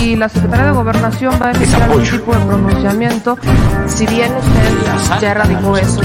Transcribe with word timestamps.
si 0.00 0.16
la 0.16 0.28
Secretaría 0.30 0.66
de 0.66 0.72
Gobernación 0.72 1.34
va 1.40 1.48
a 1.48 1.50
emitir 1.52 1.74
algún 1.76 2.02
tipo 2.02 2.32
de 2.32 2.40
pronunciamiento, 2.46 3.38
si 3.86 4.06
bien 4.06 4.32
usted 4.34 5.20
ya 5.20 5.30
erradicó 5.32 5.76
eso, 5.76 6.00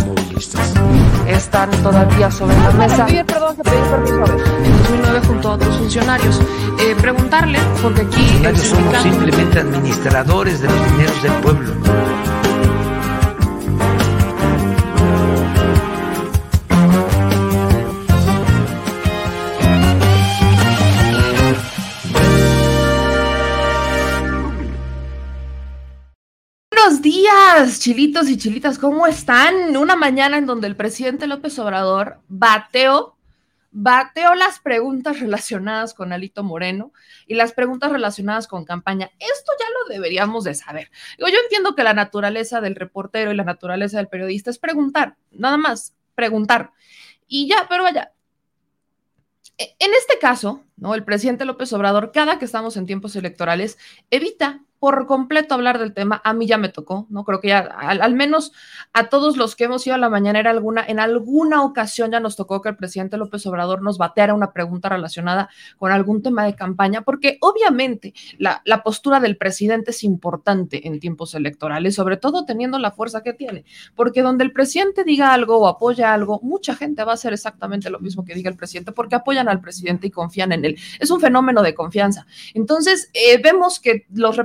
están 1.27 1.71
todavía 1.81 2.29
sobre 2.29 2.57
la 2.57 2.71
mesa. 2.71 3.07
En 3.07 3.25
2009 3.25 5.21
junto 5.27 5.49
a 5.49 5.53
otros 5.53 5.77
funcionarios. 5.77 6.41
Eh, 6.77 6.95
preguntarle, 6.99 7.57
porque 7.81 8.01
aquí... 8.01 8.43
somos 8.57 8.97
simplemente 9.01 9.59
administradores 9.59 10.59
de 10.59 10.67
los 10.67 10.91
dineros 10.91 11.23
del 11.23 11.33
pueblo. 11.33 11.73
Chilitos 27.79 28.29
y 28.29 28.37
chilitas, 28.37 28.77
¿cómo 28.77 29.07
están? 29.07 29.77
Una 29.77 29.95
mañana 29.95 30.37
en 30.37 30.45
donde 30.45 30.67
el 30.67 30.75
presidente 30.75 31.25
López 31.25 31.57
Obrador 31.57 32.19
bateó, 32.27 33.15
bateó 33.71 34.35
las 34.35 34.59
preguntas 34.59 35.21
relacionadas 35.21 35.93
con 35.93 36.11
Alito 36.11 36.43
Moreno 36.43 36.91
y 37.27 37.35
las 37.35 37.53
preguntas 37.53 37.91
relacionadas 37.91 38.47
con 38.47 38.65
campaña. 38.65 39.09
Esto 39.19 39.53
ya 39.57 39.67
lo 39.69 39.93
deberíamos 39.93 40.43
de 40.43 40.53
saber. 40.53 40.91
yo 41.17 41.27
entiendo 41.27 41.75
que 41.75 41.83
la 41.83 41.93
naturaleza 41.93 42.59
del 42.59 42.75
reportero 42.75 43.31
y 43.31 43.35
la 43.35 43.45
naturaleza 43.45 43.97
del 43.97 44.09
periodista 44.09 44.49
es 44.49 44.59
preguntar, 44.59 45.15
nada 45.31 45.55
más, 45.55 45.93
preguntar. 46.13 46.73
Y 47.25 47.47
ya, 47.47 47.67
pero 47.69 47.83
vaya, 47.83 48.11
e, 49.57 49.75
en 49.79 49.93
este 49.93 50.19
caso, 50.19 50.65
¿no? 50.75 50.93
El 50.93 51.05
presidente 51.05 51.45
López 51.45 51.71
Obrador, 51.71 52.11
cada 52.11 52.37
que 52.37 52.45
estamos 52.45 52.75
en 52.75 52.85
tiempos 52.85 53.15
electorales, 53.15 53.77
evita 54.11 54.64
por 54.79 55.07
completo 55.07 55.53
hablar 55.53 55.79
del 55.79 55.93
tema. 55.93 56.21
A 56.23 56.33
mí 56.33 56.47
ya 56.47 56.57
me 56.57 56.69
tocó, 56.69 57.07
¿no? 57.09 57.23
Creo 57.23 57.39
que 57.39 57.49
ya, 57.49 57.59
al, 57.59 58.13
menos 58.13 58.51
a 58.93 59.09
todos 59.09 59.37
los 59.37 59.55
que 59.55 59.65
hemos 59.65 59.85
ido 59.87 59.95
a 59.95 59.99
la 59.99 60.09
mañanera 60.09 60.51
alguna, 60.51 60.85
en 60.85 60.99
alguna 60.99 61.63
ocasión 61.63 62.11
ya 62.11 62.19
nos 62.19 62.35
tocó 62.35 62.61
que 62.61 62.69
el 62.69 62.75
presidente 62.75 63.17
López 63.17 63.45
Obrador 63.47 63.81
nos 63.81 63.97
bateara 63.97 64.33
una 64.33 64.51
pregunta 64.51 64.89
relacionada 64.89 65.49
con 65.77 65.91
algún 65.91 66.21
tema 66.21 66.45
de 66.45 66.55
campaña, 66.55 67.01
porque 67.01 67.37
obviamente 67.41 68.13
la, 68.37 68.61
postura 68.83 69.19
del 69.19 69.37
presidente 69.37 69.91
es 69.91 70.03
importante 70.03 70.87
en 70.87 70.99
tiempos 70.99 71.33
electorales, 71.33 71.95
sobre 71.95 72.17
todo 72.17 72.45
teniendo 72.45 72.77
la 72.77 72.91
fuerza 72.91 73.23
que 73.23 73.33
tiene, 73.33 73.65
porque 73.95 74.21
donde 74.21 74.43
el 74.43 74.51
presidente 74.51 75.03
diga 75.03 75.33
algo 75.33 75.57
o 75.57 75.67
apoya 75.67 76.13
algo, 76.13 76.39
mucha 76.43 76.75
gente 76.75 77.03
va 77.03 77.11
a 77.11 77.15
hacer 77.15 77.33
exactamente 77.33 77.89
lo 77.89 77.99
mismo 77.99 78.25
que 78.25 78.35
diga 78.35 78.49
el 78.49 78.57
presidente, 78.57 78.91
porque 78.91 79.15
apoyan 79.15 79.47
al 79.47 79.61
presidente 79.61 80.07
y 80.07 80.11
confían 80.11 80.51
en 80.51 80.65
él. 80.65 80.77
Es 80.99 81.09
un 81.09 81.19
fenómeno 81.19 81.63
de 81.63 81.73
confianza. 81.73 82.27
Entonces, 82.53 83.09
eh, 83.13 83.41
vemos 83.41 83.79
que 83.79 84.05
los 84.13 84.37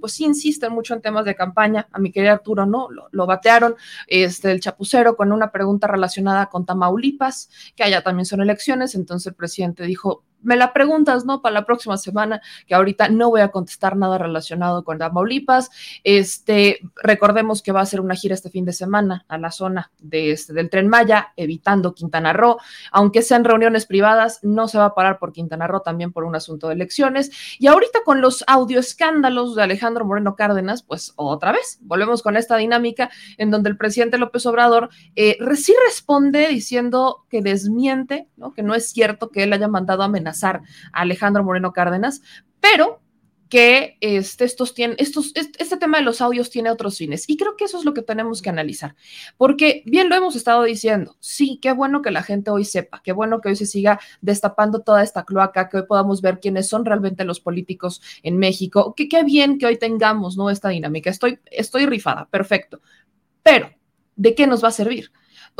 pues 0.00 0.12
sí 0.12 0.24
insisten 0.24 0.72
mucho 0.72 0.94
en 0.94 1.00
temas 1.00 1.24
de 1.24 1.34
campaña. 1.34 1.88
A 1.92 1.98
mi 1.98 2.12
querido 2.12 2.32
Arturo, 2.32 2.66
¿no? 2.66 2.88
Lo, 3.10 3.26
batearon, 3.26 3.76
este, 4.06 4.50
el 4.50 4.60
chapucero 4.60 5.16
con 5.16 5.32
una 5.32 5.50
pregunta 5.52 5.86
relacionada 5.86 6.46
con 6.46 6.66
Tamaulipas, 6.66 7.50
que 7.76 7.84
allá 7.84 8.02
también 8.02 8.26
son 8.26 8.40
elecciones. 8.40 8.94
Entonces 8.94 9.28
el 9.28 9.34
presidente 9.34 9.84
dijo, 9.84 10.24
me 10.42 10.56
la 10.56 10.72
preguntas, 10.72 11.24
¿no? 11.24 11.42
Para 11.42 11.54
la 11.54 11.66
próxima 11.66 11.96
semana, 11.96 12.40
que 12.66 12.74
ahorita 12.74 13.08
no 13.08 13.30
voy 13.30 13.40
a 13.40 13.48
contestar 13.48 13.96
nada 13.96 14.18
relacionado 14.18 14.84
con 14.84 14.98
Tamaulipas. 14.98 15.70
Este, 16.04 16.80
recordemos 17.02 17.62
que 17.62 17.72
va 17.72 17.80
a 17.80 17.86
ser 17.86 18.00
una 18.00 18.14
gira 18.14 18.34
este 18.34 18.50
fin 18.50 18.64
de 18.64 18.72
semana 18.72 19.24
a 19.28 19.38
la 19.38 19.50
zona 19.50 19.90
de 19.98 20.32
este, 20.32 20.52
del 20.52 20.70
Tren 20.70 20.88
Maya, 20.88 21.32
evitando 21.36 21.94
Quintana 21.94 22.32
Roo. 22.32 22.58
Aunque 22.92 23.22
sean 23.22 23.44
reuniones 23.44 23.86
privadas, 23.86 24.40
no 24.42 24.68
se 24.68 24.78
va 24.78 24.86
a 24.86 24.94
parar 24.94 25.18
por 25.18 25.32
Quintana 25.32 25.66
Roo 25.66 25.80
también 25.80 26.12
por 26.12 26.24
un 26.24 26.34
asunto 26.34 26.68
de 26.68 26.74
elecciones. 26.74 27.30
Y 27.58 27.66
ahorita 27.66 28.00
con 28.04 28.20
los 28.20 28.44
audio 28.46 28.80
escándalos 28.80 29.54
de 29.54 29.62
Alejandro 29.62 30.04
Moreno 30.04 30.36
Cárdenas, 30.36 30.82
pues 30.82 31.12
otra 31.16 31.52
vez, 31.52 31.78
volvemos 31.82 32.22
con 32.22 32.36
esta 32.36 32.56
dinámica 32.56 33.10
en 33.38 33.50
donde 33.50 33.70
el 33.70 33.76
presidente 33.76 34.18
López 34.18 34.46
Obrador 34.46 34.90
eh, 35.16 35.38
sí 35.56 35.74
responde 35.86 36.48
diciendo 36.48 37.24
que 37.28 37.42
desmiente, 37.42 38.28
¿no? 38.36 38.52
que 38.52 38.62
no 38.62 38.74
es 38.74 38.90
cierto 38.90 39.30
que 39.30 39.42
él 39.42 39.52
haya 39.52 39.68
mandado 39.68 40.02
amenazar 40.30 40.62
a 40.92 41.00
Alejandro 41.00 41.44
Moreno 41.44 41.72
Cárdenas, 41.72 42.22
pero 42.60 43.00
que 43.48 43.98
este, 44.00 44.44
estos 44.44 44.74
tienen, 44.74 44.96
estos, 45.00 45.32
este 45.34 45.76
tema 45.76 45.98
de 45.98 46.04
los 46.04 46.20
audios 46.20 46.50
tiene 46.50 46.70
otros 46.70 46.96
fines. 46.96 47.28
Y 47.28 47.36
creo 47.36 47.56
que 47.56 47.64
eso 47.64 47.78
es 47.78 47.84
lo 47.84 47.92
que 47.92 48.02
tenemos 48.02 48.42
que 48.42 48.48
analizar, 48.48 48.94
porque 49.36 49.82
bien 49.86 50.08
lo 50.08 50.14
hemos 50.14 50.36
estado 50.36 50.62
diciendo, 50.62 51.16
sí, 51.18 51.58
qué 51.60 51.72
bueno 51.72 52.00
que 52.00 52.12
la 52.12 52.22
gente 52.22 52.52
hoy 52.52 52.64
sepa, 52.64 53.02
qué 53.02 53.10
bueno 53.10 53.40
que 53.40 53.48
hoy 53.48 53.56
se 53.56 53.66
siga 53.66 53.98
destapando 54.20 54.82
toda 54.82 55.02
esta 55.02 55.24
cloaca, 55.24 55.68
que 55.68 55.78
hoy 55.78 55.86
podamos 55.86 56.22
ver 56.22 56.38
quiénes 56.38 56.68
son 56.68 56.84
realmente 56.84 57.24
los 57.24 57.40
políticos 57.40 58.00
en 58.22 58.38
México, 58.38 58.94
que 58.94 59.08
qué 59.08 59.24
bien 59.24 59.58
que 59.58 59.66
hoy 59.66 59.76
tengamos, 59.76 60.36
¿no? 60.36 60.48
Esta 60.48 60.68
dinámica. 60.68 61.10
Estoy, 61.10 61.40
estoy 61.50 61.86
rifada, 61.86 62.28
perfecto. 62.30 62.80
Pero, 63.42 63.70
¿de 64.14 64.36
qué 64.36 64.46
nos 64.46 64.62
va 64.62 64.68
a 64.68 64.72
servir? 64.72 65.10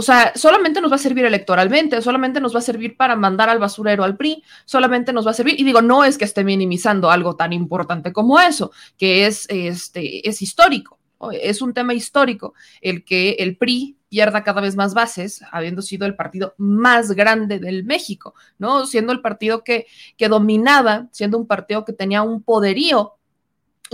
O 0.00 0.02
sea, 0.02 0.32
solamente 0.35 0.81
nos 0.81 0.91
va 0.91 0.97
a 0.97 0.99
servir 0.99 1.26
electoralmente, 1.26 2.00
solamente 2.00 2.41
nos 2.41 2.55
va 2.55 2.61
a 2.61 2.62
servir 2.62 2.97
para 2.97 3.17
mandar 3.17 3.50
al 3.50 3.58
basurero 3.58 4.02
al 4.02 4.17
PRI, 4.17 4.43
solamente 4.64 5.12
nos 5.12 5.26
va 5.26 5.32
a 5.32 5.35
servir, 5.35 5.61
y 5.61 5.62
digo, 5.62 5.82
no 5.82 6.05
es 6.05 6.17
que 6.17 6.25
esté 6.25 6.43
minimizando 6.43 7.11
algo 7.11 7.37
tan 7.37 7.52
importante 7.52 8.11
como 8.11 8.41
eso, 8.41 8.73
que 8.97 9.26
es, 9.26 9.44
este, 9.50 10.26
es 10.26 10.41
histórico, 10.41 10.99
es 11.32 11.61
un 11.61 11.75
tema 11.75 11.93
histórico 11.93 12.55
el 12.81 13.05
que 13.05 13.32
el 13.41 13.58
PRI 13.58 13.99
pierda 14.08 14.43
cada 14.43 14.62
vez 14.62 14.75
más 14.75 14.94
bases, 14.94 15.43
habiendo 15.52 15.82
sido 15.82 16.06
el 16.06 16.17
partido 16.17 16.55
más 16.56 17.12
grande 17.12 17.58
del 17.58 17.85
México, 17.85 18.32
¿no? 18.56 18.87
Siendo 18.87 19.12
el 19.12 19.20
partido 19.20 19.64
que, 19.64 19.87
que 20.17 20.29
dominaba, 20.29 21.08
siendo 21.11 21.37
un 21.37 21.47
partido 21.47 21.85
que 21.85 21.93
tenía 21.93 22.23
un 22.23 22.43
poderío 22.43 23.19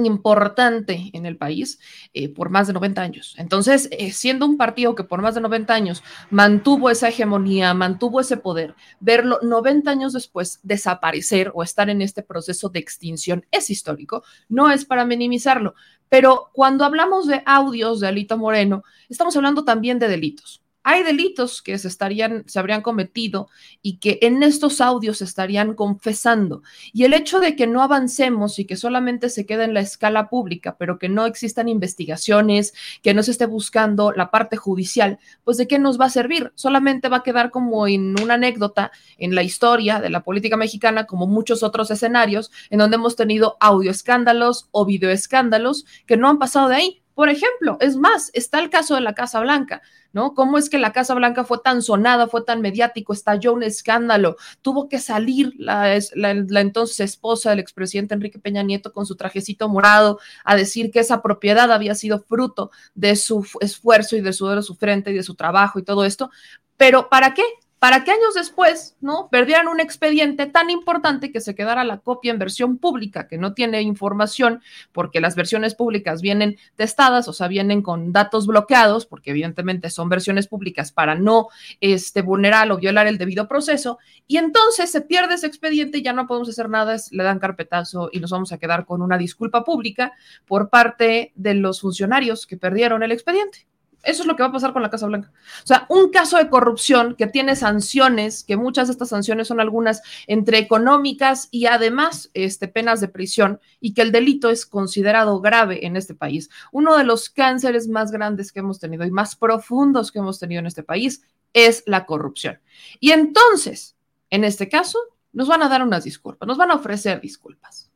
importante 0.05 1.11
en 1.13 1.27
el 1.27 1.37
país 1.37 1.79
eh, 2.13 2.29
por 2.29 2.51
más 2.51 2.67
de 2.67 2.73
90 2.73 3.01
años. 3.01 3.35
Entonces, 3.39 3.89
eh, 3.93 4.13
siendo 4.13 4.45
un 4.45 4.57
partido 4.57 4.95
que 4.95 5.05
por 5.05 5.23
más 5.23 5.35
de 5.35 5.41
90 5.41 5.73
años 5.73 6.03
mantuvo 6.31 6.91
esa 6.91 7.09
hegemonía, 7.09 7.73
mantuvo 7.75 8.21
ese 8.21 8.37
poder, 8.37 8.75
verlo 9.01 9.39
90 9.43 9.91
años 9.91 10.13
después 10.13 10.61
desaparecer 10.63 11.51
o 11.55 11.63
estar 11.63 11.89
en 11.89 12.03
este 12.03 12.23
proceso 12.23 12.69
de 12.69 12.81
extinción 12.81 13.47
es 13.51 13.71
histórico, 13.71 14.23
no 14.49 14.71
es 14.71 14.85
para 14.85 15.05
minimizarlo. 15.05 15.75
Pero 16.09 16.51
cuando 16.53 16.85
hablamos 16.85 17.27
de 17.27 17.43
audios 17.47 18.01
de 18.01 18.09
Alito 18.09 18.39
Moreno, 18.39 18.85
estamos 19.09 19.37
hablando 19.37 19.65
también 19.65 19.99
de 19.99 20.09
delitos 20.09 20.63
hay 20.89 21.03
delitos 21.03 21.63
que 21.63 21.77
se 21.79 21.89
estarían, 21.89 22.45
se 22.47 22.61
habrían 22.61 22.81
cometido 22.81 23.49
y 23.83 23.97
que 23.97 24.21
en 24.23 24.45
estos 24.45 24.81
audios 24.81 25.19
se 25.19 25.25
estarían 25.25 25.75
confesando. 25.75 26.63
Y 26.93 27.03
el 27.03 27.13
hecho 27.13 27.41
de 27.41 27.57
que 27.57 27.67
no 27.67 27.83
avancemos 27.83 28.61
y 28.61 28.67
que 28.67 28.77
solamente 28.77 29.29
se 29.29 29.47
quede 29.47 29.65
en 29.65 29.75
la 29.75 29.81
escala 29.81 30.29
pública, 30.29 30.77
pero 30.79 30.97
que 31.01 31.09
no 31.09 31.27
existan 31.27 31.69
investigaciones, 31.69 32.73
que 33.03 33.15
no 33.15 33.25
se 33.25 33.33
esté 33.33 33.47
buscando 33.47 34.13
la 34.13 34.31
parte 34.31 34.57
judicial, 34.57 35.19
pues 35.43 35.57
de 35.57 35.67
qué 35.67 35.81
nos 35.81 36.01
va 36.01 36.05
a 36.05 36.11
servir? 36.11 36.53
Solamente 36.55 37.09
va 37.09 37.17
a 37.17 37.23
quedar 37.25 37.51
como 37.51 37.89
en 37.89 38.15
una 38.23 38.35
anécdota 38.35 38.93
en 39.19 39.35
la 39.35 39.43
historia 39.43 39.99
de 40.01 40.11
la 40.11 40.23
política 40.23 40.57
mexicana, 40.57 41.07
como 41.07 41.27
muchos 41.27 41.65
otros 41.65 41.91
escenarios, 41.91 42.53
en 42.71 42.79
donde 42.79 42.95
hemos 42.95 43.17
tenido 43.17 43.57
audio 43.59 43.91
escándalos 43.91 44.69
o 44.71 44.87
video 44.87 45.11
escándalos 45.11 45.85
que 46.07 46.17
no 46.17 46.29
han 46.29 46.39
pasado 46.39 46.69
de 46.69 46.77
ahí. 46.77 47.03
Por 47.17 47.31
ejemplo, 47.31 47.79
es 47.81 47.97
más, 47.97 48.31
está 48.35 48.59
el 48.59 48.69
caso 48.69 48.95
de 48.95 49.01
la 49.01 49.15
Casa 49.15 49.41
Blanca. 49.41 49.81
¿no? 50.13 50.35
¿Cómo 50.35 50.59
es 50.59 50.69
que 50.69 50.79
la 50.79 50.93
Casa 50.93 51.15
Blanca 51.15 51.45
fue 51.45 51.61
tan 51.65 51.81
sonada, 51.81 52.27
fue 52.27 52.43
tan 52.43 52.61
mediático, 52.61 53.15
estalló 53.15 53.55
un 53.55 53.63
escándalo? 53.63 54.37
Tuvo 54.61 54.87
que 54.87 54.99
salir 54.99 55.55
la, 55.57 55.95
entonces 55.95 57.01
esposa 57.01 57.49
del 57.49 57.59
expresidente 57.59 58.13
Enrique 58.13 58.39
Peña 58.39 58.63
Nieto 58.63 58.93
con 58.93 59.07
su 59.07 59.17
trajecito 59.17 59.71
morado 59.71 60.21
a 60.45 60.57
decir 60.57 60.91
que 60.91 61.01
esa 61.01 61.23
propiedad 61.23 61.73
había 61.73 61.95
sido 61.95 62.19
fruto 62.19 62.71
de 62.95 63.17
su 63.17 63.47
esfuerzo 63.61 64.15
y 64.17 64.21
de 64.21 64.35
su, 64.35 64.49
de 64.49 64.63
su 64.63 64.75
frente 64.75 65.11
y 65.11 65.15
de 65.15 65.23
su 65.23 65.37
trabajo 65.37 65.79
y 65.79 65.85
todo 65.85 66.05
esto. 66.05 66.31
Pero 66.77 67.09
¿para 67.09 67.33
qué? 67.33 67.45
Para 67.87 68.03
que 68.03 68.11
años 68.11 68.35
después, 68.35 68.97
¿no? 69.01 69.29
Perdieran 69.31 69.69
un 69.69 69.79
expediente 69.79 70.47
tan 70.47 70.71
importante 70.71 71.31
que 71.31 71.41
se 71.41 71.55
quedara 71.55 71.85
la 71.85 71.99
copia 71.99 72.33
en 72.33 72.39
versión 72.41 72.79
pública, 72.79 73.29
que 73.29 73.39
no 73.39 73.55
tiene 73.55 73.81
información, 73.81 74.61
porque 74.91 75.21
las 75.21 75.37
versiones 75.37 75.77
públicas 75.77 76.21
vienen 76.21 76.57
testadas, 76.75 77.29
o 77.29 77.33
sea, 77.33 77.47
vienen 77.47 77.83
con 77.83 78.11
datos 78.11 78.49
bloqueados, 78.49 79.07
porque 79.07 79.31
evidentemente 79.31 79.89
son 79.89 80.09
versiones 80.09 80.49
públicas 80.49 80.91
para 80.91 81.15
no 81.15 81.47
este, 81.81 82.23
vulnerar 82.23 82.73
o 82.73 82.77
violar 82.77 83.07
el 83.07 83.19
debido 83.19 83.47
proceso, 83.47 84.01
y 84.27 84.39
entonces 84.39 84.91
se 84.91 85.03
pierde 85.03 85.35
ese 85.35 85.47
expediente 85.47 85.99
y 85.99 86.03
ya 86.03 86.13
no 86.13 86.27
podemos 86.27 86.49
hacer 86.49 86.69
nada, 86.69 86.97
le 87.13 87.23
dan 87.23 87.39
carpetazo 87.39 88.11
y 88.11 88.19
nos 88.19 88.33
vamos 88.33 88.51
a 88.51 88.59
quedar 88.59 88.85
con 88.85 89.01
una 89.01 89.17
disculpa 89.17 89.63
pública 89.63 90.13
por 90.45 90.71
parte 90.71 91.31
de 91.37 91.55
los 91.55 91.83
funcionarios 91.83 92.49
que 92.49 92.57
perdieron 92.57 93.05
el 93.05 93.13
expediente. 93.13 93.69
Eso 94.07 94.23
es 94.23 94.27
lo 94.27 94.37
que 94.37 94.43
va 94.43 94.51
a 94.51 94.53
pasar 94.53 94.73
con 94.73 94.83
la 94.83 94.91
Casa 94.91 95.07
Blanca. 95.07 95.33
O 95.65 95.67
sea, 95.67 95.85
un 95.89 96.11
caso 96.11 96.39
de 96.39 96.49
corrupción 96.49 97.17
que 97.17 97.27
tiene 97.27 97.57
sanciones, 97.57 98.45
que 98.45 98.57
muchas 98.57 98.87
de 98.87 98.93
estas 98.93 99.09
sanciones 99.09 99.49
son 99.49 99.61
algunas 99.61 100.01
entre 100.29 100.59
económicas 100.59 101.49
y 101.51 101.67
además 101.67 102.31
este, 102.33 102.69
penas 102.69 103.01
de 103.01 103.09
prisión, 103.09 103.61
y 103.81 103.95
que 103.95 104.03
el 104.03 104.13
delito 104.13 104.49
es 104.49 104.65
considerado 104.65 105.41
grave 105.41 105.85
en 105.87 105.97
este 105.97 106.15
país. 106.15 106.49
Uno 106.71 106.97
de 106.97 107.05
los 107.05 107.29
cánceres 107.29 107.89
más 107.89 108.13
grandes 108.13 108.53
que 108.53 108.61
hemos 108.61 108.79
tenido 108.79 109.05
y 109.05 109.11
más 109.11 109.35
profundos 109.35 110.13
que 110.13 110.21
hemos 110.21 110.39
tenido 110.39 110.61
en 110.61 110.67
este 110.67 110.85
país 110.85 111.23
es 111.53 111.83
la 111.87 112.07
corrupción. 112.07 112.61
Y 113.01 113.11
entonces, 113.11 113.97
en 114.31 114.45
este 114.45 114.69
caso, 114.69 114.99
nos 115.33 115.49
van 115.49 115.63
a 115.63 115.69
dar 115.69 115.83
unas 115.83 116.05
disculpas, 116.05 116.47
nos 116.47 116.59
van 116.59 116.71
a 116.71 116.75
ofrecer 116.77 117.21
disculpas. 117.21 117.91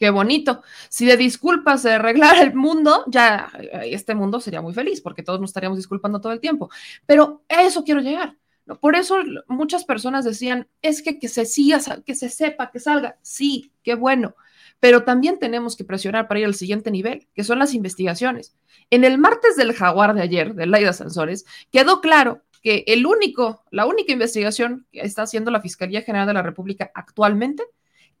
Qué 0.00 0.08
bonito. 0.08 0.62
Si 0.88 1.04
de 1.04 1.18
disculpas 1.18 1.82
se 1.82 1.92
arreglara 1.92 2.40
el 2.40 2.54
mundo, 2.54 3.04
ya 3.06 3.52
este 3.84 4.14
mundo 4.14 4.40
sería 4.40 4.62
muy 4.62 4.72
feliz 4.72 5.02
porque 5.02 5.22
todos 5.22 5.38
nos 5.38 5.50
estaríamos 5.50 5.76
disculpando 5.76 6.20
todo 6.20 6.32
el 6.32 6.40
tiempo. 6.40 6.70
Pero 7.06 7.42
eso 7.46 7.84
quiero 7.84 8.00
llegar. 8.00 8.36
Por 8.80 8.96
eso 8.96 9.18
muchas 9.46 9.84
personas 9.84 10.24
decían, 10.24 10.68
es 10.80 11.02
que 11.02 11.18
que 11.18 11.28
se 11.28 11.44
siga, 11.44 11.80
que 12.04 12.14
se 12.14 12.30
sepa, 12.30 12.70
que 12.70 12.80
salga. 12.80 13.18
Sí, 13.20 13.72
qué 13.82 13.94
bueno. 13.94 14.34
Pero 14.80 15.04
también 15.04 15.38
tenemos 15.38 15.76
que 15.76 15.84
presionar 15.84 16.28
para 16.28 16.40
ir 16.40 16.46
al 16.46 16.54
siguiente 16.54 16.90
nivel, 16.90 17.28
que 17.34 17.44
son 17.44 17.58
las 17.58 17.74
investigaciones. 17.74 18.56
En 18.88 19.04
el 19.04 19.18
martes 19.18 19.56
del 19.56 19.74
jaguar 19.74 20.14
de 20.14 20.22
ayer, 20.22 20.54
de 20.54 20.66
Laida 20.66 20.94
Sansores, 20.94 21.44
quedó 21.70 22.00
claro 22.00 22.42
que 22.62 22.84
el 22.86 23.04
único, 23.04 23.64
la 23.70 23.84
única 23.84 24.12
investigación 24.12 24.86
que 24.92 25.00
está 25.00 25.22
haciendo 25.22 25.50
la 25.50 25.60
Fiscalía 25.60 26.00
General 26.00 26.26
de 26.26 26.34
la 26.34 26.42
República 26.42 26.90
actualmente 26.94 27.64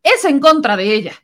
es 0.02 0.26
en 0.26 0.40
contra 0.40 0.76
de 0.76 0.94
ella. 0.94 1.14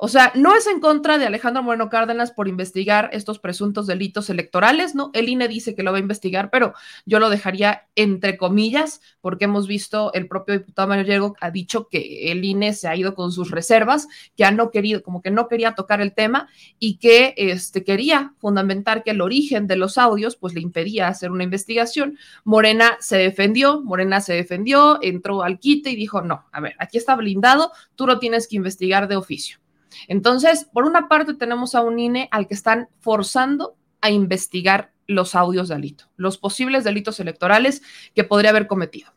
O 0.00 0.06
sea, 0.06 0.30
no 0.36 0.54
es 0.54 0.68
en 0.68 0.78
contra 0.78 1.18
de 1.18 1.26
Alejandro 1.26 1.60
Moreno 1.64 1.88
Cárdenas 1.88 2.30
por 2.30 2.46
investigar 2.46 3.10
estos 3.12 3.40
presuntos 3.40 3.88
delitos 3.88 4.30
electorales, 4.30 4.94
¿no? 4.94 5.10
El 5.12 5.28
INE 5.28 5.48
dice 5.48 5.74
que 5.74 5.82
lo 5.82 5.90
va 5.90 5.98
a 5.98 6.00
investigar, 6.00 6.50
pero 6.50 6.72
yo 7.04 7.18
lo 7.18 7.30
dejaría 7.30 7.88
entre 7.96 8.36
comillas, 8.36 9.00
porque 9.20 9.46
hemos 9.46 9.66
visto, 9.66 10.12
el 10.14 10.28
propio 10.28 10.56
diputado 10.56 10.86
Mario 10.86 11.04
Diego 11.04 11.36
ha 11.40 11.50
dicho 11.50 11.88
que 11.88 12.30
el 12.30 12.44
INE 12.44 12.74
se 12.74 12.86
ha 12.86 12.94
ido 12.94 13.16
con 13.16 13.32
sus 13.32 13.50
reservas, 13.50 14.06
que 14.36 14.44
ha 14.44 14.52
no 14.52 14.70
querido, 14.70 15.02
como 15.02 15.20
que 15.20 15.32
no 15.32 15.48
quería 15.48 15.74
tocar 15.74 16.00
el 16.00 16.14
tema 16.14 16.48
y 16.78 16.98
que 16.98 17.34
este, 17.36 17.82
quería 17.82 18.34
fundamentar 18.38 19.02
que 19.02 19.10
el 19.10 19.20
origen 19.20 19.66
de 19.66 19.74
los 19.74 19.98
audios, 19.98 20.36
pues 20.36 20.54
le 20.54 20.60
impedía 20.60 21.08
hacer 21.08 21.32
una 21.32 21.42
investigación. 21.42 22.16
Morena 22.44 22.98
se 23.00 23.16
defendió, 23.16 23.82
Morena 23.82 24.20
se 24.20 24.34
defendió, 24.34 25.00
entró 25.02 25.42
al 25.42 25.58
quite 25.58 25.90
y 25.90 25.96
dijo, 25.96 26.22
no, 26.22 26.46
a 26.52 26.60
ver, 26.60 26.76
aquí 26.78 26.98
está 26.98 27.16
blindado, 27.16 27.72
tú 27.96 28.06
lo 28.06 28.20
tienes 28.20 28.46
que 28.46 28.54
investigar 28.54 29.08
de 29.08 29.16
oficio. 29.16 29.58
Entonces, 30.06 30.68
por 30.72 30.84
una 30.84 31.08
parte 31.08 31.34
tenemos 31.34 31.74
a 31.74 31.80
un 31.80 31.98
INE 31.98 32.28
al 32.30 32.46
que 32.46 32.54
están 32.54 32.88
forzando 33.00 33.76
a 34.00 34.10
investigar 34.10 34.92
los 35.06 35.34
audios 35.34 35.68
de 35.68 35.74
Alito, 35.74 36.04
los 36.16 36.38
posibles 36.38 36.84
delitos 36.84 37.18
electorales 37.18 37.82
que 38.14 38.24
podría 38.24 38.50
haber 38.50 38.66
cometido. 38.66 39.12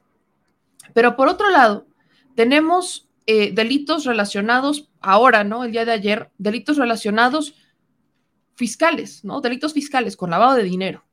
Pero 0.94 1.16
por 1.16 1.28
otro 1.28 1.50
lado, 1.50 1.86
tenemos 2.36 3.10
eh, 3.28 3.52
delitos 3.54 4.06
relacionados 4.06 4.90
ahora, 5.00 5.44
¿no? 5.44 5.64
El 5.64 5.72
día 5.72 5.86
de 5.86 5.92
ayer, 5.92 6.32
delitos 6.38 6.78
relacionados 6.78 7.56
fiscales, 8.56 9.24
¿no? 9.24 9.42
Delitos 9.42 9.74
fiscales 9.74 10.16
con 10.16 10.32
lavado 10.32 10.56
de 10.56 10.64
dinero, 10.64 11.04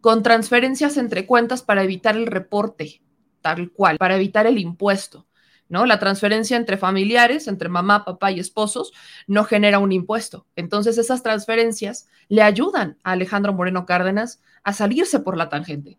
con 0.00 0.22
transferencias 0.22 0.96
entre 0.96 1.26
cuentas 1.26 1.62
para 1.62 1.82
evitar 1.82 2.16
el 2.16 2.26
reporte, 2.26 3.00
tal 3.40 3.72
cual, 3.72 3.98
para 3.98 4.16
evitar 4.16 4.46
el 4.46 4.58
impuesto. 4.58 5.26
¿No? 5.68 5.86
La 5.86 5.98
transferencia 5.98 6.56
entre 6.56 6.76
familiares, 6.76 7.48
entre 7.48 7.68
mamá, 7.68 8.04
papá 8.04 8.30
y 8.30 8.40
esposos, 8.40 8.92
no 9.26 9.44
genera 9.44 9.78
un 9.78 9.92
impuesto. 9.92 10.46
Entonces 10.56 10.98
esas 10.98 11.22
transferencias 11.22 12.08
le 12.28 12.42
ayudan 12.42 12.98
a 13.02 13.12
Alejandro 13.12 13.52
Moreno 13.52 13.86
Cárdenas 13.86 14.40
a 14.62 14.72
salirse 14.72 15.20
por 15.20 15.36
la 15.36 15.48
tangente. 15.48 15.98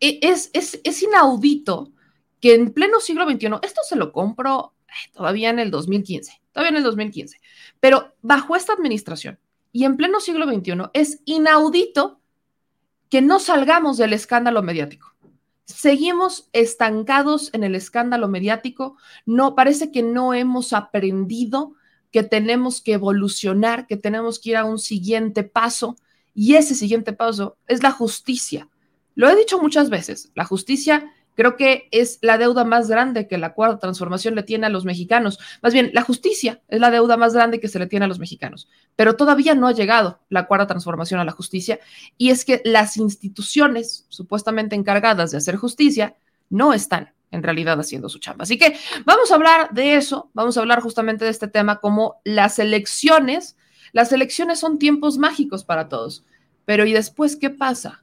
E, 0.00 0.20
es, 0.22 0.50
es, 0.52 1.02
inaudito 1.02 1.92
que 2.40 2.54
en 2.54 2.72
pleno 2.72 3.00
siglo 3.00 3.28
XXI, 3.28 3.46
esto 3.62 3.80
se 3.88 3.96
lo 3.96 4.12
compro 4.12 4.74
todavía 5.12 5.50
en 5.50 5.58
el 5.58 5.70
2015, 5.70 6.40
todavía 6.52 6.70
en 6.70 6.76
el 6.76 6.82
2015, 6.84 7.40
pero 7.80 8.14
bajo 8.22 8.56
esta 8.56 8.72
administración 8.72 9.38
y 9.72 9.84
en 9.84 9.96
pleno 9.96 10.20
siglo 10.20 10.46
XXI 10.46 10.90
es 10.94 11.20
inaudito 11.24 12.20
que 13.10 13.22
no 13.22 13.38
salgamos 13.38 13.98
del 13.98 14.12
escándalo 14.12 14.62
mediático 14.62 15.14
seguimos 15.68 16.48
estancados 16.52 17.50
en 17.52 17.62
el 17.62 17.74
escándalo 17.74 18.26
mediático, 18.28 18.96
no 19.26 19.54
parece 19.54 19.92
que 19.92 20.02
no 20.02 20.32
hemos 20.32 20.72
aprendido 20.72 21.74
que 22.10 22.22
tenemos 22.22 22.80
que 22.80 22.94
evolucionar, 22.94 23.86
que 23.86 23.98
tenemos 23.98 24.38
que 24.38 24.50
ir 24.50 24.56
a 24.56 24.64
un 24.64 24.78
siguiente 24.78 25.44
paso 25.44 25.96
y 26.34 26.54
ese 26.54 26.74
siguiente 26.74 27.12
paso 27.12 27.58
es 27.66 27.82
la 27.82 27.90
justicia. 27.90 28.68
Lo 29.14 29.28
he 29.28 29.36
dicho 29.36 29.60
muchas 29.60 29.90
veces, 29.90 30.30
la 30.34 30.44
justicia 30.44 31.12
Creo 31.38 31.54
que 31.54 31.86
es 31.92 32.18
la 32.20 32.36
deuda 32.36 32.64
más 32.64 32.88
grande 32.88 33.28
que 33.28 33.38
la 33.38 33.54
cuarta 33.54 33.78
transformación 33.78 34.34
le 34.34 34.42
tiene 34.42 34.66
a 34.66 34.70
los 34.70 34.84
mexicanos. 34.84 35.38
Más 35.62 35.72
bien, 35.72 35.92
la 35.94 36.02
justicia 36.02 36.62
es 36.66 36.80
la 36.80 36.90
deuda 36.90 37.16
más 37.16 37.32
grande 37.32 37.60
que 37.60 37.68
se 37.68 37.78
le 37.78 37.86
tiene 37.86 38.06
a 38.06 38.08
los 38.08 38.18
mexicanos. 38.18 38.68
Pero 38.96 39.14
todavía 39.14 39.54
no 39.54 39.68
ha 39.68 39.72
llegado 39.72 40.18
la 40.30 40.48
cuarta 40.48 40.66
transformación 40.66 41.20
a 41.20 41.24
la 41.24 41.30
justicia. 41.30 41.78
Y 42.16 42.30
es 42.30 42.44
que 42.44 42.60
las 42.64 42.96
instituciones 42.96 44.04
supuestamente 44.08 44.74
encargadas 44.74 45.30
de 45.30 45.36
hacer 45.36 45.54
justicia 45.54 46.16
no 46.50 46.72
están 46.72 47.14
en 47.30 47.44
realidad 47.44 47.78
haciendo 47.78 48.08
su 48.08 48.18
chamba. 48.18 48.42
Así 48.42 48.58
que 48.58 48.76
vamos 49.04 49.30
a 49.30 49.36
hablar 49.36 49.70
de 49.70 49.94
eso, 49.94 50.32
vamos 50.34 50.56
a 50.56 50.60
hablar 50.60 50.80
justamente 50.80 51.24
de 51.24 51.30
este 51.30 51.46
tema 51.46 51.78
como 51.78 52.20
las 52.24 52.58
elecciones. 52.58 53.56
Las 53.92 54.10
elecciones 54.10 54.58
son 54.58 54.80
tiempos 54.80 55.18
mágicos 55.18 55.62
para 55.62 55.88
todos. 55.88 56.24
Pero 56.64 56.84
¿y 56.84 56.92
después 56.92 57.36
qué 57.36 57.50
pasa? 57.50 58.02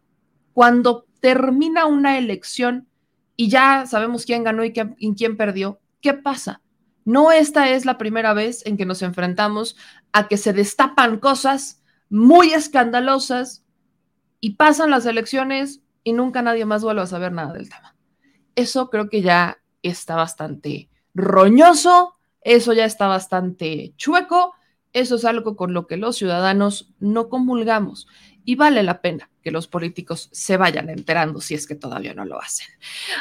Cuando 0.53 1.05
termina 1.19 1.85
una 1.85 2.17
elección, 2.17 2.87
y 3.35 3.49
ya 3.49 3.85
sabemos 3.85 4.25
quién 4.25 4.43
ganó 4.43 4.63
y 4.63 4.71
quién, 4.73 5.37
perdió, 5.37 5.79
¿qué 6.01 6.13
pasa? 6.13 6.61
No 7.03 7.31
esta 7.31 7.69
es 7.69 7.85
la 7.85 7.97
primera 7.97 8.33
vez 8.33 8.65
en 8.65 8.77
que 8.77 8.85
nos 8.85 9.01
enfrentamos 9.01 9.75
a 10.11 10.27
que 10.27 10.37
se 10.37 10.53
destapan 10.53 11.19
cosas 11.19 11.83
muy 12.09 12.53
escandalosas 12.53 13.63
y 14.39 14.51
pasan 14.51 14.91
las 14.91 15.05
elecciones 15.05 15.81
y 16.03 16.13
nunca 16.13 16.41
nadie 16.41 16.65
más 16.65 16.83
vuelve 16.83 17.01
a 17.01 17.07
saber 17.07 17.31
nada 17.31 17.53
del 17.53 17.69
tema. 17.69 17.95
Eso 18.55 18.89
creo 18.89 19.09
que 19.09 19.21
ya 19.21 19.59
está 19.83 20.15
bastante 20.15 20.89
roñoso, 21.13 22.15
eso 22.41 22.73
ya 22.73 22.85
está 22.85 23.07
bastante 23.07 23.93
chueco, 23.97 24.53
eso 24.93 25.15
es 25.15 25.25
algo 25.25 25.55
con 25.55 25.73
lo 25.73 25.87
que 25.87 25.97
los 25.97 26.15
ciudadanos 26.15 26.93
no 26.99 27.27
comulgamos 27.27 28.07
y 28.45 28.55
vale 28.55 28.81
la 28.83 29.01
pena 29.01 29.29
que 29.45 29.51
los 29.51 29.67
políticos 29.67 30.27
se 30.31 30.57
vayan 30.57 30.89
enterando 30.89 31.39
si 31.39 31.53
es 31.53 31.67
que 31.67 31.75
todavía 31.75 32.15
no 32.15 32.25
lo 32.25 32.41
hacen. 32.41 32.65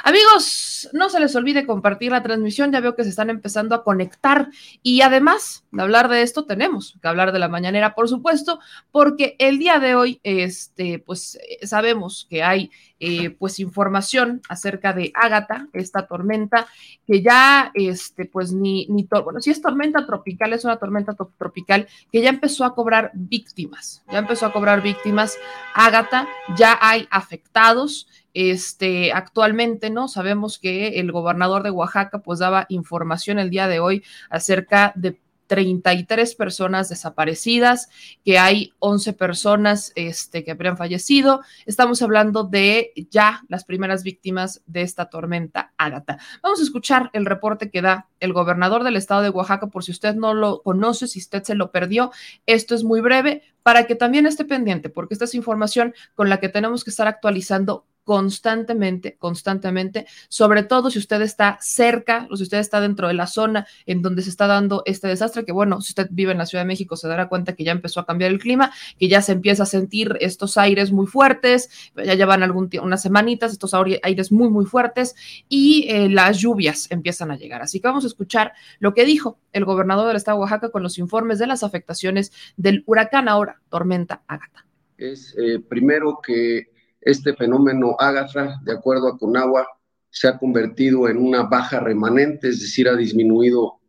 Amigos, 0.05 0.89
no 0.95 1.11
se 1.11 1.21
les 1.21 1.37
olvide 1.37 1.67
compartir 1.67 2.13
la 2.13 2.23
transmisión, 2.23 2.73
ya 2.73 2.81
veo 2.81 2.97
que 2.97 3.05
se 3.05 3.11
están 3.11 3.29
empezando 3.29 3.75
a 3.75 3.85
conectar 3.85 4.49
y 4.83 5.03
además 5.03 5.67
de 5.71 5.83
hablar 5.83 6.09
de 6.09 6.23
esto 6.23 6.47
tenemos 6.47 6.97
que 7.03 7.09
hablar 7.09 7.31
de 7.31 7.41
la 7.41 7.49
mañanera, 7.49 7.95
por 7.95 8.09
supuesto, 8.09 8.59
porque 8.91 9.37
el 9.39 9.59
día 9.59 9.79
de 9.81 9.97
hoy, 9.97 10.19
este, 10.23 10.99
pues 10.99 11.37
eh, 11.47 11.67
sabemos 11.67 12.27
que 12.31 12.43
hay 12.43 12.71
eh, 13.01 13.29
pues 13.29 13.59
información 13.59 14.41
acerca 14.49 14.95
de 14.95 15.13
Ágata, 15.15 15.69
esta 15.75 16.07
tormenta 16.07 16.67
que 17.07 17.21
ya, 17.21 17.71
este, 17.75 18.25
pues 18.25 18.51
ni, 18.53 18.87
ni, 18.87 19.07
bueno, 19.23 19.41
si 19.41 19.51
es 19.51 19.61
tormenta 19.61 20.07
tropical, 20.07 20.55
es 20.55 20.65
una 20.65 20.79
tormenta 20.79 21.15
tropical 21.37 21.87
que 22.11 22.23
ya 22.23 22.31
empezó 22.31 22.65
a 22.65 22.75
cobrar 22.75 23.11
víctimas, 23.13 24.03
ya 24.11 24.21
empezó 24.21 24.47
a 24.47 24.53
cobrar 24.55 24.81
víctimas. 24.81 25.37
Ágata 25.75 26.14
ya 26.57 26.79
hay 26.81 27.09
afectados. 27.11 28.09
Este, 28.35 29.13
actualmente, 29.13 29.91
¿no? 29.91 30.09
Sabemos 30.09 30.59
que 30.59 30.99
el 30.99 31.13
gobernador 31.13 31.63
de 31.63 31.71
Oaxaca, 31.71 32.19
pues 32.19 32.41
daba 32.41 32.67
información 32.69 33.39
el 33.39 33.49
día 33.49 33.69
de 33.69 33.79
hoy 33.79 34.03
acerca 34.29 34.93
de 34.97 35.17
33 35.47 36.35
personas 36.35 36.89
desaparecidas, 36.89 37.89
que 38.25 38.39
hay 38.39 38.73
11 38.79 39.13
personas 39.13 39.93
este, 39.95 40.45
que 40.45 40.51
habrían 40.51 40.77
fallecido. 40.77 41.43
Estamos 41.67 42.03
hablando 42.03 42.45
de 42.45 42.93
ya 43.11 43.43
las 43.49 43.65
primeras 43.65 44.03
víctimas 44.03 44.63
de 44.67 44.83
esta 44.83 45.07
tormenta 45.07 45.73
Ágata. 45.77 46.19
Vamos 46.43 46.61
a 46.61 46.65
escuchar 46.65 47.11
el 47.13 47.27
reporte 47.27 47.71
que 47.71 47.83
da 47.83 48.09
el 48.21 48.33
gobernador 48.33 48.85
del 48.85 48.97
estado 48.97 49.23
de 49.23 49.31
Oaxaca, 49.31 49.69
por 49.69 49.85
si 49.85 49.91
usted 49.91 50.15
no 50.15 50.35
lo 50.35 50.63
conoce, 50.63 51.07
si 51.07 51.19
usted 51.19 51.43
se 51.43 51.55
lo 51.55 51.71
perdió. 51.71 52.11
Esto 52.47 52.75
es 52.75 52.85
muy 52.85 53.01
breve 53.01 53.43
para 53.63 53.87
que 53.87 53.95
también 53.95 54.27
esté 54.27 54.45
pendiente, 54.45 54.91
porque 54.91 55.15
esta 55.15 55.25
es 55.25 55.35
información 55.35 55.95
con 56.15 56.29
la 56.29 56.39
que 56.39 56.49
tenemos 56.49 56.85
que 56.85 56.91
estar 56.91 57.07
actualizando 57.07 57.87
constantemente, 58.05 59.17
constantemente, 59.19 60.07
sobre 60.29 60.63
todo 60.63 60.91
si 60.91 60.99
usted 60.99 61.23
está 61.23 61.59
cerca 61.61 62.29
o 62.31 62.37
si 62.37 62.45
usted 62.45 62.59
está 62.59 62.81
dentro 62.81 63.09
de 63.09 63.15
la 63.15 63.27
zona 63.27 63.67
en 63.87 64.03
donde 64.03 64.23
se 64.23 64.31
está 64.31 64.47
dando 64.47 64.83
este 64.85 65.09
desastre, 65.09 65.45
que 65.45 65.53
bueno, 65.53 65.81
si 65.81 65.93
usted 65.93 66.09
vive 66.11 66.33
en 66.33 66.39
la 66.39 66.47
Ciudad 66.47 66.63
de 66.63 66.69
México 66.69 66.97
se 66.97 67.09
dará 67.09 67.29
cuenta 67.29 67.55
que 67.55 67.65
ya 67.65 67.73
empezó 67.73 68.01
a 68.01 68.07
cambiar 68.07 68.31
el 68.31 68.39
clima, 68.39 68.73
que 68.99 69.09
ya 69.09 69.23
se 69.23 69.33
empieza 69.33 69.63
a 69.63 69.67
sentir 69.67 70.17
estos 70.21 70.59
aires 70.59 70.93
muy 70.93 71.07
fuertes, 71.07 71.71
ya 71.97 72.15
llevan 72.15 72.43
algún 72.43 72.71
unas 72.83 73.03
semanitas, 73.03 73.53
estos 73.53 73.73
aires 73.75 74.33
muy, 74.33 74.51
muy 74.51 74.67
fuertes 74.67 75.15
y 75.49 75.87
eh, 75.89 76.09
las 76.09 76.39
lluvias 76.39 76.91
empiezan 76.91 77.31
a 77.31 77.37
llegar. 77.37 77.63
Así 77.63 77.81
que 77.81 77.89
vamos 77.89 78.05
a 78.05 78.09
escuchar 78.09 78.53
lo 78.79 78.93
que 78.93 79.05
dijo 79.05 79.39
el 79.53 79.65
gobernador 79.65 80.07
del 80.09 80.17
estado 80.17 80.39
de 80.39 80.43
Oaxaca 80.43 80.71
con 80.71 80.83
los 80.83 80.99
informes 80.99 81.39
de 81.39 81.47
las 81.47 81.63
afectaciones 81.63 82.33
del 82.57 82.83
huracán 82.87 83.29
ahora, 83.29 83.61
tormenta 83.71 84.23
Ágata. 84.27 84.67
Es 84.99 85.35
eh, 85.39 85.59
primero 85.59 86.21
que 86.25 86.74
este 87.05 87.35
fenómeno 87.35 87.97
Ágata, 87.99 88.61
de 88.65 88.73
acuerdo 88.73 89.09
a 89.09 89.19
Conagua, 89.19 89.69
se 90.11 90.29
ha 90.29 90.39
convertido 90.39 91.09
en 91.09 91.19
una 91.19 91.43
baja 91.43 91.81
remanente, 91.81 92.49
es 92.49 92.61
decir, 92.61 92.89
ha 92.89 92.97
disminuido 92.97 93.81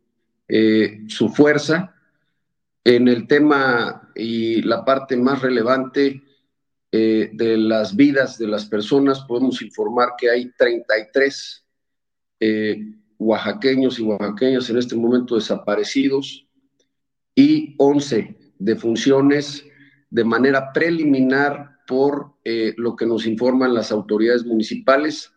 eh, 0.48 1.04
su 1.08 1.28
fuerza. 1.28 1.94
En 2.84 3.08
el 3.08 3.26
tema 3.26 4.10
y 4.14 4.62
la 4.62 4.84
parte 4.84 5.16
más 5.16 5.40
relevante 5.42 6.22
eh, 6.92 7.30
de 7.32 7.56
las 7.56 7.94
vidas 7.94 8.38
de 8.38 8.48
las 8.48 8.66
personas, 8.66 9.20
podemos 9.20 9.60
informar 9.62 10.10
que 10.18 10.30
hay 10.30 10.52
33 10.56 11.64
eh, 12.40 12.94
oaxaqueños 13.18 13.98
y 13.98 14.02
oaxaqueñas 14.02 14.68
en 14.70 14.78
este 14.78 14.96
momento 14.96 15.36
desaparecidos. 15.36 16.46
y 17.38 17.74
11 17.78 18.34
defunciones 18.58 19.62
de 20.08 20.24
manera 20.24 20.72
preliminar 20.72 21.75
por 21.86 22.32
eh, 22.44 22.74
lo 22.76 22.96
que 22.96 23.06
nos 23.06 23.26
informan 23.26 23.74
las 23.74 23.92
autoridades 23.92 24.44
municipales. 24.44 25.32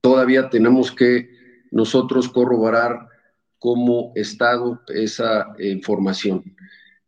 Todavía 0.00 0.50
tenemos 0.50 0.90
que 0.90 1.30
nosotros 1.70 2.28
corroborar 2.28 3.08
como 3.58 4.12
Estado 4.16 4.82
esa 4.88 5.54
eh, 5.58 5.68
información. 5.68 6.42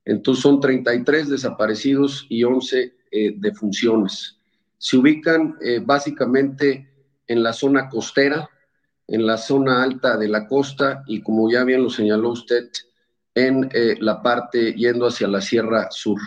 Entonces 0.04 0.42
son 0.42 0.60
33 0.60 1.28
desaparecidos 1.28 2.26
y 2.28 2.44
11 2.44 2.94
eh, 3.10 3.34
defunciones. 3.36 4.38
Se 4.78 4.98
ubican 4.98 5.56
básicamente 5.86 6.90
en 7.26 7.42
la 7.42 7.54
zona 7.54 7.88
costera, 7.88 8.50
en 9.08 9.24
la 9.24 9.38
zona 9.38 9.82
alta 9.82 10.18
de 10.18 10.28
la 10.28 10.46
costa 10.46 11.02
y 11.06 11.22
como 11.22 11.50
ya 11.50 11.64
bien 11.64 11.82
lo 11.82 11.88
señaló 11.88 12.30
usted, 12.30 12.68
en 13.34 13.70
la 14.00 14.20
parte 14.20 14.74
yendo 14.74 15.06
hacia 15.06 15.26
la 15.26 15.40
Sierra 15.40 15.90
Sur. 15.90 16.20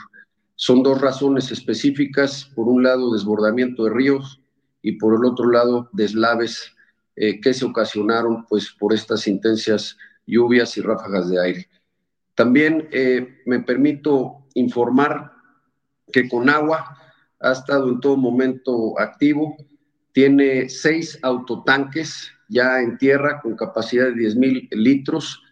Son 0.59 0.81
dos 0.81 0.99
razones 0.99 1.51
específicas, 1.51 2.51
por 2.55 2.67
un 2.67 2.81
lado 2.81 3.13
desbordamiento 3.13 3.83
de 3.83 3.91
ríos 3.91 4.41
y 4.81 4.93
por 4.93 5.13
el 5.13 5.23
otro 5.23 5.51
lado 5.51 5.87
deslaves 5.93 6.75
eh, 7.15 7.39
que 7.39 7.53
se 7.53 7.63
ocasionaron 7.63 8.43
pues, 8.47 8.71
por 8.71 8.91
estas 8.91 9.27
intensas 9.27 9.95
lluvias 10.25 10.75
y 10.75 10.81
ráfagas 10.81 11.29
de 11.29 11.39
aire. 11.39 11.69
También 12.33 12.89
eh, 12.91 13.37
me 13.45 13.59
permito 13.59 14.47
informar 14.55 15.31
que 16.11 16.27
Conagua 16.27 16.97
ha 17.39 17.51
estado 17.51 17.89
en 17.89 17.99
todo 17.99 18.17
momento 18.17 18.99
activo, 18.99 19.55
tiene 20.11 20.69
seis 20.69 21.19
autotanques 21.21 22.31
ya 22.49 22.81
en 22.81 22.97
tierra 22.97 23.41
con 23.41 23.55
capacidad 23.55 24.05
de 24.05 24.15
10 24.15 24.35
mil 24.37 24.67
litros. 24.71 25.43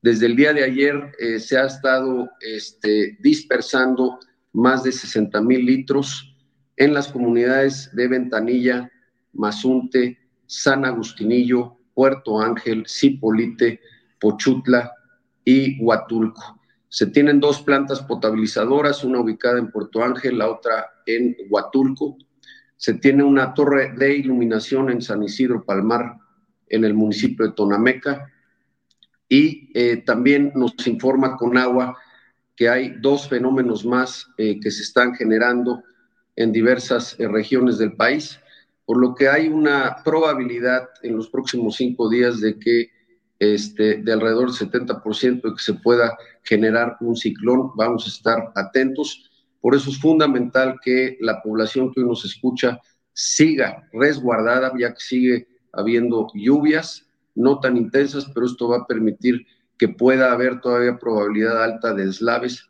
Desde 0.00 0.26
el 0.26 0.36
día 0.36 0.52
de 0.52 0.62
ayer 0.62 1.12
eh, 1.18 1.40
se 1.40 1.58
ha 1.58 1.66
estado 1.66 2.30
este, 2.40 3.18
dispersando 3.20 4.20
más 4.54 4.84
de 4.84 4.92
60 4.92 5.42
mil 5.42 5.66
litros 5.66 6.34
en 6.76 6.94
las 6.94 7.08
comunidades 7.08 7.90
de 7.94 8.08
Ventanilla, 8.08 8.90
Mazunte, 9.32 10.18
San 10.46 10.84
Agustinillo, 10.84 11.76
Puerto 11.92 12.40
Ángel, 12.40 12.84
Cipolite, 12.86 13.80
Pochutla 14.20 14.92
y 15.44 15.82
Huatulco. 15.82 16.60
Se 16.88 17.06
tienen 17.06 17.40
dos 17.40 17.62
plantas 17.62 18.00
potabilizadoras, 18.02 19.02
una 19.04 19.20
ubicada 19.20 19.58
en 19.58 19.70
Puerto 19.70 20.02
Ángel, 20.02 20.38
la 20.38 20.48
otra 20.48 20.86
en 21.06 21.36
Huatulco. 21.50 22.16
Se 22.76 22.94
tiene 22.94 23.24
una 23.24 23.54
torre 23.54 23.92
de 23.96 24.16
iluminación 24.16 24.90
en 24.90 25.02
San 25.02 25.22
Isidro 25.22 25.64
Palmar, 25.64 26.16
en 26.68 26.84
el 26.84 26.94
municipio 26.94 27.46
de 27.46 27.52
Tonameca. 27.52 28.30
Y 29.28 29.72
eh, 29.74 30.04
también 30.06 30.52
nos 30.54 30.74
informa 30.86 31.36
con 31.36 31.58
agua 31.58 31.96
que 32.56 32.68
hay 32.68 32.96
dos 33.00 33.28
fenómenos 33.28 33.84
más 33.84 34.26
eh, 34.38 34.60
que 34.60 34.70
se 34.70 34.82
están 34.82 35.14
generando 35.14 35.82
en 36.36 36.52
diversas 36.52 37.16
eh, 37.18 37.28
regiones 37.28 37.78
del 37.78 37.94
país, 37.94 38.40
por 38.86 38.98
lo 38.98 39.14
que 39.14 39.28
hay 39.28 39.48
una 39.48 39.96
probabilidad 40.04 40.88
en 41.02 41.16
los 41.16 41.28
próximos 41.28 41.76
cinco 41.76 42.08
días 42.08 42.40
de 42.40 42.58
que 42.58 42.90
este, 43.38 43.96
de 43.96 44.12
alrededor 44.12 44.46
del 44.52 44.70
70% 44.70 45.42
de 45.42 45.54
que 45.54 45.62
se 45.62 45.74
pueda 45.74 46.16
generar 46.42 46.96
un 47.00 47.16
ciclón. 47.16 47.72
Vamos 47.74 48.06
a 48.06 48.08
estar 48.08 48.52
atentos. 48.54 49.30
Por 49.60 49.74
eso 49.74 49.90
es 49.90 49.98
fundamental 49.98 50.76
que 50.82 51.16
la 51.20 51.42
población 51.42 51.92
que 51.92 52.00
hoy 52.00 52.06
nos 52.06 52.24
escucha 52.24 52.80
siga 53.12 53.88
resguardada, 53.92 54.72
ya 54.78 54.90
que 54.90 55.00
sigue 55.00 55.48
habiendo 55.72 56.28
lluvias, 56.34 57.06
no 57.34 57.58
tan 57.60 57.76
intensas, 57.76 58.30
pero 58.32 58.46
esto 58.46 58.68
va 58.68 58.78
a 58.78 58.86
permitir 58.86 59.46
que 59.78 59.88
pueda 59.88 60.32
haber 60.32 60.60
todavía 60.60 60.98
probabilidad 60.98 61.62
alta 61.62 61.94
de 61.94 62.06
deslaves 62.06 62.68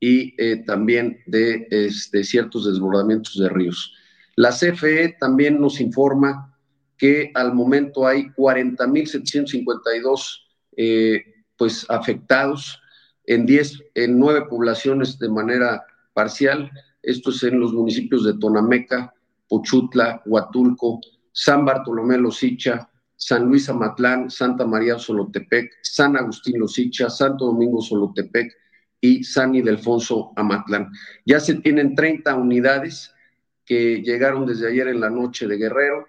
y 0.00 0.34
eh, 0.38 0.64
también 0.66 1.20
de 1.26 1.68
este, 1.70 2.24
ciertos 2.24 2.66
desbordamientos 2.66 3.38
de 3.38 3.48
ríos. 3.48 3.94
La 4.36 4.50
CFE 4.50 5.16
también 5.18 5.58
nos 5.60 5.80
informa 5.80 6.50
que 6.96 7.30
al 7.34 7.52
momento 7.54 8.06
hay 8.06 8.26
40.752 8.36 10.40
eh, 10.76 11.24
pues 11.56 11.86
afectados 11.88 12.80
en 13.26 13.46
10, 13.46 13.82
en 13.94 14.18
9 14.18 14.46
poblaciones 14.48 15.18
de 15.18 15.28
manera 15.28 15.84
parcial. 16.12 16.70
Esto 17.02 17.30
es 17.30 17.42
en 17.42 17.60
los 17.60 17.72
municipios 17.72 18.24
de 18.24 18.34
Tonameca, 18.34 19.14
Pochutla, 19.48 20.22
Huatulco, 20.26 21.00
San 21.32 21.64
Bartolomé 21.64 22.18
Losicha, 22.18 22.90
San 23.16 23.46
Luis 23.46 23.68
Amatlán, 23.68 24.30
Santa 24.30 24.66
María 24.66 24.98
Solotepec, 24.98 25.72
San 25.82 26.16
Agustín 26.16 26.58
Losicha, 26.58 27.08
Santo 27.08 27.46
Domingo 27.46 27.80
Solotepec 27.80 28.52
y 29.00 29.24
San 29.24 29.54
Ildefonso 29.54 30.32
Amatlán. 30.36 30.90
Ya 31.24 31.40
se 31.40 31.54
tienen 31.54 31.94
30 31.94 32.34
unidades 32.34 33.12
que 33.64 34.02
llegaron 34.02 34.46
desde 34.46 34.68
ayer 34.68 34.88
en 34.88 35.00
la 35.00 35.10
noche 35.10 35.46
de 35.46 35.56
Guerrero 35.56 36.06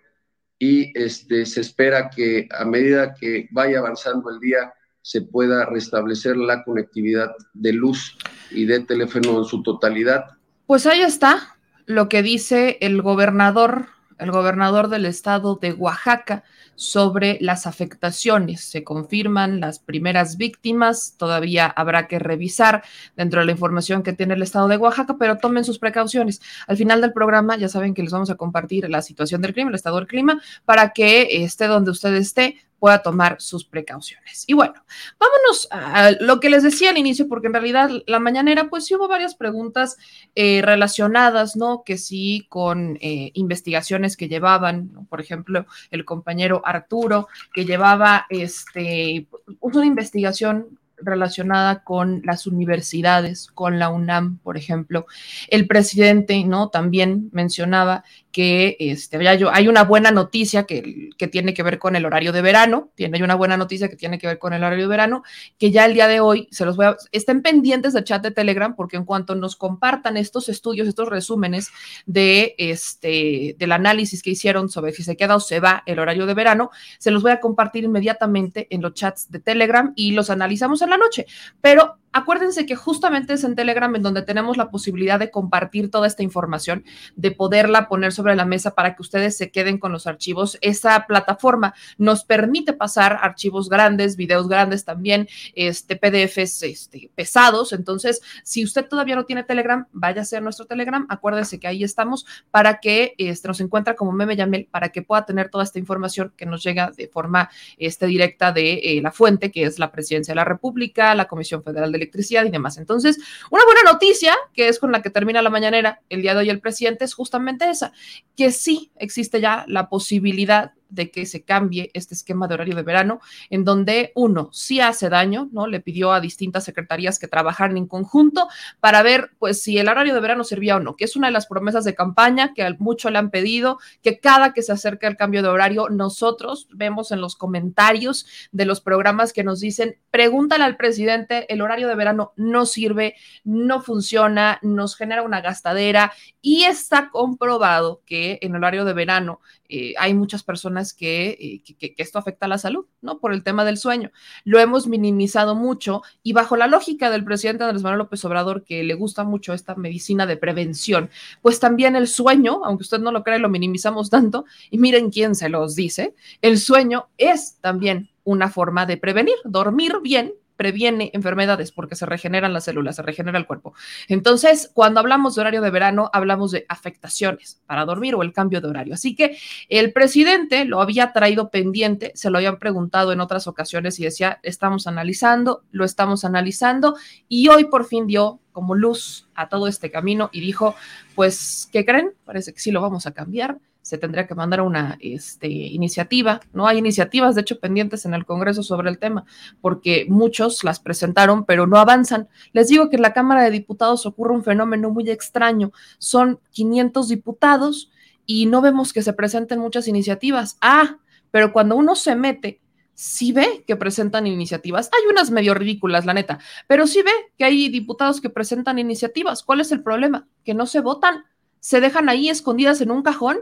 y 0.59 0.97
este, 0.97 1.45
se 1.45 1.61
espera 1.61 2.09
que 2.09 2.47
a 2.57 2.65
medida 2.65 3.13
que 3.13 3.47
vaya 3.51 3.79
avanzando 3.79 4.29
el 4.29 4.39
día 4.39 4.73
se 5.01 5.21
pueda 5.21 5.65
restablecer 5.65 6.35
la 6.35 6.63
conectividad 6.63 7.35
de 7.53 7.73
luz 7.73 8.17
y 8.51 8.65
de 8.65 8.79
teléfono 8.79 9.39
en 9.39 9.45
su 9.45 9.61
totalidad. 9.61 10.25
Pues 10.65 10.85
ahí 10.87 11.01
está 11.01 11.57
lo 11.85 12.09
que 12.09 12.23
dice 12.23 12.77
el 12.81 13.01
gobernador, 13.01 13.87
el 14.17 14.31
gobernador 14.31 14.89
del 14.89 15.05
estado 15.05 15.55
de 15.55 15.73
Oaxaca 15.73 16.43
sobre 16.75 17.37
las 17.41 17.67
afectaciones. 17.67 18.61
Se 18.61 18.83
confirman 18.83 19.59
las 19.59 19.79
primeras 19.79 20.37
víctimas, 20.37 21.15
todavía 21.17 21.67
habrá 21.67 22.07
que 22.07 22.19
revisar 22.19 22.83
dentro 23.15 23.39
de 23.39 23.45
la 23.45 23.51
información 23.53 24.03
que 24.03 24.13
tiene 24.13 24.33
el 24.33 24.41
estado 24.41 24.67
de 24.67 24.77
Oaxaca, 24.77 25.15
pero 25.17 25.37
tomen 25.37 25.63
sus 25.63 25.79
precauciones. 25.79 26.41
Al 26.67 26.77
final 26.77 27.01
del 27.01 27.13
programa 27.13 27.57
ya 27.57 27.69
saben 27.69 27.93
que 27.93 28.03
les 28.03 28.11
vamos 28.11 28.29
a 28.29 28.35
compartir 28.35 28.89
la 28.89 29.01
situación 29.01 29.41
del 29.41 29.53
clima, 29.53 29.69
el 29.69 29.75
estado 29.75 29.97
del 29.97 30.07
clima, 30.07 30.41
para 30.65 30.91
que 30.91 31.43
esté 31.43 31.67
donde 31.67 31.91
usted 31.91 32.13
esté, 32.15 32.57
pueda 32.79 33.01
tomar 33.01 33.37
sus 33.39 33.65
precauciones. 33.65 34.43
Y 34.47 34.53
bueno, 34.53 34.73
vámonos 35.19 35.67
a 35.71 36.11
lo 36.19 36.39
que 36.39 36.49
les 36.49 36.63
decía 36.63 36.89
al 36.89 36.97
inicio, 36.97 37.27
porque 37.27 37.47
en 37.47 37.53
realidad 37.53 37.89
la 38.07 38.19
mañanera, 38.19 38.69
pues 38.69 38.85
sí 38.85 38.95
hubo 38.95 39.07
varias 39.07 39.35
preguntas 39.35 39.97
eh, 40.35 40.61
relacionadas, 40.63 41.55
¿no? 41.55 41.83
Que 41.83 41.97
sí 41.97 42.45
con 42.49 42.97
eh, 43.01 43.31
investigaciones 43.33 44.17
que 44.17 44.27
llevaban, 44.27 45.07
por 45.09 45.21
ejemplo, 45.21 45.65
el 45.91 46.05
compañero 46.05 46.61
Arturo, 46.65 47.27
que 47.53 47.65
llevaba 47.65 48.25
este, 48.29 49.27
una 49.59 49.85
investigación 49.85 50.79
relacionada 50.97 51.83
con 51.83 52.21
las 52.23 52.47
universidades, 52.47 53.47
con 53.47 53.79
la 53.79 53.89
UNAM, 53.89 54.37
por 54.39 54.57
ejemplo. 54.57 55.05
El 55.47 55.67
presidente, 55.67 56.43
¿no? 56.43 56.69
También 56.69 57.29
mencionaba 57.31 58.03
que 58.35 58.75
este, 58.81 59.17
hay 59.25 59.67
una 59.69 59.85
buena 59.85 60.11
noticia 60.11 60.65
que, 60.65 61.11
que, 61.17 61.29
tiene 61.29 61.53
que 61.53 61.63
ver 61.63 61.79
con 61.79 61.95
el 61.95 62.05
horario 62.05 62.33
de 62.33 62.41
verano, 62.41 62.91
tiene 62.93 63.23
una 63.23 63.35
buena 63.35 63.55
noticia 63.55 63.87
que 63.87 63.95
tiene 63.95 64.19
que 64.19 64.27
ver 64.27 64.39
con 64.39 64.51
el 64.51 64.61
horario 64.61 64.83
de 64.83 64.89
verano, 64.89 65.23
que 65.57 65.71
ya 65.71 65.85
el 65.85 65.93
día 65.93 66.09
de 66.09 66.19
hoy 66.19 66.49
se 66.51 66.65
los 66.65 66.75
voy 66.75 66.87
a, 66.87 66.97
estén 67.13 67.41
pendientes 67.41 67.93
del 67.93 68.03
chat 68.03 68.21
de 68.21 68.31
Telegram, 68.31 68.75
porque 68.75 68.97
en 68.97 69.05
cuanto 69.05 69.35
nos 69.35 69.55
compartan 69.55 70.17
estos 70.17 70.49
estudios, 70.49 70.85
estos 70.85 71.07
resúmenes 71.07 71.69
de 72.07 72.55
este, 72.57 73.55
del 73.57 73.71
análisis 73.71 74.21
que 74.21 74.31
hicieron 74.31 74.67
sobre 74.67 74.91
si 74.91 75.03
se 75.03 75.15
queda 75.15 75.37
o 75.37 75.39
se 75.39 75.61
va 75.61 75.83
el 75.85 75.99
horario 75.99 76.25
de 76.25 76.33
verano, 76.33 76.71
se 76.99 77.11
los 77.11 77.23
voy 77.23 77.31
a 77.31 77.39
compartir 77.39 77.85
inmediatamente 77.85 78.67
en 78.69 78.81
los 78.81 78.95
chats 78.95 79.31
de 79.31 79.39
Telegram 79.39 79.93
y 79.95 80.11
los 80.11 80.29
analizamos 80.29 80.81
en 80.81 80.89
la 80.89 80.97
noche. 80.97 81.25
Pero 81.61 81.99
acuérdense 82.15 82.65
que 82.65 82.77
justamente 82.77 83.33
es 83.33 83.43
en 83.43 83.55
Telegram 83.55 83.93
en 83.93 84.01
donde 84.01 84.21
tenemos 84.21 84.55
la 84.55 84.71
posibilidad 84.71 85.19
de 85.19 85.31
compartir 85.31 85.91
toda 85.91 86.07
esta 86.07 86.23
información, 86.23 86.85
de 87.17 87.31
poderla 87.31 87.89
poner 87.89 88.13
sobre 88.13 88.37
la 88.37 88.45
mesa 88.45 88.73
para 88.73 88.95
que 88.95 89.01
ustedes 89.01 89.35
se 89.35 89.51
queden 89.51 89.77
con 89.77 89.91
los 89.91 90.07
archivos. 90.07 90.57
Esa 90.61 91.07
plataforma 91.07 91.73
nos 91.97 92.23
permite 92.23 92.71
pasar 92.71 93.19
archivos 93.21 93.67
grandes, 93.67 94.15
videos 94.15 94.47
grandes 94.47 94.85
también, 94.85 95.27
este, 95.55 95.97
PDFs 95.97 96.63
este, 96.63 97.11
pesados. 97.15 97.73
Entonces, 97.73 98.21
si 98.45 98.63
usted 98.63 98.87
todavía 98.87 99.17
no 99.17 99.25
tiene 99.25 99.43
Telegram, 99.43 99.85
váyase 99.91 100.37
a 100.37 100.41
nuestro 100.41 100.65
Telegram. 100.65 101.05
Acuérdense 101.09 101.59
que 101.59 101.67
ahí 101.67 101.83
estamos 101.83 102.25
para 102.49 102.79
que 102.79 103.13
este, 103.17 103.49
nos 103.49 103.59
encuentre 103.59 103.93
como 103.93 104.13
Meme 104.13 104.37
Yamel, 104.37 104.69
para 104.71 104.87
que 104.87 105.01
pueda 105.01 105.25
tener 105.25 105.49
toda 105.49 105.65
esta 105.65 105.79
información 105.79 106.31
que 106.37 106.45
nos 106.45 106.63
llega 106.63 106.91
de 106.95 107.09
forma 107.09 107.49
este, 107.77 108.07
directa 108.07 108.53
de 108.53 108.75
eh, 108.75 109.01
la 109.01 109.11
fuente, 109.11 109.51
que 109.51 109.63
es 109.63 109.79
la 109.79 109.91
Presidencia 109.91 110.31
de 110.31 110.37
la 110.37 110.45
República, 110.45 111.13
la 111.13 111.25
Comisión 111.25 111.61
Federal 111.61 111.91
de 111.91 112.04
electricidad 112.05 112.45
y 112.45 112.49
demás. 112.49 112.77
Entonces, 112.77 113.17
una 113.51 113.65
buena 113.65 113.91
noticia, 113.91 114.35
que 114.53 114.67
es 114.67 114.79
con 114.79 114.91
la 114.91 115.01
que 115.01 115.09
termina 115.09 115.41
la 115.41 115.49
mañanera 115.49 116.01
el 116.09 116.21
día 116.21 116.33
de 116.33 116.41
hoy 116.41 116.49
el 116.49 116.61
presidente, 116.61 117.05
es 117.05 117.13
justamente 117.13 117.69
esa, 117.69 117.91
que 118.35 118.51
sí 118.51 118.91
existe 118.95 119.41
ya 119.41 119.65
la 119.67 119.89
posibilidad 119.89 120.73
de 120.89 121.11
que 121.11 121.25
se 121.25 121.43
cambie 121.43 121.91
este 121.93 122.13
esquema 122.13 122.47
de 122.47 122.55
horario 122.55 122.75
de 122.75 122.83
verano, 122.83 123.19
en 123.49 123.63
donde 123.63 124.11
uno 124.15 124.49
sí 124.51 124.79
hace 124.79 125.09
daño, 125.09 125.49
¿no? 125.51 125.67
Le 125.67 125.79
pidió 125.79 126.11
a 126.11 126.21
distintas 126.21 126.63
secretarías 126.63 127.19
que 127.19 127.27
trabajaran 127.27 127.77
en 127.77 127.87
conjunto 127.87 128.47
para 128.79 129.03
ver, 129.03 129.31
pues, 129.39 129.61
si 129.61 129.77
el 129.77 129.87
horario 129.87 130.13
de 130.13 130.19
verano 130.19 130.43
servía 130.43 130.77
o 130.77 130.79
no, 130.79 130.95
que 130.95 131.05
es 131.05 131.15
una 131.15 131.27
de 131.27 131.33
las 131.33 131.47
promesas 131.47 131.83
de 131.83 131.95
campaña 131.95 132.53
que 132.53 132.65
mucho 132.79 133.09
le 133.09 133.17
han 133.17 133.29
pedido, 133.29 133.79
que 134.01 134.19
cada 134.19 134.53
que 134.53 134.61
se 134.61 134.71
acerca 134.71 135.07
el 135.07 135.17
cambio 135.17 135.41
de 135.41 135.49
horario, 135.49 135.89
nosotros 135.89 136.67
vemos 136.71 137.11
en 137.11 137.21
los 137.21 137.35
comentarios 137.35 138.25
de 138.51 138.65
los 138.65 138.81
programas 138.81 139.33
que 139.33 139.43
nos 139.43 139.59
dicen, 139.59 139.97
pregúntale 140.11 140.63
al 140.63 140.77
presidente, 140.77 141.51
el 141.53 141.61
horario 141.61 141.87
de 141.87 141.95
verano 141.95 142.33
no 142.35 142.65
sirve, 142.65 143.15
no 143.43 143.81
funciona, 143.81 144.59
nos 144.61 144.95
genera 144.95 145.23
una 145.23 145.41
gastadera 145.41 146.13
y 146.41 146.63
está 146.63 147.09
comprobado 147.09 148.01
que 148.05 148.39
en 148.41 148.55
horario 148.55 148.85
de 148.85 148.93
verano 148.93 149.39
eh, 149.69 149.93
hay 149.97 150.13
muchas 150.13 150.43
personas 150.43 150.95
eh, 150.99 151.61
que, 151.63 151.93
que, 151.93 151.95
esto 151.97 152.19
afecta 152.19 152.45
a 152.45 152.49
la 152.49 152.57
salud, 152.57 152.85
¿no? 153.01 153.19
Por 153.19 153.33
el 153.33 153.43
tema 153.43 153.65
del 153.65 153.77
sueño. 153.77 154.11
Lo 154.43 154.59
hemos 154.59 154.87
minimizado 154.87 155.55
mucho 155.55 156.03
y 156.23 156.33
bajo 156.33 156.55
la 156.55 156.67
lógica 156.67 157.09
del 157.09 157.23
presidente 157.23 157.63
Andrés 157.63 157.83
Manuel 157.83 157.99
López 157.99 158.23
Obrador, 158.25 158.63
que 158.63 158.83
le 158.83 158.93
gusta 158.93 159.23
mucho 159.23 159.53
esta 159.53 159.75
medicina 159.75 160.25
de 160.25 160.37
prevención, 160.37 161.09
pues 161.41 161.59
también 161.59 161.95
el 161.95 162.07
sueño, 162.07 162.61
aunque 162.63 162.83
usted 162.83 162.99
no 162.99 163.11
lo 163.11 163.23
cree, 163.23 163.39
lo 163.39 163.49
minimizamos 163.49 164.09
tanto, 164.09 164.45
y 164.69 164.77
miren 164.77 165.09
quién 165.09 165.35
se 165.35 165.49
los 165.49 165.75
dice, 165.75 166.15
el 166.41 166.59
sueño 166.59 167.07
es 167.17 167.57
también 167.61 168.09
una 168.23 168.49
forma 168.49 168.85
de 168.85 168.97
prevenir, 168.97 169.35
dormir 169.45 169.93
bien 170.01 170.33
previene 170.55 171.11
enfermedades 171.13 171.71
porque 171.71 171.95
se 171.95 172.05
regeneran 172.05 172.53
las 172.53 172.65
células, 172.65 172.95
se 172.95 173.01
regenera 173.01 173.37
el 173.37 173.45
cuerpo. 173.45 173.73
Entonces, 174.07 174.71
cuando 174.73 174.99
hablamos 174.99 175.35
de 175.35 175.41
horario 175.41 175.61
de 175.61 175.69
verano, 175.69 176.09
hablamos 176.13 176.51
de 176.51 176.65
afectaciones 176.69 177.61
para 177.65 177.85
dormir 177.85 178.15
o 178.15 178.21
el 178.21 178.33
cambio 178.33 178.61
de 178.61 178.67
horario. 178.67 178.93
Así 178.93 179.15
que 179.15 179.37
el 179.69 179.93
presidente 179.93 180.65
lo 180.65 180.81
había 180.81 181.13
traído 181.13 181.49
pendiente, 181.49 182.11
se 182.15 182.29
lo 182.29 182.37
habían 182.37 182.59
preguntado 182.59 183.11
en 183.11 183.21
otras 183.21 183.47
ocasiones 183.47 183.99
y 183.99 184.03
decía, 184.03 184.39
estamos 184.43 184.87
analizando, 184.87 185.63
lo 185.71 185.85
estamos 185.85 186.25
analizando 186.25 186.95
y 187.27 187.47
hoy 187.49 187.65
por 187.65 187.85
fin 187.85 188.07
dio 188.07 188.39
como 188.51 188.75
luz 188.75 189.27
a 189.35 189.49
todo 189.49 189.67
este 189.67 189.91
camino 189.91 190.29
y 190.31 190.39
dijo, 190.39 190.75
pues, 191.13 191.67
¿qué 191.71 191.85
creen? 191.85 192.13
Parece 192.23 192.53
que 192.53 192.59
sí 192.59 192.71
lo 192.71 192.81
vamos 192.81 193.05
a 193.05 193.11
cambiar 193.11 193.57
se 193.85 193.99
tendría 193.99 194.25
que 194.25 194.33
mandar 194.33 194.61
una 194.61 194.97
este, 194.99 195.47
iniciativa. 195.47 196.41
No 196.53 196.65
hay 196.65 196.79
iniciativas, 196.79 197.35
de 197.35 197.41
hecho, 197.41 197.59
pendientes 197.59 198.03
en 198.05 198.15
el 198.15 198.25
Congreso 198.25 198.63
sobre 198.63 198.89
el 198.89 198.97
tema, 198.97 199.25
porque 199.61 200.07
muchos 200.09 200.63
las 200.63 200.79
presentaron, 200.79 201.45
pero 201.45 201.67
no 201.67 201.77
avanzan. 201.77 202.27
Les 202.51 202.67
digo 202.67 202.89
que 202.89 202.95
en 202.95 203.03
la 203.03 203.13
Cámara 203.13 203.43
de 203.43 203.51
Diputados 203.51 204.07
ocurre 204.07 204.33
un 204.33 204.43
fenómeno 204.43 204.89
muy 204.89 205.11
extraño. 205.11 205.71
Son 205.99 206.39
500 206.49 207.09
diputados 207.09 207.91
y 208.25 208.47
no 208.47 208.59
vemos 208.59 208.91
que 208.91 209.03
se 209.03 209.13
presenten 209.13 209.59
muchas 209.59 209.87
iniciativas. 209.87 210.57
Ah, 210.61 210.97
pero 211.29 211.53
cuando 211.53 211.75
uno 211.75 211.93
se 211.93 212.15
mete, 212.15 212.61
sí 212.95 213.33
ve 213.33 213.63
que 213.67 213.75
presentan 213.75 214.25
iniciativas. 214.25 214.89
Hay 214.93 215.11
unas 215.11 215.29
medio 215.29 215.53
ridículas, 215.53 216.07
la 216.07 216.15
neta, 216.15 216.39
pero 216.65 216.87
sí 216.87 217.03
ve 217.03 217.11
que 217.37 217.45
hay 217.45 217.69
diputados 217.69 218.19
que 218.19 218.31
presentan 218.31 218.79
iniciativas. 218.79 219.43
¿Cuál 219.43 219.61
es 219.61 219.71
el 219.71 219.83
problema? 219.83 220.27
Que 220.43 220.55
no 220.55 220.65
se 220.65 220.79
votan, 220.79 221.23
se 221.59 221.81
dejan 221.81 222.09
ahí 222.09 222.29
escondidas 222.29 222.81
en 222.81 222.89
un 222.89 223.03
cajón 223.03 223.37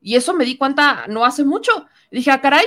y 0.00 0.16
eso 0.16 0.34
me 0.34 0.44
di 0.44 0.56
cuenta 0.56 1.06
no 1.08 1.24
hace 1.24 1.44
mucho. 1.44 1.72
dije, 2.10 2.30
ah, 2.30 2.40
caray, 2.40 2.66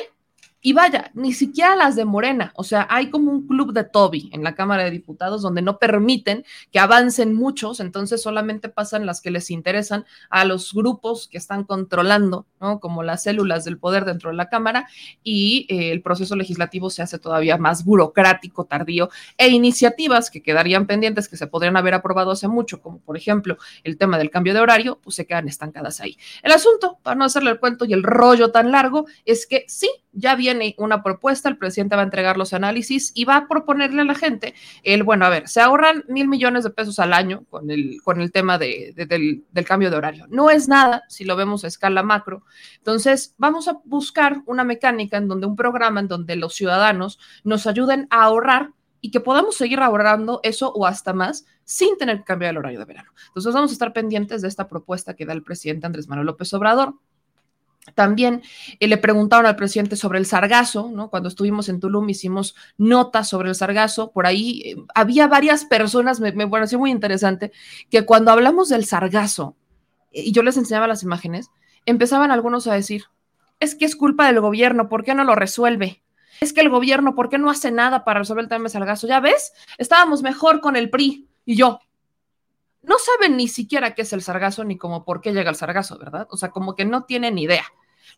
y 0.62 0.74
vaya, 0.74 1.12
ni 1.16 1.34
siquiera 1.34 1.76
las 1.76 1.96
de 1.96 2.06
Morena, 2.06 2.54
o 2.56 2.64
sea, 2.64 2.88
hay 2.90 3.10
como 3.10 3.32
un 3.32 3.48
club 3.48 3.74
de 3.74 3.84
Toby 3.84 4.30
en 4.32 4.44
la 4.44 4.54
Cámara 4.54 4.84
de 4.84 4.92
Diputados 4.92 5.42
donde 5.42 5.62
no 5.64 5.80
permiten 5.80 6.46
que 6.72 6.80
avancen 6.80 7.34
muchos, 7.34 7.80
entonces 7.80 8.22
solamente 8.22 8.70
pasan 8.70 9.06
las 9.08 9.22
que 9.22 9.32
les 9.32 9.50
interesan 9.50 10.06
a 10.30 10.46
los 10.46 10.74
grupos 10.74 11.28
que 11.28 11.40
están 11.40 11.64
controlando, 11.64 12.46
¿no? 12.60 12.80
Como 12.80 13.02
las 13.02 13.24
células 13.24 13.66
del 13.66 13.80
poder 13.80 14.06
dentro 14.06 14.30
de 14.30 14.36
la 14.36 14.50
Cámara 14.50 14.88
y 15.24 15.66
eh, 15.70 15.92
el 15.92 16.02
proceso 16.02 16.36
legislativo 16.36 16.92
se 16.92 17.02
hace 17.02 17.18
todavía 17.18 17.58
más 17.58 17.84
burocrático, 17.84 18.66
tardío 18.66 19.10
e 19.38 19.50
iniciativas 19.50 20.30
que 20.30 20.44
quedarían 20.44 20.86
pendientes 20.86 21.28
que 21.28 21.38
se 21.38 21.48
podrían 21.48 21.76
haber 21.76 21.96
aprobado 21.96 22.32
hace 22.32 22.48
mucho, 22.48 22.82
como 22.82 23.00
por 23.00 23.18
ejemplo 23.18 23.58
el 23.84 23.98
tema 23.98 24.20
del 24.20 24.30
cambio 24.30 24.54
de 24.54 24.60
horario, 24.60 25.00
pues 25.04 25.16
se 25.16 25.26
quedan 25.26 25.48
estancadas 25.48 26.02
ahí. 26.02 26.18
El 26.44 26.52
asunto, 26.52 27.00
para 27.02 27.16
no 27.16 27.26
hacerle 27.26 27.50
el 27.50 27.60
cuento 27.60 27.86
y 27.86 27.94
el 27.94 28.04
rollo 28.04 28.52
tan 28.52 28.72
largo, 28.72 29.06
es 29.26 29.48
que 29.48 29.66
sí, 29.68 29.90
ya 30.14 30.36
viene 30.54 30.76
una 30.78 31.04
propuesta, 31.04 31.50
el 31.50 31.58
presidente 31.58 31.96
va 31.96 32.02
a 32.02 32.06
entregar 32.06 32.38
los 32.38 32.54
análisis 32.54 33.12
y 33.16 33.26
va 33.26 33.38
a 33.38 33.48
proponerle 33.48 34.02
a 34.02 34.06
la 34.06 34.16
gente 34.16 34.54
el, 34.84 35.04
bueno, 35.04 35.26
a 35.26 35.30
ver, 35.30 35.48
se 35.48 35.62
ahorran 35.62 36.04
mil 36.08 36.28
millones 36.28 36.64
de 36.64 36.70
pesos 36.70 37.00
al 37.00 37.14
año 37.14 37.44
con 37.50 37.70
el, 37.72 38.02
con 38.04 38.22
el 38.22 38.32
tema 38.32 38.58
de, 38.58 38.94
del, 38.96 39.44
del 39.52 39.66
cambio 39.66 39.90
de 39.90 39.98
horario. 39.98 40.28
No 40.30 40.50
es 40.50 40.68
nada 40.68 41.04
si 41.08 41.24
lo 41.24 41.36
vemos 41.36 41.64
a 41.64 41.68
escala 41.68 42.04
macro. 42.04 42.44
Entonces, 42.78 43.34
vamos 43.38 43.68
a 43.68 43.80
buscar 43.86 44.42
una 44.46 44.64
mecánica 44.64 45.18
en 45.18 45.28
donde 45.28 45.48
un 45.48 45.56
programa 45.56 46.00
en 46.00 46.08
donde 46.08 46.36
los 46.36 46.54
ciudadanos 46.54 47.20
nos 47.44 47.68
ayuden 47.68 48.08
a 48.10 48.24
ahorrar 48.24 48.72
y 49.02 49.12
que 49.12 49.20
podamos 49.20 49.56
seguir 49.56 49.80
ahorrando 49.80 50.40
eso 50.44 50.72
o 50.72 50.86
hasta 50.86 51.14
más 51.14 51.46
sin 51.64 51.98
tener 51.98 52.20
que 52.20 52.24
cambiar 52.26 52.52
el 52.52 52.58
horario 52.58 52.80
de 52.80 52.86
verano. 52.86 53.12
Entonces 53.28 53.54
vamos 53.54 53.72
a 53.72 53.74
estar 53.74 53.94
pendientes 53.94 54.42
de 54.42 54.48
esta 54.48 54.68
propuesta 54.68 55.16
que 55.16 55.26
da 55.26 55.34
el 55.34 55.44
presidente 55.44 55.88
Andrés 55.88 56.08
Manuel 56.08 56.28
López 56.28 56.54
Obrador. 56.54 56.96
También 57.96 58.44
eh, 58.80 58.88
le 58.88 58.98
preguntaron 58.98 59.46
al 59.46 59.56
presidente 59.56 59.96
sobre 59.96 60.20
el 60.20 60.26
sargazo, 60.26 60.92
¿no? 60.94 61.10
Cuando 61.10 61.30
estuvimos 61.30 61.68
en 61.68 61.80
Tulum 61.80 62.08
hicimos 62.10 62.56
notas 62.78 63.28
sobre 63.30 63.50
el 63.50 63.56
sargazo. 63.56 64.12
Por 64.12 64.28
ahí 64.28 64.62
eh, 64.64 64.76
había 64.94 65.28
varias 65.28 65.66
personas, 65.66 66.20
me, 66.20 66.32
me 66.32 66.48
pareció 66.48 66.78
muy 66.78 66.92
interesante, 66.92 67.52
que 67.90 68.06
cuando 68.06 68.32
hablamos 68.32 68.70
del 68.70 68.86
sargazo, 68.86 69.56
eh, 70.12 70.24
y 70.26 70.32
yo 70.32 70.44
les 70.44 70.58
enseñaba 70.58 70.88
las 70.88 71.04
imágenes, 71.04 71.50
empezaban 71.86 72.32
algunos 72.32 72.68
a 72.68 72.74
decir, 72.74 73.06
es 73.60 73.76
que 73.76 73.86
es 73.86 73.96
culpa 73.96 74.28
del 74.28 74.42
gobierno, 74.42 74.88
¿por 74.88 75.04
qué 75.04 75.16
no 75.16 75.24
lo 75.24 75.36
resuelve? 75.36 76.04
Es 76.40 76.54
que 76.54 76.62
el 76.62 76.70
gobierno, 76.70 77.14
¿por 77.16 77.30
qué 77.30 77.38
no 77.38 77.50
hace 77.50 77.72
nada 77.72 78.04
para 78.04 78.20
resolver 78.20 78.44
el 78.44 78.50
tema 78.50 78.64
del 78.64 78.72
sargazo? 78.72 79.08
Ya 79.08 79.20
ves, 79.20 79.54
estábamos 79.78 80.24
mejor 80.24 80.60
con 80.60 80.76
el 80.76 80.90
PRI. 80.90 81.28
Y 81.46 81.56
yo, 81.56 81.80
no 82.84 82.98
saben 82.98 83.38
ni 83.38 83.48
siquiera 83.48 83.94
qué 83.94 84.02
es 84.02 84.14
el 84.14 84.22
sargazo 84.22 84.64
ni 84.64 84.78
cómo 84.78 85.06
por 85.06 85.22
qué 85.22 85.34
llega 85.34 85.50
el 85.50 85.56
sargazo, 85.56 85.98
¿verdad? 85.98 86.28
O 86.32 86.38
sea, 86.38 86.50
como 86.50 86.76
que 86.76 86.86
no 86.86 87.04
tienen 87.04 87.38
idea. 87.38 87.66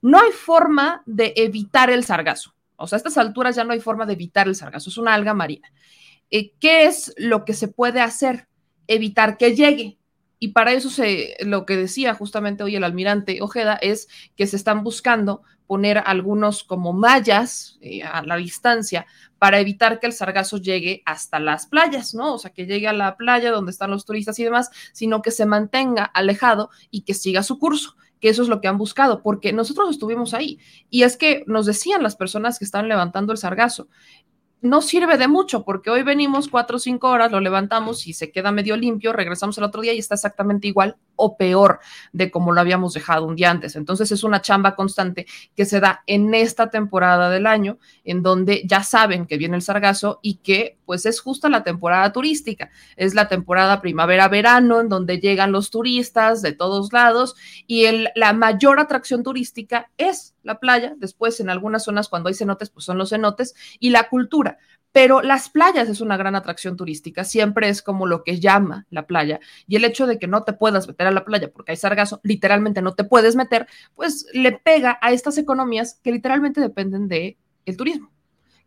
No 0.02 0.19
hay 0.19 0.32
forma 0.32 1.04
de 1.06 1.34
evitar 1.36 1.89
el 1.89 2.04
sargazo. 2.04 2.54
O 2.76 2.88
sea, 2.88 2.95
a 2.95 2.97
estas 2.97 3.17
alturas 3.17 3.56
ya 3.56 3.63
no 3.63 3.73
hay 3.73 3.80
forma 3.80 4.06
de 4.06 4.13
evitar 4.13 4.47
el 4.47 4.56
sargazo. 4.56 4.89
Es 4.89 4.97
una 4.97 5.13
alga 5.13 5.34
marina. 5.34 5.71
Eh, 6.32 6.54
¿Qué 6.60 6.86
es 6.86 7.13
lo 7.17 7.45
que 7.45 7.54
se 7.54 7.67
puede 7.67 8.02
hacer? 8.02 8.47
Evitar 8.88 9.38
que 9.38 9.56
llegue. 9.56 9.97
Y 10.39 10.49
para 10.49 10.73
eso 10.73 10.89
se, 10.89 11.38
lo 11.41 11.65
que 11.65 11.78
decía 11.78 12.13
justamente 12.13 12.63
hoy 12.63 12.76
el 12.76 12.84
almirante 12.84 13.41
Ojeda 13.41 13.76
es 13.76 14.10
que 14.36 14.45
se 14.47 14.58
están 14.58 14.84
buscando 14.84 15.43
poner 15.67 16.02
algunos 16.06 16.63
como 16.63 16.93
mallas 16.93 17.78
eh, 17.82 18.04
a 18.04 18.21
la 18.23 18.38
distancia 18.38 19.06
para 19.39 19.60
evitar 19.60 19.99
que 19.99 20.08
el 20.08 20.13
sargazo 20.13 20.58
llegue 20.58 21.04
hasta 21.06 21.39
las 21.39 21.67
playas, 21.67 22.13
¿no? 22.13 22.36
O 22.36 22.38
sea, 22.38 22.52
que 22.52 22.65
llegue 22.65 22.88
a 22.88 22.93
la 22.93 23.17
playa 23.17 23.52
donde 23.52 23.71
están 23.71 23.91
los 23.91 24.06
turistas 24.06 24.39
y 24.39 24.43
demás, 24.43 24.69
sino 24.93 25.21
que 25.21 25.32
se 25.32 25.45
mantenga 25.45 26.04
alejado 26.06 26.69
y 26.91 27.02
que 27.02 27.13
siga 27.13 27.43
su 27.43 27.60
curso 27.60 27.95
que 28.19 28.30
eso 28.30 28.41
es 28.41 28.47
lo 28.47 28.62
que 28.62 28.69
han 28.69 28.78
buscado, 28.78 29.21
porque 29.21 29.52
nosotros 29.52 29.89
estuvimos 29.89 30.34
ahí. 30.34 30.58
Y 30.89 31.04
es 31.04 31.17
que 31.17 31.43
nos 31.45 31.65
decían 31.65 32.02
las 32.02 32.15
personas 32.15 32.58
que 32.58 32.63
están 32.63 32.88
levantando 32.88 33.34
el 33.34 33.38
sargazo, 33.38 33.89
no 34.63 34.82
sirve 34.82 35.17
de 35.17 35.28
mucho 35.28 35.65
porque 35.65 35.89
hoy 35.89 36.04
venimos 36.04 36.47
cuatro 36.47 36.78
o 36.78 36.80
cinco 36.80 37.10
horas, 37.10 37.34
lo 37.34 37.41
levantamos 37.41 38.08
y 38.08 38.13
se 38.13 38.32
queda 38.32 38.54
medio 38.54 38.78
limpio, 38.78 39.12
regresamos 39.12 39.58
el 39.58 39.65
otro 39.65 39.82
día 39.82 39.93
y 39.93 39.99
está 39.99 40.15
exactamente 40.15 40.69
igual 40.69 40.95
o 41.15 41.38
peor 41.38 41.80
de 42.12 42.32
como 42.32 42.52
lo 42.52 42.62
habíamos 42.62 42.93
dejado 42.93 43.26
un 43.26 43.36
día 43.36 43.52
antes. 43.52 43.76
Entonces 43.76 44.12
es 44.12 44.23
una 44.23 44.41
chamba 44.41 44.76
constante 44.76 45.26
que 45.56 45.65
se 45.65 45.80
da 45.80 46.04
en 46.08 46.34
esta 46.34 46.69
temporada 46.69 47.30
del 47.30 47.47
año, 47.47 47.78
en 48.04 48.23
donde 48.23 48.63
ya 48.65 48.84
saben 48.84 49.26
que 49.26 49.38
viene 49.38 49.56
el 49.56 49.62
sargazo 49.62 50.19
y 50.21 50.36
que 50.36 50.78
pues 50.86 51.06
es 51.06 51.19
justo 51.19 51.49
la 51.49 51.63
temporada 51.63 52.12
turística, 52.12 52.69
es 52.95 53.13
la 53.15 53.28
temporada 53.28 53.82
primavera-verano 53.82 54.82
en 54.82 54.89
donde 54.89 55.19
llegan 55.19 55.52
los 55.52 55.69
turistas 55.69 56.41
de 56.41 56.52
todos 56.52 56.91
lados 56.91 57.36
y 57.67 57.86
la 58.15 58.34
mayor 58.34 58.80
atracción 58.80 59.23
turística 59.23 59.91
es 59.97 60.36
la 60.43 60.60
playa, 60.60 60.93
después 60.97 61.39
en 61.39 61.49
algunas 61.49 61.84
zonas 61.84 62.10
cuando 62.10 62.28
hay 62.30 62.36
cenotes 62.36 62.69
pues 62.69 62.86
son 62.86 62.97
los 62.97 63.10
cenotes 63.10 63.56
y 63.80 63.91
la 63.91 64.10
cultura 64.10 64.58
pero 64.93 65.23
las 65.23 65.49
playas 65.49 65.89
es 65.89 65.99
una 66.02 66.17
gran 66.17 66.36
atracción 66.36 66.78
turística, 66.78 67.26
siempre 67.26 67.67
es 67.67 67.82
como 67.82 68.06
lo 68.06 68.23
que 68.23 68.39
llama 68.39 68.86
la 68.91 69.08
playa. 69.08 69.39
Y 69.67 69.76
el 69.76 69.86
hecho 69.86 70.06
de 70.06 70.19
que 70.19 70.28
no 70.28 70.43
te 70.43 70.54
puedas 70.54 70.88
meter 70.88 71.02
a 71.07 71.11
la 71.11 71.25
playa 71.25 71.51
porque 71.51 71.71
hay 71.71 71.77
sargazo, 71.77 72.19
literalmente 72.23 72.81
no 72.81 72.93
te 72.95 73.03
puedes 73.03 73.35
meter, 73.35 73.67
pues 73.95 74.25
le 74.33 74.51
pega 74.51 74.99
a 75.01 75.11
estas 75.11 75.37
economías 75.37 75.99
que 76.03 76.11
literalmente 76.11 76.61
dependen 76.61 77.07
del 77.07 77.37
el 77.65 77.77
turismo 77.77 78.13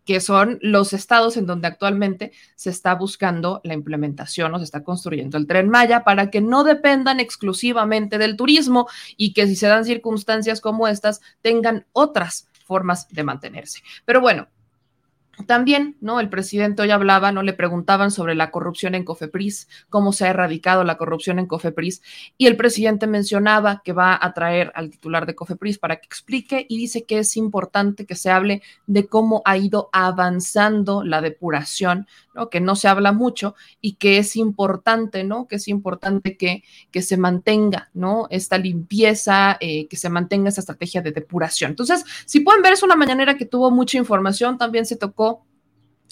que 0.06 0.20
son 0.20 0.58
los 0.62 0.92
estados 0.92 1.36
en 1.36 1.46
donde 1.46 1.66
actualmente 1.66 2.32
se 2.54 2.70
está 2.70 2.94
buscando 2.94 3.60
la 3.64 3.74
implementación 3.74 4.54
o 4.54 4.58
se 4.58 4.64
está 4.64 4.84
construyendo 4.84 5.36
el 5.36 5.48
tren 5.48 5.68
Maya 5.68 6.04
para 6.04 6.30
que 6.30 6.40
no 6.40 6.62
dependan 6.62 7.18
exclusivamente 7.18 8.16
del 8.16 8.36
turismo 8.36 8.86
y 9.16 9.34
que 9.34 9.48
si 9.48 9.56
se 9.56 9.66
dan 9.66 9.84
circunstancias 9.84 10.60
como 10.60 10.86
estas 10.86 11.20
tengan 11.42 11.86
otras 11.92 12.48
formas 12.64 13.08
de 13.08 13.24
mantenerse. 13.24 13.82
Pero 14.04 14.20
bueno, 14.20 14.48
También, 15.44 15.96
¿no? 16.00 16.18
El 16.18 16.30
presidente 16.30 16.80
hoy 16.80 16.90
hablaba, 16.90 17.30
¿no? 17.30 17.42
Le 17.42 17.52
preguntaban 17.52 18.10
sobre 18.10 18.34
la 18.34 18.50
corrupción 18.50 18.94
en 18.94 19.04
Cofepris, 19.04 19.68
cómo 19.90 20.12
se 20.12 20.24
ha 20.24 20.30
erradicado 20.30 20.82
la 20.82 20.96
corrupción 20.96 21.38
en 21.38 21.46
Cofepris, 21.46 22.00
y 22.38 22.46
el 22.46 22.56
presidente 22.56 23.06
mencionaba 23.06 23.82
que 23.84 23.92
va 23.92 24.18
a 24.20 24.32
traer 24.32 24.72
al 24.74 24.90
titular 24.90 25.26
de 25.26 25.34
Cofepris 25.34 25.78
para 25.78 25.96
que 25.96 26.06
explique 26.06 26.64
y 26.68 26.78
dice 26.78 27.04
que 27.04 27.18
es 27.18 27.36
importante 27.36 28.06
que 28.06 28.14
se 28.14 28.30
hable 28.30 28.62
de 28.86 29.06
cómo 29.06 29.42
ha 29.44 29.58
ido 29.58 29.90
avanzando 29.92 31.04
la 31.04 31.20
depuración, 31.20 32.06
¿no? 32.34 32.48
Que 32.48 32.60
no 32.60 32.74
se 32.74 32.88
habla 32.88 33.12
mucho 33.12 33.54
y 33.82 33.96
que 33.96 34.16
es 34.16 34.36
importante, 34.36 35.22
¿no? 35.22 35.46
Que 35.48 35.56
es 35.56 35.68
importante 35.68 36.38
que, 36.38 36.64
que 36.90 37.02
se 37.02 37.18
mantenga, 37.18 37.90
¿no? 37.92 38.26
Esta 38.30 38.56
limpieza, 38.56 39.58
eh, 39.60 39.86
que 39.88 39.96
se 39.98 40.08
mantenga 40.08 40.48
esta 40.48 40.62
estrategia 40.62 41.02
de 41.02 41.12
depuración. 41.12 41.72
Entonces, 41.72 42.04
si 42.24 42.40
pueden 42.40 42.62
ver, 42.62 42.72
es 42.72 42.82
una 42.82 42.96
mañanera 42.96 43.36
que 43.36 43.44
tuvo 43.44 43.70
mucha 43.70 43.98
información, 43.98 44.56
también 44.56 44.86
se 44.86 44.96
tocó 44.96 45.25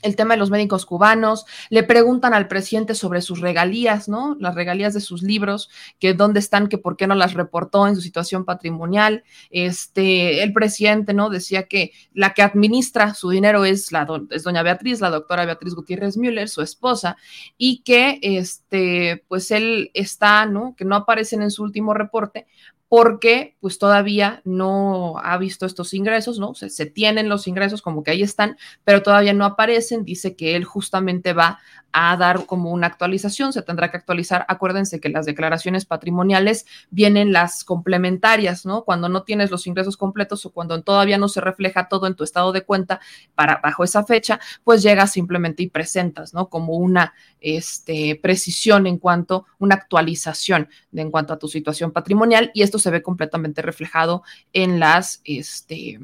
el 0.05 0.17
tema 0.17 0.35
de 0.35 0.39
los 0.39 0.51
médicos 0.51 0.87
cubanos, 0.87 1.47
le 1.71 1.83
preguntan 1.83 2.35
al 2.35 2.47
presidente 2.47 2.95
sobre 2.95 3.23
sus 3.23 3.41
regalías, 3.41 4.09
¿no? 4.09 4.37
Las 4.39 4.55
regalías 4.55 4.95
de 4.95 5.01
sus 5.01 5.23
libros, 5.23 5.71
que 5.99 6.15
dónde 6.15 6.41
están, 6.41 6.69
que 6.69 6.79
por 6.79 6.97
qué 6.97 7.07
no 7.07 7.15
las 7.15 7.35
reportó 7.35 7.89
en 7.89 7.97
su 7.97 8.03
situación 8.03 8.45
patrimonial. 8.45 9.25
Este, 9.51 10.43
el 10.43 10.53
presidente, 10.53 11.15
¿no? 11.15 11.31
Decía 11.31 11.65
que 11.65 11.93
la 12.13 12.35
que 12.35 12.43
administra 12.43 13.15
su 13.15 13.31
dinero 13.31 13.65
es 13.65 13.91
la 13.93 14.07
es 14.31 14.43
doña 14.43 14.63
Beatriz, 14.63 15.01
la 15.01 15.11
doctora 15.11 15.47
Beatriz 15.47 15.75
Gutiérrez 15.75 16.17
Müller, 16.17 16.49
su 16.49 16.61
esposa, 16.61 17.17
y 17.57 17.83
que 17.83 18.19
este, 18.23 19.25
pues 19.29 19.51
él 19.51 19.91
está, 19.95 20.45
¿no? 20.47 20.75
Que 20.77 20.85
no 20.85 20.97
aparecen 20.97 21.43
en 21.43 21.51
su 21.51 21.63
último 21.63 21.95
reporte 21.95 22.47
porque 22.89 23.57
pues 23.61 23.79
todavía 23.79 24.41
no 24.45 25.19
ha 25.19 25.37
visto 25.39 25.67
estos 25.67 25.95
ingresos, 25.95 26.39
¿no? 26.39 26.55
Se, 26.55 26.87
tienen 26.87 27.29
los 27.29 27.49
ingresos 27.49 27.83
como 27.83 28.03
que 28.03 28.13
ahí 28.13 28.23
están, 28.23 28.57
pero 28.85 29.03
todavía 29.03 29.33
no 29.33 29.45
aparecen. 29.45 30.05
Dice 30.05 30.37
que 30.37 30.55
él 30.55 30.65
justamente 30.65 31.33
va 31.33 31.59
a 31.97 32.17
dar 32.17 32.45
como 32.47 32.73
una 32.73 32.89
actualización, 32.89 33.53
se 33.53 33.63
tendrá 33.63 33.91
que 33.91 33.97
actualizar. 33.97 34.45
Acuérdense 34.49 35.01
que 35.01 35.09
las 35.09 35.27
declaraciones 35.27 35.87
patrimoniales 35.87 36.67
vienen 36.91 37.33
las 37.33 37.63
complementarias, 37.63 38.67
¿no? 38.67 38.85
Cuando 38.85 39.09
no 39.09 39.23
tienes 39.23 39.53
los 39.53 39.69
ingresos 39.69 39.97
completos 39.97 40.45
o 40.45 40.51
cuando 40.51 40.83
todavía 40.83 41.19
no 41.19 41.29
se 41.29 41.41
refleja 41.41 41.89
todo 41.89 42.09
en 42.09 42.17
tu 42.17 42.25
estado 42.25 42.51
de 42.51 42.63
cuenta 42.63 43.01
para 43.37 43.61
bajo 43.63 43.85
esa 43.85 44.05
fecha, 44.05 44.41
pues 44.65 44.83
llegas 44.83 45.13
simplemente 45.13 45.63
y 45.63 45.69
presentas, 45.69 46.35
¿no? 46.35 46.49
Como 46.49 46.75
una 46.75 47.15
este, 47.41 48.19
precisión 48.21 48.89
en 48.89 48.99
cuanto, 48.99 49.47
una 49.59 49.77
actualización 49.77 50.69
de, 50.91 51.03
en 51.03 51.13
cuanto 51.13 51.33
a 51.33 51.39
tu 51.39 51.47
situación 51.47 51.93
patrimonial 51.93 52.51
y 52.55 52.63
esto 52.63 52.74
se 52.79 52.91
ve 52.91 53.03
completamente 53.03 53.63
reflejado 53.63 54.23
en 54.53 54.81
las, 54.81 55.21
este, 55.25 56.01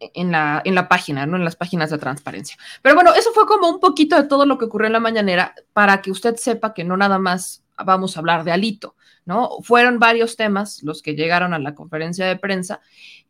en 0.00 0.32
la, 0.32 0.62
en 0.64 0.74
la 0.74 0.88
página, 0.88 1.26
¿no? 1.26 1.36
En 1.36 1.44
las 1.44 1.56
páginas 1.56 1.90
de 1.90 1.98
transparencia. 1.98 2.56
Pero 2.82 2.94
bueno, 2.94 3.14
eso 3.14 3.32
fue 3.32 3.46
como 3.46 3.68
un 3.68 3.80
poquito 3.80 4.16
de 4.16 4.28
todo 4.28 4.46
lo 4.46 4.58
que 4.58 4.66
ocurrió 4.66 4.86
en 4.86 4.92
la 4.92 5.00
mañanera 5.00 5.54
para 5.72 6.02
que 6.02 6.10
usted 6.10 6.36
sepa 6.36 6.74
que 6.74 6.84
no 6.84 6.96
nada 6.96 7.18
más 7.18 7.64
vamos 7.84 8.16
a 8.16 8.20
hablar 8.20 8.44
de 8.44 8.52
Alito, 8.52 8.96
¿no? 9.24 9.58
Fueron 9.62 9.98
varios 9.98 10.36
temas 10.36 10.82
los 10.82 11.02
que 11.02 11.14
llegaron 11.14 11.54
a 11.54 11.58
la 11.58 11.74
conferencia 11.74 12.26
de 12.26 12.36
prensa 12.36 12.80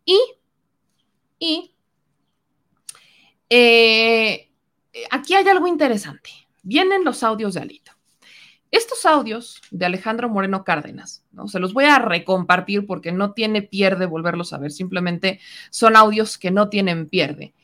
y, 0.04 0.20
y 1.38 1.74
eh, 3.50 4.50
aquí 5.10 5.34
hay 5.34 5.48
algo 5.48 5.66
interesante. 5.66 6.30
Vienen 6.62 7.04
los 7.04 7.22
audios 7.22 7.54
de 7.54 7.60
Alito. 7.60 7.92
Estos 8.70 9.06
audios 9.06 9.60
de 9.70 9.86
Alejandro 9.86 10.28
Moreno 10.28 10.64
Cárdenas, 10.64 11.24
¿no? 11.32 11.48
Se 11.48 11.60
los 11.60 11.72
voy 11.72 11.84
a 11.84 11.98
recompartir 11.98 12.86
porque 12.86 13.12
no 13.12 13.32
tiene 13.32 13.62
pierde 13.62 14.06
volverlos 14.06 14.52
a 14.52 14.58
ver, 14.58 14.72
simplemente 14.72 15.40
son 15.70 15.96
audios 15.96 16.36
que 16.36 16.50
no 16.50 16.68
tienen 16.68 17.08
pierde. 17.08 17.54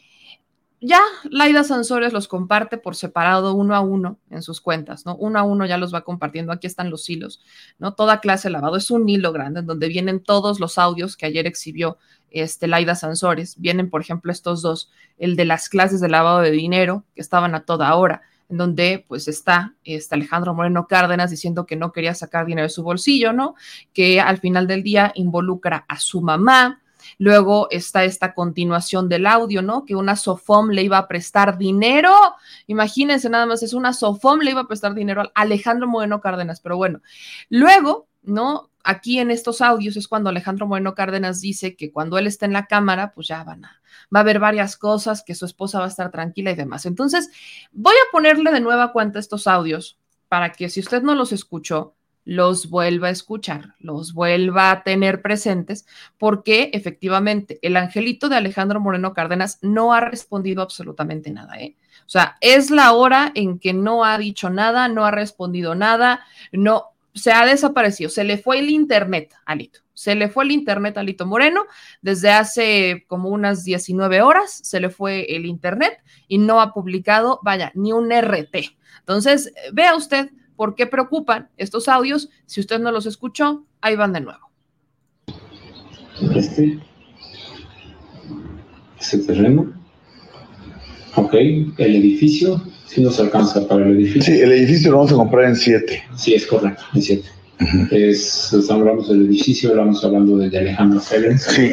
Ya 0.84 1.00
Laida 1.30 1.62
Sansores 1.62 2.12
los 2.12 2.26
comparte 2.26 2.76
por 2.76 2.96
separado 2.96 3.54
uno 3.54 3.76
a 3.76 3.80
uno 3.80 4.18
en 4.30 4.42
sus 4.42 4.60
cuentas, 4.60 5.06
¿no? 5.06 5.14
Uno 5.14 5.38
a 5.38 5.44
uno 5.44 5.64
ya 5.64 5.76
los 5.78 5.94
va 5.94 6.00
compartiendo, 6.00 6.50
aquí 6.50 6.66
están 6.66 6.90
los 6.90 7.08
hilos, 7.08 7.40
¿no? 7.78 7.94
Toda 7.94 8.20
clase 8.20 8.48
de 8.48 8.52
lavado 8.52 8.76
es 8.76 8.90
un 8.90 9.08
hilo 9.08 9.32
grande 9.32 9.60
en 9.60 9.66
donde 9.66 9.86
vienen 9.86 10.20
todos 10.20 10.58
los 10.58 10.78
audios 10.78 11.16
que 11.16 11.26
ayer 11.26 11.46
exhibió 11.46 11.98
este, 12.30 12.66
Laida 12.66 12.96
Sansores. 12.96 13.60
Vienen, 13.60 13.90
por 13.90 14.00
ejemplo, 14.00 14.32
estos 14.32 14.60
dos, 14.60 14.90
el 15.18 15.36
de 15.36 15.44
las 15.44 15.68
clases 15.68 16.00
de 16.00 16.08
lavado 16.08 16.40
de 16.40 16.50
dinero 16.50 17.04
que 17.14 17.20
estaban 17.20 17.54
a 17.54 17.64
toda 17.64 17.94
hora 17.94 18.22
donde 18.56 19.04
pues 19.08 19.28
está 19.28 19.74
este 19.84 20.14
Alejandro 20.14 20.54
Moreno 20.54 20.86
Cárdenas 20.86 21.30
diciendo 21.30 21.64
que 21.66 21.76
no 21.76 21.92
quería 21.92 22.14
sacar 22.14 22.46
dinero 22.46 22.66
de 22.66 22.70
su 22.70 22.82
bolsillo, 22.82 23.32
¿no? 23.32 23.54
Que 23.92 24.20
al 24.20 24.38
final 24.38 24.66
del 24.66 24.82
día 24.82 25.12
involucra 25.14 25.84
a 25.88 25.98
su 25.98 26.20
mamá. 26.20 26.80
Luego 27.18 27.68
está 27.70 28.04
esta 28.04 28.34
continuación 28.34 29.08
del 29.08 29.26
audio, 29.26 29.62
¿no? 29.62 29.84
Que 29.84 29.96
una 29.96 30.16
Sofom 30.16 30.70
le 30.70 30.82
iba 30.82 30.98
a 30.98 31.08
prestar 31.08 31.56
dinero. 31.58 32.12
Imagínense 32.66 33.28
nada 33.28 33.46
más, 33.46 33.62
es 33.62 33.72
una 33.72 33.92
Sofom 33.92 34.40
le 34.40 34.50
iba 34.50 34.60
a 34.60 34.68
prestar 34.68 34.94
dinero 34.94 35.22
a 35.22 35.30
Alejandro 35.34 35.88
Moreno 35.88 36.20
Cárdenas, 36.20 36.60
pero 36.60 36.76
bueno. 36.76 37.00
Luego, 37.48 38.06
¿no? 38.22 38.70
Aquí 38.84 39.18
en 39.18 39.30
estos 39.30 39.60
audios 39.60 39.96
es 39.96 40.08
cuando 40.08 40.30
Alejandro 40.30 40.66
Moreno 40.66 40.94
Cárdenas 40.94 41.40
dice 41.40 41.76
que 41.76 41.92
cuando 41.92 42.18
él 42.18 42.26
está 42.26 42.46
en 42.46 42.52
la 42.52 42.66
cámara, 42.66 43.12
pues 43.14 43.28
ya 43.28 43.44
van 43.44 43.64
a, 43.64 43.80
va 44.14 44.20
a 44.20 44.22
haber 44.22 44.38
varias 44.38 44.76
cosas, 44.76 45.22
que 45.22 45.34
su 45.34 45.44
esposa 45.44 45.78
va 45.78 45.86
a 45.86 45.88
estar 45.88 46.10
tranquila 46.10 46.50
y 46.50 46.56
demás. 46.56 46.86
Entonces, 46.86 47.30
voy 47.72 47.94
a 47.94 48.10
ponerle 48.12 48.50
de 48.52 48.60
nueva 48.60 48.92
cuenta 48.92 49.18
estos 49.18 49.46
audios 49.46 49.98
para 50.28 50.52
que 50.52 50.68
si 50.68 50.80
usted 50.80 51.02
no 51.02 51.14
los 51.14 51.32
escuchó, 51.32 51.94
los 52.24 52.70
vuelva 52.70 53.08
a 53.08 53.10
escuchar, 53.10 53.74
los 53.80 54.14
vuelva 54.14 54.70
a 54.70 54.82
tener 54.82 55.22
presentes, 55.22 55.86
porque 56.18 56.70
efectivamente 56.72 57.58
el 57.62 57.76
angelito 57.76 58.28
de 58.28 58.36
Alejandro 58.36 58.80
Moreno 58.80 59.12
Cárdenas 59.12 59.58
no 59.62 59.92
ha 59.92 60.00
respondido 60.00 60.62
absolutamente 60.62 61.30
nada. 61.30 61.58
¿eh? 61.58 61.76
O 62.06 62.08
sea, 62.08 62.36
es 62.40 62.70
la 62.70 62.92
hora 62.92 63.32
en 63.34 63.58
que 63.58 63.72
no 63.72 64.04
ha 64.04 64.16
dicho 64.18 64.50
nada, 64.50 64.88
no 64.88 65.04
ha 65.04 65.10
respondido 65.10 65.74
nada, 65.74 66.20
no, 66.52 66.91
se 67.14 67.32
ha 67.32 67.44
desaparecido, 67.44 68.10
se 68.10 68.24
le 68.24 68.38
fue 68.38 68.58
el 68.58 68.70
internet, 68.70 69.34
Alito. 69.44 69.80
Se 69.94 70.14
le 70.14 70.28
fue 70.28 70.44
el 70.44 70.52
internet 70.52 70.96
a 70.96 71.02
Lito 71.02 71.26
Moreno 71.26 71.66
desde 72.00 72.30
hace 72.30 73.04
como 73.06 73.28
unas 73.28 73.62
19 73.64 74.22
horas, 74.22 74.60
se 74.62 74.80
le 74.80 74.88
fue 74.88 75.26
el 75.36 75.44
internet 75.44 76.02
y 76.26 76.38
no 76.38 76.60
ha 76.60 76.72
publicado, 76.72 77.40
vaya, 77.42 77.72
ni 77.74 77.92
un 77.92 78.10
RT. 78.10 78.76
Entonces, 79.00 79.52
vea 79.72 79.94
usted 79.94 80.30
por 80.56 80.74
qué 80.74 80.86
preocupan 80.86 81.50
estos 81.56 81.88
audios. 81.88 82.30
Si 82.46 82.60
usted 82.60 82.80
no 82.80 82.90
los 82.90 83.06
escuchó, 83.06 83.66
ahí 83.80 83.96
van 83.96 84.12
de 84.12 84.20
nuevo. 84.20 84.50
Este, 86.34 86.80
ese 88.98 89.18
terreno. 89.18 89.81
Ok, 91.16 91.34
el 91.34 91.72
edificio, 91.96 92.62
si 92.86 93.02
nos 93.02 93.18
alcanza 93.20 93.66
para 93.68 93.84
el 93.86 93.96
edificio. 93.96 94.34
Sí, 94.34 94.40
el 94.40 94.52
edificio 94.52 94.90
lo 94.90 94.98
vamos 94.98 95.12
a 95.12 95.16
comprar 95.16 95.44
en 95.44 95.56
7. 95.56 96.02
Sí, 96.16 96.34
es 96.34 96.46
correcto, 96.46 96.82
en 96.94 97.02
7 97.02 97.28
es, 97.90 98.52
estamos 98.52 98.70
hablando 98.70 99.02
del 99.04 99.26
edificio, 99.26 99.70
estamos 99.70 100.04
hablando 100.04 100.36
de, 100.38 100.58
Alejandro 100.58 101.00
Félix. 101.00 101.44
Sí, 101.44 101.70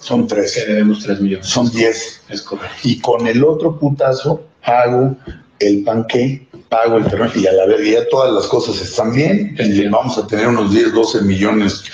son 0.00 0.26
tres. 0.26 0.54
Que 0.54 0.72
debemos 0.72 1.02
tres 1.02 1.20
millones. 1.20 1.46
Son 1.46 1.70
diez. 1.70 2.20
Es 2.28 2.42
correcto. 2.42 2.76
Y 2.84 2.98
con 3.00 3.26
el 3.26 3.42
otro 3.44 3.78
putazo 3.78 4.46
pago 4.64 5.16
el 5.58 5.84
panque, 5.84 6.46
pago 6.68 6.98
el 6.98 7.04
terreno 7.04 7.30
y 7.34 7.46
a 7.46 7.52
la 7.52 7.66
vez 7.66 7.88
ya 7.88 8.08
todas 8.08 8.32
las 8.32 8.46
cosas 8.46 8.80
están 8.80 9.14
bien. 9.14 9.56
Y 9.58 9.86
vamos 9.88 10.18
a 10.18 10.26
tener 10.26 10.48
unos 10.48 10.72
10, 10.72 10.92
12 10.92 11.22
millones 11.22 11.84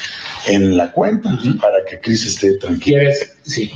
en 0.46 0.76
la 0.76 0.90
cuenta 0.92 1.38
para 1.60 1.84
que 1.88 2.00
Cris 2.00 2.26
esté 2.26 2.54
tranquila. 2.58 2.98
¿Quieres? 2.98 3.36
Sí, 3.42 3.72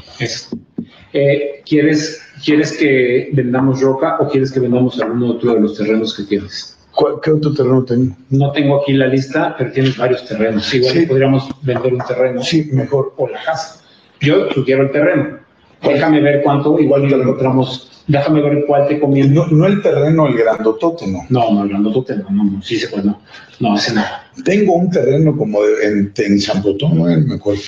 eh, 1.12 1.62
¿quieres, 1.66 2.20
¿Quieres 2.44 2.76
que 2.76 3.30
vendamos 3.32 3.80
roca 3.80 4.16
o 4.20 4.28
quieres 4.28 4.50
que 4.50 4.60
vendamos 4.60 5.00
alguno 5.00 5.32
otro 5.32 5.54
de 5.54 5.60
los 5.60 5.76
terrenos 5.76 6.16
que 6.16 6.24
tienes? 6.24 6.76
¿Qué 7.22 7.30
otro 7.30 7.54
terreno 7.54 7.84
tengo? 7.84 8.14
No 8.30 8.52
tengo 8.52 8.82
aquí 8.82 8.92
la 8.92 9.06
lista, 9.06 9.54
pero 9.56 9.72
tienes 9.72 9.96
varios 9.96 10.26
terrenos. 10.26 10.72
Igual 10.74 11.06
podríamos 11.08 11.48
vender 11.62 11.94
un 11.94 12.00
terreno. 12.00 12.42
Sí, 12.42 12.68
mejor. 12.72 13.14
O 13.16 13.28
la 13.28 13.42
casa. 13.42 13.80
Yo 14.20 14.48
quiero 14.64 14.82
el 14.82 14.90
terreno. 14.90 15.38
Déjame 15.82 16.20
ver 16.20 16.42
cuánto, 16.42 16.78
igual 16.78 17.08
lo 17.08 17.22
encontramos. 17.22 18.04
Déjame 18.06 18.42
ver 18.42 18.64
cuál 18.66 18.88
te 18.88 19.00
conviene. 19.00 19.34
No, 19.34 19.46
no, 19.46 19.66
el 19.66 19.80
terreno, 19.80 20.26
el 20.26 20.36
grandotote, 20.36 21.06
no. 21.06 21.20
No, 21.28 21.52
no, 21.52 21.62
el 21.62 21.70
grandotote 21.70 22.16
no, 22.16 22.30
no, 22.30 22.44
no. 22.44 22.62
Sí 22.62 22.76
se 22.76 22.88
puede, 22.88 23.04
no. 23.04 23.20
No, 23.60 23.76
ese 23.76 23.94
no. 23.94 24.02
Tengo 24.44 24.74
un 24.74 24.90
terreno 24.90 25.36
como 25.36 25.62
de, 25.62 25.86
en, 25.86 26.12
en 26.16 26.40
San 26.40 26.62
Botón, 26.62 26.98
¿no? 26.98 27.04
me 27.04 27.34
acuerdo. 27.34 27.62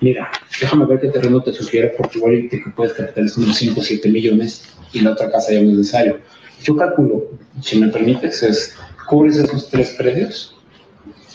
Mira, 0.00 0.30
déjame 0.60 0.86
ver 0.86 1.00
qué 1.00 1.08
terreno 1.08 1.42
te 1.42 1.52
sugiere, 1.52 1.94
porque 1.96 2.18
igual 2.18 2.48
te 2.50 2.62
puedes 2.76 2.92
capitalizar 2.92 3.42
unos 3.44 3.56
5 3.56 3.80
o 3.80 3.82
7 3.82 4.08
millones 4.08 4.68
y 4.92 5.00
la 5.00 5.12
otra 5.12 5.30
casa 5.30 5.52
ya 5.52 5.60
no 5.60 5.70
es 5.70 5.78
necesario. 5.78 6.18
Yo 6.62 6.76
calculo, 6.76 7.24
si 7.60 7.78
me 7.78 7.88
permites, 7.88 8.42
es 8.42 8.76
cubres 9.08 9.36
esos 9.36 9.68
tres 9.70 9.90
predios, 9.98 10.54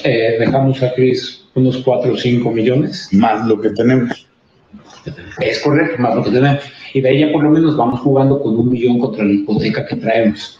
eh, 0.04 0.38
dejamos 0.39 0.82
a 0.84 0.93
Cris 0.93 1.45
unos 1.56 1.78
4 1.78 2.13
o 2.13 2.17
5 2.17 2.52
millones. 2.52 3.10
Más 3.12 3.47
lo 3.47 3.60
que 3.60 3.69
tenemos. 3.71 4.28
Es 5.39 5.60
correcto, 5.60 6.02
más 6.02 6.15
lo 6.15 6.23
que 6.23 6.32
tenemos. 6.32 6.63
Y 6.93 7.02
de 7.02 7.10
ahí 7.10 7.19
ya 7.19 7.32
por 7.32 7.43
lo 7.43 7.49
menos 7.49 7.76
vamos 7.76 7.99
jugando 7.99 8.41
con 8.41 8.58
un 8.58 8.69
millón 8.69 8.99
contra 8.99 9.23
la 9.23 9.32
hipoteca 9.32 9.86
que 9.86 9.95
traemos. 9.97 10.60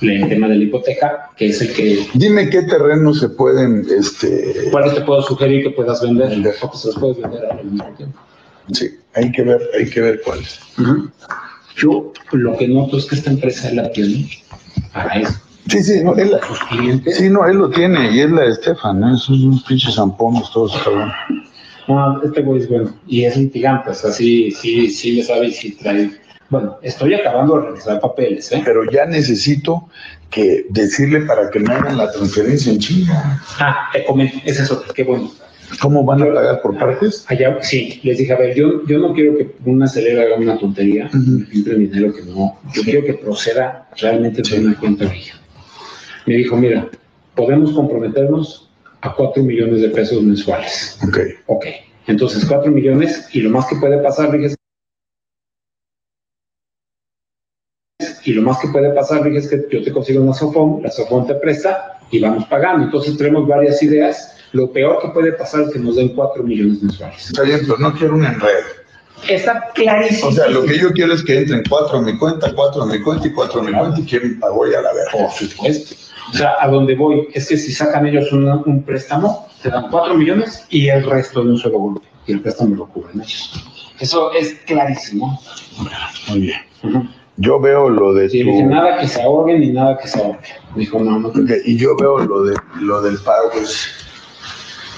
El 0.00 0.28
tema 0.28 0.48
de 0.48 0.56
la 0.56 0.64
hipoteca, 0.64 1.30
que 1.36 1.48
es 1.48 1.60
el 1.60 1.72
que... 1.74 2.06
Dime 2.14 2.48
qué 2.48 2.62
terrenos 2.62 3.20
se 3.20 3.28
pueden... 3.28 3.86
Este... 3.98 4.68
¿Cuáles 4.70 4.94
te 4.94 5.02
puedo 5.02 5.22
sugerir 5.22 5.64
que 5.64 5.70
puedas 5.70 6.00
vender? 6.02 6.54
O 6.62 6.70
que 6.70 6.78
se 6.78 6.86
los 6.88 6.96
puedes 6.98 7.20
vender 7.20 7.44
al 7.46 7.64
mismo 7.64 7.84
tiempo. 7.96 8.18
Sí, 8.72 8.90
hay 9.14 9.30
que 9.32 9.42
ver, 9.42 9.60
hay 9.76 9.90
que 9.90 10.00
ver 10.00 10.20
cuáles. 10.24 10.58
Yo 11.76 12.12
lo 12.32 12.56
que 12.56 12.68
noto 12.68 12.98
es 12.98 13.06
que 13.06 13.16
esta 13.16 13.30
empresa 13.30 13.72
la 13.72 13.90
tiene 13.92 14.28
para 14.92 15.20
eso. 15.20 15.34
Sí, 15.68 15.82
sí, 15.82 16.02
no, 16.02 16.16
él, 16.16 16.32
Sus 16.46 16.58
clientes. 16.64 17.16
sí, 17.18 17.28
no, 17.28 17.46
él 17.46 17.58
lo 17.58 17.70
tiene 17.70 18.10
y 18.12 18.20
es 18.20 18.30
la 18.30 18.42
de 18.42 18.50
Estefan, 18.50 19.00
¿no? 19.00 19.14
Esos 19.14 19.40
unos 19.40 19.62
pinches 19.64 19.94
zampones 19.94 20.50
todos, 20.52 20.76
cabrón. 20.82 21.12
No, 21.86 22.22
este 22.22 22.42
güey 22.42 22.60
es 22.62 22.68
bueno. 22.68 22.94
Y 23.06 23.24
es 23.24 23.36
litigante, 23.36 23.90
o 23.90 23.94
sea, 23.94 24.10
sí, 24.10 24.50
sí, 24.50 24.90
sí 24.90 25.12
le 25.12 25.22
sabe 25.22 25.48
y 25.48 25.52
sí 25.52 25.72
trae. 25.72 26.10
Bueno, 26.50 26.78
estoy 26.82 27.14
acabando 27.14 27.60
de 27.60 27.68
revisar 27.68 28.00
papeles, 28.00 28.50
¿eh? 28.50 28.60
Pero 28.64 28.90
ya 28.90 29.06
necesito 29.06 29.88
que 30.30 30.66
decirle 30.70 31.20
para 31.22 31.48
que 31.48 31.60
me 31.60 31.72
hagan 31.72 31.96
la 31.96 32.10
transferencia 32.10 32.72
en 32.72 32.80
China. 32.80 33.40
Ah, 33.58 33.88
te 33.92 34.04
comento, 34.04 34.36
es 34.44 34.70
otro, 34.70 34.92
qué 34.92 35.04
bueno. 35.04 35.30
¿Cómo 35.80 36.04
van 36.04 36.22
a 36.22 36.34
pagar 36.34 36.60
por 36.62 36.76
partes? 36.76 37.24
Allá, 37.28 37.56
sí, 37.62 38.00
les 38.02 38.18
dije, 38.18 38.32
a 38.32 38.36
ver, 38.36 38.56
yo, 38.56 38.84
yo 38.86 38.98
no 38.98 39.14
quiero 39.14 39.38
que 39.38 39.54
una 39.64 39.84
acelera 39.84 40.22
haga 40.24 40.36
una 40.36 40.58
tontería, 40.58 41.08
me 41.12 41.44
filtre 41.46 41.76
dinero 41.76 42.12
que 42.12 42.22
no. 42.22 42.58
Yo 42.72 42.82
quiero 42.82 43.04
que 43.04 43.14
proceda 43.14 43.88
realmente 43.96 44.42
de 44.42 44.58
una 44.58 44.76
cuenta 44.76 45.08
fija. 45.08 45.38
Me 46.26 46.34
dijo, 46.34 46.56
mira, 46.56 46.88
podemos 47.36 47.72
comprometernos 47.72 48.68
a 49.02 49.14
4 49.14 49.42
millones 49.44 49.82
de 49.82 49.90
pesos 49.90 50.20
mensuales. 50.22 50.98
Ok. 51.06 51.18
Ok, 51.46 51.66
entonces 52.08 52.44
4 52.44 52.72
millones 52.72 53.28
y 53.32 53.40
lo 53.40 53.50
más 53.50 53.66
que 53.66 53.76
puede 53.76 53.98
pasar, 53.98 54.30
Y 58.24 58.32
lo 58.32 58.42
más 58.42 58.58
que 58.58 58.68
puede 58.68 58.90
pasar, 58.90 59.22
fíjese 59.24 59.66
que 59.68 59.78
yo 59.78 59.84
te 59.84 59.92
consigo 59.92 60.22
una 60.22 60.34
Sofón, 60.34 60.82
la 60.82 60.90
Sofón 60.90 61.26
te 61.26 61.34
presta 61.34 61.98
y 62.10 62.20
vamos 62.20 62.44
pagando. 62.46 62.84
Entonces 62.84 63.16
tenemos 63.16 63.46
varias 63.48 63.82
ideas. 63.82 64.36
Lo 64.52 64.70
peor 64.72 65.00
que 65.00 65.08
puede 65.08 65.32
pasar 65.32 65.62
es 65.62 65.70
que 65.70 65.78
nos 65.78 65.96
den 65.96 66.08
4 66.14 66.42
millones 66.42 66.82
mensuales. 66.82 67.26
Está 67.26 67.42
bien, 67.42 67.60
pero 67.62 67.78
no 67.78 67.92
quiero 67.94 68.14
un 68.14 68.24
enredo. 68.24 68.58
Está 69.28 69.68
clarísimo. 69.74 70.28
O 70.30 70.32
sea, 70.32 70.48
lo 70.48 70.64
que 70.64 70.78
yo 70.78 70.90
quiero 70.92 71.12
es 71.14 71.22
que 71.22 71.38
entren 71.38 71.62
cuatro 71.68 71.98
a 71.98 72.02
mi 72.02 72.16
cuenta, 72.18 72.52
cuatro 72.54 72.82
a 72.82 72.86
mi 72.86 73.00
cuenta 73.02 73.28
y 73.28 73.32
cuatro 73.32 73.60
a 73.60 73.64
mi 73.64 73.72
cuenta 73.72 74.00
y 74.00 74.04
quién 74.04 74.40
pagó 74.40 74.66
ya 74.66 74.80
la 74.80 74.92
verga. 74.94 75.10
Por 75.12 75.30
supuesto. 75.30 75.94
O 76.32 76.36
sea, 76.36 76.54
a 76.60 76.68
donde 76.68 76.94
voy 76.94 77.28
es 77.34 77.48
que 77.48 77.56
si 77.58 77.72
sacan 77.72 78.06
ellos 78.06 78.32
una- 78.32 78.56
un 78.56 78.82
préstamo, 78.82 79.48
te 79.62 79.68
dan 79.68 79.88
4 79.90 80.14
millones 80.14 80.64
y 80.70 80.88
el 80.88 81.04
resto 81.04 81.42
de 81.44 81.50
un 81.50 81.58
solo 81.58 81.78
golpe. 81.78 82.06
Y 82.26 82.32
el 82.32 82.40
préstamo 82.40 82.74
lo 82.76 82.86
cubren 82.86 83.20
ellos. 83.20 83.52
Eso 83.98 84.32
es 84.32 84.54
clarísimo. 84.66 85.38
Muy 86.28 86.40
bien. 86.40 86.58
Ujú. 86.82 87.06
Yo 87.42 87.58
veo 87.58 87.88
lo 87.88 88.12
de 88.12 88.28
Sí, 88.28 88.42
tu... 88.42 88.50
dije 88.50 88.62
nada 88.64 88.98
que 89.00 89.08
se 89.08 89.22
ahoguen 89.22 89.60
ni 89.60 89.70
nada 89.70 89.96
que 89.98 90.06
se 90.08 90.22
ahorque. 90.22 90.50
Dijo, 90.76 90.98
no, 91.00 91.18
no 91.18 91.30
te 91.30 91.40
Y 91.64 91.76
yo 91.76 91.96
veo 91.96 92.18
lo, 92.18 92.44
de, 92.44 92.54
lo 92.80 93.00
del 93.00 93.16
pago. 93.18 93.50
pues, 93.52 93.88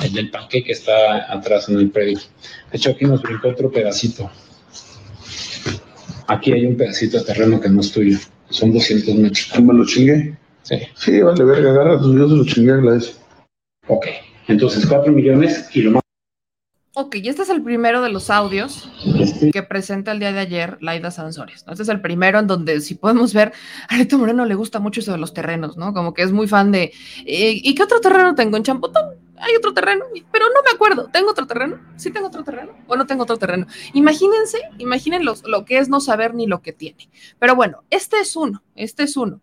El 0.03 0.13
del 0.13 0.31
panque 0.31 0.65
que 0.65 0.73
está 0.73 1.33
atrás 1.33 1.69
en 1.69 1.77
el 1.79 1.91
predio. 1.91 2.19
De 2.71 2.77
hecho, 2.79 2.91
aquí 2.91 3.05
nos 3.05 3.23
brincó 3.23 3.49
otro 3.49 3.71
pedacito. 3.71 4.29
Aquí 6.27 6.53
hay 6.53 6.67
un 6.67 6.77
pedacito 6.77 7.19
de 7.19 7.25
terreno 7.25 7.61
que 7.61 7.69
no 7.69 7.81
es 7.81 7.93
tuyo. 7.93 8.19
Son 8.51 8.73
200 8.73 9.15
metros. 9.15 9.51
¿Yo 9.55 9.63
me 9.63 9.75
lo 9.75 9.87
chingué? 9.87 10.37
Sí. 10.63 10.77
Sí, 10.95 11.21
vale, 11.23 11.45
verga, 11.45 11.71
agarra, 11.71 11.99
pues 11.99 12.13
yo 12.15 12.29
se 12.29 12.35
lo 12.35 12.45
chingué 12.45 12.73
a 12.73 12.77
Gladys. 12.77 13.19
Ok. 13.89 14.07
Entonces, 14.49 14.85
4 14.87 15.13
millones 15.13 15.69
y 15.75 15.83
lo 15.83 15.93
más. 15.93 16.02
Ok, 16.95 17.15
y 17.17 17.29
este 17.29 17.41
es 17.43 17.49
el 17.49 17.63
primero 17.63 18.03
de 18.03 18.11
los 18.11 18.29
audios 18.29 18.91
Este, 19.19 19.51
que 19.51 19.63
presenta 19.63 20.13
el 20.13 20.19
día 20.19 20.31
de 20.33 20.41
ayer 20.41 20.77
Laida 20.83 21.11
Sansores. 21.11 21.65
¿no? 21.67 21.73
Este 21.73 21.85
es 21.85 21.89
el 21.89 22.03
primero 22.03 22.39
en 22.39 22.47
donde, 22.47 22.83
si 22.83 22.95
podemos 22.97 23.33
ver, 23.33 23.53
a 23.89 24.17
Moreno 24.17 24.45
le 24.45 24.55
gusta 24.55 24.79
mucho 24.79 25.01
eso 25.01 25.13
de 25.13 25.19
los 25.19 25.33
terrenos, 25.33 25.79
¿no? 25.79 25.95
Como 25.95 26.13
que 26.13 26.23
es 26.23 26.33
muy 26.33 26.49
fan 26.49 26.71
de, 26.71 26.93
eh, 27.25 27.61
¿y 27.63 27.75
qué 27.75 27.83
otro 27.85 28.01
terreno 28.01 28.35
tengo 28.35 28.59
en 28.59 28.63
Champotón? 28.63 29.07
Hay 29.39 29.57
otro 29.57 29.73
terreno, 29.73 30.05
pero 30.31 30.45
no 30.55 30.63
me 30.63 30.71
acuerdo. 30.75 31.09
¿Tengo 31.11 31.31
otro 31.31 31.47
terreno? 31.47 31.81
¿Sí 31.97 32.11
tengo 32.11 32.27
otro 32.29 32.45
terreno? 32.45 32.77
¿O 32.87 32.95
no 32.95 33.07
tengo 33.07 33.23
otro 33.23 33.39
terreno? 33.39 33.67
Imagínense, 33.95 34.59
imaginen 34.79 35.25
los- 35.25 35.43
lo 35.45 35.65
que 35.65 35.79
es 35.79 35.89
no 35.89 35.99
saber 36.01 36.35
ni 36.35 36.47
lo 36.47 36.61
que 36.61 36.73
tiene. 36.75 37.09
Pero 37.39 37.57
bueno, 37.57 37.83
este 37.91 38.21
es 38.21 38.37
uno, 38.37 38.63
este 38.77 39.05
es 39.05 39.17
uno. 39.17 39.41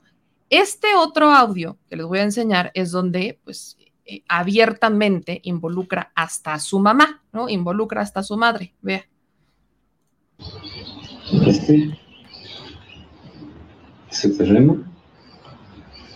Este 0.52 0.96
otro 0.96 1.32
audio 1.32 1.78
que 1.90 1.96
les 1.96 2.06
voy 2.06 2.20
a 2.20 2.24
enseñar 2.24 2.72
es 2.76 2.92
donde, 2.92 3.40
pues, 3.44 3.76
eh, 4.10 4.24
abiertamente 4.28 5.39
involucra 5.43 6.12
hasta 6.15 6.54
a 6.54 6.60
su 6.60 6.80
mamá, 6.80 7.22
¿no? 7.32 7.48
Involucra 7.50 8.02
hasta 8.02 8.22
a 8.22 8.24
su 8.24 8.38
madre. 8.38 8.74
Vea. 8.82 9.06
este. 11.45 11.98
Ese 14.12 14.30
terreno. 14.30 14.84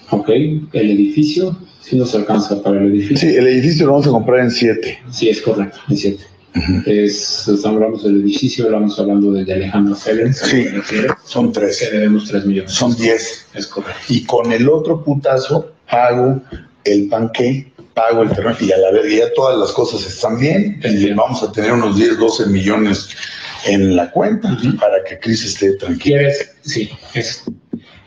Ok. 0.10 0.30
El 0.30 0.70
edificio. 0.74 1.58
Si 1.82 1.98
nos 1.98 2.16
alcanza 2.16 2.64
para 2.64 2.80
el 2.82 2.92
edificio. 2.92 3.18
Sí, 3.18 3.36
el 3.36 3.46
edificio 3.48 3.86
lo 3.86 3.92
vamos 3.94 4.08
a 4.08 4.12
comprar 4.12 4.40
en 4.40 4.52
siete. 4.52 5.00
Sí, 5.12 5.28
es 5.30 5.42
correcto, 5.42 5.78
es 5.90 6.00
cierto. 6.00 6.24
Es, 6.86 7.48
estamos 7.48 7.66
hablando 7.82 7.98
del 8.04 8.22
edificio, 8.22 8.66
hablamos 8.66 8.98
hablando 9.00 9.34
de, 9.34 9.44
de 9.44 9.54
Alejandro 9.54 9.96
Félix. 9.96 10.40
Sí. 10.40 10.66
Son 11.26 11.52
Que 11.52 11.60
tres. 11.60 11.90
debemos 11.92 12.26
3 12.30 12.46
millones. 12.46 12.72
Son 12.72 12.96
diez. 12.96 13.48
Es 13.54 13.68
correcto. 13.68 14.00
Y 14.08 14.24
con 14.24 14.52
el 14.54 14.70
otro 14.70 15.04
putazo 15.04 15.74
pago 15.90 16.42
el 16.86 17.10
panqué, 17.10 17.73
pago 17.94 18.24
el 18.24 18.30
terreno 18.32 18.56
y 18.60 18.72
a 18.72 18.78
la 18.78 18.92
vez 18.92 19.12
ya 19.18 19.34
todas 19.34 19.58
las 19.58 19.72
cosas 19.72 20.06
están 20.06 20.40
bien. 20.40 20.80
Y 20.84 21.12
vamos 21.14 21.44
a 21.44 21.52
tener 21.52 21.72
unos 21.74 21.96
10, 21.96 22.18
12 22.18 22.48
millones 22.48 23.10
en 23.66 23.96
la 23.96 24.12
cuenta 24.12 24.58
para 24.80 25.04
que 25.04 25.20
Cris 25.20 25.46
esté 25.46 25.74
tranquila. 25.76 26.18
¿Quieres? 26.18 26.56
Sí, 26.62 26.90
es. 27.14 27.44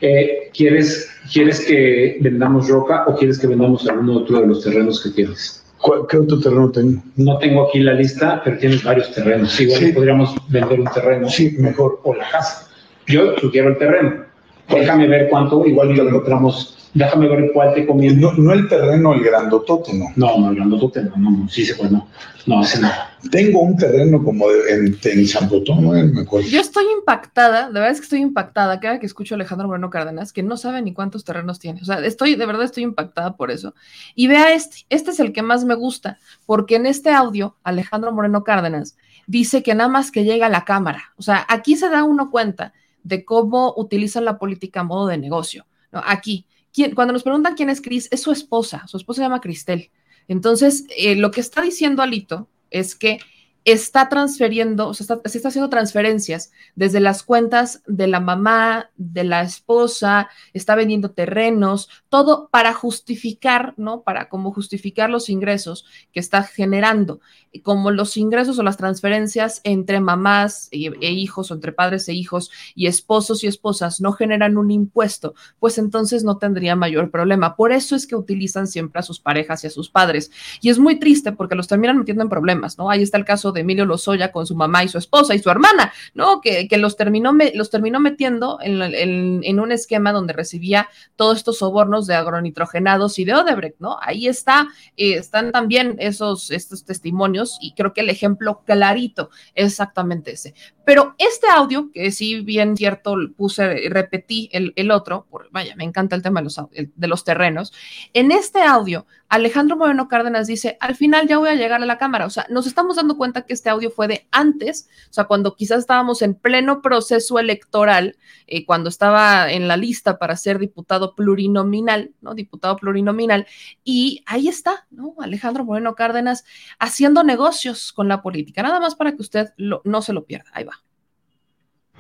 Eh, 0.01 0.51
¿quieres, 0.55 1.09
¿Quieres 1.33 1.61
que 1.65 2.19
vendamos 2.21 2.69
roca 2.69 3.05
o 3.09 3.17
quieres 3.17 3.39
que 3.39 3.47
vendamos 3.47 3.89
alguno 3.89 4.19
otro 4.19 4.41
de 4.41 4.47
los 4.47 4.63
terrenos 4.63 5.03
que 5.03 5.11
tienes? 5.11 5.65
¿Cuál- 5.79 6.07
¿Qué 6.09 6.19
otro 6.19 6.39
terreno 6.41 6.71
tengo? 6.71 7.03
No 7.17 7.39
tengo 7.39 7.69
aquí 7.69 7.81
la 7.81 7.95
lista, 7.95 8.41
pero 8.45 8.59
tienes 8.59 8.83
varios 8.85 9.13
terrenos. 9.13 9.59
Igual 9.61 9.81
Sí. 9.81 9.93
podríamos 9.93 10.35
vender 10.49 10.81
un 10.81 10.87
terreno 10.93 11.29
Sí, 11.29 11.55
mejor. 11.59 12.01
o 12.05 12.15
la 12.15 12.29
casa. 12.31 12.69
Yo 13.07 13.37
sugiero 13.39 13.71
el 13.71 13.79
terreno. 13.79 14.25
Déjame 14.69 15.07
ver 15.09 15.29
cuánto, 15.31 15.65
igual 15.67 15.95
lo 15.95 16.09
encontramos. 16.09 16.76
Déjame 16.97 17.29
ver 17.29 17.51
cuál 17.53 17.75
te 17.75 17.87
conviene. 17.87 18.21
No, 18.21 18.33
no 18.33 18.53
el 18.55 18.69
terreno, 18.69 19.13
el 19.13 19.23
grandotote, 19.23 19.93
no. 19.93 20.07
No, 20.17 20.39
no, 20.39 20.47
hablando 20.47 20.79
tú, 20.79 20.91
no, 20.99 21.17
no, 21.17 21.31
no, 21.31 21.49
sí 21.49 21.65
se 21.67 21.75
puede, 21.75 21.91
no. 21.91 22.09
No, 22.47 22.63
ese 22.63 22.81
no. 22.81 22.89
Tengo 23.31 23.61
un 23.61 23.77
terreno 23.77 24.23
como 24.25 24.49
de- 24.49 24.73
en, 24.73 24.99
en 25.03 25.27
Champotón, 25.27 25.83
no 25.85 25.91
me 25.91 26.21
acuerdo. 26.23 26.49
Yo 26.49 26.61
estoy 26.61 26.85
impactada, 26.97 27.67
de 27.67 27.73
verdad 27.75 27.91
es 27.91 27.99
que 27.99 28.05
estoy 28.05 28.21
impactada 28.21 28.81
cada 28.81 28.99
que 28.99 29.05
escucho 29.07 29.35
a 29.35 29.37
Alejandro 29.37 29.67
Moreno 29.67 29.91
Cárdenas, 29.91 30.33
que 30.33 30.43
no 30.43 30.57
sabe 30.57 30.81
ni 30.81 30.95
cuántos 30.95 31.25
terrenos 31.25 31.59
tiene. 31.59 31.83
O 31.83 31.85
sea, 31.85 31.99
estoy, 31.99 32.35
de 32.35 32.47
verdad 32.47 32.65
estoy 32.65 32.85
impactada 32.85 33.37
por 33.37 33.51
eso. 33.51 33.75
Y 34.15 34.29
vea 34.29 34.55
este, 34.55 34.87
este 34.89 35.11
es 35.11 35.21
el 35.21 35.33
que 35.35 35.43
más 35.43 35.65
me 35.65 35.75
gusta, 35.75 36.19
porque 36.47 36.77
en 36.77 36.87
este 36.87 37.11
audio, 37.11 37.57
Alejandro 37.63 38.11
Moreno 38.13 38.43
Cárdenas 38.43 38.97
dice 39.27 39.63
que 39.63 39.75
nada 39.75 39.91
más 39.91 40.11
que 40.11 40.25
llega 40.25 40.47
a 40.47 40.51
la 40.51 40.65
Cámara. 40.65 41.13
O 41.17 41.23
sea, 41.23 41.45
aquí 41.49 41.77
se 41.77 41.91
da 41.91 42.05
uno 42.05 42.31
cuenta 42.31 42.73
de 43.03 43.25
cómo 43.25 43.75
utilizan 43.77 44.25
la 44.25 44.39
política 44.39 44.81
a 44.81 44.85
modo 44.85 45.09
de 45.09 45.19
negocio. 45.19 45.67
¿no? 45.93 46.01
Aquí, 46.07 46.47
¿quién- 46.77 46.95
cuando 46.95 47.13
nos 47.15 47.23
preguntan 47.25 47.55
quién 47.55 47.71
es 47.71 47.81
Cris, 47.81 48.07
es 48.13 48.21
su 48.21 48.31
esposa, 48.31 48.87
su 48.87 48.99
esposa 48.99 49.17
se 49.17 49.23
llama 49.25 49.41
Cristel. 49.41 49.91
Entonces, 50.29 50.85
eh, 50.97 51.17
lo 51.17 51.31
que 51.31 51.41
está 51.41 51.63
diciendo 51.63 52.03
Alito 52.03 52.49
es 52.71 52.95
que 52.95 53.19
está 53.65 54.09
transfiriendo, 54.09 54.87
o 54.89 54.95
sea, 54.95 55.19
se 55.25 55.39
está 55.39 55.49
haciendo 55.49 55.69
transferencias 55.71 56.53
desde 56.77 57.01
las 57.01 57.25
cuentas 57.25 57.83
de 57.87 58.07
la 58.07 58.21
mamá, 58.21 58.91
de 58.97 59.25
la 59.25 59.43
esposa, 59.43 60.29
está 60.53 60.77
vendiendo 60.77 61.11
terrenos, 61.11 61.89
todo 62.17 62.49
para 62.51 62.73
justificar, 62.73 63.75
¿no? 63.77 64.01
Para 64.03 64.29
como 64.31 64.51
justificar 64.53 65.11
los 65.11 65.29
ingresos 65.29 65.85
que 66.13 66.21
está 66.21 66.43
generando, 66.45 67.21
Y 67.53 67.61
como 67.61 67.91
los 67.91 68.17
ingresos 68.17 68.59
o 68.59 68.63
las 68.63 68.77
transferencias 68.77 69.61
entre 69.65 70.01
mamás 70.01 70.69
e, 70.73 71.11
hijos 71.11 71.51
o 71.51 71.55
entre 71.55 71.73
padres 71.73 72.07
e 72.09 72.13
hijos 72.13 72.51
y 72.75 72.87
esposos 72.87 73.43
y 73.43 73.47
esposas 73.47 74.01
no 74.01 74.13
generan 74.13 74.57
un 74.59 74.71
impuesto, 74.71 75.35
pues 75.59 75.79
entonces 75.79 76.23
no 76.23 76.37
tendría 76.37 76.77
mayor 76.77 77.11
problema. 77.11 77.55
Por 77.57 77.73
eso 77.73 77.97
es 77.97 78.07
que 78.07 78.15
utilizan 78.17 78.67
siempre 78.67 79.01
a 79.01 79.03
sus 79.03 79.21
parejas 79.21 79.65
y 79.65 79.69
a 79.69 79.71
sus 79.71 79.89
padres. 79.91 80.31
Y 80.61 80.69
es 80.69 80.79
muy 80.79 80.99
triste 80.99 81.33
porque 81.33 81.55
los 81.55 81.67
terminan 81.69 81.99
metiendo 81.99 82.23
en 82.23 82.29
problemas, 82.29 82.77
¿no? 82.79 82.91
Ahí 82.91 83.03
está 83.03 83.17
el 83.19 83.25
caso 83.25 83.53
de 83.53 83.61
Emilio 83.63 83.87
Lozoya 83.87 84.33
con 84.33 84.47
su 84.47 84.55
mamá 84.55 84.85
y 84.85 84.89
su 84.89 84.99
esposa 84.99 85.35
y 85.35 85.39
su 85.39 85.49
hermana, 85.51 85.93
¿no? 86.15 86.41
Que, 86.43 86.69
que 86.69 86.77
los, 86.79 86.97
terminó 86.97 87.33
me- 87.33 87.53
los 87.55 87.71
terminó 87.71 88.01
metiendo 88.01 88.59
en, 88.63 88.83
en- 88.83 89.41
en 89.45 89.61
un 89.61 89.73
esquema 89.73 90.13
donde 90.13 90.33
recibía 90.35 90.89
todos 91.17 91.39
estos 91.39 91.59
sobornos 91.59 92.06
de 92.07 92.15
agronitrogenados 92.15 93.19
y 93.19 93.25
de 93.25 93.35
Odebrecht, 93.35 93.79
¿no? 93.79 93.99
Ahí 94.01 94.27
está, 94.27 94.69
eh, 94.97 95.15
están 95.15 95.53
también 95.53 95.97
esos 95.99 96.51
estos 96.51 96.85
testimonios 96.85 97.59
y 97.61 97.75
creo 97.75 97.93
que 97.93 98.01
el 98.01 98.11
ejemplo 98.11 98.63
clarito 98.65 99.31
es 99.55 99.67
exactamente 99.67 100.33
ese. 100.33 100.55
Pero 100.85 101.15
este 101.19 101.49
audio, 101.49 101.91
que 101.93 102.13
sí 102.13 102.41
bien 102.43 102.77
cierto, 102.77 103.17
puse, 103.37 103.89
repetí 103.89 104.49
el, 104.53 104.91
otro, 104.91 105.27
por, 105.29 105.51
vaya, 105.51 105.75
me 105.75 105.85
encanta 105.85 106.15
el 106.15 106.23
tema 106.23 106.41
de 106.41 106.45
los, 106.45 106.61
de 106.71 107.09
los 107.09 107.25
terrenos, 107.25 107.73
en 108.15 108.31
este 108.31 108.63
audio, 108.63 109.07
Alejandro 109.29 109.77
Moreno 109.77 110.09
Cárdenas 110.09 110.47
dice, 110.47 110.77
al 110.81 110.95
final 110.95 111.27
ya 111.27 111.39
voy 111.39 111.49
a 111.49 111.55
llegar 111.55 111.83
a 111.83 111.87
la 111.87 111.99
Cámara. 111.99 112.27
O 112.27 112.31
sea, 112.31 112.47
nos 112.49 112.67
estamos 112.67 112.97
dando 112.97 113.17
cuenta 113.17 113.43
que 113.43 113.53
este 113.55 113.71
audio 113.71 113.91
fue 113.91 114.07
de 114.07 114.29
antes, 114.31 114.89
o 115.11 115.13
sea, 115.13 115.25
cuando 115.25 115.57
quizás 115.57 115.81
estábamos 115.81 116.23
en 116.23 116.35
pleno 116.35 116.81
proceso 116.81 117.39
electoral, 117.39 118.17
eh, 118.47 118.65
cuando 118.65 118.89
estaba 118.89 119.51
en 119.51 119.67
la 119.67 119.77
lista 119.77 120.19
para 120.19 120.37
ser 120.37 120.59
diputado 120.59 121.15
plurinominal, 121.15 122.13
¿no? 122.21 122.35
Diputado 122.35 122.77
plurinominal. 122.77 123.47
Y 123.83 124.23
ahí 124.27 124.49
está, 124.49 124.87
¿no? 124.91 125.15
Alejandro 125.21 125.65
Moreno 125.65 125.95
Cárdenas 125.95 126.45
haciendo 126.79 127.25
negocios 127.25 127.93
con 127.93 128.09
la 128.09 128.23
política. 128.23 128.63
Nada 128.63 128.79
más 128.79 128.95
para 128.95 129.13
que 129.13 129.23
usted 129.23 129.49
no 129.57 130.03
se 130.03 130.13
lo 130.13 130.25
pierda. 130.25 130.51
Ahí 130.53 130.65
va. 130.65 130.81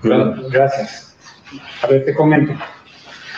Gracias. 0.02 1.16
A 1.82 1.88
ver, 1.88 2.04
te 2.04 2.14
comento. 2.14 2.52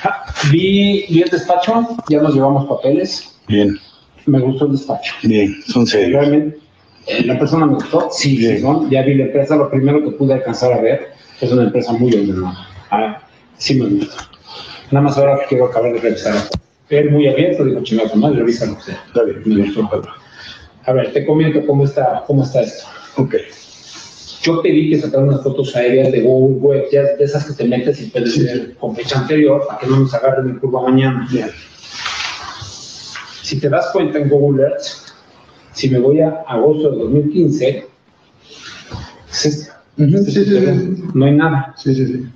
Ah, 0.04 0.32
vi 0.50 1.22
el 1.22 1.28
despacho, 1.28 1.96
ya 2.08 2.20
nos 2.22 2.34
llevamos 2.34 2.68
papeles 2.68 3.37
Bien. 3.48 3.78
Me 4.26 4.40
gustó 4.40 4.66
el 4.66 4.72
despacho. 4.72 5.14
Bien, 5.22 5.54
son 5.66 5.86
serios. 5.86 6.20
Realmente, 6.20 6.58
eh, 7.06 7.24
la 7.24 7.38
persona 7.38 7.66
me 7.66 7.74
gustó. 7.74 8.08
Sí, 8.12 8.36
sí, 8.36 8.62
¿no? 8.62 8.88
Ya 8.90 9.02
vi 9.02 9.14
la 9.14 9.24
empresa, 9.24 9.56
lo 9.56 9.70
primero 9.70 10.04
que 10.04 10.10
pude 10.10 10.34
alcanzar 10.34 10.72
a 10.72 10.80
ver 10.80 11.12
es 11.40 11.50
una 11.50 11.64
empresa 11.64 11.92
muy 11.94 12.14
ordenada. 12.14 12.68
Ah, 12.90 13.22
sí 13.56 13.74
me 13.74 13.88
gusta. 13.88 14.28
Nada 14.90 15.04
más 15.04 15.16
ahora 15.16 15.40
quiero 15.48 15.66
acabar 15.66 15.92
de 15.92 16.00
revisar. 16.00 16.34
Él 16.90 17.10
muy 17.10 17.28
abierto, 17.28 17.64
dijo, 17.64 17.82
chingado, 17.82 18.14
madre, 18.16 18.38
revisa 18.38 18.66
lo 18.66 18.76
que 18.76 18.82
sea. 18.82 19.02
Está 19.06 19.22
bien, 19.24 19.42
me 19.44 19.64
gustó. 19.64 20.02
A 20.84 20.92
ver, 20.92 21.12
te 21.12 21.26
comento 21.26 21.66
cómo 21.66 21.84
está, 21.84 22.24
cómo 22.26 22.44
está 22.44 22.62
esto. 22.62 22.86
Ok. 23.16 23.34
Yo 24.42 24.62
pedí 24.62 24.90
que 24.90 25.00
sacaran 25.00 25.28
unas 25.28 25.42
fotos 25.42 25.74
aéreas 25.74 26.12
de 26.12 26.22
Google 26.22 26.56
Web, 26.60 26.84
ya 26.92 27.02
de 27.02 27.24
esas 27.24 27.44
que 27.44 27.52
te 27.54 27.64
metes 27.64 28.00
y 28.00 28.06
puedes 28.06 28.42
ver 28.42 28.76
con 28.76 28.94
fecha 28.94 29.18
anterior 29.18 29.64
para 29.66 29.80
que 29.80 29.86
no 29.86 30.00
nos 30.00 30.14
agarren 30.14 30.50
el 30.50 30.58
curva 30.58 30.82
mañana. 30.82 31.26
Bien. 31.30 31.50
Si 33.48 33.58
te 33.58 33.70
das 33.70 33.88
cuenta 33.94 34.18
en 34.18 34.28
Google 34.28 34.64
Earth, 34.64 34.82
si 35.72 35.88
me 35.88 35.98
voy 35.98 36.20
a 36.20 36.44
agosto 36.46 36.90
de 36.90 36.98
2015, 36.98 37.88
es 39.30 39.46
este. 39.46 39.72
sí, 39.96 40.30
sí, 40.30 40.44
sí. 40.44 41.04
no 41.14 41.24
hay 41.24 41.32
nada. 41.32 41.74
Sí, 41.78 41.94
sí, 41.94 42.06
sí. 42.08 42.26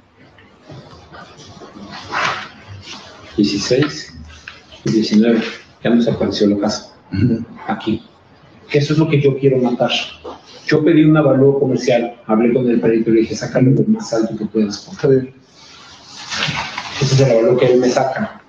16 3.36 4.14
y 4.86 4.90
19, 4.90 5.42
ya 5.84 5.90
nos 5.90 6.08
apareció 6.08 6.46
la 6.46 6.60
casa. 6.60 6.94
Aquí. 7.66 8.02
Eso 8.72 8.94
es 8.94 8.98
lo 8.98 9.06
que 9.06 9.20
yo 9.20 9.38
quiero 9.38 9.58
matar. 9.58 9.90
Yo 10.66 10.82
pedí 10.82 11.04
un 11.04 11.18
avalúo 11.18 11.60
comercial, 11.60 12.22
hablé 12.24 12.54
con 12.54 12.66
el 12.70 12.80
perito 12.80 13.10
y 13.10 13.12
le 13.12 13.20
dije, 13.20 13.36
sácalo 13.36 13.72
lo 13.72 13.84
más 13.84 14.14
alto 14.14 14.34
que 14.34 14.46
puedas. 14.46 14.88
Ese 15.02 15.34
es 17.02 17.20
el 17.20 17.30
avalúo 17.32 17.58
que 17.58 17.70
él 17.70 17.80
me 17.80 17.90
saca. 17.90 18.41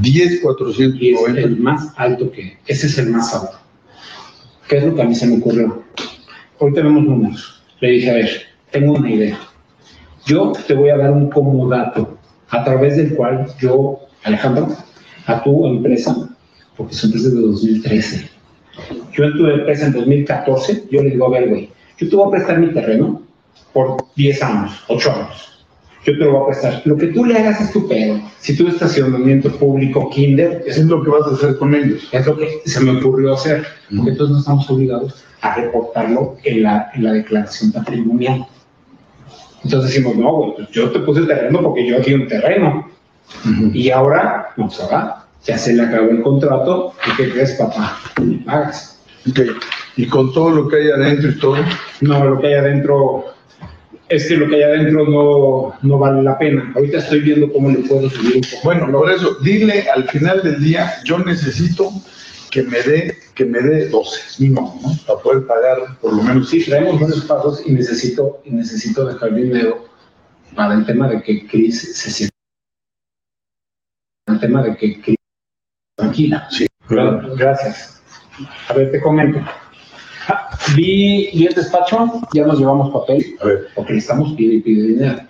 10, 0.00 0.40
490. 0.40 1.04
Y 1.04 1.14
es 1.14 1.44
el 1.44 1.56
más 1.56 1.92
alto 1.96 2.30
que, 2.30 2.58
ese 2.66 2.86
es 2.86 2.98
el 2.98 3.10
más 3.10 3.34
alto. 3.34 3.58
¿Qué 4.68 4.78
es 4.78 4.84
lo 4.84 4.94
que 4.94 5.02
a 5.02 5.04
mí 5.04 5.14
se 5.14 5.26
me 5.26 5.38
ocurrió? 5.38 5.82
Hoy 6.58 6.72
tenemos 6.72 7.04
números. 7.04 7.62
Le 7.80 7.90
dije, 7.90 8.10
a 8.10 8.14
ver, 8.14 8.30
tengo 8.70 8.94
una 8.94 9.10
idea. 9.10 9.38
Yo 10.24 10.52
te 10.66 10.74
voy 10.74 10.90
a 10.90 10.96
dar 10.96 11.12
un 11.12 11.30
comodato 11.30 12.18
a 12.48 12.64
través 12.64 12.96
del 12.96 13.14
cual 13.14 13.46
yo, 13.60 14.00
Alejandro, 14.24 14.68
a 15.26 15.42
tu 15.42 15.66
empresa, 15.66 16.28
porque 16.76 16.94
su 16.94 17.06
empresa 17.06 17.28
es 17.28 17.34
de 17.34 17.40
2013. 17.40 18.28
Yo 19.12 19.24
en 19.24 19.32
tu 19.32 19.46
empresa 19.46 19.86
en 19.86 19.92
2014, 19.92 20.84
yo 20.90 21.02
le 21.02 21.10
digo, 21.10 21.26
a 21.26 21.30
ver, 21.30 21.48
güey, 21.48 21.70
yo 21.98 22.08
te 22.08 22.16
voy 22.16 22.28
a 22.28 22.30
prestar 22.32 22.58
mi 22.58 22.72
terreno 22.72 23.22
por 23.72 23.96
10 24.16 24.42
años, 24.42 24.84
8 24.88 25.12
años 25.12 25.55
yo 26.06 26.12
te 26.12 26.24
lo 26.24 26.32
voy 26.32 26.42
a 26.42 26.46
prestar. 26.46 26.82
Lo 26.84 26.96
que 26.96 27.08
tú 27.08 27.24
le 27.24 27.36
hagas 27.36 27.60
es 27.60 27.72
tu 27.72 27.88
pedo. 27.88 28.20
Si 28.38 28.56
tú 28.56 28.68
estacionamiento 28.68 29.50
público, 29.50 30.08
kinder... 30.08 30.62
Eso 30.64 30.80
es 30.80 30.86
lo 30.86 31.02
que 31.02 31.10
vas 31.10 31.26
a 31.26 31.34
hacer 31.34 31.58
con 31.58 31.74
ellos. 31.74 32.08
Es 32.12 32.24
lo 32.26 32.36
que 32.36 32.60
se 32.64 32.80
me 32.80 32.96
ocurrió 32.96 33.34
hacer. 33.34 33.66
Porque 33.94 34.12
entonces 34.12 34.32
no 34.32 34.38
estamos 34.38 34.70
obligados 34.70 35.24
a 35.40 35.56
reportarlo 35.56 36.36
en 36.44 36.62
la, 36.62 36.90
en 36.94 37.04
la 37.04 37.12
declaración 37.12 37.72
patrimonial. 37.72 38.46
Entonces 39.64 39.90
decimos, 39.90 40.14
no, 40.16 40.32
güey, 40.32 40.54
pues 40.54 40.68
yo 40.70 40.90
te 40.92 41.00
puse 41.00 41.20
el 41.20 41.26
terreno 41.26 41.60
porque 41.60 41.84
yo 41.84 41.98
aquí 41.98 42.14
un 42.14 42.28
terreno. 42.28 42.88
Y 43.72 43.90
ahora, 43.90 44.50
no 44.56 44.70
se 44.70 44.86
va. 44.86 45.26
Ya 45.44 45.58
se 45.58 45.74
le 45.74 45.82
acabó 45.82 46.08
el 46.10 46.22
contrato. 46.22 46.92
¿Y 47.04 47.16
qué 47.16 47.30
crees, 47.32 47.52
papá? 47.54 47.98
Me 48.22 48.36
pagas. 48.38 49.00
¿Y 49.96 50.06
con 50.06 50.32
todo 50.32 50.50
lo 50.50 50.68
que 50.68 50.76
hay 50.76 50.90
adentro 50.90 51.30
y 51.30 51.38
todo? 51.40 51.56
No, 52.00 52.24
lo 52.24 52.40
que 52.40 52.46
hay 52.46 52.54
adentro 52.54 53.24
es 54.08 54.28
que 54.28 54.36
lo 54.36 54.48
que 54.48 54.56
hay 54.56 54.62
adentro 54.62 55.06
no, 55.06 55.74
no 55.82 55.98
vale 55.98 56.22
la 56.22 56.38
pena. 56.38 56.72
Ahorita 56.74 56.98
estoy 56.98 57.20
viendo 57.20 57.52
cómo 57.52 57.70
le 57.70 57.78
puedo 57.78 58.08
subir 58.10 58.36
un 58.36 58.42
poco. 58.42 58.62
Bueno, 58.64 58.90
por 58.92 59.10
eso, 59.10 59.34
dile 59.42 59.88
al 59.90 60.08
final 60.08 60.42
del 60.42 60.62
día, 60.62 60.92
yo 61.04 61.18
necesito 61.18 61.90
que 62.50 62.62
me 62.62 62.80
dé 62.82 63.16
que 63.36 63.44
me 63.44 63.60
dé 63.60 63.88
12 63.88 64.42
mínimo, 64.42 64.80
¿no? 64.82 64.96
Para 65.06 65.20
poder 65.20 65.46
pagar 65.46 65.98
por 66.00 66.14
lo 66.14 66.22
menos. 66.22 66.48
Sí, 66.48 66.64
traemos 66.64 66.98
buenos 66.98 67.24
pagos 67.26 67.62
y 67.66 67.72
necesito, 67.72 68.40
y 68.44 68.50
necesito 68.50 69.06
dejar 69.06 69.34
dinero 69.34 69.86
para 70.54 70.74
el 70.74 70.86
tema 70.86 71.06
de 71.06 71.22
que 71.22 71.46
Cris 71.46 71.96
se 71.96 72.10
sienta. 72.10 72.34
El 74.26 74.40
tema 74.40 74.62
de 74.62 74.76
que 74.76 75.00
Cris 75.02 75.16
tranquila. 75.96 76.48
Sí. 76.50 76.66
Gracias. 76.88 78.02
A 78.68 78.72
ver, 78.72 78.90
te 78.90 79.00
comento. 79.00 79.40
Vi, 80.74 81.30
vi 81.32 81.46
el 81.46 81.54
despacho, 81.54 82.20
ya 82.32 82.46
nos 82.46 82.58
llevamos 82.58 82.92
papel, 82.92 83.24
A 83.40 83.46
ver. 83.46 83.68
porque 83.74 83.96
estamos 83.96 84.32
pide 84.34 84.54
y 84.54 84.60
pide 84.60 84.88
dinero. 84.88 85.20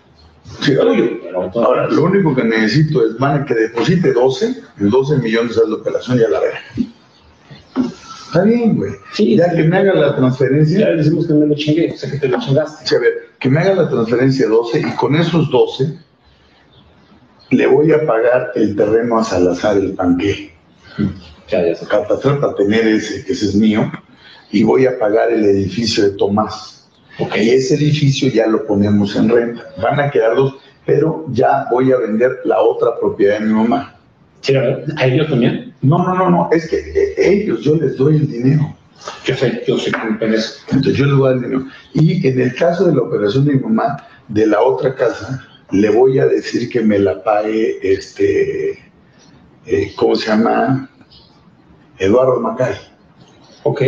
Sí, 0.61 0.75
ahora, 0.77 0.93
pero 1.23 1.91
lo 1.91 2.05
único 2.05 2.35
que 2.35 2.45
necesito 2.45 3.05
es, 3.05 3.19
van 3.19 3.45
que 3.45 3.55
deposite 3.55 4.13
12, 4.13 4.55
en 4.81 4.91
12 4.91 5.19
millones 5.19 5.57
es 5.57 5.69
la 5.69 5.75
operación, 5.77 6.19
ya 6.19 6.29
la 6.29 6.41
veré. 6.41 6.59
Está 8.27 8.43
bien, 8.45 8.77
güey. 8.77 8.93
Sí, 9.13 9.37
ya 9.37 9.51
que 9.51 9.65
me 9.65 9.77
haga 9.77 9.95
la 9.95 10.07
Ya 10.09 10.17
transferencia, 10.17 10.89
le 10.91 10.97
decimos 10.97 11.27
que 11.27 11.35
me 11.35 11.47
lo 11.47 11.55
chingué, 11.55 11.93
o 11.93 11.97
sea 11.97 12.11
que 12.11 12.19
te 12.19 12.29
lo 12.29 12.39
chingaste. 12.41 12.87
sí, 12.87 12.95
a 12.95 12.99
ver, 12.99 13.13
que 13.39 13.49
me 13.49 13.61
haga 13.61 13.75
la 13.75 13.89
transferencia 13.89 14.49
12 14.49 14.81
y 14.81 14.97
con 14.97 15.17
esos 15.17 15.51
12 15.51 15.99
le 17.51 17.67
voy 17.67 17.93
a 17.93 18.05
pagar 18.07 18.53
el 18.55 18.75
terreno 18.77 19.19
a 19.19 19.25
Salazar 19.25 19.77
el 19.77 19.93
Panqué. 19.93 20.53
Ya, 21.49 21.65
ya 21.65 21.75
para 22.41 22.55
tener 22.57 22.87
ese, 22.89 23.25
que 23.25 23.33
ese 23.33 23.47
es 23.47 23.55
mío, 23.55 23.91
y 24.51 24.63
voy 24.63 24.87
a 24.87 24.99
pagar 24.99 25.33
el 25.33 25.45
edificio 25.45 26.05
de 26.05 26.11
Tomás. 26.17 26.89
Ok. 27.19 27.37
Y 27.37 27.51
ese 27.51 27.75
edificio 27.75 28.29
ya 28.31 28.47
lo 28.47 28.67
ponemos 28.67 29.17
en 29.17 29.29
renta. 29.29 29.63
Van 29.83 30.01
a 30.01 30.11
quedar 30.11 30.37
dos, 30.37 30.57
pero 30.85 31.27
ya 31.33 31.67
voy 31.71 31.93
a 31.93 31.99
vender 31.99 32.41
la 32.45 32.61
otra 32.61 32.99
propiedad 32.99 33.41
de 33.41 33.47
mi 33.47 33.53
mamá. 33.53 33.97
¿A 34.97 35.07
ellos 35.07 35.29
también? 35.29 35.75
No, 35.83 35.99
no, 35.99 36.15
no, 36.15 36.31
no, 36.31 36.49
es 36.53 36.69
que 36.69 36.77
eh, 36.77 37.15
ellos, 37.17 37.63
yo 37.63 37.77
les 37.77 37.97
doy 37.97 38.17
el 38.17 38.31
dinero. 38.31 38.77
Yo 39.25 39.35
sé, 39.35 39.63
yo 39.67 39.79
sé 39.79 39.91
que 39.91 40.27
me. 40.27 40.37
Entonces 40.71 40.95
yo 40.95 41.07
les 41.07 41.17
voy 41.17 41.27
a 41.27 41.35
dar 41.35 41.37
el 41.37 41.43
dinero. 41.43 41.67
Y 41.95 42.27
en 42.27 42.41
el 42.41 42.55
caso 42.55 42.87
de 42.87 42.95
la 42.95 43.03
operación 43.03 43.45
de 43.47 43.55
mi 43.55 43.61
mamá, 43.61 43.97
de 44.29 44.47
la 44.47 44.61
otra 44.63 44.95
casa, 44.95 45.45
le 45.71 45.91
voy 45.91 46.19
a 46.19 46.27
decir 46.27 46.69
que 46.69 46.81
me 46.81 46.99
la 46.99 47.23
pague 47.23 47.79
este, 47.83 48.79
eh, 49.67 49.93
¿cómo 49.97 50.15
se 50.15 50.29
llama? 50.29 50.89
Eduardo 51.99 52.41
Macay. 52.41 52.75
Ok, 53.65 53.83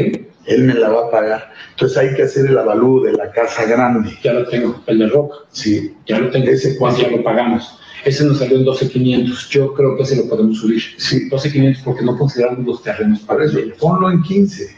Él 0.48 0.64
me 0.64 0.74
la 0.74 0.88
va 0.88 1.06
a 1.06 1.10
pagar. 1.10 1.52
Entonces 1.70 1.96
hay 1.98 2.14
que 2.14 2.22
hacer 2.22 2.46
el 2.46 2.58
avalúo 2.58 3.04
de 3.04 3.12
la 3.12 3.30
casa 3.30 3.64
grande. 3.66 4.10
ya 4.22 4.32
lo 4.32 4.46
tengo, 4.48 4.82
el 4.86 4.98
de 4.98 5.08
Rock, 5.08 5.32
Sí, 5.50 5.94
ya 6.06 6.18
lo 6.18 6.30
tengo. 6.30 6.48
Ese 6.48 6.76
cuánto? 6.76 7.02
ya 7.02 7.10
lo 7.10 7.22
pagamos. 7.22 7.78
Ese 8.04 8.24
nos 8.24 8.38
salió 8.38 8.56
en 8.58 8.64
12.500, 8.64 9.48
yo 9.50 9.74
creo 9.74 9.96
que 9.96 10.04
ese 10.04 10.16
lo 10.16 10.28
podemos 10.28 10.58
subir. 10.58 10.80
sí. 10.98 11.28
12.500 11.28 11.82
porque 11.84 12.04
no 12.04 12.16
consideramos 12.16 12.64
los 12.66 12.82
terrenos 12.82 13.20
para 13.20 13.44
eso, 13.44 13.58
ponlo 13.78 14.10
en 14.10 14.22
15. 14.22 14.76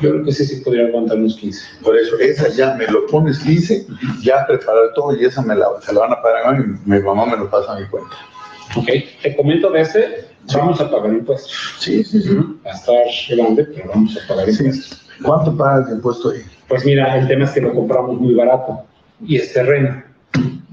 Yo 0.00 0.10
creo 0.10 0.22
que 0.22 0.30
ese 0.30 0.44
sí 0.44 0.56
podría 0.60 0.86
aguantar 0.86 1.16
unos 1.16 1.34
15. 1.36 1.60
Por 1.82 1.96
eso, 1.96 2.16
esa 2.20 2.48
ya 2.50 2.74
me 2.74 2.86
lo 2.86 3.06
pones 3.08 3.38
15, 3.40 3.86
ya 4.22 4.46
preparar 4.46 4.92
todo 4.94 5.16
y 5.16 5.24
esa 5.24 5.42
me 5.42 5.56
la, 5.56 5.66
se 5.84 5.92
la 5.92 6.00
van 6.00 6.12
a 6.12 6.22
pagar 6.22 6.46
a 6.46 6.52
mí, 6.52 6.76
mi 6.84 7.00
mamá 7.00 7.26
me 7.26 7.36
lo 7.36 7.50
pasa 7.50 7.72
a 7.74 7.80
mi 7.80 7.86
cuenta. 7.86 8.14
Ok, 8.76 8.86
te 9.22 9.34
comento 9.34 9.70
de 9.70 9.80
este, 9.80 10.24
vamos 10.54 10.80
a 10.80 10.88
pagar 10.88 11.10
impuestos. 11.12 11.50
Sí, 11.80 12.04
sí, 12.04 12.20
sí. 12.22 12.36
Va 12.64 12.70
a 12.70 12.74
estar 12.74 12.94
grande, 13.36 13.64
pero 13.64 13.88
vamos 13.88 14.16
a 14.22 14.28
pagar 14.28 14.52
Sí. 14.52 14.70
¿Cuánto 15.22 15.56
pagas 15.56 15.88
de 15.88 15.94
impuesto 15.94 16.30
ahí? 16.30 16.42
Pues 16.68 16.84
mira, 16.84 17.18
el 17.18 17.26
tema 17.28 17.44
es 17.44 17.50
que 17.52 17.60
lo 17.60 17.74
compramos 17.74 18.20
muy 18.20 18.34
barato 18.34 18.84
y 19.24 19.36
es 19.36 19.52
terreno. 19.52 20.02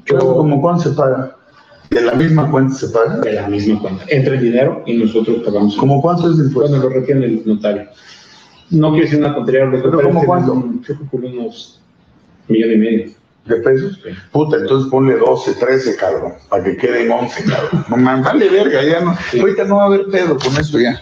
Yo, 0.05 0.19
¿Cómo 0.19 0.61
cuánto 0.61 0.83
se 0.83 0.89
paga? 0.91 1.35
¿De 1.89 2.01
la 2.01 2.13
misma 2.13 2.49
cuenta 2.51 2.75
se 2.75 2.89
paga? 2.89 3.17
de 3.17 3.33
la 3.33 3.47
misma 3.47 3.79
cuenta. 3.79 4.03
Entra 4.09 4.35
el 4.35 4.41
dinero 4.41 4.83
y 4.85 4.97
nosotros 4.97 5.41
pagamos. 5.45 5.75
¿Cómo 5.77 6.01
cuánto 6.01 6.29
es 6.29 6.37
de 6.37 6.45
impuesto? 6.45 6.77
Bueno, 6.77 6.89
lo 6.89 6.95
retiene 6.95 7.25
el 7.25 7.41
notario. 7.45 7.87
No 8.71 8.91
quiero 8.91 9.05
decir 9.05 9.19
una 9.19 9.35
tontería, 9.35 9.65
lo 9.65 9.81
¿Pero 9.81 10.01
cómo 10.01 10.25
cuánto? 10.25 10.71
Yo 10.87 10.97
calculo 10.97 11.29
unos 11.29 11.81
millón 12.47 12.71
y 12.71 12.77
medio. 12.77 13.11
¿De 13.45 13.55
pesos? 13.57 13.99
Sí. 14.03 14.09
Puta, 14.31 14.57
entonces 14.57 14.89
ponle 14.89 15.17
12, 15.17 15.53
13, 15.53 15.95
cabrón, 15.97 16.33
para 16.49 16.63
que 16.63 16.77
queden 16.77 17.11
11, 17.11 17.43
cabrón. 17.43 17.85
No 17.89 17.97
man, 17.97 18.23
vale 18.23 18.49
verga, 18.49 18.83
ya 18.83 19.01
no. 19.01 19.15
Sí. 19.29 19.39
Ahorita 19.39 19.65
no 19.65 19.77
va 19.77 19.83
a 19.83 19.85
haber 19.85 20.07
pedo 20.07 20.35
con 20.37 20.57
eso 20.57 20.79
ya. 20.79 20.99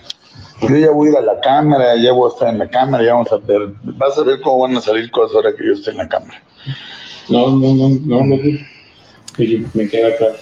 Yo 0.62 0.78
ya 0.78 0.92
voy 0.92 1.08
a 1.08 1.12
ir 1.12 1.18
a 1.18 1.22
la 1.22 1.40
cámara, 1.42 1.96
ya 1.96 2.14
voy 2.14 2.30
a 2.30 2.34
estar 2.34 2.50
en 2.50 2.60
la 2.60 2.70
cámara, 2.70 3.04
ya 3.04 3.14
vamos 3.14 3.32
a 3.32 3.38
ver. 3.38 3.74
Vas 3.84 4.18
a 4.18 4.24
ver 4.24 4.40
cómo 4.42 4.60
van 4.60 4.78
a 4.78 4.82
salir 4.82 5.10
cosas 5.12 5.36
ahora 5.36 5.54
que 5.56 5.66
yo 5.66 5.74
esté 5.74 5.92
en 5.92 5.98
la 5.98 6.08
cámara. 6.08 6.42
No, 7.30 7.50
no, 7.50 7.74
no, 7.74 7.90
no, 7.90 8.26
no. 8.26 8.36
Me 9.74 9.90
queda 9.90 10.16
claro. 10.18 10.36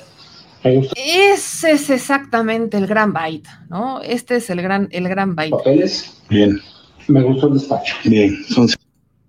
Ese 0.96 1.72
es 1.72 1.90
exactamente 1.90 2.78
el 2.78 2.86
gran 2.86 3.14
byte, 3.14 3.50
¿no? 3.70 4.02
Este 4.02 4.36
es 4.36 4.50
el 4.50 4.62
gran, 4.62 4.88
el 4.92 5.08
gran 5.10 5.36
byte. 5.36 5.52
¿Papeles? 5.58 6.22
Bien, 6.30 6.60
Me 7.08 7.24
gustó 7.24 7.48
el 7.48 7.54
despacho. 7.56 7.96
bien. 8.04 8.44
Son 8.46 8.68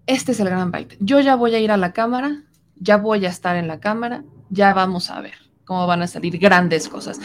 Este 0.06 0.32
es 0.32 0.40
el 0.40 0.48
gran 0.48 0.70
byte. 0.70 0.96
Yo 1.00 1.20
ya 1.20 1.36
voy 1.36 1.54
a 1.54 1.58
ir 1.58 1.70
a 1.70 1.78
la 1.78 1.92
cámara, 1.92 2.42
ya 2.76 2.98
voy 2.98 3.24
a 3.24 3.30
estar 3.30 3.56
en 3.56 3.66
la 3.66 3.80
cámara, 3.80 4.24
ya 4.50 4.74
vamos 4.74 5.10
a 5.10 5.20
ver 5.20 5.34
cómo 5.64 5.86
van 5.86 6.02
a 6.02 6.06
salir 6.06 6.36
grandes 6.38 6.88
cosas. 6.88 7.18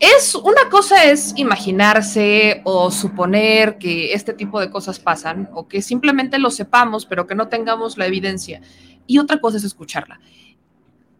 Es 0.00 0.34
una 0.34 0.68
cosa 0.70 1.04
es 1.04 1.34
imaginarse 1.36 2.60
o 2.64 2.90
suponer 2.90 3.78
que 3.78 4.12
este 4.12 4.32
tipo 4.32 4.60
de 4.60 4.70
cosas 4.70 4.98
pasan 4.98 5.48
o 5.54 5.68
que 5.68 5.82
simplemente 5.82 6.38
lo 6.38 6.50
sepamos, 6.50 7.06
pero 7.06 7.26
que 7.26 7.34
no 7.34 7.48
tengamos 7.48 7.96
la 7.96 8.06
evidencia. 8.06 8.60
Y 9.06 9.18
otra 9.18 9.40
cosa 9.40 9.58
es 9.58 9.64
escucharla. 9.64 10.20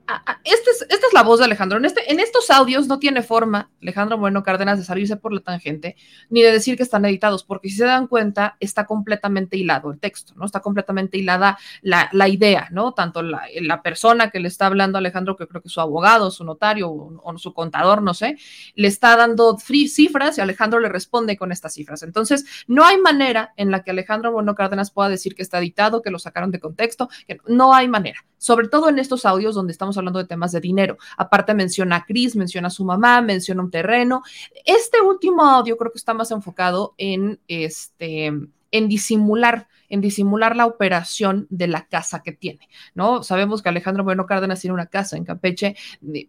Ah, 0.07 0.23
ah, 0.27 0.41
Este 0.45 0.71
es- 0.71 0.83
esta 0.83 1.07
es 1.07 1.13
la 1.15 1.23
voz 1.23 1.39
de 1.39 1.47
Alejandro. 1.47 1.79
En, 1.79 1.87
este, 1.87 2.13
en 2.13 2.21
estos 2.21 2.51
audios 2.51 2.87
no 2.89 2.99
tiene 2.99 3.23
forma 3.23 3.71
Alejandro 3.81 4.19
Bueno 4.19 4.43
Cárdenas 4.43 4.79
de 4.79 4.85
salirse 4.85 5.17
por 5.17 5.33
la 5.33 5.41
tangente 5.41 5.97
ni 6.29 6.43
de 6.43 6.53
decir 6.53 6.77
que 6.77 6.83
están 6.83 7.05
editados, 7.07 7.43
porque 7.45 7.71
si 7.71 7.77
se 7.77 7.85
dan 7.87 8.07
cuenta, 8.07 8.57
está 8.61 8.85
completamente 8.85 9.57
hilado 9.57 9.91
el 9.91 9.99
texto, 9.99 10.35
¿no? 10.37 10.45
Está 10.45 10.61
completamente 10.61 11.17
hilada 11.17 11.59
la, 11.81 12.29
idea, 12.29 12.69
¿no? 12.71 12.93
Tanto 12.93 13.23
la, 13.23 13.83
persona 13.83 14.31
que 14.31 14.41
le 14.41 14.49
está 14.49 14.67
hablando 14.67 14.99
a 14.99 15.01
Alejandro, 15.01 15.37
que 15.37 15.47
creo 15.47 15.63
que 15.63 15.69
su 15.71 15.81
abogado, 15.81 16.31
su 16.31 16.45
notario 16.45 16.91
o, 16.91 17.39
su 17.39 17.55
contador, 17.55 18.03
no 18.03 18.13
sé, 18.15 18.37
le 18.75 18.89
está 18.89 19.17
dando 19.17 19.57
free 19.59 19.89
cifras 19.89 20.37
y 20.37 20.41
Alejandro 20.43 20.81
le 20.81 20.89
responde 20.91 21.37
con 21.37 21.51
estas 21.53 21.75
cifras. 21.75 22.03
Entonces, 22.03 22.45
no 22.67 22.85
hay 22.85 22.99
manera 22.99 23.55
en 23.57 23.71
la 23.71 23.83
que 23.83 23.91
Alejandro 23.91 24.33
Bueno 24.33 24.55
Cárdenas 24.55 24.91
pueda 24.91 25.09
decir 25.09 25.35
que 25.35 25.43
está 25.43 25.59
editado, 25.59 26.03
que 26.03 26.11
lo 26.11 26.19
sacaron 26.19 26.51
de 26.51 26.61
contexto, 26.61 27.09
que 27.27 27.39
no 27.47 27.75
hay 27.75 27.89
manera. 27.89 28.25
Sobre 28.45 28.69
todo 28.69 28.91
en 28.91 28.99
estos 28.99 29.25
audios 29.25 29.55
donde 29.55 29.73
estamos 29.73 29.97
hablando 29.97 30.19
de 30.19 30.27
temas 30.27 30.53
de 30.53 30.61
dinero. 30.61 30.99
Aparte 31.17 31.55
menciona 31.55 31.97
a 31.97 32.05
Cris, 32.05 32.37
menciona 32.37 32.69
a 32.69 32.71
su 32.71 32.85
mamá, 32.85 33.23
menciona 33.23 33.63
un 33.63 33.71
terreno. 33.71 34.23
Este 34.67 35.01
último 35.01 35.47
audio 35.47 35.79
creo 35.79 35.91
que 35.91 35.97
está 35.97 36.13
más 36.13 36.31
enfocado 36.31 36.93
en 36.99 37.41
este 37.49 38.27
en 38.71 38.89
disimular, 38.89 39.67
en 39.95 40.01
disimular 40.01 40.57
la 40.57 40.67
operación 40.67 41.47
de 41.51 41.69
la 41.69 41.87
casa 41.87 42.23
que 42.25 42.33
tiene, 42.33 42.69
¿no? 42.95 43.23
Sabemos 43.23 43.63
que 43.63 43.69
Alejandro 43.69 44.03
Moreno 44.03 44.27
Cárdenas 44.27 44.61
tiene 44.61 44.75
una 44.75 44.87
casa 44.87 45.17
en 45.17 45.25
Campeche 45.25 45.77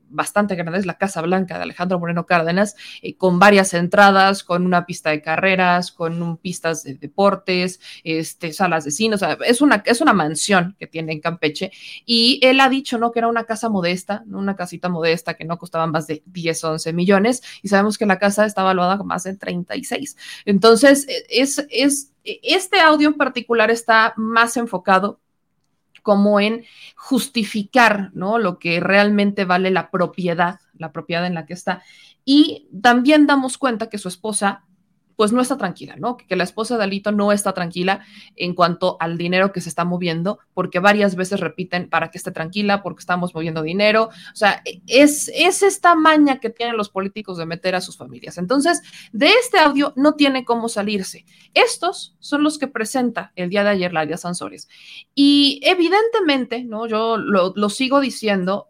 bastante 0.07 0.53
grande, 0.53 0.77
es 0.77 0.85
la 0.85 0.99
Casa 0.99 1.19
Blanca 1.21 1.57
de 1.57 1.63
Alejandro 1.63 1.99
Moreno 1.99 2.27
Cárdenas, 2.27 2.75
eh, 3.01 3.15
con 3.15 3.39
varias 3.39 3.73
entradas, 3.73 4.43
con 4.43 4.67
una 4.67 4.85
pista 4.85 5.09
de 5.09 5.23
carreras, 5.23 5.91
con 5.91 6.37
pistas 6.37 6.83
de 6.83 6.93
deportes, 6.93 7.79
este, 8.03 8.53
salas 8.53 8.85
de 8.85 8.91
cine, 8.91 9.15
o 9.15 9.17
sea, 9.17 9.35
es 9.43 9.61
una, 9.61 9.81
es 9.87 9.99
una 9.99 10.13
mansión 10.13 10.75
que 10.77 10.85
tiene 10.85 11.13
en 11.13 11.19
Campeche 11.19 11.71
y 12.05 12.39
él 12.43 12.59
ha 12.59 12.69
dicho, 12.69 12.99
¿no? 12.99 13.11
Que 13.11 13.19
era 13.19 13.27
una 13.27 13.45
casa 13.45 13.67
modesta, 13.69 14.23
una 14.27 14.55
casita 14.55 14.89
modesta 14.89 15.33
que 15.33 15.45
no 15.45 15.57
costaba 15.57 15.87
más 15.87 16.05
de 16.05 16.21
10 16.27 16.63
o 16.65 16.71
11 16.73 16.93
millones 16.93 17.41
y 17.63 17.69
sabemos 17.69 17.97
que 17.97 18.05
la 18.05 18.19
casa 18.19 18.45
está 18.45 18.61
valuada 18.61 18.99
con 18.99 19.07
más 19.07 19.23
de 19.23 19.35
36. 19.35 20.17
Entonces, 20.45 21.07
eh, 21.07 21.25
es, 21.29 21.65
es, 21.71 22.11
este 22.25 22.79
audio 22.79 23.09
en 23.09 23.13
particular 23.15 23.54
está 23.71 24.13
más 24.17 24.57
enfocado 24.57 25.19
como 26.03 26.39
en 26.39 26.65
justificar, 26.95 28.11
¿no? 28.13 28.37
Lo 28.37 28.59
que 28.59 28.79
realmente 28.79 29.43
vale 29.43 29.71
la 29.71 29.89
propiedad, 29.89 30.59
la 30.77 30.91
propiedad 30.91 31.25
en 31.25 31.33
la 31.33 31.45
que 31.45 31.53
está. 31.53 31.81
Y 32.23 32.67
también 32.81 33.25
damos 33.25 33.57
cuenta 33.57 33.89
que 33.89 33.97
su 33.97 34.07
esposa 34.07 34.65
pues 35.15 35.31
no 35.31 35.41
está 35.41 35.57
tranquila, 35.57 35.95
¿no? 35.97 36.17
Que, 36.17 36.35
la 36.35 36.43
esposa 36.43 36.77
de 36.77 36.83
Alito 36.83 37.11
no 37.11 37.31
está 37.31 37.53
tranquila 37.53 38.05
en 38.35 38.53
cuanto 38.53 38.97
al 38.99 39.17
dinero 39.17 39.51
que 39.51 39.61
se 39.61 39.69
está 39.69 39.85
moviendo, 39.85 40.39
porque 40.53 40.79
varias 40.79 41.15
veces 41.15 41.39
repiten 41.39 41.89
para 41.89 42.11
que 42.11 42.17
esté 42.17 42.31
tranquila, 42.31 42.83
porque 42.83 42.99
estamos 42.99 43.33
moviendo 43.33 43.61
dinero. 43.61 44.09
O 44.33 44.35
sea, 44.35 44.61
es, 44.87 45.31
es 45.33 45.63
esta 45.63 45.95
maña 45.95 46.39
que 46.39 46.49
tienen 46.49 46.77
los 46.77 46.89
políticos 46.89 47.37
de 47.37 47.45
meter 47.45 47.75
a 47.75 47.81
sus 47.81 47.97
familias. 47.97 48.37
Entonces, 48.37 48.81
de 49.13 49.29
este 49.29 49.59
audio 49.59 49.93
no 49.95 50.15
tiene 50.15 50.45
cómo 50.45 50.69
salirse. 50.69 51.25
Estos 51.53 52.15
son 52.19 52.43
los 52.43 52.57
que 52.57 52.67
presenta 52.67 53.31
el 53.35 53.49
día 53.49 53.63
de 53.63 53.69
ayer 53.69 53.93
Ladia 53.93 54.17
Sansores. 54.17 54.67
Y 55.13 55.61
evidentemente, 55.63 56.63
¿no? 56.63 56.87
Yo 56.87 57.17
lo, 57.17 57.53
lo 57.55 57.69
sigo 57.69 57.99
diciendo, 57.99 58.67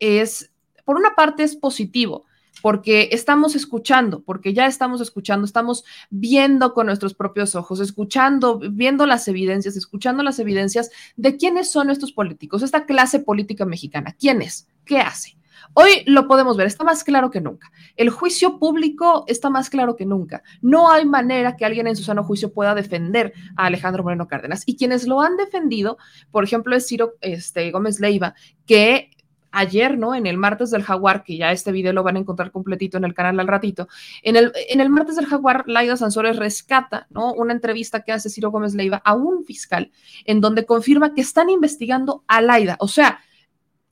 es, 0.00 0.52
por 0.84 0.96
una 0.96 1.14
parte 1.14 1.44
es 1.44 1.56
positivo, 1.56 2.26
porque 2.62 3.10
estamos 3.12 3.54
escuchando, 3.54 4.22
porque 4.22 4.54
ya 4.54 4.66
estamos 4.66 5.00
escuchando, 5.00 5.44
estamos 5.44 5.84
viendo 6.10 6.72
con 6.74 6.86
nuestros 6.86 7.14
propios 7.14 7.54
ojos, 7.54 7.80
escuchando, 7.80 8.58
viendo 8.58 9.06
las 9.06 9.28
evidencias, 9.28 9.76
escuchando 9.76 10.22
las 10.22 10.38
evidencias 10.38 10.90
de 11.16 11.36
quiénes 11.36 11.70
son 11.70 11.90
estos 11.90 12.12
políticos, 12.12 12.62
esta 12.62 12.86
clase 12.86 13.20
política 13.20 13.64
mexicana, 13.64 14.16
quién 14.18 14.42
es, 14.42 14.68
qué 14.84 15.00
hace. 15.00 15.36
Hoy 15.72 16.04
lo 16.06 16.28
podemos 16.28 16.56
ver, 16.56 16.66
está 16.66 16.84
más 16.84 17.02
claro 17.04 17.30
que 17.30 17.40
nunca. 17.40 17.72
El 17.96 18.10
juicio 18.10 18.58
público 18.58 19.24
está 19.26 19.50
más 19.50 19.70
claro 19.70 19.96
que 19.96 20.04
nunca. 20.04 20.42
No 20.60 20.90
hay 20.90 21.04
manera 21.04 21.56
que 21.56 21.64
alguien 21.64 21.86
en 21.86 21.96
su 21.96 22.04
sano 22.04 22.22
juicio 22.22 22.52
pueda 22.52 22.74
defender 22.74 23.32
a 23.56 23.66
Alejandro 23.66 24.02
Moreno 24.02 24.28
Cárdenas. 24.28 24.62
Y 24.66 24.76
quienes 24.76 25.06
lo 25.06 25.20
han 25.20 25.36
defendido, 25.36 25.96
por 26.30 26.44
ejemplo, 26.44 26.76
es 26.76 26.86
Ciro 26.86 27.14
este, 27.20 27.70
Gómez 27.70 27.98
Leiva, 27.98 28.34
que 28.66 29.10
ayer, 29.54 29.98
¿no? 29.98 30.14
En 30.14 30.26
el 30.26 30.36
martes 30.36 30.70
del 30.70 30.82
jaguar, 30.82 31.24
que 31.24 31.36
ya 31.36 31.52
este 31.52 31.72
video 31.72 31.92
lo 31.92 32.02
van 32.02 32.16
a 32.16 32.20
encontrar 32.20 32.50
completito 32.50 32.98
en 32.98 33.04
el 33.04 33.14
canal 33.14 33.40
al 33.40 33.48
ratito, 33.48 33.88
en 34.22 34.36
el, 34.36 34.52
en 34.68 34.80
el 34.80 34.90
martes 34.90 35.16
del 35.16 35.26
jaguar, 35.26 35.64
Laida 35.66 35.96
Sansores 35.96 36.36
rescata, 36.36 37.06
¿no? 37.10 37.32
Una 37.32 37.52
entrevista 37.52 38.02
que 38.02 38.12
hace 38.12 38.30
Ciro 38.30 38.50
Gómez 38.50 38.74
Leiva 38.74 39.02
a 39.04 39.14
un 39.14 39.44
fiscal 39.44 39.90
en 40.24 40.40
donde 40.40 40.66
confirma 40.66 41.14
que 41.14 41.20
están 41.20 41.50
investigando 41.50 42.24
a 42.26 42.40
Laida. 42.40 42.76
O 42.80 42.88
sea, 42.88 43.20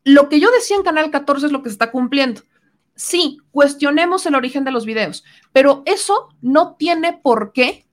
lo 0.04 0.28
que 0.28 0.40
yo 0.40 0.50
decía 0.50 0.76
en 0.76 0.82
Canal 0.82 1.10
14 1.10 1.46
es 1.46 1.52
lo 1.52 1.62
que 1.62 1.68
se 1.68 1.74
está 1.74 1.90
cumpliendo. 1.90 2.42
Sí, 2.94 3.38
cuestionemos 3.50 4.26
el 4.26 4.34
origen 4.34 4.64
de 4.64 4.70
los 4.70 4.84
videos, 4.84 5.24
pero 5.52 5.82
eso 5.86 6.28
no 6.40 6.74
tiene 6.74 7.14
por 7.14 7.52
qué 7.52 7.86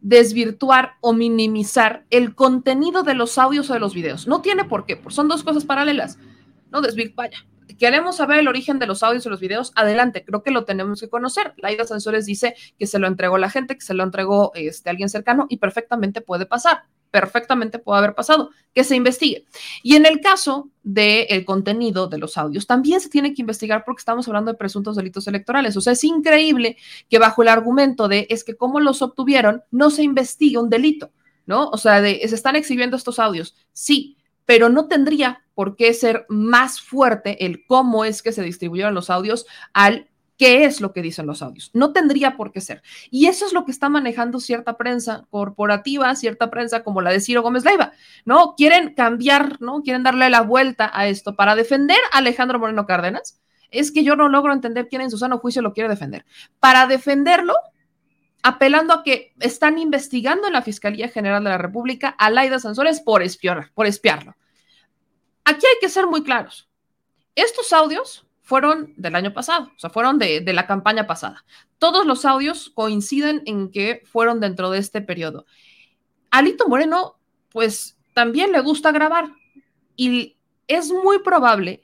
desvirtuar 0.00 0.96
o 1.00 1.14
minimizar 1.14 2.04
el 2.10 2.34
contenido 2.34 3.02
de 3.02 3.14
los 3.14 3.38
audios 3.38 3.70
o 3.70 3.72
de 3.72 3.80
los 3.80 3.94
videos. 3.94 4.26
No 4.26 4.42
tiene 4.42 4.64
por 4.64 4.84
qué, 4.84 5.00
son 5.08 5.28
dos 5.28 5.42
cosas 5.42 5.64
paralelas. 5.64 6.18
No 6.74 6.82
desvirtuar, 6.82 7.30
vaya. 7.30 7.46
Queremos 7.78 8.16
saber 8.16 8.40
el 8.40 8.48
origen 8.48 8.78
de 8.78 8.86
los 8.86 9.02
audios 9.02 9.24
y 9.24 9.30
los 9.30 9.40
videos. 9.40 9.72
Adelante, 9.74 10.24
creo 10.24 10.42
que 10.42 10.50
lo 10.50 10.64
tenemos 10.64 11.00
que 11.00 11.08
conocer. 11.08 11.54
Laida 11.56 11.86
Sansores 11.86 12.26
dice 12.26 12.54
que 12.78 12.86
se 12.86 12.98
lo 12.98 13.06
entregó 13.06 13.38
la 13.38 13.48
gente, 13.48 13.76
que 13.76 13.80
se 13.80 13.94
lo 13.94 14.04
entregó 14.04 14.52
este, 14.54 14.90
alguien 14.90 15.08
cercano 15.08 15.46
y 15.48 15.56
perfectamente 15.56 16.20
puede 16.20 16.44
pasar 16.44 16.82
perfectamente 17.14 17.78
puede 17.78 18.00
haber 18.00 18.16
pasado, 18.16 18.50
que 18.74 18.82
se 18.82 18.96
investigue. 18.96 19.44
Y 19.84 19.94
en 19.94 20.04
el 20.04 20.20
caso 20.20 20.70
del 20.82 21.26
el 21.28 21.44
contenido 21.44 22.08
de 22.08 22.18
los 22.18 22.36
audios, 22.36 22.66
también 22.66 23.00
se 23.00 23.08
tiene 23.08 23.32
que 23.34 23.40
investigar 23.40 23.84
porque 23.84 24.00
estamos 24.00 24.26
hablando 24.26 24.50
de 24.50 24.58
presuntos 24.58 24.96
delitos 24.96 25.28
electorales. 25.28 25.76
O 25.76 25.80
sea, 25.80 25.92
es 25.92 26.02
increíble 26.02 26.76
que 27.08 27.20
bajo 27.20 27.42
el 27.42 27.48
argumento 27.50 28.08
de 28.08 28.26
es 28.30 28.42
que 28.42 28.56
cómo 28.56 28.80
los 28.80 29.00
obtuvieron, 29.00 29.62
no 29.70 29.90
se 29.90 30.02
investigue 30.02 30.58
un 30.58 30.68
delito, 30.68 31.12
¿no? 31.46 31.68
O 31.68 31.78
sea, 31.78 32.00
de, 32.00 32.20
se 32.26 32.34
están 32.34 32.56
exhibiendo 32.56 32.96
estos 32.96 33.20
audios, 33.20 33.54
sí, 33.72 34.16
pero 34.44 34.68
no 34.68 34.88
tendría 34.88 35.43
por 35.54 35.76
qué 35.76 35.94
ser 35.94 36.26
más 36.28 36.80
fuerte 36.80 37.46
el 37.46 37.64
cómo 37.66 38.04
es 38.04 38.22
que 38.22 38.32
se 38.32 38.42
distribuyeron 38.42 38.94
los 38.94 39.10
audios 39.10 39.46
al 39.72 40.08
qué 40.36 40.64
es 40.64 40.80
lo 40.80 40.92
que 40.92 41.02
dicen 41.02 41.26
los 41.26 41.42
audios. 41.42 41.70
No 41.74 41.92
tendría 41.92 42.36
por 42.36 42.52
qué 42.52 42.60
ser. 42.60 42.82
Y 43.10 43.26
eso 43.26 43.46
es 43.46 43.52
lo 43.52 43.64
que 43.64 43.70
está 43.70 43.88
manejando 43.88 44.40
cierta 44.40 44.76
prensa 44.76 45.26
corporativa, 45.30 46.14
cierta 46.16 46.50
prensa 46.50 46.82
como 46.82 47.00
la 47.00 47.10
de 47.10 47.20
Ciro 47.20 47.42
Gómez 47.42 47.64
Leiva, 47.64 47.92
¿no? 48.24 48.54
Quieren 48.56 48.94
cambiar, 48.94 49.60
¿no? 49.60 49.82
Quieren 49.82 50.02
darle 50.02 50.30
la 50.30 50.42
vuelta 50.42 50.90
a 50.92 51.06
esto 51.06 51.36
para 51.36 51.54
defender 51.54 51.98
a 52.12 52.18
Alejandro 52.18 52.58
Moreno 52.58 52.86
Cárdenas. 52.86 53.40
Es 53.70 53.90
que 53.92 54.04
yo 54.04 54.16
no 54.16 54.28
logro 54.28 54.52
entender 54.52 54.88
quién 54.88 55.02
en 55.02 55.10
su 55.10 55.18
sano 55.18 55.38
juicio 55.38 55.62
lo 55.62 55.72
quiere 55.72 55.88
defender. 55.88 56.24
Para 56.60 56.86
defenderlo, 56.86 57.54
apelando 58.42 58.92
a 58.94 59.02
que 59.02 59.32
están 59.40 59.78
investigando 59.78 60.46
en 60.46 60.52
la 60.52 60.62
Fiscalía 60.62 61.08
General 61.08 61.42
de 61.42 61.50
la 61.50 61.58
República 61.58 62.08
a 62.08 62.30
Laida 62.30 62.58
Sansores 62.58 63.00
por 63.00 63.22
espiar, 63.22 63.70
por 63.74 63.86
espiarlo. 63.86 64.36
Aquí 65.44 65.66
hay 65.66 65.76
que 65.80 65.88
ser 65.88 66.06
muy 66.06 66.22
claros. 66.22 66.68
Estos 67.34 67.72
audios 67.72 68.26
fueron 68.42 68.92
del 68.96 69.14
año 69.14 69.32
pasado, 69.32 69.70
o 69.74 69.78
sea, 69.78 69.90
fueron 69.90 70.18
de, 70.18 70.42
la 70.52 70.66
campaña 70.66 71.06
pasada. 71.06 71.44
Todos 71.78 72.06
los 72.06 72.24
audios 72.24 72.70
coinciden 72.74 73.42
en 73.46 73.70
que 73.70 74.02
fueron 74.04 74.38
dentro 74.38 74.70
de 74.70 74.78
este 74.78 75.00
periodo. 75.00 75.46
Alito 76.30 76.68
Moreno, 76.68 77.18
pues 77.50 77.96
también 78.12 78.52
le 78.52 78.60
gusta 78.60 78.92
grabar 78.92 79.30
y 79.96 80.36
es 80.68 80.90
muy 80.90 81.20
probable, 81.20 81.82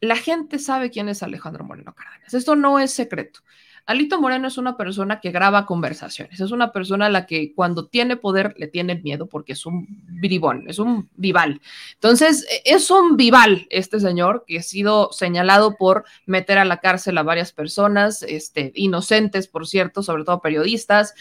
la 0.00 0.16
gente 0.16 0.58
sabe 0.58 0.90
quién 0.90 1.08
es 1.08 1.22
Alejandro 1.22 1.64
Moreno 1.64 1.94
Cárdenas, 1.94 2.34
esto 2.34 2.56
no 2.56 2.78
es 2.78 2.92
secreto. 2.92 3.40
Alito 3.86 4.20
Moreno 4.20 4.48
es 4.48 4.58
una 4.58 4.76
persona 4.76 5.20
que 5.20 5.30
graba 5.30 5.64
conversaciones, 5.64 6.40
es 6.40 6.50
una 6.50 6.72
persona 6.72 7.06
a 7.06 7.10
la 7.10 7.24
que 7.24 7.54
cuando 7.54 7.86
tiene 7.86 8.16
poder 8.16 8.54
le 8.58 8.66
tienen 8.66 9.02
miedo 9.04 9.26
porque 9.26 9.52
es 9.52 9.64
un 9.64 9.86
bribón, 10.20 10.68
es 10.68 10.80
un 10.80 11.08
vival. 11.14 11.60
Entonces, 11.94 12.46
es 12.64 12.90
un 12.90 13.16
vival 13.16 13.66
este 13.70 14.00
señor 14.00 14.44
que 14.44 14.58
ha 14.58 14.62
sido 14.62 15.12
señalado 15.12 15.76
por 15.76 16.04
meter 16.26 16.58
a 16.58 16.64
la 16.64 16.80
cárcel 16.80 17.16
a 17.18 17.22
varias 17.22 17.52
personas, 17.52 18.24
este, 18.24 18.72
inocentes, 18.74 19.46
por 19.46 19.68
cierto, 19.68 20.02
sobre 20.02 20.24
todo 20.24 20.40
periodistas. 20.40 21.14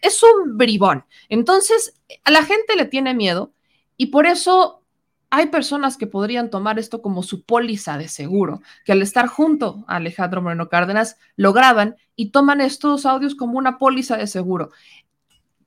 Es 0.00 0.22
un 0.22 0.56
bribón. 0.56 1.04
Entonces, 1.28 2.00
a 2.24 2.30
la 2.30 2.44
gente 2.44 2.76
le 2.76 2.86
tiene 2.86 3.12
miedo 3.12 3.52
y 3.98 4.06
por 4.06 4.26
eso 4.26 4.85
hay 5.30 5.46
personas 5.46 5.96
que 5.96 6.06
podrían 6.06 6.50
tomar 6.50 6.78
esto 6.78 7.02
como 7.02 7.22
su 7.22 7.44
póliza 7.44 7.98
de 7.98 8.08
seguro, 8.08 8.62
que 8.84 8.92
al 8.92 9.02
estar 9.02 9.26
junto 9.26 9.84
a 9.88 9.96
Alejandro 9.96 10.42
Moreno 10.42 10.68
Cárdenas 10.68 11.18
lo 11.36 11.52
graban 11.52 11.96
y 12.14 12.30
toman 12.30 12.60
estos 12.60 13.06
audios 13.06 13.34
como 13.34 13.58
una 13.58 13.78
póliza 13.78 14.16
de 14.16 14.26
seguro. 14.26 14.70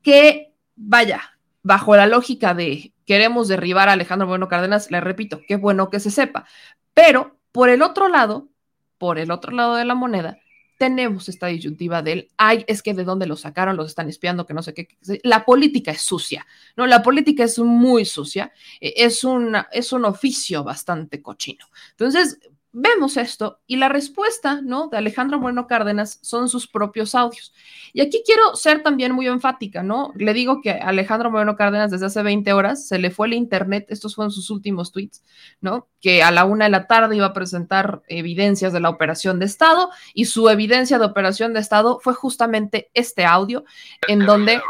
Que, 0.01 0.53
vaya, 0.76 1.38
bajo 1.62 1.95
la 1.95 2.07
lógica 2.07 2.53
de 2.53 2.93
queremos 3.05 3.47
derribar 3.47 3.89
a 3.89 3.93
Alejandro 3.93 4.28
Moreno 4.28 4.47
Cárdenas, 4.47 4.91
le 4.91 5.01
repito, 5.01 5.41
qué 5.47 5.55
bueno 5.55 5.89
que 5.89 5.99
se 5.99 6.12
sepa. 6.12 6.45
Pero 6.93 7.38
por 7.51 7.70
el 7.70 7.82
otro 7.82 8.07
lado, 8.07 8.47
por 8.97 9.18
el 9.18 9.32
otro 9.32 9.51
lado 9.51 9.76
de 9.76 9.86
la 9.86 9.95
moneda, 9.95 10.38
tenemos 10.80 11.28
esta 11.28 11.48
disyuntiva 11.48 12.02
del, 12.02 12.32
ay, 12.38 12.64
es 12.66 12.82
que 12.82 12.94
de 12.94 13.04
dónde 13.04 13.28
lo 13.28 13.36
sacaron, 13.36 13.76
los 13.76 13.90
están 13.90 14.08
espiando, 14.08 14.46
que 14.46 14.54
no 14.54 14.64
sé 14.64 14.74
qué. 14.74 14.88
La 15.24 15.44
política 15.44 15.92
es 15.92 16.02
sucia, 16.02 16.48
¿no? 16.78 16.88
La 16.88 17.04
política 17.04 17.44
es 17.44 17.60
muy 17.60 18.06
sucia, 18.06 18.54
e, 18.80 18.94
es, 18.96 19.26
una, 19.26 19.68
es 19.74 19.92
un 19.92 20.06
oficio 20.06 20.64
bastante 20.64 21.22
cochino. 21.22 21.66
Entonces, 21.92 22.40
vemos 22.72 23.18
esto 23.18 23.60
y 23.66 23.78
la 23.78 23.90
respuesta, 23.90 24.62
¿no? 24.62 24.88
De 24.88 24.98
Alejandro 24.98 25.40
Moreno 25.40 25.68
Cárdenas 25.68 26.20
son 26.22 26.50
sus 26.50 26.68
propios 26.68 27.16
audios. 27.16 27.54
Y 27.94 28.02
aquí 28.02 28.22
quiero 28.26 28.56
ser 28.56 28.84
también 28.84 29.12
muy 29.14 29.28
enfática, 29.28 29.82
¿no? 29.82 30.12
Le 30.16 30.34
digo 30.34 30.62
que 30.62 30.72
Alejandro 30.72 31.32
Moreno 31.32 31.56
Cárdenas 31.56 31.92
desde 31.92 32.06
hace 32.06 32.22
20 32.22 32.54
horas 32.54 32.88
se 32.88 33.00
le 33.00 33.10
fue 33.10 33.28
el 33.28 33.34
internet, 33.34 33.88
estos 33.90 34.16
fueron 34.16 34.32
sus 34.32 34.50
últimos 34.50 34.92
tweets, 34.92 35.24
¿no? 35.62 35.88
Que 36.00 36.22
a 36.22 36.32
la 36.32 36.46
una 36.46 36.66
de 36.66 36.72
la 36.72 36.88
tarde 36.88 37.16
iba 37.16 37.28
a 37.28 37.34
presentar 37.34 38.04
evidencias 38.08 38.74
de 38.74 38.80
la 38.80 38.90
operación 38.90 39.40
de 39.40 39.46
Estado 39.46 39.90
y 40.14 40.26
su 40.26 40.50
evidencia 40.50 41.00
de 41.00 41.06
operación 41.06 41.54
de 41.54 41.60
Estado 41.60 42.00
fue 42.02 42.14
justamente 42.14 42.92
este 42.94 43.26
audio 43.26 43.64
en 44.08 44.26
donde 44.26 44.62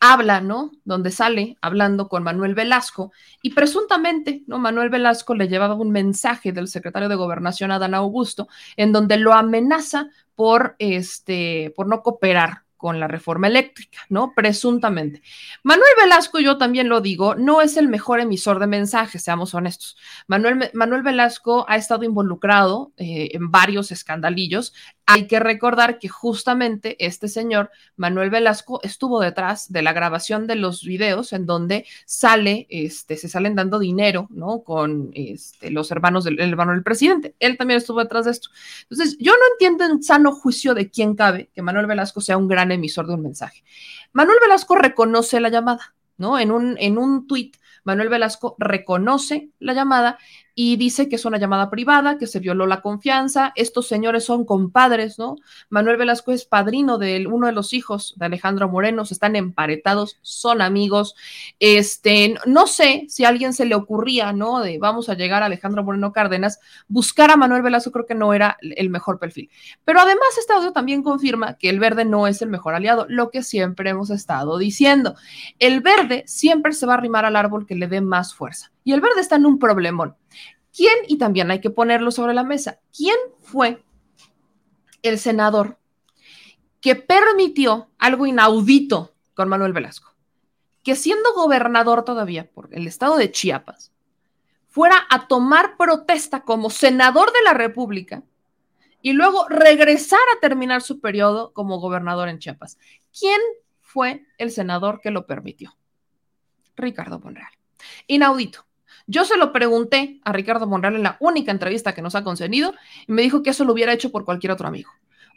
habla, 0.00 0.40
¿no? 0.40 0.72
Donde 0.84 1.10
sale 1.10 1.56
hablando 1.60 2.08
con 2.08 2.22
Manuel 2.22 2.54
Velasco 2.54 3.12
y 3.42 3.50
presuntamente, 3.50 4.42
¿no? 4.46 4.58
Manuel 4.58 4.90
Velasco 4.90 5.34
le 5.34 5.48
llevaba 5.48 5.74
un 5.74 5.90
mensaje 5.90 6.52
del 6.52 6.68
secretario 6.68 7.08
de 7.08 7.16
Gobernación 7.16 7.70
Adán 7.70 7.94
Augusto 7.94 8.48
en 8.76 8.92
donde 8.92 9.16
lo 9.16 9.32
amenaza 9.32 10.08
por 10.34 10.76
este 10.78 11.72
por 11.76 11.88
no 11.88 12.02
cooperar 12.02 12.62
con 12.78 13.00
la 13.00 13.08
reforma 13.08 13.48
eléctrica, 13.48 13.98
¿no? 14.08 14.32
Presuntamente. 14.34 15.20
Manuel 15.64 15.90
Velasco, 16.00 16.38
yo 16.38 16.58
también 16.58 16.88
lo 16.88 17.00
digo, 17.00 17.34
no 17.34 17.60
es 17.60 17.76
el 17.76 17.88
mejor 17.88 18.20
emisor 18.20 18.60
de 18.60 18.68
mensajes, 18.68 19.22
seamos 19.22 19.52
honestos. 19.52 19.96
Manuel, 20.28 20.70
Manuel 20.74 21.02
Velasco 21.02 21.66
ha 21.68 21.76
estado 21.76 22.04
involucrado 22.04 22.92
eh, 22.96 23.30
en 23.32 23.50
varios 23.50 23.90
escandalillos. 23.90 24.72
Hay 25.10 25.26
que 25.26 25.40
recordar 25.40 25.98
que 25.98 26.08
justamente 26.08 27.02
este 27.04 27.28
señor, 27.28 27.70
Manuel 27.96 28.28
Velasco, 28.28 28.78
estuvo 28.82 29.20
detrás 29.20 29.72
de 29.72 29.80
la 29.80 29.94
grabación 29.94 30.46
de 30.46 30.54
los 30.54 30.82
videos 30.82 31.32
en 31.32 31.46
donde 31.46 31.86
sale, 32.04 32.66
este, 32.68 33.16
se 33.16 33.26
salen 33.26 33.54
dando 33.54 33.78
dinero, 33.78 34.26
¿no? 34.28 34.62
Con 34.62 35.10
este, 35.14 35.70
los 35.70 35.90
hermanos 35.90 36.24
del 36.24 36.38
hermano 36.38 36.72
del 36.72 36.82
presidente. 36.82 37.34
Él 37.40 37.56
también 37.56 37.78
estuvo 37.78 38.00
detrás 38.00 38.26
de 38.26 38.32
esto. 38.32 38.50
Entonces, 38.82 39.16
yo 39.18 39.32
no 39.32 39.38
entiendo 39.52 39.86
en 39.86 40.02
sano 40.02 40.30
juicio 40.32 40.74
de 40.74 40.90
quién 40.90 41.14
cabe 41.14 41.48
que 41.54 41.62
Manuel 41.62 41.86
Velasco 41.86 42.20
sea 42.20 42.36
un 42.36 42.46
gran 42.46 42.70
emisor 42.70 43.06
de 43.06 43.14
un 43.14 43.22
mensaje. 43.22 43.64
Manuel 44.12 44.38
Velasco 44.42 44.76
reconoce 44.76 45.40
la 45.40 45.48
llamada, 45.48 45.94
¿no? 46.18 46.38
En 46.38 46.50
un, 46.50 46.76
en 46.78 46.98
un 46.98 47.26
tuit, 47.26 47.56
Manuel 47.84 48.10
Velasco 48.10 48.56
reconoce 48.58 49.48
la 49.58 49.72
llamada 49.72 50.18
y 50.60 50.74
dice 50.74 51.08
que 51.08 51.14
es 51.14 51.24
una 51.24 51.38
llamada 51.38 51.70
privada, 51.70 52.18
que 52.18 52.26
se 52.26 52.40
violó 52.40 52.66
la 52.66 52.80
confianza. 52.80 53.52
Estos 53.54 53.86
señores 53.86 54.24
son 54.24 54.44
compadres, 54.44 55.16
¿no? 55.16 55.36
Manuel 55.70 55.98
Velasco 55.98 56.32
es 56.32 56.46
padrino 56.46 56.98
de 56.98 57.28
uno 57.28 57.46
de 57.46 57.52
los 57.52 57.72
hijos 57.72 58.14
de 58.16 58.26
Alejandro 58.26 58.68
Moreno, 58.68 59.04
están 59.08 59.36
emparetados, 59.36 60.18
son 60.20 60.60
amigos. 60.60 61.14
Este, 61.60 62.34
no 62.44 62.66
sé 62.66 63.06
si 63.08 63.24
a 63.24 63.28
alguien 63.28 63.52
se 63.52 63.66
le 63.66 63.76
ocurría, 63.76 64.32
¿no? 64.32 64.58
De 64.58 64.78
vamos 64.78 65.08
a 65.08 65.14
llegar 65.14 65.44
a 65.44 65.46
Alejandro 65.46 65.84
Moreno 65.84 66.12
Cárdenas, 66.12 66.58
buscar 66.88 67.30
a 67.30 67.36
Manuel 67.36 67.62
Velasco 67.62 67.92
creo 67.92 68.06
que 68.06 68.16
no 68.16 68.34
era 68.34 68.58
el 68.60 68.90
mejor 68.90 69.20
perfil. 69.20 69.50
Pero 69.84 70.00
además 70.00 70.26
este 70.40 70.54
audio 70.54 70.72
también 70.72 71.04
confirma 71.04 71.56
que 71.56 71.68
el 71.70 71.78
verde 71.78 72.04
no 72.04 72.26
es 72.26 72.42
el 72.42 72.48
mejor 72.48 72.74
aliado, 72.74 73.06
lo 73.08 73.30
que 73.30 73.44
siempre 73.44 73.90
hemos 73.90 74.10
estado 74.10 74.58
diciendo. 74.58 75.14
El 75.60 75.82
verde 75.82 76.24
siempre 76.26 76.72
se 76.72 76.84
va 76.84 76.94
a 76.94 76.96
arrimar 76.96 77.24
al 77.24 77.36
árbol 77.36 77.64
que 77.64 77.76
le 77.76 77.86
dé 77.86 78.00
más 78.00 78.34
fuerza. 78.34 78.72
Y 78.82 78.92
el 78.92 79.00
verde 79.00 79.20
está 79.20 79.36
en 79.36 79.46
un 79.46 79.60
problemón. 79.60 80.16
¿Quién? 80.74 80.96
Y 81.06 81.18
también 81.18 81.50
hay 81.50 81.60
que 81.60 81.70
ponerlo 81.70 82.10
sobre 82.10 82.34
la 82.34 82.44
mesa. 82.44 82.80
¿Quién 82.96 83.16
fue 83.40 83.82
el 85.02 85.18
senador 85.18 85.78
que 86.80 86.94
permitió 86.94 87.90
algo 87.98 88.26
inaudito 88.26 89.14
con 89.34 89.48
Manuel 89.48 89.72
Velasco? 89.72 90.14
Que 90.82 90.94
siendo 90.94 91.34
gobernador 91.34 92.04
todavía 92.04 92.50
por 92.50 92.68
el 92.72 92.86
estado 92.86 93.16
de 93.16 93.30
Chiapas, 93.30 93.92
fuera 94.68 95.06
a 95.10 95.26
tomar 95.26 95.76
protesta 95.76 96.42
como 96.42 96.70
senador 96.70 97.32
de 97.32 97.42
la 97.44 97.54
República 97.54 98.22
y 99.02 99.12
luego 99.12 99.48
regresar 99.48 100.20
a 100.36 100.40
terminar 100.40 100.82
su 100.82 101.00
periodo 101.00 101.52
como 101.52 101.80
gobernador 101.80 102.28
en 102.28 102.38
Chiapas. 102.38 102.78
¿Quién 103.18 103.40
fue 103.80 104.26
el 104.38 104.50
senador 104.50 105.00
que 105.00 105.10
lo 105.10 105.26
permitió? 105.26 105.76
Ricardo 106.76 107.18
Monreal. 107.18 107.50
Inaudito. 108.06 108.67
Yo 109.10 109.24
se 109.24 109.38
lo 109.38 109.52
pregunté 109.52 110.20
a 110.22 110.32
Ricardo 110.32 110.66
Monreal 110.66 110.94
en 110.94 111.02
la 111.02 111.16
única 111.18 111.50
entrevista 111.50 111.94
que 111.94 112.02
nos 112.02 112.14
ha 112.14 112.22
concedido 112.22 112.74
y 113.06 113.12
me 113.12 113.22
dijo 113.22 113.42
que 113.42 113.50
eso 113.50 113.64
lo 113.64 113.72
hubiera 113.72 113.94
hecho 113.94 114.12
por 114.12 114.26
cualquier 114.26 114.52
otro 114.52 114.68
amigo. 114.68 114.90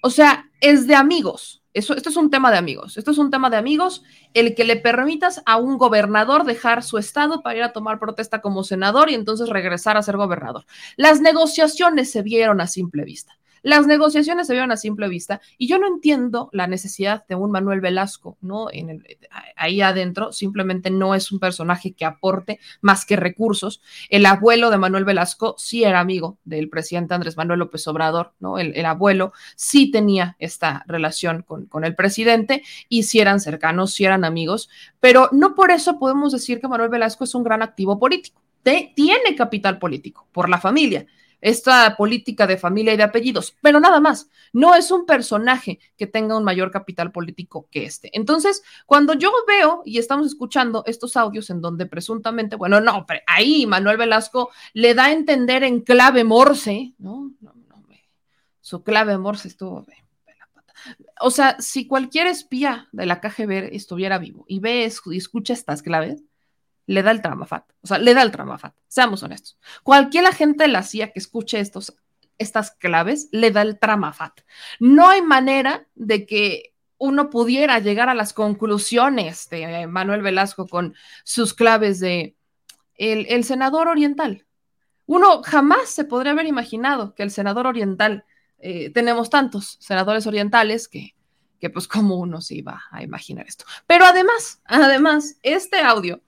O 0.03 0.09
sea, 0.09 0.49
es 0.59 0.87
de 0.87 0.95
amigos. 0.95 1.63
Eso, 1.73 1.95
esto 1.95 2.09
es 2.09 2.17
un 2.17 2.29
tema 2.29 2.51
de 2.51 2.57
amigos. 2.57 2.97
Esto 2.97 3.11
es 3.11 3.17
un 3.17 3.31
tema 3.31 3.49
de 3.49 3.55
amigos. 3.55 4.03
El 4.33 4.55
que 4.55 4.65
le 4.65 4.75
permitas 4.75 5.41
a 5.45 5.55
un 5.55 5.77
gobernador 5.77 6.43
dejar 6.43 6.83
su 6.83 6.97
estado 6.97 7.41
para 7.41 7.57
ir 7.57 7.63
a 7.63 7.71
tomar 7.71 7.97
protesta 7.97 8.41
como 8.41 8.65
senador 8.65 9.09
y 9.09 9.15
entonces 9.15 9.47
regresar 9.47 9.95
a 9.95 10.03
ser 10.03 10.17
gobernador. 10.17 10.65
Las 10.97 11.21
negociaciones 11.21 12.11
se 12.11 12.23
vieron 12.23 12.59
a 12.59 12.67
simple 12.67 13.05
vista. 13.05 13.37
Las 13.63 13.85
negociaciones 13.85 14.47
se 14.47 14.53
vieron 14.53 14.71
a 14.71 14.77
simple 14.77 15.07
vista 15.07 15.39
y 15.57 15.67
yo 15.67 15.77
no 15.77 15.87
entiendo 15.87 16.49
la 16.51 16.67
necesidad 16.67 17.25
de 17.27 17.35
un 17.35 17.51
Manuel 17.51 17.79
Velasco, 17.79 18.37
¿no? 18.41 18.67
En 18.71 18.89
el, 18.89 19.17
ahí 19.55 19.81
adentro 19.81 20.31
simplemente 20.31 20.89
no 20.89 21.13
es 21.13 21.31
un 21.31 21.39
personaje 21.39 21.93
que 21.93 22.05
aporte 22.05 22.59
más 22.81 23.05
que 23.05 23.15
recursos. 23.15 23.81
El 24.09 24.25
abuelo 24.25 24.71
de 24.71 24.77
Manuel 24.77 25.05
Velasco 25.05 25.55
sí 25.57 25.83
era 25.83 25.99
amigo 25.99 26.39
del 26.43 26.69
presidente 26.69 27.13
Andrés 27.13 27.37
Manuel 27.37 27.59
López 27.59 27.87
Obrador, 27.87 28.33
¿no? 28.39 28.57
El, 28.57 28.75
el 28.75 28.85
abuelo 28.85 29.33
sí 29.55 29.91
tenía 29.91 30.35
esta 30.39 30.83
relación 30.87 31.43
con, 31.43 31.65
con 31.67 31.85
el 31.85 31.95
presidente 31.95 32.63
y 32.89 33.03
sí 33.03 33.19
eran 33.19 33.39
cercanos, 33.39 33.93
sí 33.93 34.05
eran 34.05 34.25
amigos, 34.25 34.69
pero 34.99 35.29
no 35.31 35.55
por 35.55 35.71
eso 35.71 35.99
podemos 35.99 36.31
decir 36.31 36.59
que 36.59 36.67
Manuel 36.67 36.89
Velasco 36.89 37.23
es 37.25 37.35
un 37.35 37.43
gran 37.43 37.61
activo 37.61 37.99
político. 37.99 38.41
tiene 38.63 39.35
capital 39.35 39.79
político 39.79 40.27
por 40.31 40.49
la 40.49 40.59
familia 40.59 41.05
esta 41.41 41.97
política 41.97 42.47
de 42.47 42.57
familia 42.57 42.93
y 42.93 42.97
de 42.97 43.03
apellidos, 43.03 43.55
pero 43.61 43.79
nada 43.79 43.99
más, 43.99 44.29
no 44.53 44.75
es 44.75 44.91
un 44.91 45.05
personaje 45.05 45.79
que 45.97 46.07
tenga 46.07 46.37
un 46.37 46.43
mayor 46.43 46.71
capital 46.71 47.11
político 47.11 47.67
que 47.69 47.85
este. 47.85 48.09
Entonces, 48.13 48.63
cuando 48.85 49.13
yo 49.13 49.31
veo 49.47 49.81
y 49.85 49.97
estamos 49.97 50.27
escuchando 50.27 50.83
estos 50.85 51.17
audios 51.17 51.49
en 51.49 51.61
donde 51.61 51.85
presuntamente, 51.85 52.55
bueno, 52.55 52.79
no, 52.79 53.05
pero 53.07 53.21
ahí 53.27 53.65
Manuel 53.65 53.97
Velasco 53.97 54.51
le 54.73 54.93
da 54.93 55.05
a 55.05 55.11
entender 55.11 55.63
en 55.63 55.81
clave 55.81 56.23
morse, 56.23 56.93
¿no? 56.97 57.31
no, 57.41 57.53
no 57.53 57.71
su 58.61 58.83
clave 58.83 59.17
morse 59.17 59.49
estuvo... 59.49 59.85
O 61.19 61.29
sea, 61.29 61.59
si 61.59 61.87
cualquier 61.87 62.27
espía 62.27 62.87
de 62.91 63.05
la 63.05 63.19
KGB 63.19 63.75
estuviera 63.75 64.17
vivo 64.17 64.45
y 64.47 64.59
ve 64.59 64.91
y 65.05 65.17
escucha 65.17 65.53
estas 65.53 65.83
claves, 65.83 66.23
le 66.87 67.03
da 67.03 67.11
el 67.11 67.21
tramafat. 67.21 67.65
O 67.81 67.87
sea, 67.87 67.97
le 67.97 68.13
da 68.13 68.21
el 68.21 68.31
tramafat. 68.31 68.73
Seamos 68.87 69.23
honestos. 69.23 69.57
Cualquier 69.83 70.25
agente 70.25 70.63
de 70.63 70.69
la 70.69 70.83
CIA 70.83 71.11
que 71.11 71.19
escuche 71.19 71.59
estos, 71.59 71.95
estas 72.37 72.71
claves 72.71 73.29
le 73.31 73.51
da 73.51 73.61
el 73.61 73.79
tramafat. 73.79 74.41
No 74.79 75.09
hay 75.09 75.21
manera 75.21 75.87
de 75.95 76.25
que 76.25 76.73
uno 76.97 77.29
pudiera 77.29 77.79
llegar 77.79 78.09
a 78.09 78.13
las 78.13 78.31
conclusiones 78.31 79.49
de 79.49 79.87
Manuel 79.87 80.21
Velasco 80.21 80.67
con 80.67 80.95
sus 81.23 81.53
claves 81.55 81.99
de 81.99 82.35
el, 82.95 83.43
senador 83.43 83.87
oriental. 83.87 84.45
Uno 85.07 85.41
jamás 85.41 85.89
se 85.89 86.03
podría 86.03 86.33
haber 86.33 86.45
imaginado 86.45 87.15
que 87.15 87.23
el 87.23 87.31
senador 87.31 87.65
oriental, 87.65 88.23
eh, 88.59 88.91
tenemos 88.91 89.31
tantos 89.31 89.77
senadores 89.79 90.27
orientales 90.27 90.87
que, 90.87 91.15
que 91.59 91.71
pues 91.71 91.87
como 91.87 92.17
uno 92.17 92.39
se 92.39 92.55
iba 92.55 92.83
a 92.91 93.01
imaginar 93.01 93.47
esto. 93.47 93.65
Pero 93.87 94.05
además, 94.05 94.61
además, 94.65 95.37
este 95.41 95.79
audio 95.79 96.21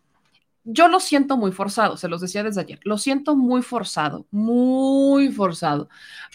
yo 0.63 0.87
lo 0.87 0.99
siento 0.99 1.37
muy 1.37 1.51
forzado, 1.51 1.97
se 1.97 2.07
los 2.07 2.21
decía 2.21 2.43
desde 2.43 2.61
ayer, 2.61 2.79
lo 2.83 2.97
siento 2.97 3.35
muy 3.35 3.61
forzado, 3.61 4.25
muy 4.31 5.31
forzado, 5.31 5.89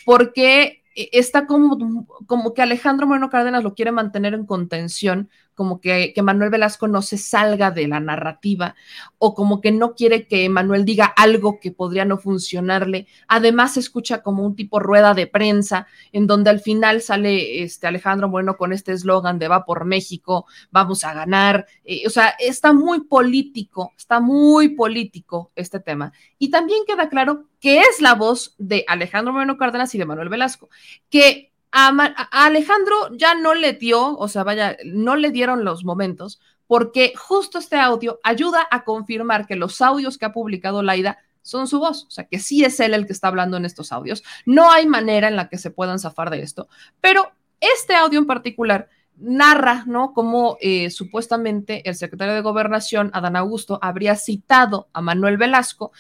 porque 0.05 0.83
está 0.95 1.47
como, 1.47 2.07
como 2.27 2.55
que 2.55 2.63
Alejandro 2.63 3.07
Moreno 3.07 3.31
Cárdenas 3.31 3.63
lo 3.63 3.75
quiere 3.75 3.93
mantener 3.93 4.35
en 4.35 4.47
contención 4.47 5.31
como 5.59 5.81
que, 5.81 6.13
que, 6.15 6.23
Manuel 6.23 6.51
Velasco 6.51 6.87
no 6.87 7.03
se 7.03 7.19
salga 7.19 7.73
de 7.73 7.89
la 7.89 7.99
narrativa 7.99 8.77
o 9.19 9.35
como 9.35 9.61
que 9.61 9.73
no 9.73 9.97
quiere 9.97 10.29
que 10.29 10.49
Manuel 10.49 10.85
diga 10.85 11.07
algo 11.07 11.59
que 11.59 11.73
podría 11.73 12.05
no 12.05 12.17
funcionarle. 12.17 13.09
Además, 13.27 13.75
se 13.75 13.81
escucha 13.81 14.23
como 14.23 14.45
un 14.45 14.55
tipo 14.55 14.79
rueda 14.79 15.15
de 15.15 15.27
prensa 15.27 15.89
en 16.13 16.29
donde 16.29 16.51
al 16.51 16.61
final 16.61 17.03
sale 17.03 17.65
este 17.65 17.89
Alejandro 17.89 18.29
Bueno 18.29 18.57
con 18.57 18.73
este 18.73 18.93
eslogan 18.93 19.41
de 19.41 19.49
va 19.49 19.65
por 19.65 19.85
México, 19.85 20.47
vamos 20.71 21.03
a 21.03 21.13
ganar. 21.13 21.67
Eh, 21.85 22.05
o 22.07 22.11
sea, 22.11 22.37
está 22.39 22.73
muy 22.73 23.01
político, 23.01 23.95
está 23.97 24.21
muy 24.21 24.77
político 24.77 25.51
este 25.57 25.81
tema. 25.81 26.13
Y 26.39 26.51
también 26.53 26.85
queda 26.87 27.09
claro 27.09 27.47
que 27.59 27.81
es 27.81 28.01
la 28.01 28.15
voz 28.15 28.55
de 28.59 28.85
Alejandro 28.87 29.33
Moreno 29.33 29.59
Cárdenas 29.59 29.93
y 29.97 29.99
de 29.99 30.07
Manuel 30.07 30.29
Velasco, 30.29 30.69
que 31.11 31.48
a, 31.73 32.47
Alejandro 32.47 32.95
ya 33.17 33.35
no 33.35 33.55
le 33.55 33.73
dio, 33.73 34.17
o 34.17 34.29
sea, 34.29 34.45
vaya, 34.45 34.77
no 34.85 35.17
le 35.17 35.31
dieron 35.31 35.65
los 35.65 35.85
momentos, 35.85 36.41
porque 36.67 37.13
justo 37.17 37.59
este 37.59 37.77
audio 37.77 38.21
ayuda 38.23 38.67
a 38.71 38.85
confirmar 38.85 39.47
que 39.47 39.57
los 39.57 39.81
audios 39.81 40.19
que 40.19 40.27
ha 40.27 40.33
publicado 40.33 40.83
Laida 40.83 41.19
son 41.43 41.67
su 41.67 41.79
voz, 41.79 42.05
o 42.05 42.11
sea, 42.11 42.25
que 42.25 42.39
sí 42.39 42.65
es 42.65 42.79
él 42.81 42.95
el 42.95 43.07
que 43.07 43.13
está 43.13 43.29
hablando 43.29 43.57
en 43.57 43.65
estos 43.65 43.91
audios. 43.91 44.23
No 44.45 44.71
hay 44.71 44.87
manera 44.87 45.29
en 45.29 45.37
la 45.37 45.49
que 45.49 45.57
se 45.57 45.71
puedan 45.71 45.99
zafar 45.99 46.31
de 46.31 46.43
esto, 46.43 46.69
pero 47.01 47.33
este 47.61 47.95
audio 47.95 48.19
en 48.19 48.27
particular 48.27 48.89
narra, 49.17 49.85
¿no? 49.87 50.13
Cómo 50.13 50.59
eh, 50.61 50.91
supuestamente 50.91 51.89
el 51.89 51.95
secretario 51.97 52.35
de 52.35 52.41
Gobernación, 52.41 53.11
Adán 53.15 53.37
Augusto, 53.37 53.79
habría 53.83 54.15
citado 54.15 54.89
a 54.93 55.01
Manuel 55.01 55.37
Velasco 55.37 55.93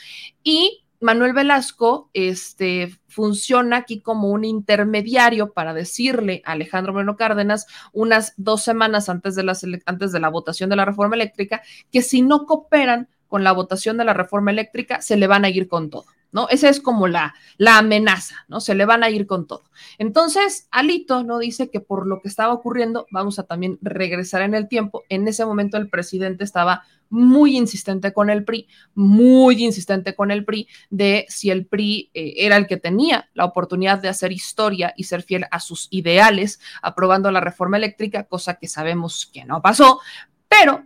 y 0.42 0.84
Manuel 1.00 1.32
Velasco 1.32 2.10
este, 2.12 2.92
funciona 3.06 3.78
aquí 3.78 4.00
como 4.00 4.30
un 4.30 4.44
intermediario 4.44 5.52
para 5.52 5.72
decirle 5.72 6.42
a 6.44 6.52
Alejandro 6.52 6.92
Moreno 6.92 7.16
Cárdenas 7.16 7.66
unas 7.92 8.34
dos 8.36 8.62
semanas 8.62 9.08
antes 9.08 9.36
de, 9.36 9.80
antes 9.86 10.12
de 10.12 10.20
la 10.20 10.28
votación 10.28 10.70
de 10.70 10.76
la 10.76 10.84
reforma 10.84 11.14
eléctrica 11.14 11.62
que 11.92 12.02
si 12.02 12.22
no 12.22 12.46
cooperan 12.46 13.08
con 13.28 13.44
la 13.44 13.52
votación 13.52 13.96
de 13.96 14.04
la 14.04 14.14
reforma 14.14 14.50
eléctrica 14.50 15.00
se 15.00 15.16
le 15.16 15.26
van 15.26 15.44
a 15.44 15.50
ir 15.50 15.68
con 15.68 15.90
todo. 15.90 16.06
¿No? 16.32 16.48
Esa 16.48 16.68
es 16.68 16.80
como 16.80 17.08
la, 17.08 17.34
la 17.56 17.78
amenaza, 17.78 18.44
¿no? 18.48 18.60
Se 18.60 18.74
le 18.74 18.84
van 18.84 19.02
a 19.02 19.10
ir 19.10 19.26
con 19.26 19.46
todo. 19.46 19.64
Entonces, 19.98 20.68
Alito, 20.70 21.24
¿no? 21.24 21.38
Dice 21.38 21.70
que 21.70 21.80
por 21.80 22.06
lo 22.06 22.20
que 22.20 22.28
estaba 22.28 22.52
ocurriendo, 22.52 23.06
vamos 23.10 23.38
a 23.38 23.44
también 23.44 23.78
regresar 23.80 24.42
en 24.42 24.54
el 24.54 24.68
tiempo. 24.68 25.04
En 25.08 25.26
ese 25.28 25.44
momento 25.44 25.76
el 25.76 25.88
presidente 25.88 26.44
estaba 26.44 26.82
muy 27.10 27.56
insistente 27.56 28.12
con 28.12 28.30
el 28.30 28.44
PRI, 28.44 28.68
muy 28.94 29.64
insistente 29.64 30.14
con 30.14 30.30
el 30.30 30.44
PRI, 30.44 30.68
de 30.90 31.24
si 31.28 31.50
el 31.50 31.66
PRI 31.66 32.10
eh, 32.12 32.34
era 32.36 32.56
el 32.56 32.66
que 32.66 32.76
tenía 32.76 33.28
la 33.34 33.46
oportunidad 33.46 33.98
de 33.98 34.08
hacer 34.08 34.32
historia 34.32 34.92
y 34.96 35.04
ser 35.04 35.22
fiel 35.22 35.46
a 35.50 35.60
sus 35.60 35.88
ideales, 35.90 36.60
aprobando 36.82 37.30
la 37.30 37.40
reforma 37.40 37.78
eléctrica, 37.78 38.24
cosa 38.24 38.54
que 38.54 38.68
sabemos 38.68 39.30
que 39.32 39.44
no 39.44 39.62
pasó, 39.62 40.00
pero 40.48 40.84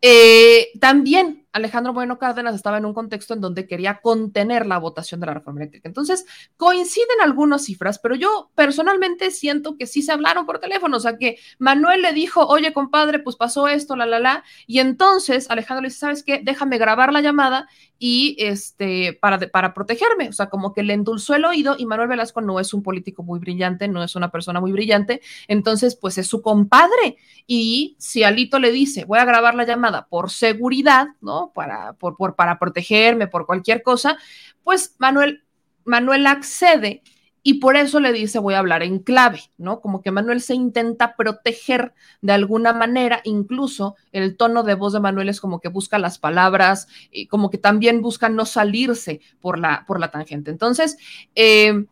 eh, 0.00 0.68
también 0.80 1.39
Alejandro 1.52 1.92
Bueno 1.92 2.18
Cárdenas 2.18 2.54
estaba 2.54 2.78
en 2.78 2.84
un 2.84 2.94
contexto 2.94 3.34
en 3.34 3.40
donde 3.40 3.66
quería 3.66 4.00
contener 4.00 4.66
la 4.66 4.78
votación 4.78 5.20
de 5.20 5.26
la 5.26 5.34
reforma 5.34 5.60
eléctrica. 5.60 5.88
Entonces, 5.88 6.26
coinciden 6.56 7.20
algunas 7.22 7.64
cifras, 7.64 7.98
pero 7.98 8.14
yo 8.14 8.50
personalmente 8.54 9.30
siento 9.30 9.76
que 9.76 9.86
sí 9.86 10.02
se 10.02 10.12
hablaron 10.12 10.46
por 10.46 10.58
teléfono, 10.58 10.96
o 10.96 11.00
sea, 11.00 11.16
que 11.16 11.38
Manuel 11.58 12.02
le 12.02 12.12
dijo, 12.12 12.46
oye, 12.46 12.72
compadre, 12.72 13.18
pues 13.18 13.36
pasó 13.36 13.68
esto, 13.68 13.96
la, 13.96 14.06
la, 14.06 14.18
la, 14.18 14.44
y 14.66 14.78
entonces 14.78 15.50
Alejandro 15.50 15.82
le 15.82 15.88
dice, 15.88 16.00
¿sabes 16.00 16.22
qué? 16.22 16.40
Déjame 16.42 16.78
grabar 16.78 17.12
la 17.12 17.20
llamada 17.20 17.68
y 17.98 18.36
este, 18.38 19.18
para, 19.20 19.38
para 19.38 19.74
protegerme, 19.74 20.28
o 20.28 20.32
sea, 20.32 20.48
como 20.48 20.72
que 20.72 20.82
le 20.82 20.94
endulzó 20.94 21.34
el 21.34 21.44
oído 21.44 21.76
y 21.78 21.86
Manuel 21.86 22.08
Velasco 22.08 22.40
no 22.40 22.58
es 22.58 22.72
un 22.72 22.82
político 22.82 23.22
muy 23.22 23.38
brillante, 23.38 23.88
no 23.88 24.02
es 24.02 24.16
una 24.16 24.30
persona 24.30 24.60
muy 24.60 24.72
brillante, 24.72 25.20
entonces, 25.48 25.96
pues 25.96 26.18
es 26.18 26.26
su 26.26 26.42
compadre. 26.42 27.16
Y 27.46 27.96
si 27.98 28.22
Alito 28.22 28.58
le 28.58 28.72
dice, 28.72 29.04
voy 29.04 29.18
a 29.18 29.24
grabar 29.24 29.54
la 29.54 29.64
llamada 29.64 30.06
por 30.08 30.30
seguridad, 30.30 31.08
¿no? 31.20 31.39
Para, 31.48 31.94
por, 31.94 32.16
por, 32.16 32.36
para 32.36 32.58
protegerme, 32.58 33.26
por 33.26 33.46
cualquier 33.46 33.82
cosa, 33.82 34.16
pues 34.62 34.94
Manuel, 34.98 35.44
Manuel 35.84 36.26
accede 36.26 37.02
y 37.42 37.54
por 37.54 37.76
eso 37.76 38.00
le 38.00 38.12
dice 38.12 38.38
voy 38.38 38.54
a 38.54 38.58
hablar 38.58 38.82
en 38.82 38.98
clave, 38.98 39.40
¿no? 39.56 39.80
Como 39.80 40.02
que 40.02 40.10
Manuel 40.10 40.40
se 40.40 40.54
intenta 40.54 41.16
proteger 41.16 41.94
de 42.20 42.32
alguna 42.32 42.72
manera, 42.72 43.20
incluso 43.24 43.96
el 44.12 44.36
tono 44.36 44.62
de 44.62 44.74
voz 44.74 44.92
de 44.92 45.00
Manuel 45.00 45.28
es 45.28 45.40
como 45.40 45.60
que 45.60 45.68
busca 45.68 45.98
las 45.98 46.18
palabras, 46.18 46.88
y 47.10 47.26
como 47.26 47.50
que 47.50 47.58
también 47.58 48.02
busca 48.02 48.28
no 48.28 48.44
salirse 48.44 49.20
por 49.40 49.58
la, 49.58 49.84
por 49.86 50.00
la 50.00 50.10
tangente. 50.10 50.50
Entonces, 50.50 50.98
eh, 51.34 51.86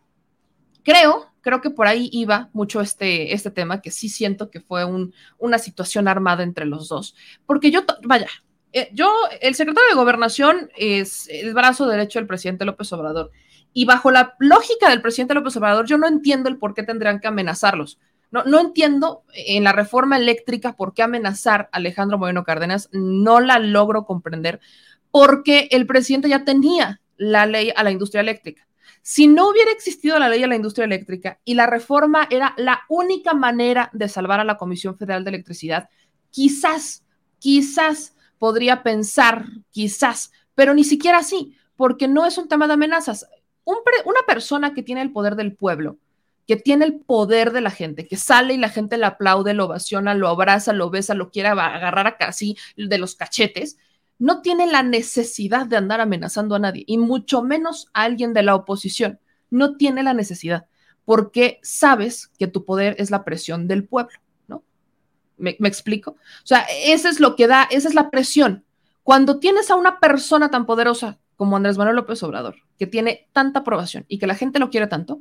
creo, 0.82 1.32
creo 1.40 1.62
que 1.62 1.70
por 1.70 1.86
ahí 1.86 2.11
iba 2.12 2.51
mucho 2.53 2.82
este, 2.82 3.32
este 3.32 3.51
tema, 3.51 3.80
que 3.80 3.90
sí 3.90 4.11
siento 4.11 4.51
que 4.51 4.61
fue 4.61 4.84
un, 4.84 5.14
una 5.38 5.59
situación 5.59 6.09
armada 6.09 6.42
entre 6.42 6.66
los 6.66 6.88
dos, 6.88 7.14
porque 7.46 7.70
yo, 7.70 7.84
vaya, 8.05 8.28
eh, 8.72 8.90
yo, 8.92 9.10
el 9.40 9.54
secretario 9.54 9.88
de 9.90 9.96
Gobernación 9.96 10.70
es 10.76 11.28
el 11.28 11.54
brazo 11.54 11.86
derecho 11.86 12.18
del 12.18 12.26
presidente 12.26 12.64
López 12.64 12.92
Obrador. 12.92 13.30
Y 13.72 13.84
bajo 13.84 14.10
la 14.10 14.34
lógica 14.38 14.90
del 14.90 15.02
presidente 15.02 15.34
López 15.34 15.56
Obrador, 15.56 15.86
yo 15.86 15.98
no 15.98 16.06
entiendo 16.06 16.48
el 16.48 16.58
por 16.58 16.74
qué 16.74 16.82
tendrían 16.82 17.20
que 17.20 17.28
amenazarlos. 17.28 17.98
No, 18.30 18.44
no 18.44 18.60
entiendo 18.60 19.22
en 19.32 19.64
la 19.64 19.72
reforma 19.72 20.16
eléctrica 20.18 20.76
por 20.76 20.92
qué 20.92 21.02
amenazar 21.02 21.70
a 21.72 21.78
Alejandro 21.78 22.18
Moreno 22.18 22.44
Cárdenas. 22.44 22.88
No 22.92 23.40
la 23.40 23.58
logro 23.58 24.04
comprender 24.04 24.60
porque 25.10 25.68
el 25.70 25.86
presidente 25.86 26.28
ya 26.28 26.44
tenía 26.44 27.00
la 27.16 27.46
ley 27.46 27.72
a 27.74 27.82
la 27.82 27.90
industria 27.90 28.20
eléctrica. 28.20 28.66
Si 29.02 29.26
no 29.26 29.48
hubiera 29.48 29.70
existido 29.70 30.18
la 30.18 30.28
ley 30.28 30.42
a 30.42 30.46
la 30.46 30.56
industria 30.56 30.84
eléctrica 30.84 31.40
y 31.44 31.54
la 31.54 31.66
reforma 31.66 32.26
era 32.30 32.54
la 32.58 32.82
única 32.88 33.32
manera 33.32 33.88
de 33.92 34.08
salvar 34.08 34.40
a 34.40 34.44
la 34.44 34.58
Comisión 34.58 34.96
Federal 34.98 35.24
de 35.24 35.30
Electricidad, 35.30 35.88
quizás, 36.30 37.04
quizás 37.38 38.14
podría 38.39 38.82
pensar, 38.82 39.47
quizás, 39.70 40.32
pero 40.55 40.74
ni 40.74 40.84
siquiera 40.84 41.18
así, 41.18 41.57
porque 41.76 42.09
no 42.09 42.26
es 42.26 42.39
un 42.39 42.49
tema 42.49 42.66
de 42.66 42.74
amenazas. 42.74 43.26
una 43.64 44.20
persona 44.26 44.72
que 44.72 44.82
tiene 44.82 45.03
el 45.03 45.12
poder 45.12 45.36
del 45.36 45.55
pueblo, 45.55 45.99
que 46.47 46.57
tiene 46.57 46.86
el 46.86 47.01
poder 47.01 47.53
de 47.53 47.61
la 47.61 47.70
gente, 47.70 48.09
que 48.09 48.16
sale 48.16 48.55
y 48.55 48.59
la 48.59 48.70
gente 48.70 48.97
le 48.97 49.05
aplaude, 49.05 49.53
lo 49.53 49.66
ovaciona, 49.66 50.14
lo 50.14 50.28
abraza, 50.28 50.72
lo 50.72 50.89
besa, 50.89 51.12
lo 51.14 51.30
quiere 51.30 51.51
agarrar 51.51 52.16
casi 52.18 52.57
de 52.76 52.97
los 52.97 53.14
cachetes, 53.14 53.76
no 54.18 54.41
tiene 54.41 54.66
la 54.66 54.82
necesidad 54.82 55.66
de 55.66 55.76
andar 55.76 56.01
amenazando 56.01 56.55
a 56.55 56.59
nadie, 56.59 56.84
y 56.86 56.99
mucho 56.99 57.43
menos 57.43 57.89
a 57.93 58.03
alguien 58.03 58.32
de 58.32 58.43
la 58.43 58.55
oposición. 58.55 59.20
No 59.51 59.76
tiene 59.76 60.03
la 60.03 60.14
necesidad, 60.14 60.66
porque 61.05 61.61
sabes 61.62 62.28
que 62.39 62.49
tu 62.49 62.64
poder 62.64 62.97
es 62.99 63.11
la 63.11 63.24
presión 63.24 63.68
del 63.68 63.86
pueblo. 63.86 64.18
¿Me, 65.39 65.57
explico? 65.68 66.12
O 66.12 66.47
sea, 66.47 66.66
eso 66.84 67.09
es 67.09 67.20
lo 67.20 67.36
que 67.36 67.47
da, 67.47 67.68
esa 67.70 67.89
es 67.89 67.95
la 67.95 68.11
presión. 68.11 68.64
Cuando 69.03 69.39
tienes 69.39 69.70
a 69.70 69.76
una 69.76 70.01
persona 70.01 70.51
tan 70.51 70.66
poderosa 70.66 71.18
como 71.36 71.57
Andrés 71.57 71.78
Manuel 71.78 71.97
López 71.97 72.22
Obrador, 72.22 72.57
que 72.78 72.86
tiene 72.86 73.28
tanta 73.32 73.61
aprobación 73.61 74.05
y 74.09 74.18
que 74.18 74.26
la 74.26 74.34
gente 74.34 74.59
lo 74.59 74.70
quiere 74.70 74.86
tanto, 74.86 75.20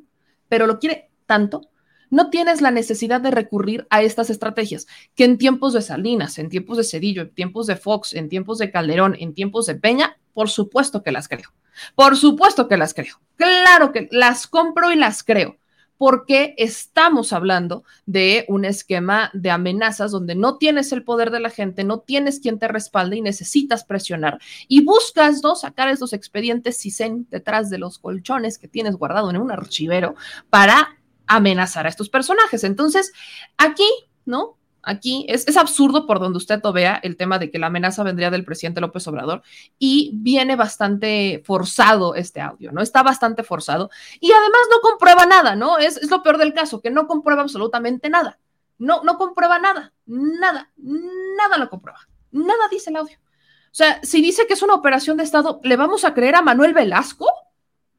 pero 0.49 0.67
lo 0.67 0.79
quiere 0.79 1.09
tanto, 1.25 1.69
no 2.09 2.29
tienes 2.29 2.61
la 2.61 2.71
necesidad 2.71 3.21
de 3.21 3.31
recurrir 3.31 3.85
a 3.89 4.01
estas 4.01 4.29
estrategias 4.29 4.87
que 5.15 5.25
en 5.25 5.37
tiempos 5.37 5.73
de 5.73 5.81
Salinas, 5.81 6.37
en 6.37 6.49
tiempos 6.49 6.77
de 6.77 6.83
Cedillo, 6.83 7.21
en 7.21 7.33
tiempos 7.33 7.67
de 7.67 7.75
Fox, 7.75 8.13
en 8.13 8.29
tiempos 8.29 8.57
de 8.57 8.71
Calderón, 8.71 9.15
en 9.19 9.33
tiempos 9.33 9.65
de 9.65 9.75
Peña, 9.75 10.17
por 10.33 10.49
supuesto 10.49 11.03
que 11.03 11.11
las 11.11 11.27
creo. 11.27 11.53
Por 11.95 12.17
supuesto 12.17 12.67
que 12.67 12.77
las 12.77 12.93
creo. 12.93 13.19
Claro 13.35 13.91
que 13.91 14.07
las 14.11 14.47
compro 14.47 14.91
y 14.91 14.95
las 14.95 15.23
creo 15.23 15.57
porque 15.97 16.53
estamos 16.57 17.33
hablando 17.33 17.83
de 18.05 18.45
un 18.47 18.65
esquema 18.65 19.31
de 19.33 19.49
amenazas 19.51 20.11
donde 20.11 20.35
no 20.35 20.57
tienes 20.57 20.91
el 20.91 21.03
poder 21.03 21.31
de 21.31 21.39
la 21.39 21.49
gente, 21.49 21.83
no 21.83 21.99
tienes 21.99 22.39
quien 22.39 22.59
te 22.59 22.67
respalde 22.67 23.17
y 23.17 23.21
necesitas 23.21 23.83
presionar. 23.83 24.39
Y 24.67 24.83
buscas 24.83 25.41
¿no? 25.43 25.55
sacar 25.55 25.89
esos 25.89 26.13
expedientes 26.13 26.79
CISEN 26.79 27.27
detrás 27.29 27.69
de 27.69 27.77
los 27.77 27.99
colchones 27.99 28.57
que 28.57 28.67
tienes 28.67 28.95
guardado 28.95 29.29
en 29.29 29.37
un 29.37 29.51
archivero 29.51 30.15
para 30.49 30.97
amenazar 31.25 31.85
a 31.85 31.89
estos 31.89 32.09
personajes. 32.09 32.63
Entonces, 32.63 33.11
aquí, 33.57 33.89
¿no? 34.25 34.56
Aquí 34.89 35.25
es, 35.27 35.57
absurdo 35.57 36.05
por 36.05 36.21
donde 36.21 36.37
usted 36.37 36.61
lo 36.63 36.71
vea 36.71 36.97
el 37.03 37.17
tema 37.17 37.39
de 37.39 37.51
que 37.51 37.59
la 37.59 37.67
amenaza 37.67 38.03
vendría 38.03 38.31
del 38.31 38.45
presidente 38.45 38.79
López 38.79 39.05
Obrador 39.09 39.41
y 39.77 40.11
viene 40.13 40.55
bastante 40.55 41.43
forzado 41.45 42.15
este 42.15 42.39
audio, 42.39 42.71
¿no? 42.71 42.81
Está 42.81 43.03
bastante 43.03 43.43
forzado 43.43 43.89
y 44.21 44.31
además 44.31 44.61
no 44.71 44.79
comprueba 44.79 45.25
nada, 45.25 45.57
¿no? 45.57 45.77
Es, 45.77 45.97
es 45.97 46.09
lo 46.09 46.23
peor 46.23 46.37
del 46.37 46.53
caso, 46.53 46.79
que 46.79 46.89
no 46.89 47.05
comprueba 47.05 47.41
absolutamente 47.41 48.09
nada. 48.09 48.39
No, 48.77 49.03
no 49.03 49.17
comprueba 49.17 49.59
nada, 49.59 49.91
nada, 50.05 50.71
nada 50.77 51.57
lo 51.57 51.69
comprueba. 51.69 51.99
Nada 52.31 52.69
dice 52.71 52.89
el 52.89 52.95
audio. 52.95 53.17
O 53.17 53.75
sea, 53.77 53.99
si 54.03 54.21
dice 54.21 54.47
que 54.47 54.53
es 54.53 54.61
una 54.61 54.75
operación 54.75 55.17
de 55.17 55.23
Estado, 55.23 55.59
¿le 55.63 55.75
vamos 55.75 56.05
a 56.05 56.13
creer 56.13 56.35
a 56.35 56.41
Manuel 56.41 56.73
Velasco? 56.73 57.27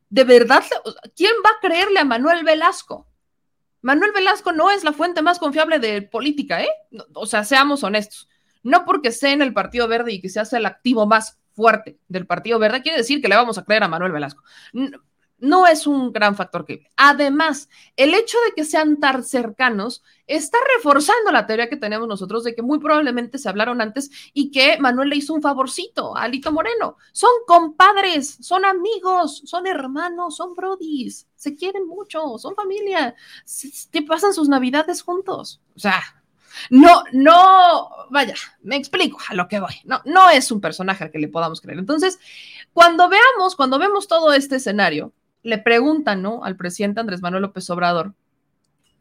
¿De 0.08 0.24
verdad? 0.24 0.64
¿Quién 1.14 1.34
va 1.44 1.50
a 1.50 1.60
creerle 1.60 2.00
a 2.00 2.06
Manuel 2.06 2.44
Velasco? 2.44 3.07
Manuel 3.88 4.12
Velasco 4.12 4.52
no 4.52 4.70
es 4.70 4.84
la 4.84 4.92
fuente 4.92 5.22
más 5.22 5.38
confiable 5.38 5.78
de 5.78 6.02
política, 6.02 6.62
¿eh? 6.62 6.68
O 7.14 7.24
sea, 7.24 7.42
seamos 7.42 7.82
honestos. 7.82 8.28
No 8.62 8.84
porque 8.84 9.12
sea 9.12 9.32
en 9.32 9.40
el 9.40 9.54
Partido 9.54 9.88
Verde 9.88 10.12
y 10.12 10.20
que 10.20 10.28
se 10.28 10.42
el 10.54 10.66
activo 10.66 11.06
más 11.06 11.38
fuerte 11.54 11.98
del 12.06 12.26
Partido 12.26 12.58
Verde, 12.58 12.82
quiere 12.82 12.98
decir 12.98 13.22
que 13.22 13.28
le 13.28 13.36
vamos 13.36 13.56
a 13.56 13.64
creer 13.64 13.84
a 13.84 13.88
Manuel 13.88 14.12
Velasco. 14.12 14.42
no 15.38 15.66
es 15.66 15.86
un 15.86 16.12
gran 16.12 16.36
factor 16.36 16.66
que... 16.66 16.82
Además, 16.96 17.70
el 17.96 18.12
hecho 18.12 18.36
de 18.44 18.52
que 18.54 18.64
sean 18.64 19.00
tan 19.00 19.24
cercanos 19.24 20.02
está 20.26 20.58
reforzando 20.76 21.32
la 21.32 21.46
teoría 21.46 21.70
que 21.70 21.76
tenemos 21.78 22.08
nosotros 22.08 22.44
de 22.44 22.54
que 22.54 22.60
muy 22.60 22.80
probablemente 22.80 23.38
se 23.38 23.48
hablaron 23.48 23.80
antes 23.80 24.10
y 24.34 24.50
que 24.50 24.78
Manuel 24.78 25.08
le 25.08 25.16
hizo 25.16 25.32
un 25.32 25.40
favorcito 25.40 26.14
a 26.14 26.24
Alito 26.24 26.52
Moreno. 26.52 26.98
Son 27.12 27.30
compadres, 27.46 28.36
son 28.42 28.66
amigos, 28.66 29.40
son 29.46 29.66
hermanos, 29.66 30.36
son 30.36 30.54
brodis, 30.54 31.27
se 31.38 31.54
quieren 31.54 31.86
mucho, 31.86 32.36
son 32.36 32.56
familia, 32.56 33.14
te 33.90 34.02
pasan 34.02 34.34
sus 34.34 34.48
navidades 34.48 35.02
juntos. 35.02 35.60
O 35.76 35.78
sea, 35.78 36.02
no, 36.68 37.04
no, 37.12 37.88
vaya, 38.10 38.34
me 38.62 38.74
explico 38.74 39.18
a 39.28 39.34
lo 39.34 39.46
que 39.46 39.60
voy. 39.60 39.74
No, 39.84 40.02
no 40.04 40.30
es 40.30 40.50
un 40.50 40.60
personaje 40.60 41.04
al 41.04 41.12
que 41.12 41.20
le 41.20 41.28
podamos 41.28 41.60
creer. 41.60 41.78
Entonces, 41.78 42.18
cuando 42.72 43.08
veamos, 43.08 43.54
cuando 43.54 43.78
vemos 43.78 44.08
todo 44.08 44.32
este 44.32 44.56
escenario, 44.56 45.12
le 45.44 45.58
preguntan, 45.58 46.22
¿no? 46.22 46.42
Al 46.42 46.56
presidente 46.56 46.98
Andrés 46.98 47.22
Manuel 47.22 47.42
López 47.42 47.70
Obrador, 47.70 48.14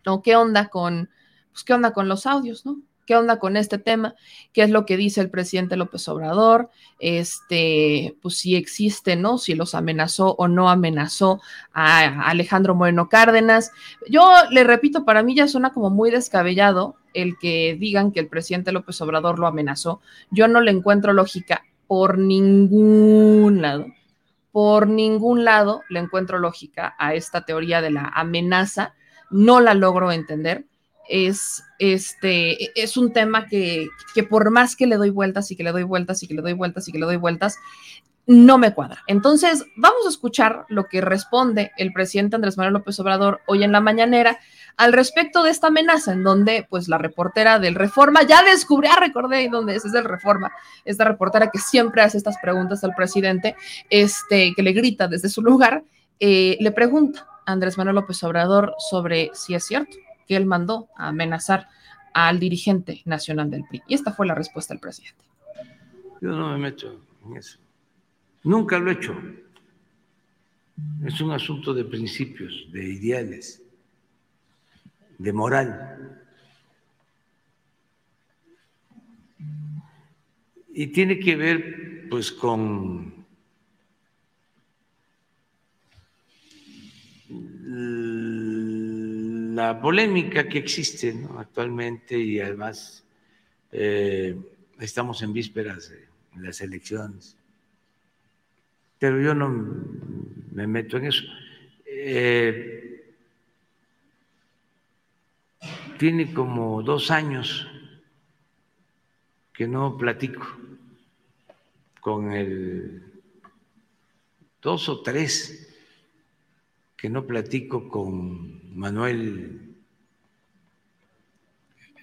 ¿no? 0.06 0.22
¿Qué 0.22 0.36
onda 0.36 0.68
con, 0.68 1.10
pues, 1.52 1.64
qué 1.64 1.74
onda 1.74 1.92
con 1.92 2.08
los 2.08 2.28
audios, 2.28 2.68
¿no? 2.68 2.80
¿Qué 3.08 3.16
onda 3.16 3.40
con 3.40 3.56
este 3.56 3.78
tema? 3.78 4.16
¿Qué 4.52 4.62
es 4.64 4.70
lo 4.70 4.86
que 4.86 4.98
dice 4.98 5.22
el 5.22 5.30
presidente 5.30 5.78
López 5.78 6.08
Obrador? 6.10 6.70
Este, 7.00 8.18
pues 8.22 8.38
si 8.38 8.56
existe, 8.58 9.16
¿no? 9.16 9.38
Si 9.38 9.56
los 9.56 9.74
amenazó 9.74 10.36
o 10.38 10.50
no 10.50 10.70
amenazó 10.70 11.42
a 11.72 12.28
Alejandro 12.28 12.76
Moreno 12.76 13.08
Cárdenas. 13.08 13.72
Yo 14.10 14.30
le 14.52 14.66
repito, 14.66 15.06
para 15.06 15.24
mí 15.24 15.36
ya 15.36 15.48
suena 15.48 15.72
como 15.72 15.90
muy 15.90 16.12
descabellado 16.12 16.98
el 17.14 17.38
que 17.40 17.78
digan 17.80 18.12
que 18.12 18.20
el 18.20 18.28
presidente 18.28 18.74
López 18.74 19.00
Obrador 19.00 19.40
lo 19.40 19.48
amenazó. 19.48 20.02
Yo 20.30 20.50
no 20.50 20.60
le 20.60 20.72
encuentro 20.72 21.14
lógica 21.14 21.64
por 21.88 22.18
ningún 22.18 23.62
lado 23.62 23.88
por 24.58 24.88
ningún 24.88 25.46
lado 25.46 25.84
le 25.88 26.00
encuentro 26.00 26.40
lógica 26.40 26.96
a 26.98 27.14
esta 27.14 27.46
teoría 27.46 27.80
de 27.80 27.92
la 27.92 28.12
amenaza, 28.16 28.96
no 29.30 29.60
la 29.60 29.76
logro 29.76 30.12
entender. 30.12 30.66
Es, 31.10 31.64
este, 31.80 32.80
es 32.82 32.98
un 32.98 33.14
tema 33.14 33.48
que, 33.48 33.88
que 34.14 34.24
por 34.24 34.52
más 34.52 34.76
que 34.76 34.88
le 34.88 34.98
doy 34.98 35.10
vueltas 35.10 35.52
y 35.52 35.56
que 35.56 35.64
le 35.64 35.72
doy 35.72 35.84
vueltas 35.84 36.22
y 36.24 36.28
que 36.28 36.34
le 36.34 36.42
doy 36.42 36.54
vueltas 36.54 36.88
y 36.88 36.92
que 36.92 37.00
le 37.00 37.06
doy 37.06 37.18
vueltas, 37.18 37.58
no 38.28 38.58
me 38.58 38.74
cuadra. 38.74 39.04
Entonces, 39.08 39.66
vamos 39.78 40.06
a 40.06 40.10
escuchar 40.10 40.66
lo 40.68 40.88
que 40.90 41.00
responde 41.00 41.72
el 41.78 41.94
presidente 41.94 42.36
Andrés 42.36 42.58
Manuel 42.58 42.74
López 42.74 43.00
Obrador 43.00 43.40
hoy 43.48 43.64
en 43.64 43.72
la 43.72 43.80
mañanera 43.80 44.38
al 44.76 44.94
respecto 44.94 45.44
de 45.44 45.50
esta 45.50 45.68
amenaza, 45.68 46.12
en 46.12 46.24
donde 46.24 46.68
pues 46.70 46.90
la 46.90 46.98
reportera 46.98 47.58
del 47.58 47.74
Reforma 47.74 48.24
ya 48.24 48.44
descubrió, 48.44 48.92
ah, 48.92 49.00
recordé 49.00 49.48
dónde 49.50 49.76
es, 49.76 49.86
es 49.86 49.94
del 49.94 50.04
Reforma, 50.04 50.52
esta 50.86 51.06
reportera 51.06 51.50
que 51.50 51.58
siempre 51.58 52.02
hace 52.02 52.18
estas 52.18 52.38
preguntas 52.40 52.84
al 52.84 52.94
presidente, 52.94 53.56
este, 53.90 54.54
que 54.56 54.62
le 54.62 54.74
grita 54.74 55.08
desde 55.08 55.30
su 55.30 55.42
lugar, 55.42 55.84
eh, 56.20 56.58
le 56.60 56.72
pregunta 56.72 57.26
a 57.46 57.54
Andrés 57.54 57.78
Manuel 57.78 57.96
López 57.96 58.22
Obrador 58.24 58.76
sobre 58.78 59.32
si 59.34 59.56
es 59.56 59.66
cierto 59.66 59.98
que 60.28 60.36
él 60.36 60.46
mandó 60.46 60.90
a 60.96 61.10
amenazar 61.10 61.70
al 62.14 62.40
dirigente 62.40 63.02
nacional 63.06 63.50
del 63.50 63.64
PRI. 63.66 63.84
Y 63.88 63.94
esta 63.94 64.12
fue 64.12 64.28
la 64.28 64.36
respuesta 64.36 64.74
del 64.74 64.82
presidente. 64.82 65.24
Yo 66.22 66.30
no 66.30 66.52
me 66.52 66.58
meto 66.58 67.00
en 67.26 67.38
eso. 67.38 67.60
Nunca 68.44 68.80
lo 68.80 68.90
he 68.90 68.94
hecho. 68.94 69.16
Es 71.06 71.22
un 71.22 71.32
asunto 71.32 71.74
de 71.74 71.86
principios, 71.86 72.68
de 72.72 72.86
ideales 72.86 73.64
de 75.18 75.34
moral. 75.34 76.22
Y 80.74 80.88
tiene 80.88 81.20
que 81.20 81.36
ver 81.36 82.08
pues 82.10 82.32
con 82.32 83.26
la 89.58 89.82
polémica 89.82 90.48
que 90.48 90.60
existe 90.60 91.16
actualmente 91.36 92.16
y 92.16 92.40
además 92.40 93.04
eh, 93.72 94.38
estamos 94.80 95.24
en 95.24 95.34
vísperas 95.34 95.90
de 95.90 96.08
las 96.36 96.62
elecciones. 96.62 97.36
Pero 99.00 99.20
yo 99.20 99.34
no 99.34 99.50
me 100.52 100.68
meto 100.68 100.98
en 100.98 101.06
eso. 101.06 101.24
Eh, 101.88 103.16
tiene 105.98 106.32
como 106.36 106.84
dos 106.84 107.10
años 107.10 107.68
que 109.52 109.68
no 109.68 109.98
platico 109.98 110.56
con 112.00 112.32
el 112.32 113.02
dos 114.62 114.88
o 114.88 115.02
tres 115.02 115.67
que 116.98 117.10
no 117.10 117.26
platico 117.26 117.88
con 117.90 118.76
Manuel 118.78 119.76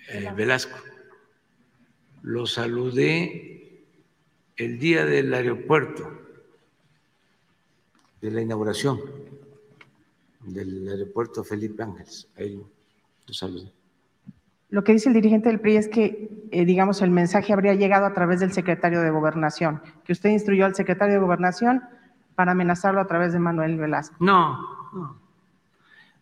eh, 0.09 0.33
Velasco. 0.37 0.79
Lo 2.23 2.47
saludé 2.47 3.85
el 4.57 4.79
día 4.79 5.05
del 5.05 5.35
aeropuerto, 5.35 6.21
de 8.23 8.31
la 8.31 8.41
inauguración 8.41 9.01
del 10.41 10.89
aeropuerto 10.89 11.43
Felipe 11.43 11.83
Ángeles. 11.83 12.29
Ahí 12.37 12.63
lo 13.27 13.35
saludé. 13.35 13.73
Lo 14.71 14.83
que 14.83 14.93
dice 14.93 15.09
el 15.09 15.15
dirigente 15.15 15.49
del 15.49 15.61
PRI 15.61 15.77
es 15.77 15.89
que, 15.89 16.49
eh, 16.51 16.65
digamos, 16.65 17.03
el 17.03 17.11
mensaje 17.11 17.53
habría 17.53 17.75
llegado 17.75 18.07
a 18.07 18.15
través 18.15 18.41
del 18.41 18.53
secretario 18.53 19.01
de 19.03 19.11
Gobernación, 19.11 19.83
que 20.05 20.13
usted 20.13 20.31
instruyó 20.31 20.67
al 20.67 20.75
secretario 20.75 21.15
de 21.15 21.21
Gobernación 21.21 21.83
para 22.35 22.53
amenazarlo 22.53 23.01
a 23.01 23.07
través 23.07 23.33
de 23.33 23.39
Manuel 23.39 23.79
Velasco. 23.79 24.17
No, 24.19 24.84
no. 24.95 25.21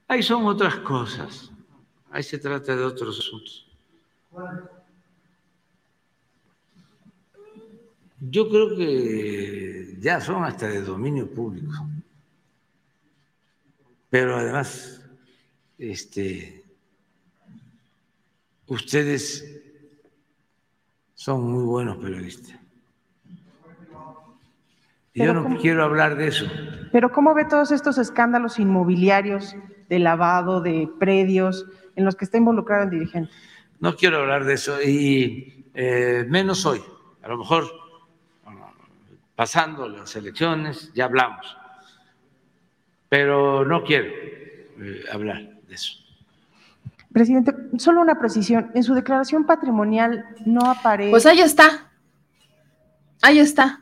Ahí 0.08 0.22
son 0.22 0.46
otras 0.46 0.76
cosas. 0.76 1.50
Ahí 2.10 2.22
se 2.22 2.38
trata 2.38 2.76
de 2.76 2.84
otros 2.84 3.18
asuntos. 3.18 3.66
Yo 8.20 8.48
creo 8.48 8.76
que 8.76 9.96
ya 9.98 10.20
son 10.20 10.44
hasta 10.44 10.68
de 10.68 10.82
dominio 10.82 11.28
público. 11.30 11.72
Pero 14.10 14.36
además, 14.36 15.00
este, 15.78 16.62
ustedes 18.66 19.44
son 21.14 21.50
muy 21.50 21.64
buenos 21.64 21.96
periodistas. 21.96 22.61
Yo 25.14 25.34
no 25.34 25.58
quiero 25.58 25.84
hablar 25.84 26.16
de 26.16 26.28
eso. 26.28 26.46
Pero 26.90 27.12
¿cómo 27.12 27.34
ve 27.34 27.44
todos 27.44 27.70
estos 27.70 27.98
escándalos 27.98 28.58
inmobiliarios 28.58 29.54
de 29.88 29.98
lavado 29.98 30.62
de 30.62 30.88
predios 30.98 31.66
en 31.96 32.06
los 32.06 32.16
que 32.16 32.24
está 32.24 32.38
involucrado 32.38 32.84
el 32.84 32.90
dirigente? 32.90 33.30
No 33.78 33.94
quiero 33.94 34.20
hablar 34.20 34.44
de 34.44 34.54
eso 34.54 34.80
y 34.82 35.66
eh, 35.74 36.24
menos 36.28 36.64
hoy. 36.64 36.82
A 37.22 37.28
lo 37.28 37.38
mejor 37.38 37.64
pasando 39.36 39.88
las 39.88 40.14
elecciones 40.16 40.92
ya 40.94 41.06
hablamos, 41.06 41.56
pero 43.08 43.64
no 43.64 43.82
quiero 43.84 44.08
eh, 44.08 45.04
hablar 45.12 45.60
de 45.68 45.74
eso. 45.74 45.94
Presidente, 47.12 47.54
solo 47.76 48.00
una 48.00 48.18
precisión. 48.18 48.70
En 48.74 48.82
su 48.82 48.94
declaración 48.94 49.44
patrimonial 49.44 50.24
no 50.46 50.70
aparece. 50.70 51.10
Pues 51.10 51.26
ahí 51.26 51.40
está. 51.40 51.90
Ahí 53.20 53.38
está 53.38 53.81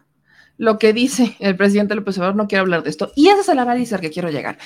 lo 0.61 0.79
que 0.79 0.93
dice 0.93 1.37
el 1.39 1.57
presidente 1.57 1.95
López 1.95 2.19
Obrador. 2.19 2.37
No 2.37 2.47
quiero 2.47 2.61
hablar 2.61 2.83
de 2.83 2.91
esto. 2.91 3.13
Y 3.17 3.29
ese 3.29 3.41
es 3.41 3.49
el 3.49 3.59
análisis 3.59 3.95
al 3.95 4.03
que 4.03 4.11
quiero 4.11 4.29
llegar. 4.29 4.59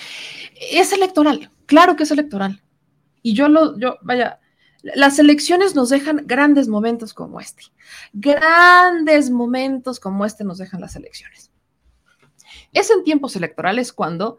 Es 0.73 0.93
electoral. 0.93 1.53
Claro 1.67 1.95
que 1.95 2.03
es 2.03 2.11
electoral. 2.11 2.65
Y 3.23 3.33
yo 3.35 3.49
lo, 3.49 3.79
yo, 3.79 3.99
vaya, 4.03 4.41
las 4.83 5.21
elecciones 5.21 5.77
nos 5.77 5.91
dejan 5.91 6.25
grandes 6.27 6.67
momentos 6.67 7.15
como 7.15 7.39
este. 7.39 7.63
Grandes 8.13 9.31
momentos 9.31 10.01
como 10.01 10.27
este 10.27 10.43
nos 10.43 10.59
dejan 10.59 10.81
las 10.81 10.97
elecciones. 10.97 11.53
Es 12.73 12.91
en 12.91 13.05
tiempos 13.05 13.37
electorales 13.37 13.93
cuando 13.93 14.39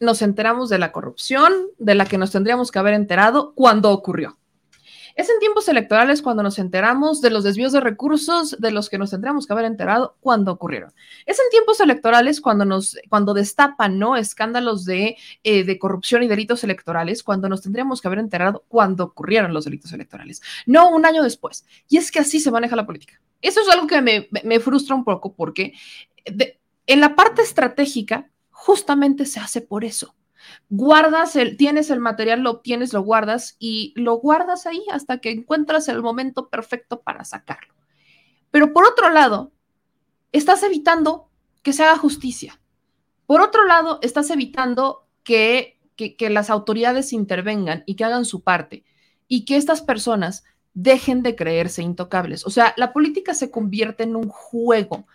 nos 0.00 0.20
enteramos 0.20 0.68
de 0.68 0.78
la 0.78 0.92
corrupción 0.92 1.50
de 1.78 1.94
la 1.94 2.04
que 2.04 2.18
nos 2.18 2.30
tendríamos 2.30 2.70
que 2.70 2.78
haber 2.78 2.92
enterado 2.92 3.54
cuando 3.54 3.90
ocurrió. 3.90 4.38
Es 5.20 5.28
en 5.28 5.38
tiempos 5.38 5.68
electorales 5.68 6.22
cuando 6.22 6.42
nos 6.42 6.58
enteramos 6.58 7.20
de 7.20 7.28
los 7.28 7.44
desvíos 7.44 7.72
de 7.72 7.80
recursos 7.80 8.56
de 8.58 8.70
los 8.70 8.88
que 8.88 8.96
nos 8.96 9.10
tendríamos 9.10 9.46
que 9.46 9.52
haber 9.52 9.66
enterado 9.66 10.16
cuando 10.20 10.50
ocurrieron. 10.50 10.94
Es 11.26 11.38
en 11.38 11.50
tiempos 11.50 11.78
electorales 11.80 12.40
cuando 12.40 12.64
nos 12.64 12.96
cuando 13.10 13.34
destapan 13.34 13.98
no 13.98 14.16
escándalos 14.16 14.86
de, 14.86 15.18
eh, 15.44 15.64
de 15.64 15.78
corrupción 15.78 16.22
y 16.22 16.26
delitos 16.26 16.64
electorales 16.64 17.22
cuando 17.22 17.50
nos 17.50 17.60
tendríamos 17.60 18.00
que 18.00 18.08
haber 18.08 18.18
enterado 18.18 18.64
cuando 18.68 19.04
ocurrieron 19.04 19.52
los 19.52 19.66
delitos 19.66 19.92
electorales, 19.92 20.40
no 20.64 20.88
un 20.88 21.04
año 21.04 21.22
después. 21.22 21.66
Y 21.86 21.98
es 21.98 22.10
que 22.10 22.20
así 22.20 22.40
se 22.40 22.50
maneja 22.50 22.74
la 22.74 22.86
política. 22.86 23.20
Eso 23.42 23.60
es 23.60 23.68
algo 23.68 23.86
que 23.86 24.00
me, 24.00 24.26
me 24.42 24.58
frustra 24.58 24.96
un 24.96 25.04
poco 25.04 25.34
porque 25.34 25.74
en 26.86 27.00
la 27.02 27.14
parte 27.14 27.42
estratégica 27.42 28.30
justamente 28.52 29.26
se 29.26 29.38
hace 29.38 29.60
por 29.60 29.84
eso. 29.84 30.14
Guardas 30.68 31.36
el, 31.36 31.56
tienes 31.56 31.90
el 31.90 32.00
material, 32.00 32.40
lo 32.40 32.50
obtienes, 32.50 32.92
lo 32.92 33.02
guardas 33.02 33.56
y 33.58 33.92
lo 33.96 34.16
guardas 34.16 34.66
ahí 34.66 34.84
hasta 34.90 35.18
que 35.18 35.30
encuentras 35.30 35.88
el 35.88 36.02
momento 36.02 36.48
perfecto 36.48 37.00
para 37.00 37.24
sacarlo. 37.24 37.74
Pero 38.50 38.72
por 38.72 38.84
otro 38.84 39.10
lado, 39.10 39.52
estás 40.32 40.62
evitando 40.62 41.28
que 41.62 41.72
se 41.72 41.84
haga 41.84 41.96
justicia, 41.96 42.60
Por 43.26 43.42
otro 43.42 43.64
lado, 43.64 44.00
estás 44.02 44.30
evitando 44.30 45.06
que, 45.22 45.78
que, 45.96 46.30
las 46.30 46.50
autoridades 46.50 47.12
intervengan 47.12 47.84
y 47.86 47.94
que 47.94 48.04
hagan 48.04 48.24
su 48.24 48.42
parte 48.42 48.84
y 49.28 49.44
que 49.44 49.56
estas 49.56 49.82
personas 49.82 50.42
dejen 50.74 51.22
de 51.22 51.36
creerse 51.36 51.82
intocables. 51.82 52.44
O 52.44 52.50
sea, 52.50 52.74
la 52.76 52.92
política 52.92 53.34
se 53.34 53.50
convierte 53.50 54.02
en 54.02 54.16
un 54.16 54.28
juego. 54.28 55.06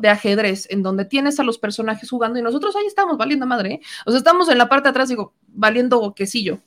De 0.00 0.08
ajedrez, 0.08 0.66
en 0.70 0.82
donde 0.82 1.04
tienes 1.04 1.38
a 1.38 1.42
los 1.42 1.58
personajes 1.58 2.10
jugando 2.10 2.38
y 2.38 2.42
nosotros 2.42 2.74
ahí 2.76 2.86
estamos 2.86 3.16
valiendo 3.16 3.46
madre, 3.46 3.74
¿eh? 3.74 3.80
o 4.06 4.10
sea, 4.10 4.18
estamos 4.18 4.48
en 4.48 4.58
la 4.58 4.68
parte 4.68 4.84
de 4.84 4.90
atrás, 4.90 5.08
digo, 5.08 5.34
valiendo 5.48 6.14
quesillo, 6.14 6.60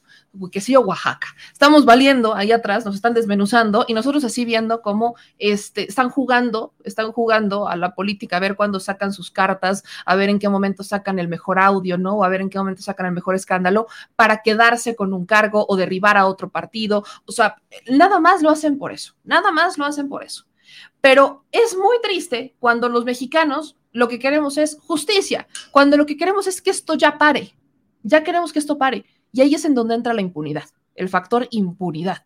quesillo 0.51 0.81
Oaxaca. 0.81 1.27
Estamos 1.51 1.85
valiendo 1.85 2.35
ahí 2.35 2.51
atrás, 2.51 2.85
nos 2.85 2.95
están 2.95 3.13
desmenuzando 3.13 3.85
y 3.87 3.93
nosotros 3.93 4.23
así 4.23 4.45
viendo 4.45 4.81
cómo 4.81 5.15
este, 5.37 5.89
están 5.89 6.09
jugando, 6.09 6.73
están 6.83 7.11
jugando 7.11 7.67
a 7.67 7.75
la 7.75 7.95
política, 7.95 8.37
a 8.37 8.39
ver 8.39 8.55
cuándo 8.55 8.79
sacan 8.79 9.11
sus 9.11 9.31
cartas, 9.31 9.83
a 10.05 10.15
ver 10.15 10.29
en 10.29 10.39
qué 10.39 10.49
momento 10.49 10.83
sacan 10.83 11.19
el 11.19 11.27
mejor 11.27 11.59
audio, 11.59 11.97
¿no? 11.97 12.17
O 12.17 12.23
a 12.23 12.29
ver 12.29 12.41
en 12.41 12.49
qué 12.49 12.57
momento 12.57 12.81
sacan 12.81 13.07
el 13.07 13.11
mejor 13.13 13.35
escándalo 13.35 13.87
para 14.15 14.41
quedarse 14.41 14.95
con 14.95 15.13
un 15.13 15.25
cargo 15.25 15.65
o 15.67 15.75
derribar 15.75 16.17
a 16.17 16.25
otro 16.25 16.49
partido. 16.49 17.03
O 17.25 17.31
sea, 17.31 17.55
nada 17.89 18.19
más 18.19 18.41
lo 18.41 18.49
hacen 18.49 18.77
por 18.77 18.91
eso, 18.91 19.15
nada 19.23 19.51
más 19.51 19.77
lo 19.77 19.85
hacen 19.85 20.09
por 20.09 20.23
eso. 20.23 20.48
Pero 21.01 21.45
es 21.51 21.75
muy 21.77 21.97
triste 22.01 22.55
cuando 22.59 22.89
los 22.89 23.05
mexicanos 23.05 23.77
lo 23.91 24.07
que 24.07 24.19
queremos 24.19 24.57
es 24.57 24.77
justicia, 24.81 25.47
cuando 25.71 25.97
lo 25.97 26.05
que 26.05 26.17
queremos 26.17 26.47
es 26.47 26.61
que 26.61 26.69
esto 26.69 26.95
ya 26.95 27.17
pare, 27.17 27.55
ya 28.03 28.23
queremos 28.23 28.53
que 28.53 28.59
esto 28.59 28.77
pare. 28.77 29.05
Y 29.31 29.41
ahí 29.41 29.55
es 29.55 29.65
en 29.65 29.75
donde 29.75 29.95
entra 29.95 30.13
la 30.13 30.21
impunidad, 30.21 30.65
el 30.95 31.09
factor 31.09 31.47
impunidad. 31.51 32.25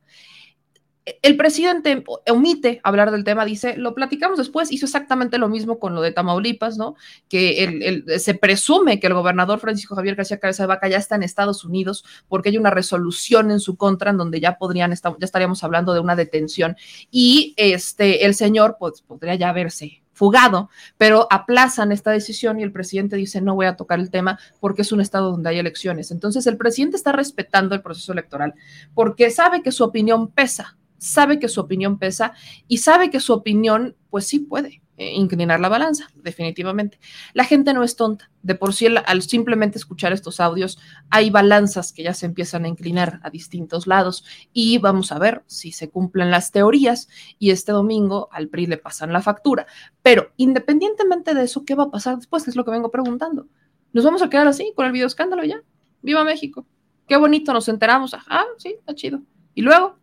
El 1.22 1.36
presidente 1.36 2.04
omite 2.30 2.80
hablar 2.84 3.12
del 3.12 3.26
tema, 3.26 3.44
dice, 3.44 3.76
lo 3.76 3.94
platicamos 3.94 4.38
después, 4.38 4.72
hizo 4.72 4.86
exactamente 4.86 5.38
lo 5.38 5.50
mismo 5.50 5.78
con 5.78 5.96
lo 5.96 6.02
de 6.02 6.14
Tamaulipas, 6.14 6.78
¿no? 6.78 6.96
Que 7.28 8.04
se 8.20 8.36
presume 8.36 9.02
que 9.02 9.08
el 9.08 9.14
gobernador 9.14 9.60
Francisco 9.60 9.96
Javier 9.96 10.16
García 10.16 10.40
Cabeza 10.40 10.64
de 10.64 10.68
Vaca 10.68 10.88
ya 10.88 10.98
está 10.98 11.16
en 11.16 11.24
Estados 11.24 11.66
Unidos 11.66 12.06
porque 12.30 12.50
hay 12.50 12.58
una 12.58 12.70
resolución 12.70 13.52
en 13.52 13.60
su 13.60 13.76
contra 13.76 14.12
en 14.12 14.18
donde 14.18 14.40
ya 14.40 14.58
podrían, 14.58 14.94
ya 14.94 15.26
estaríamos 15.26 15.64
hablando 15.64 15.94
de 15.94 16.00
una 16.00 16.16
detención 16.16 16.78
y 17.12 17.54
este, 17.58 18.26
el 18.26 18.34
señor 18.34 18.78
pues, 18.80 19.02
podría 19.02 19.36
ya 19.36 19.52
verse 19.52 20.04
fugado, 20.14 20.70
pero 20.98 21.28
aplazan 21.30 21.92
esta 21.92 22.12
decisión 22.12 22.60
y 22.60 22.64
el 22.64 22.72
presidente 22.72 23.16
dice 23.16 23.42
no 23.42 23.56
voy 23.56 23.66
a 23.66 23.76
tocar 23.76 24.00
el 24.00 24.12
tema 24.12 24.40
porque 24.60 24.84
es 24.84 24.92
un 24.92 25.02
estado 25.02 25.32
donde 25.32 25.50
hay 25.50 25.60
elecciones. 25.60 26.12
Entonces 26.12 26.48
el 26.48 26.56
presidente 26.56 26.96
está 26.96 27.12
respetando 27.12 27.76
el 27.76 27.82
proceso 27.82 28.14
electoral 28.14 28.54
porque 28.94 29.30
sabe 29.32 29.64
que 29.64 29.72
su 29.72 29.84
opinión 29.84 30.30
pesa, 30.30 30.78
sabe 31.04 31.40
que 31.40 31.50
su 31.50 31.62
opinión 31.62 32.00
pesa 32.00 32.34
y 32.68 32.78
sabe 32.78 33.10
que 33.10 33.20
su 33.20 33.34
opinión 33.34 33.96
pues 34.10 34.26
sí 34.28 34.40
puede 34.40 34.82
eh, 34.96 35.12
inclinar 35.14 35.60
la 35.60 35.70
balanza, 35.70 36.08
definitivamente. 36.16 37.00
La 37.34 37.46
gente 37.46 37.74
no 37.74 37.84
es 37.84 37.96
tonta. 37.96 38.30
De 38.44 38.54
por 38.54 38.74
sí, 38.74 38.88
al 38.88 39.22
simplemente 39.24 39.80
escuchar 39.80 40.14
estos 40.14 40.40
audios, 40.40 40.78
hay 41.10 41.30
balanzas 41.32 41.92
que 41.92 42.04
ya 42.04 42.14
se 42.14 42.28
empiezan 42.28 42.66
a 42.66 42.68
inclinar 42.68 43.20
a 43.24 43.30
distintos 43.30 43.88
lados 43.88 44.24
y 44.54 44.78
vamos 44.78 45.12
a 45.12 45.18
ver 45.18 45.44
si 45.48 45.72
se 45.72 45.90
cumplen 45.90 46.30
las 46.30 46.52
teorías 46.52 47.10
y 47.40 47.50
este 47.50 47.72
domingo 47.72 48.30
al 48.32 48.50
PRI 48.50 48.68
le 48.68 48.78
pasan 48.78 49.12
la 49.12 49.22
factura. 49.22 49.66
Pero 50.04 50.32
independientemente 50.38 51.34
de 51.34 51.44
eso, 51.44 51.66
¿qué 51.66 51.76
va 51.76 51.86
a 51.86 51.92
pasar 51.92 52.18
después? 52.18 52.48
Es 52.48 52.56
lo 52.56 52.64
que 52.64 52.72
vengo 52.72 52.92
preguntando. 52.92 53.48
¿Nos 53.94 54.06
vamos 54.06 54.22
a 54.22 54.30
quedar 54.30 54.48
así 54.48 54.74
con 54.76 54.86
el 54.86 54.92
video 54.92 55.08
escándalo 55.08 55.44
ya? 55.44 55.62
¡Viva 56.02 56.24
México! 56.24 56.68
Qué 57.08 57.18
bonito, 57.18 57.52
nos 57.52 57.68
enteramos. 57.68 58.14
Ah, 58.14 58.46
sí, 58.58 58.76
está 58.78 58.94
chido. 58.94 59.22
¿Y 59.56 59.64
luego? 59.64 60.03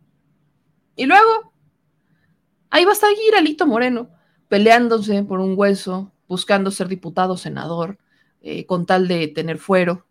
¿Y 1.00 1.06
luego? 1.06 1.54
Ahí 2.68 2.84
va 2.84 2.90
a 2.90 2.92
estar 2.92 3.08
Alito 3.38 3.66
Moreno 3.66 4.10
peleándose 4.48 5.24
por 5.24 5.40
un 5.40 5.54
hueso, 5.56 6.12
buscando 6.28 6.70
ser 6.70 6.88
diputado, 6.88 7.38
senador, 7.38 7.96
eh, 8.42 8.66
con 8.66 8.84
tal 8.84 9.08
de 9.08 9.28
tener 9.28 9.56
fuero, 9.56 10.06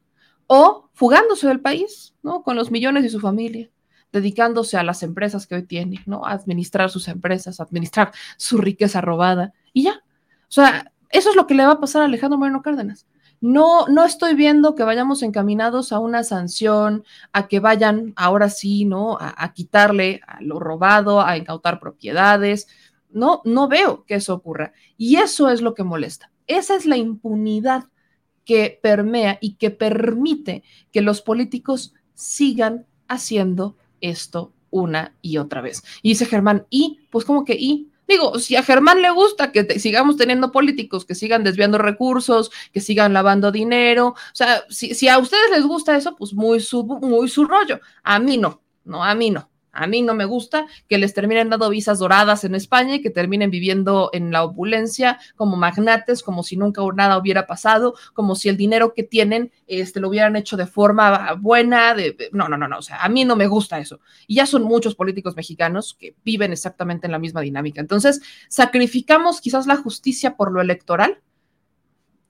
o 0.48 0.90
fugándose 0.94 1.48
del 1.48 1.60
país, 1.60 2.16
¿no? 2.24 2.42
Con 2.42 2.56
los 2.56 2.72
millones 2.72 3.04
de 3.04 3.10
su 3.10 3.20
familia, 3.20 3.70
dedicándose 4.12 4.78
a 4.78 4.84
las 4.84 5.04
empresas 5.04 5.46
que 5.46 5.54
hoy 5.54 5.64
tiene, 5.68 6.02
¿no? 6.08 6.26
A 6.26 6.32
administrar 6.32 6.90
sus 6.90 7.08
empresas, 7.08 7.60
a 7.60 7.66
administrar 7.66 8.12
su 8.38 8.58
riqueza 8.58 9.00
robada, 9.00 9.54
y 9.74 9.84
ya. 9.84 10.04
O 10.48 10.52
sea, 10.52 10.92
eso 11.12 11.30
es 11.30 11.36
lo 11.36 11.46
que 11.46 11.54
le 11.54 11.68
va 11.68 11.74
a 11.74 11.80
pasar 11.80 12.02
a 12.02 12.06
Alejandro 12.06 12.40
Moreno 12.40 12.64
Cárdenas. 12.64 13.06
No, 13.42 13.88
no 13.88 14.04
estoy 14.06 14.36
viendo 14.36 14.76
que 14.76 14.84
vayamos 14.84 15.24
encaminados 15.24 15.92
a 15.92 16.00
una 16.00 16.24
sanción, 16.24 17.04
a 17.32 17.48
que 17.48 17.60
vayan 17.60 18.14
ahora 18.16 18.50
sí, 18.50 18.86
¿no? 18.86 19.18
a 19.20 19.54
quitarle 19.54 20.22
a 20.28 20.42
lo 20.42 20.60
robado, 20.60 21.22
a 21.22 21.38
incautar 21.38 21.80
propiedades. 21.80 22.68
No, 23.10 23.42
no 23.46 23.68
veo 23.68 24.04
que 24.06 24.16
eso 24.16 24.34
ocurra. 24.34 24.74
Y 24.98 25.18
eso 25.18 25.50
es 25.50 25.62
lo 25.62 25.74
que 25.74 25.84
molesta. 25.84 26.32
Esa 26.48 26.76
es 26.76 26.86
la 26.86 26.98
impunidad 26.98 27.86
que 28.44 28.80
permea 28.82 29.38
y 29.42 29.54
que 29.56 29.70
permite 29.70 30.64
que 30.92 31.02
los 31.02 31.22
políticos 31.22 31.94
sigan 32.16 32.88
haciendo 33.08 33.78
esto 34.02 34.54
una 34.72 35.16
y 35.22 35.38
otra 35.38 35.62
vez. 35.62 35.84
Y 36.02 36.10
dice 36.10 36.26
Germán, 36.26 36.66
¿y? 36.70 37.02
Pues 37.12 37.26
como 37.26 37.46
que 37.46 37.54
¿y? 37.54 37.92
Digo, 38.10 38.40
si 38.40 38.56
a 38.56 38.64
Germán 38.64 39.04
le 39.04 39.12
gusta 39.12 39.52
que 39.52 39.80
sigamos 39.80 40.18
teniendo 40.18 40.52
políticos 40.52 41.06
que 41.06 41.14
sigan 41.14 41.44
desviando 41.44 41.78
recursos, 41.78 42.50
que 42.74 42.82
sigan 42.82 43.14
lavando 43.14 43.52
dinero, 43.52 44.08
o 44.08 44.16
sea, 44.34 44.64
si, 44.68 44.96
si 44.96 45.08
a 45.08 45.20
ustedes 45.20 45.52
les 45.52 45.64
gusta 45.64 45.96
eso, 45.96 46.16
pues 46.16 46.34
muy 46.34 46.60
su, 46.60 46.84
muy 46.84 47.30
su 47.30 47.46
rollo. 47.46 47.80
A 48.02 48.18
mí 48.18 48.38
no, 48.38 48.64
no, 48.84 49.04
a 49.06 49.14
mí 49.14 49.30
no. 49.30 49.48
A 49.72 49.88
mí 49.88 50.02
no 50.02 50.16
me 50.16 50.26
gusta 50.26 50.66
que 50.88 50.98
les 50.98 51.14
terminen 51.14 51.50
dando 51.50 51.70
visas 51.70 52.00
doradas 52.00 52.44
en 52.44 52.56
España 52.56 52.96
y 52.96 53.02
que 53.02 53.10
terminen 53.10 53.52
viviendo 53.52 54.10
en 54.14 54.32
la 54.32 54.44
opulencia 54.44 55.20
como 55.36 55.58
magnates, 55.58 56.24
como 56.24 56.44
si 56.44 56.58
nunca 56.58 56.82
nada 56.96 57.18
hubiera 57.18 57.46
pasado, 57.46 57.94
como 58.14 58.36
si 58.36 58.50
el 58.50 58.58
dinero 58.58 58.94
que 58.94 59.04
tienen 59.04 59.52
este, 59.68 60.00
lo 60.00 60.10
hubieran 60.10 60.36
hecho 60.36 60.58
de 60.58 60.66
forma 60.66 61.34
buena. 61.34 61.94
De, 61.94 62.30
no, 62.32 62.50
no, 62.50 62.58
no, 62.58 62.68
no. 62.68 62.80
O 62.80 62.82
sea, 62.82 63.04
a 63.04 63.10
mí 63.10 63.26
no 63.26 63.36
me 63.36 63.48
gusta 63.48 63.80
eso. 63.80 64.00
Y 64.28 64.36
ya 64.36 64.46
son 64.46 64.64
muchos 64.64 64.96
políticos 64.96 65.36
mexicanos 65.36 65.96
que 66.00 66.16
viven 66.24 66.52
exactamente 66.52 67.08
en 67.08 67.12
la 67.12 67.20
misma 67.20 67.42
dinámica. 67.42 67.82
Entonces, 67.82 68.22
sacrificamos 68.48 69.42
quizás 69.42 69.68
la 69.68 69.78
justicia 69.78 70.36
por 70.36 70.52
lo 70.52 70.62
electoral. 70.62 71.22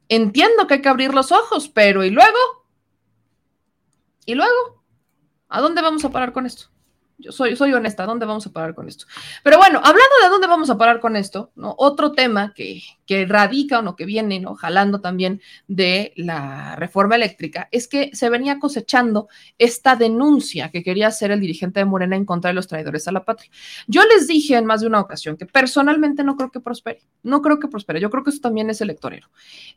Entiendo 0.09 0.67
que 0.67 0.75
hay 0.75 0.81
que 0.81 0.89
abrir 0.89 1.13
los 1.13 1.31
ojos, 1.31 1.69
pero 1.69 2.03
¿y 2.03 2.09
luego? 2.09 2.37
¿Y 4.25 4.35
luego? 4.35 4.83
¿A 5.47 5.61
dónde 5.61 5.81
vamos 5.81 6.03
a 6.03 6.11
parar 6.11 6.33
con 6.33 6.45
esto? 6.45 6.69
Yo 7.19 7.33
soy, 7.33 7.57
soy 7.57 7.73
honesta, 7.73 8.05
¿dónde 8.05 8.25
vamos 8.25 8.47
a 8.47 8.51
parar 8.53 8.73
con 8.73 8.87
esto? 8.87 9.05
Pero 9.43 9.57
bueno, 9.57 9.79
hablando 9.79 10.15
de 10.23 10.29
dónde 10.29 10.47
vamos 10.47 10.69
a 10.69 10.77
parar 10.77 11.01
con 11.01 11.17
esto, 11.17 11.51
¿no? 11.55 11.75
Otro 11.77 12.13
tema 12.13 12.53
que, 12.55 12.81
que 13.05 13.25
radica 13.25 13.79
o 13.79 13.81
no, 13.81 13.97
que 13.97 14.05
viene, 14.05 14.39
¿no? 14.39 14.55
Jalando 14.55 15.01
también 15.01 15.41
de 15.67 16.13
la 16.15 16.77
reforma 16.77 17.15
eléctrica, 17.17 17.67
es 17.71 17.89
que 17.89 18.11
se 18.13 18.29
venía 18.29 18.57
cosechando 18.57 19.27
esta 19.57 19.97
denuncia 19.97 20.71
que 20.71 20.81
quería 20.81 21.07
hacer 21.07 21.31
el 21.31 21.41
dirigente 21.41 21.81
de 21.81 21.85
Morena 21.85 22.15
en 22.15 22.23
contra 22.23 22.51
de 22.51 22.53
los 22.53 22.67
traidores 22.67 23.07
a 23.09 23.11
la 23.11 23.25
patria. 23.25 23.51
Yo 23.87 24.01
les 24.05 24.27
dije 24.27 24.55
en 24.55 24.65
más 24.65 24.79
de 24.79 24.87
una 24.87 25.01
ocasión 25.01 25.35
que 25.35 25.45
personalmente 25.45 26.23
no 26.23 26.37
creo 26.37 26.51
que 26.51 26.61
prospere, 26.61 27.01
no 27.23 27.41
creo 27.41 27.59
que 27.59 27.67
prospere, 27.67 27.99
yo 27.99 28.09
creo 28.09 28.23
que 28.23 28.29
eso 28.29 28.39
también 28.39 28.69
es 28.69 28.79
electorero. 28.79 29.27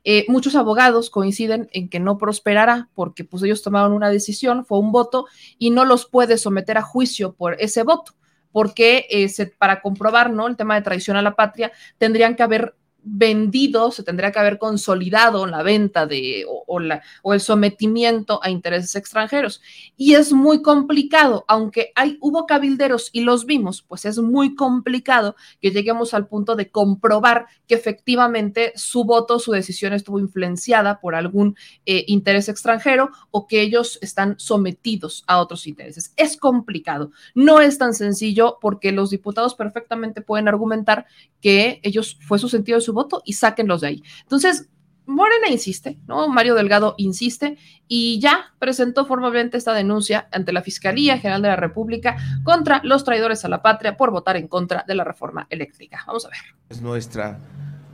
Eh, 0.05 0.26
muchos 0.28 0.55
abogados 0.55 1.11
coinciden 1.11 1.68
en 1.72 1.88
que 1.88 1.99
no 1.99 2.18
prosperará 2.18 2.88
porque 2.95 3.24
pues 3.24 3.43
ellos 3.43 3.62
tomaron 3.62 3.95
una 3.95 4.11
decisión, 4.11 4.64
fue 4.64 4.78
un 4.78 4.93
voto 4.93 5.26
y 5.59 5.70
no 5.70 5.84
los 5.84 6.07
puede 6.07 6.38
someter 6.38 6.78
a 6.78 6.82
juicio 6.82 7.32
por 7.35 7.57
ese 7.61 7.83
voto, 7.83 8.12
porque 8.51 9.07
eh, 9.11 9.30
para 9.59 9.80
comprobar 9.80 10.30
¿no? 10.30 10.47
el 10.47 10.57
tema 10.57 10.74
de 10.74 10.83
traición 10.83 11.16
a 11.16 11.22
la 11.22 11.35
patria, 11.35 11.72
tendrían 11.99 12.37
que 12.37 12.43
haber 12.43 12.74
vendido, 13.05 13.91
se 13.91 14.03
tendría 14.03 14.33
que 14.33 14.39
haber 14.39 14.59
consolidado 14.59 15.47
la 15.47 15.63
venta 15.63 16.07
de, 16.07 16.45
o, 16.47 16.79
la, 16.79 17.03
o, 17.23 17.35
el 17.35 17.41
sometimiento 17.41 18.41
a 18.43 18.51
intereses 18.51 18.95
extranjeros. 18.97 19.61
Y 19.97 20.15
es 20.15 20.33
muy 20.33 20.63
complicado, 20.63 21.45
aunque 21.49 21.93
hay, 21.95 22.19
hubo 22.21 22.47
cabilderos 22.47 23.11
y 23.13 23.23
los 23.23 23.45
vimos, 23.45 23.83
pues 23.83 24.05
es 24.05 24.19
muy 24.19 24.55
complicado 24.55 25.37
que 25.61 25.71
lleguemos 25.71 26.15
al 26.15 26.27
punto 26.27 26.57
de 26.57 26.71
comprobar 26.71 27.47
que 27.67 27.75
efectivamente 27.75 28.73
su 28.77 29.05
voto, 29.05 29.39
su 29.39 29.53
decisión 29.53 29.93
estuvo 29.93 30.19
influenciada 30.19 31.01
por 31.01 31.15
algún 31.15 31.57
eh, 31.87 32.05
interés 32.07 32.49
extranjero 32.49 33.11
o 33.31 33.47
que 33.47 33.63
ellos 33.63 33.99
están 34.01 34.39
sometidos 34.39 35.25
a 35.27 35.41
otros 35.41 35.67
intereses. 35.67 36.13
Es 36.17 36.37
complicado, 36.37 37.11
no 37.35 37.61
es 37.61 37.79
tan 37.79 37.95
sencillo 37.95 38.59
porque 38.61 38.93
los 38.93 39.11
diputados 39.11 39.55
perfectamente 39.55 40.21
pueden 40.21 40.49
argumentar 40.49 41.07
que 41.41 41.81
ellos 41.83 42.19
fue 42.21 42.39
su 42.39 42.49
sentido 42.49 42.79
de 42.79 42.85
su 42.85 42.91
voto 42.93 43.22
y 43.24 43.34
sáquenlos 43.34 43.80
de 43.80 43.88
ahí. 43.88 44.03
Entonces, 44.22 44.68
Morena 45.07 45.49
insiste, 45.49 45.99
¿no? 46.07 46.28
Mario 46.28 46.55
Delgado 46.55 46.95
insiste 46.97 47.59
y 47.88 48.20
ya 48.20 48.55
presentó 48.59 49.05
formalmente 49.05 49.57
esta 49.57 49.74
denuncia 49.74 50.28
ante 50.30 50.53
la 50.53 50.62
Fiscalía 50.62 51.18
General 51.18 51.43
de 51.43 51.49
la 51.49 51.57
República 51.57 52.16
contra 52.45 52.80
los 52.84 53.05
traidores 53.05 53.45
a 53.45 53.49
la 53.49 53.62
patria 53.62 53.97
por 53.97 54.11
votar 54.11 54.36
en 54.36 54.47
contra 54.47 54.84
de 54.86 54.95
la 54.95 55.05
reforma 55.05 55.47
eléctrica. 55.51 56.05
Vamos 56.07 56.24
a 56.24 56.28
ver. 56.28 56.38
Es 56.68 56.80
nuestra 56.80 57.38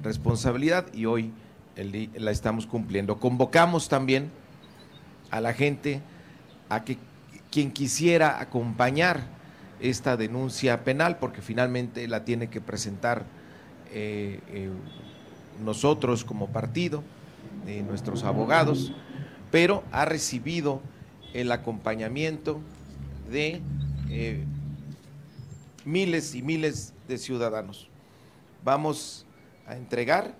responsabilidad 0.02 0.92
y 0.92 1.06
hoy 1.06 1.32
la 2.14 2.30
estamos 2.30 2.66
cumpliendo. 2.66 3.18
Convocamos 3.18 3.88
también 3.88 4.30
a 5.30 5.40
la 5.40 5.54
gente 5.54 6.02
a 6.68 6.84
que 6.84 6.98
quien 7.50 7.72
quisiera 7.72 8.40
acompañar 8.40 9.22
esta 9.80 10.16
denuncia 10.16 10.84
penal, 10.84 11.18
porque 11.18 11.40
finalmente 11.40 12.06
la 12.08 12.24
tiene 12.24 12.50
que 12.50 12.60
presentar 12.60 13.24
eh, 13.92 14.40
eh, 14.48 14.70
nosotros 15.64 16.24
como 16.24 16.48
partido, 16.48 17.02
de 17.64 17.82
nuestros 17.82 18.24
abogados, 18.24 18.92
pero 19.50 19.84
ha 19.92 20.04
recibido 20.04 20.80
el 21.34 21.52
acompañamiento 21.52 22.60
de 23.30 23.60
eh, 24.08 24.44
miles 25.84 26.34
y 26.34 26.42
miles 26.42 26.94
de 27.08 27.18
ciudadanos. 27.18 27.88
Vamos 28.64 29.26
a 29.66 29.76
entregar 29.76 30.34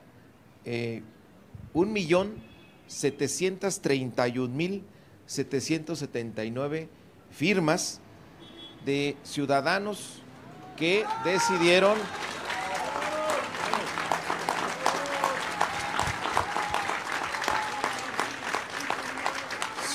eh, 0.65 1.03
un 1.75 1.93
millón 1.93 2.37
setecientos 2.87 3.81
treinta 3.81 4.27
y 4.29 4.39
un 4.39 4.57
mil 4.57 4.85
setecientos 5.27 5.99
setenta 5.99 6.45
y 6.45 6.51
nueve 6.51 6.89
firmas 7.31 8.01
de 8.87 9.17
ciudadanos 9.23 10.23
que 10.79 11.05
decidieron 11.25 11.99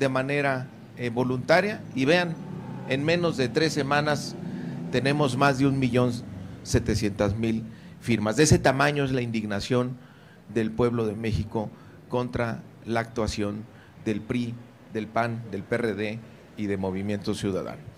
de 0.00 0.08
manera 0.08 0.66
eh, 0.96 1.10
voluntaria 1.10 1.82
y 1.94 2.06
vean, 2.06 2.34
en 2.88 3.04
menos 3.04 3.36
de 3.36 3.48
tres 3.48 3.74
semanas 3.74 4.34
tenemos 4.90 5.36
más 5.36 5.58
de 5.58 5.66
un 5.66 5.78
millón 5.78 6.10
setecientas 6.62 7.36
mil 7.36 7.62
firmas. 8.00 8.36
De 8.36 8.42
ese 8.42 8.58
tamaño 8.58 9.04
es 9.04 9.12
la 9.12 9.20
indignación 9.20 9.96
del 10.52 10.72
pueblo 10.72 11.06
de 11.06 11.14
México 11.14 11.70
contra 12.08 12.62
la 12.86 13.00
actuación 13.00 13.64
del 14.04 14.22
PRI, 14.22 14.54
del 14.92 15.06
PAN, 15.06 15.42
del 15.52 15.62
PRD 15.62 16.18
y 16.56 16.66
de 16.66 16.76
Movimiento 16.78 17.34
Ciudadano. 17.34 17.89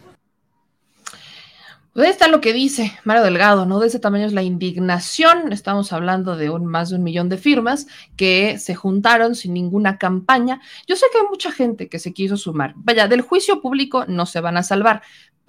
Pues 1.93 2.07
ahí 2.07 2.11
está 2.11 2.29
lo 2.29 2.41
que 2.41 2.55
dice 2.55 2.99
Mario 3.05 3.23
Delgado, 3.23 3.67
¿no? 3.67 3.79
De 3.79 3.87
ese 3.87 3.99
tamaño 3.99 4.25
es 4.25 4.33
la 4.33 4.43
indignación. 4.43 5.53
Estamos 5.53 5.93
hablando 5.93 6.37
de 6.37 6.49
un, 6.49 6.65
más 6.65 6.89
de 6.89 6.97
un 6.97 7.03
millón 7.03 7.29
de 7.29 7.37
firmas 7.37 7.87
que 8.17 8.59
se 8.59 8.75
juntaron 8.75 9.35
sin 9.35 9.53
ninguna 9.53 9.99
campaña. 9.99 10.63
Yo 10.87 10.97
sé 10.97 11.05
que 11.13 11.19
hay 11.19 11.25
mucha 11.29 11.53
gente 11.53 11.91
que 11.91 11.99
se 11.99 12.15
quiso 12.15 12.39
sumar. 12.39 12.73
Vaya, 12.77 13.09
del 13.09 13.21
juicio 13.21 13.61
público 13.61 14.07
no 14.09 14.25
se 14.25 14.41
van 14.41 14.57
a 14.57 14.63
salvar, 14.63 15.03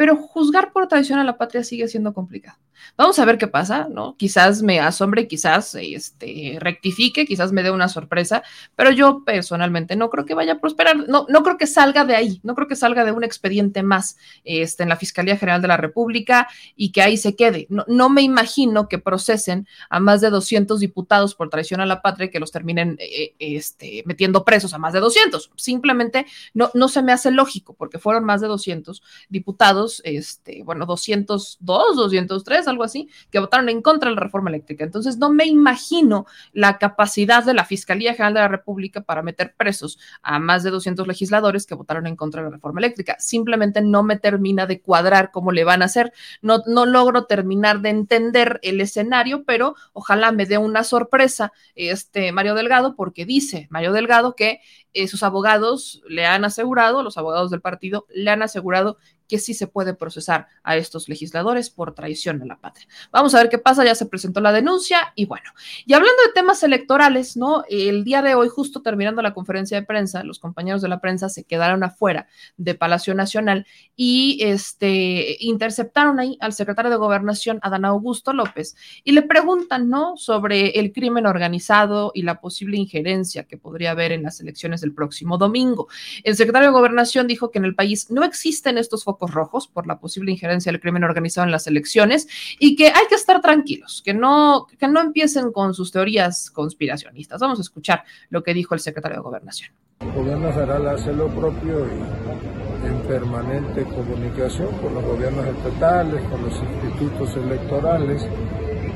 pero 0.04 0.18
juzgar 0.18 0.74
por 0.74 0.90
traición 0.90 1.18
a 1.20 1.24
la 1.24 1.38
patria 1.38 1.64
sigue 1.64 1.88
siendo 1.88 2.14
complicado. 2.14 2.58
Vamos 2.98 3.18
a 3.20 3.24
ver 3.24 3.38
qué 3.38 3.48
pasa, 3.48 3.88
¿no? 3.90 4.18
Quizás 4.18 4.62
me 4.62 4.82
asombre, 4.82 5.30
quizás 5.30 5.76
este, 5.76 6.58
rectifique, 6.60 7.26
quizás 7.26 7.54
me 7.54 7.64
dé 7.64 7.72
una 7.72 7.88
sorpresa, 7.88 8.44
pero 8.76 8.92
yo 8.92 9.24
personalmente 9.24 9.96
no 9.96 10.10
creo 10.10 10.26
que 10.26 10.34
vaya 10.34 10.54
a 10.54 10.60
prosperar, 10.60 11.08
no, 11.08 11.26
no 11.30 11.42
creo 11.44 11.58
que 11.58 11.68
salga 11.68 12.04
de 12.04 12.18
ahí, 12.18 12.42
no 12.44 12.54
creo 12.54 12.68
que 12.68 12.76
salga 12.76 13.06
de 13.06 13.14
un 13.14 13.24
expediente 13.24 13.82
más 13.82 14.18
este, 14.44 14.84
en 14.84 14.90
la 14.90 14.98
Fiscalía 14.98 15.38
General 15.38 15.62
de 15.62 15.70
la 15.70 15.78
República 15.78 16.50
y 16.76 16.92
que 16.92 17.02
ahí 17.02 17.16
se 17.16 17.38
quede. 17.38 17.66
No, 17.70 17.86
no 17.88 18.10
me 18.10 18.24
imagino 18.24 18.90
que 18.90 19.00
procesen 19.00 19.70
a 19.90 20.02
más 20.02 20.20
de 20.20 20.32
200 20.32 20.82
diputados 20.82 21.34
por 21.34 21.50
traición 21.50 21.80
a 21.80 21.86
la 21.86 22.02
patria 22.02 22.26
y 22.26 22.30
que 22.30 22.42
los 22.42 22.52
terminen 22.52 22.98
eh, 23.00 23.36
este, 23.40 24.04
metiendo 24.06 24.44
presos 24.44 24.74
a 24.74 24.78
más 24.78 24.92
de 24.92 25.00
200. 25.00 25.52
Simplemente 25.56 26.26
no, 26.54 26.70
no 26.74 26.90
se 26.90 27.02
me 27.02 27.14
hace 27.14 27.32
lógico 27.32 27.74
porque 27.74 28.00
fueron 28.00 28.26
más 28.26 28.42
de 28.42 28.48
200 28.48 29.02
diputados 29.30 29.93
este, 30.04 30.64
bueno, 30.64 30.86
202, 30.86 31.58
203, 31.96 32.68
algo 32.68 32.84
así, 32.84 33.10
que 33.32 33.40
votaron 33.40 33.70
en 33.70 33.82
contra 33.82 34.10
de 34.10 34.16
la 34.16 34.22
reforma 34.22 34.50
eléctrica. 34.50 34.84
Entonces, 34.84 35.18
no 35.18 35.30
me 35.30 35.46
imagino 35.46 36.26
la 36.52 36.78
capacidad 36.78 37.44
de 37.44 37.54
la 37.54 37.66
Fiscalía 37.66 38.14
General 38.14 38.34
de 38.34 38.40
la 38.42 38.48
República 38.48 39.02
para 39.02 39.22
meter 39.22 39.56
presos 39.56 40.00
a 40.22 40.40
más 40.40 40.64
de 40.64 40.72
200 40.72 41.08
legisladores 41.08 41.66
que 41.66 41.76
votaron 41.76 42.08
en 42.08 42.16
contra 42.16 42.42
de 42.42 42.50
la 42.50 42.56
reforma 42.56 42.80
eléctrica. 42.80 43.16
Simplemente 43.20 43.82
no 43.82 44.04
me 44.04 44.18
termina 44.18 44.66
de 44.66 44.82
cuadrar 44.82 45.32
cómo 45.32 45.52
le 45.52 45.64
van 45.64 45.82
a 45.82 45.86
hacer. 45.86 46.14
No, 46.42 46.64
no 46.68 46.86
logro 46.86 47.26
terminar 47.26 47.82
de 47.82 47.90
entender 47.90 48.60
el 48.64 48.82
escenario, 48.82 49.44
pero 49.44 49.76
ojalá 49.94 50.32
me 50.32 50.46
dé 50.46 50.58
una 50.58 50.84
sorpresa 50.84 51.52
este 51.76 52.32
Mario 52.32 52.56
Delgado, 52.56 52.96
porque 52.96 53.26
dice 53.26 53.68
Mario 53.70 53.94
Delgado 53.94 54.36
que 54.36 54.62
eh, 54.94 55.08
sus 55.08 55.24
abogados 55.24 56.04
le 56.08 56.26
han 56.26 56.46
asegurado, 56.46 57.02
los 57.02 57.18
abogados 57.18 57.50
del 57.50 57.62
partido 57.62 58.06
le 58.14 58.30
han 58.30 58.44
asegurado 58.44 58.98
que 59.28 59.40
sí 59.40 59.54
se 59.54 59.68
puede 59.68 59.94
procesar 59.94 60.48
a 60.64 60.78
estos 60.78 61.10
legisladores 61.10 61.70
por 61.70 61.94
traición 61.94 62.42
a 62.42 62.46
la 62.46 62.58
patria. 62.58 62.88
Vamos 63.12 63.34
a 63.36 63.40
ver 63.40 63.50
qué 63.50 63.58
pasa, 63.58 63.84
ya 63.84 63.96
se 63.96 64.06
presentó 64.06 64.42
la 64.42 64.52
denuncia 64.52 65.14
y 65.16 65.26
bueno, 65.26 65.52
y 65.86 65.94
hablando 65.94 66.22
de 66.26 66.34
temas 66.34 66.64
electorales, 66.64 67.38
¿no? 67.38 67.64
El 67.70 68.04
día 68.04 68.22
de 68.22 68.36
hoy, 68.36 68.50
justo 68.50 68.82
terminando 68.82 69.22
la 69.22 69.34
conferencia 69.34 69.80
de 69.80 69.86
prensa, 69.86 70.24
los 70.24 70.40
compañeros 70.40 70.82
de 70.82 70.90
la 70.90 71.00
prensa 71.00 71.30
se 71.30 71.44
quedaron 71.44 71.84
afuera 71.84 72.28
de 72.58 72.76
Palacio 72.76 73.14
Nacional 73.14 73.66
y 73.96 74.40
este, 74.42 75.38
interceptaron 75.40 76.20
ahí 76.20 76.38
al 76.40 76.54
secretario 76.54 76.92
de 76.92 76.98
Gobernación, 76.98 77.60
Adán 77.62 77.86
Augusto 77.86 78.34
López, 78.34 78.76
y 79.04 79.12
le 79.12 79.22
preguntan, 79.22 79.90
¿no? 79.90 80.18
Sobre 80.18 80.80
el 80.80 80.92
crimen 80.92 81.26
organizado 81.26 82.12
y 82.14 82.24
la 82.24 82.40
posible 82.40 82.78
injerencia 82.78 83.46
que 83.46 83.58
podría 83.58 83.92
haber 83.92 84.12
en 84.12 84.24
las 84.24 84.40
elecciones 84.40 84.82
del 84.82 84.94
próximo 84.94 85.38
domingo. 85.38 85.88
El 86.24 86.36
secretario 86.36 86.70
de 86.70 86.74
Gobernación 86.74 87.28
dijo 87.28 87.52
que 87.52 87.60
en 87.60 87.66
el 87.66 87.76
país 87.76 88.10
no 88.12 88.24
existen 88.24 88.78
estos 88.78 89.04
focos 89.04 89.23
rojos 89.32 89.68
por 89.68 89.88
la 89.88 90.00
posible 90.00 90.32
injerencia 90.32 90.72
del 90.72 90.82
crimen 90.82 91.04
organizado 91.04 91.46
en 91.46 91.52
las 91.52 91.68
elecciones 91.68 92.28
y 92.60 92.76
que 92.76 92.88
hay 92.88 93.08
que 93.10 93.16
estar 93.16 93.42
tranquilos, 93.42 94.02
que 94.04 94.14
no, 94.14 94.68
que 94.78 94.88
no 94.88 95.02
empiecen 95.02 95.52
con 95.52 95.74
sus 95.74 95.92
teorías 95.92 96.50
conspiracionistas. 96.52 97.40
Vamos 97.40 97.60
a 97.60 97.62
escuchar 97.62 98.04
lo 98.30 98.44
que 98.44 98.54
dijo 98.54 98.74
el 98.74 98.80
secretario 98.80 99.18
de 99.18 99.24
Gobernación. 99.24 99.72
El 100.00 100.12
gobierno 100.12 100.52
federal 100.52 100.88
hace 100.88 101.14
lo 101.14 101.28
propio 101.28 101.86
y 101.86 102.88
en 102.88 103.02
permanente 103.08 103.84
comunicación 103.84 104.76
con 104.80 104.94
los 104.94 105.04
gobiernos 105.04 105.48
estatales, 105.48 106.22
con 106.30 106.42
los 106.44 106.54
institutos 106.54 107.36
electorales 107.38 108.28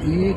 y 0.06 0.30
eh, 0.30 0.36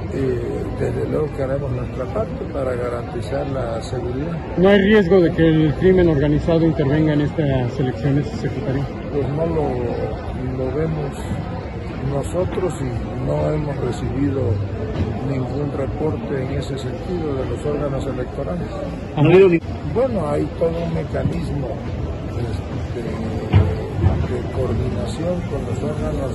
desde 0.79 1.09
luego 1.09 1.29
que 1.37 1.43
haremos 1.43 1.71
nuestra 1.73 2.05
parte 2.07 2.45
para 2.53 2.75
garantizar 2.75 3.49
la 3.51 3.83
seguridad. 3.83 4.37
¿No 4.57 4.69
hay 4.69 4.79
riesgo 4.81 5.21
de 5.21 5.33
que 5.33 5.49
el 5.49 5.75
crimen 5.75 6.09
organizado 6.09 6.65
intervenga 6.65 7.13
en 7.13 7.23
estas 7.23 7.79
elecciones, 7.79 8.27
secretario? 8.29 8.85
Pues 9.13 9.29
no 9.29 9.47
lo, 9.47 10.65
lo 10.65 10.75
vemos 10.75 11.17
nosotros 12.11 12.75
y 12.81 13.27
no 13.27 13.53
hemos 13.53 13.77
recibido 13.77 14.43
ningún 15.29 15.71
reporte 15.77 16.43
en 16.43 16.51
ese 16.59 16.77
sentido 16.79 17.35
de 17.37 17.51
los 17.51 17.65
órganos 17.65 18.07
electorales. 18.07 18.69
Bueno, 19.95 20.29
hay 20.29 20.45
todo 20.59 20.71
un 20.71 20.95
mecanismo 20.95 21.69
de, 22.35 23.03
de, 23.03 23.11
coordinación 24.55 25.41
con 25.51 25.67
los 25.67 25.83
órganos 25.83 26.33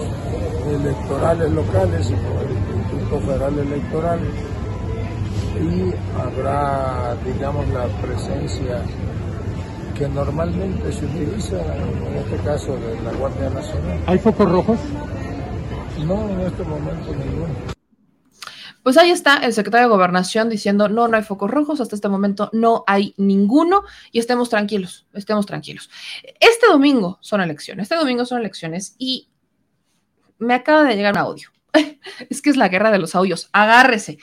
electorales 0.69 1.51
locales 1.51 2.09
y 2.09 2.13
con 2.13 2.37
el 2.41 2.74
Instituto 3.05 3.19
Federal 3.27 3.59
Electoral 3.59 4.19
y 5.61 6.19
habrá, 6.19 7.15
digamos, 7.23 7.67
la 7.69 7.85
presencia 8.01 8.81
que 9.95 10.09
normalmente 10.09 10.91
se 10.91 11.05
utiliza, 11.05 11.57
en 11.75 12.15
este 12.15 12.37
caso 12.37 12.75
de 12.77 13.01
la 13.03 13.11
Guardia 13.13 13.49
Nacional. 13.51 14.03
¿Hay 14.07 14.17
focos 14.17 14.51
rojos? 14.51 14.79
No, 16.05 16.29
en 16.29 16.41
este 16.41 16.63
momento 16.63 17.13
ninguno. 17.13 17.53
Pues 18.83 18.97
ahí 18.97 19.11
está 19.11 19.37
el 19.37 19.53
secretario 19.53 19.87
de 19.87 19.95
Gobernación 19.95 20.49
diciendo, 20.49 20.89
no, 20.89 21.07
no 21.07 21.17
hay 21.17 21.23
focos 21.23 21.49
rojos, 21.49 21.81
hasta 21.81 21.95
este 21.95 22.09
momento 22.09 22.49
no 22.53 22.83
hay 22.87 23.13
ninguno 23.17 23.83
y 24.11 24.19
estemos 24.19 24.49
tranquilos, 24.49 25.07
estemos 25.13 25.45
tranquilos. 25.45 25.89
Este 26.39 26.67
domingo 26.67 27.17
son 27.21 27.41
elecciones, 27.41 27.83
este 27.83 27.95
domingo 27.95 28.25
son 28.25 28.39
elecciones 28.39 28.95
y 28.97 29.29
me 30.37 30.53
acaba 30.53 30.83
de 30.83 30.95
llegar 30.95 31.13
un 31.13 31.19
audio. 31.19 31.54
es 32.29 32.41
que 32.41 32.49
es 32.49 32.57
la 32.57 32.69
guerra 32.69 32.91
de 32.91 32.99
los 32.99 33.15
audios, 33.15 33.49
agárrese. 33.53 34.17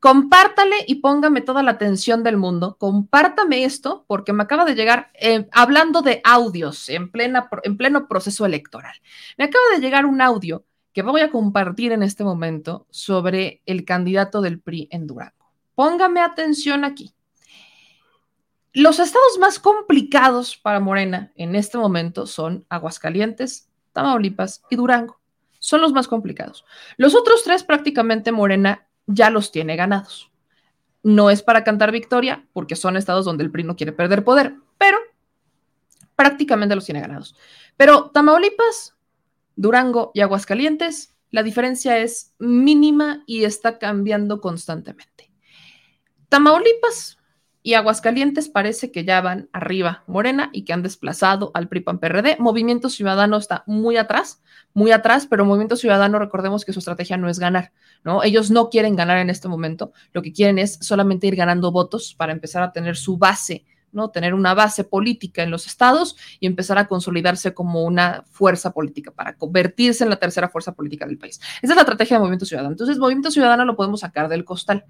Compártale 0.00 0.76
y 0.86 0.96
póngame 0.96 1.40
toda 1.40 1.64
la 1.64 1.72
atención 1.72 2.22
del 2.22 2.36
mundo. 2.36 2.76
Compártame 2.78 3.64
esto 3.64 4.04
porque 4.06 4.32
me 4.32 4.44
acaba 4.44 4.64
de 4.64 4.76
llegar, 4.76 5.10
eh, 5.14 5.48
hablando 5.50 6.02
de 6.02 6.20
audios 6.22 6.88
en, 6.88 7.10
plena, 7.10 7.48
en 7.64 7.76
pleno 7.76 8.06
proceso 8.06 8.46
electoral. 8.46 8.94
Me 9.36 9.44
acaba 9.44 9.64
de 9.74 9.80
llegar 9.80 10.06
un 10.06 10.20
audio 10.20 10.64
que 10.92 11.02
voy 11.02 11.20
a 11.20 11.30
compartir 11.30 11.92
en 11.92 12.04
este 12.04 12.22
momento 12.22 12.86
sobre 12.90 13.62
el 13.66 13.84
candidato 13.84 14.40
del 14.40 14.60
PRI 14.60 14.88
en 14.92 15.06
Durango. 15.06 15.52
Póngame 15.74 16.20
atención 16.20 16.84
aquí. 16.84 17.12
Los 18.72 19.00
estados 19.00 19.38
más 19.40 19.58
complicados 19.58 20.56
para 20.56 20.78
Morena 20.78 21.32
en 21.34 21.56
este 21.56 21.78
momento 21.78 22.26
son 22.26 22.66
Aguascalientes, 22.68 23.68
Tamaulipas 23.92 24.62
y 24.70 24.76
Durango. 24.76 25.17
Son 25.68 25.82
los 25.82 25.92
más 25.92 26.08
complicados. 26.08 26.64
Los 26.96 27.14
otros 27.14 27.42
tres 27.44 27.62
prácticamente 27.62 28.32
Morena 28.32 28.88
ya 29.06 29.28
los 29.28 29.52
tiene 29.52 29.76
ganados. 29.76 30.30
No 31.02 31.28
es 31.28 31.42
para 31.42 31.62
cantar 31.62 31.92
victoria, 31.92 32.48
porque 32.54 32.74
son 32.74 32.96
estados 32.96 33.26
donde 33.26 33.44
el 33.44 33.50
PRI 33.50 33.64
no 33.64 33.76
quiere 33.76 33.92
perder 33.92 34.24
poder, 34.24 34.54
pero 34.78 34.96
prácticamente 36.16 36.74
los 36.74 36.86
tiene 36.86 37.02
ganados. 37.02 37.36
Pero 37.76 38.08
Tamaulipas, 38.14 38.96
Durango 39.56 40.10
y 40.14 40.22
Aguascalientes, 40.22 41.14
la 41.30 41.42
diferencia 41.42 41.98
es 41.98 42.34
mínima 42.38 43.22
y 43.26 43.44
está 43.44 43.78
cambiando 43.78 44.40
constantemente. 44.40 45.30
Tamaulipas 46.30 47.17
y 47.68 47.74
Aguascalientes 47.74 48.48
parece 48.48 48.90
que 48.90 49.04
ya 49.04 49.20
van 49.20 49.50
arriba 49.52 50.02
Morena 50.06 50.48
y 50.54 50.64
que 50.64 50.72
han 50.72 50.82
desplazado 50.82 51.50
al 51.52 51.68
PRI-PAN-PRD. 51.68 52.38
Movimiento 52.38 52.88
Ciudadano 52.88 53.36
está 53.36 53.62
muy 53.66 53.98
atrás, 53.98 54.40
muy 54.72 54.90
atrás, 54.90 55.26
pero 55.26 55.44
Movimiento 55.44 55.76
Ciudadano, 55.76 56.18
recordemos 56.18 56.64
que 56.64 56.72
su 56.72 56.78
estrategia 56.78 57.18
no 57.18 57.28
es 57.28 57.38
ganar, 57.38 57.72
¿no? 58.04 58.22
Ellos 58.22 58.50
no 58.50 58.70
quieren 58.70 58.96
ganar 58.96 59.18
en 59.18 59.28
este 59.28 59.48
momento, 59.48 59.92
lo 60.14 60.22
que 60.22 60.32
quieren 60.32 60.58
es 60.58 60.78
solamente 60.80 61.26
ir 61.26 61.36
ganando 61.36 61.70
votos 61.70 62.14
para 62.14 62.32
empezar 62.32 62.62
a 62.62 62.72
tener 62.72 62.96
su 62.96 63.18
base, 63.18 63.66
¿no? 63.92 64.08
Tener 64.08 64.32
una 64.32 64.54
base 64.54 64.84
política 64.84 65.42
en 65.42 65.50
los 65.50 65.66
estados 65.66 66.16
y 66.40 66.46
empezar 66.46 66.78
a 66.78 66.88
consolidarse 66.88 67.52
como 67.52 67.84
una 67.84 68.24
fuerza 68.30 68.72
política 68.72 69.10
para 69.10 69.36
convertirse 69.36 70.04
en 70.04 70.08
la 70.08 70.16
tercera 70.16 70.48
fuerza 70.48 70.72
política 70.72 71.04
del 71.04 71.18
país. 71.18 71.38
Esa 71.60 71.72
es 71.74 71.76
la 71.76 71.82
estrategia 71.82 72.16
de 72.16 72.20
Movimiento 72.20 72.46
Ciudadano. 72.46 72.72
Entonces, 72.72 72.96
Movimiento 72.96 73.30
Ciudadano 73.30 73.66
lo 73.66 73.76
podemos 73.76 74.00
sacar 74.00 74.30
del 74.30 74.46
costal. 74.46 74.86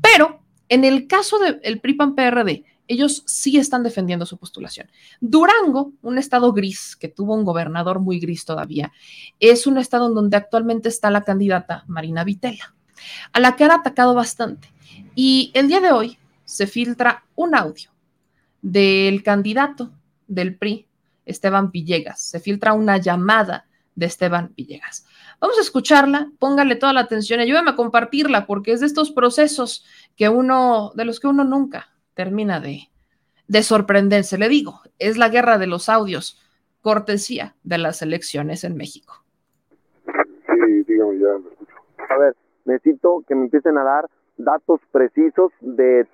Pero 0.00 0.43
en 0.68 0.84
el 0.84 1.06
caso 1.06 1.38
del 1.38 1.80
PRI-PAN-PRD, 1.80 2.64
ellos 2.86 3.22
sí 3.26 3.56
están 3.56 3.82
defendiendo 3.82 4.26
su 4.26 4.36
postulación. 4.36 4.90
Durango, 5.20 5.92
un 6.02 6.18
estado 6.18 6.52
gris 6.52 6.96
que 6.96 7.08
tuvo 7.08 7.34
un 7.34 7.44
gobernador 7.44 8.00
muy 8.00 8.18
gris 8.18 8.44
todavía, 8.44 8.92
es 9.40 9.66
un 9.66 9.78
estado 9.78 10.08
en 10.08 10.14
donde 10.14 10.36
actualmente 10.36 10.88
está 10.88 11.10
la 11.10 11.22
candidata 11.22 11.84
Marina 11.86 12.24
Vitela, 12.24 12.74
a 13.32 13.40
la 13.40 13.56
que 13.56 13.64
han 13.64 13.70
atacado 13.70 14.14
bastante. 14.14 14.72
Y 15.14 15.50
el 15.54 15.68
día 15.68 15.80
de 15.80 15.92
hoy 15.92 16.18
se 16.44 16.66
filtra 16.66 17.24
un 17.34 17.54
audio 17.54 17.90
del 18.60 19.22
candidato 19.22 19.90
del 20.26 20.56
PRI, 20.56 20.86
Esteban 21.24 21.70
Villegas. 21.70 22.20
Se 22.20 22.40
filtra 22.40 22.74
una 22.74 22.98
llamada 22.98 23.66
de 23.94 24.06
Esteban 24.06 24.52
Villegas. 24.56 25.06
Vamos 25.40 25.58
a 25.58 25.62
escucharla, 25.62 26.30
póngale 26.38 26.76
toda 26.76 26.92
la 26.92 27.00
atención, 27.00 27.40
ayúdame 27.40 27.70
a 27.70 27.76
compartirla, 27.76 28.46
porque 28.46 28.72
es 28.72 28.80
de 28.80 28.86
estos 28.86 29.10
procesos 29.10 29.84
que 30.16 30.28
uno, 30.28 30.92
de 30.94 31.04
los 31.04 31.20
que 31.20 31.26
uno 31.26 31.44
nunca 31.44 31.88
termina 32.14 32.60
de, 32.60 32.88
de 33.48 33.62
sorprenderse. 33.62 34.38
Le 34.38 34.48
digo, 34.48 34.80
es 34.98 35.16
la 35.16 35.28
guerra 35.28 35.58
de 35.58 35.66
los 35.66 35.88
audios, 35.88 36.40
cortesía 36.82 37.56
de 37.62 37.78
las 37.78 38.02
elecciones 38.02 38.64
en 38.64 38.76
México. 38.76 39.24
Sí, 40.06 40.84
dígame, 40.86 41.18
ya 41.18 41.26
lo 41.26 41.50
escucho. 41.50 41.74
A 42.10 42.18
ver, 42.18 42.36
necesito 42.64 43.24
que 43.26 43.34
me 43.34 43.44
empiecen 43.44 43.78
a 43.78 43.84
dar 43.84 44.10
datos 44.36 44.80
precisos 44.92 45.52
de 45.60 46.06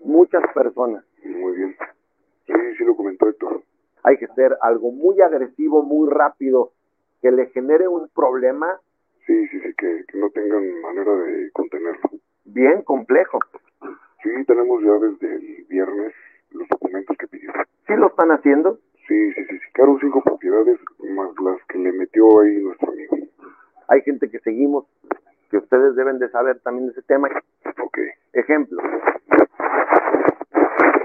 muchas 0.00 0.42
personas. 0.54 1.04
Muy 1.24 1.56
bien. 1.56 1.76
Sí, 2.46 2.52
sí 2.78 2.84
lo 2.84 2.96
comentó 2.96 3.28
Héctor. 3.28 3.62
Hay 4.02 4.18
que 4.18 4.26
ser 4.28 4.56
algo 4.60 4.92
muy 4.92 5.20
agresivo, 5.20 5.82
muy 5.82 6.10
rápido, 6.10 6.72
que 7.24 7.32
le 7.32 7.46
genere 7.46 7.88
un 7.88 8.06
problema. 8.14 8.78
Sí, 9.26 9.48
sí, 9.48 9.58
sí, 9.58 9.72
que, 9.78 10.04
que 10.06 10.18
no 10.18 10.28
tengan 10.28 10.82
manera 10.82 11.16
de 11.16 11.50
contenerlo. 11.52 12.10
Bien 12.44 12.82
complejo. 12.82 13.38
Sí, 14.22 14.28
tenemos 14.46 14.82
ya 14.84 14.92
desde 14.92 15.36
el 15.36 15.64
viernes 15.70 16.12
los 16.50 16.68
documentos 16.68 17.16
que 17.16 17.26
pidió. 17.26 17.50
¿Sí 17.86 17.94
lo 17.96 18.08
están 18.08 18.30
haciendo? 18.30 18.78
Sí, 19.08 19.32
sí, 19.32 19.42
sí, 19.48 19.58
sí. 19.58 19.72
Claro, 19.72 19.96
cinco 20.02 20.20
propiedades 20.22 20.78
más 20.98 21.30
las 21.42 21.64
que 21.68 21.78
le 21.78 21.92
metió 21.92 22.40
ahí 22.42 22.58
nuestro 22.58 22.92
amigo. 22.92 23.16
Hay 23.88 24.02
gente 24.02 24.30
que 24.30 24.40
seguimos, 24.40 24.84
que 25.50 25.56
ustedes 25.56 25.96
deben 25.96 26.18
de 26.18 26.28
saber 26.28 26.58
también 26.60 26.88
de 26.88 26.92
ese 26.92 27.02
tema. 27.04 27.30
Ok. 27.82 27.98
Ejemplo. 28.34 28.82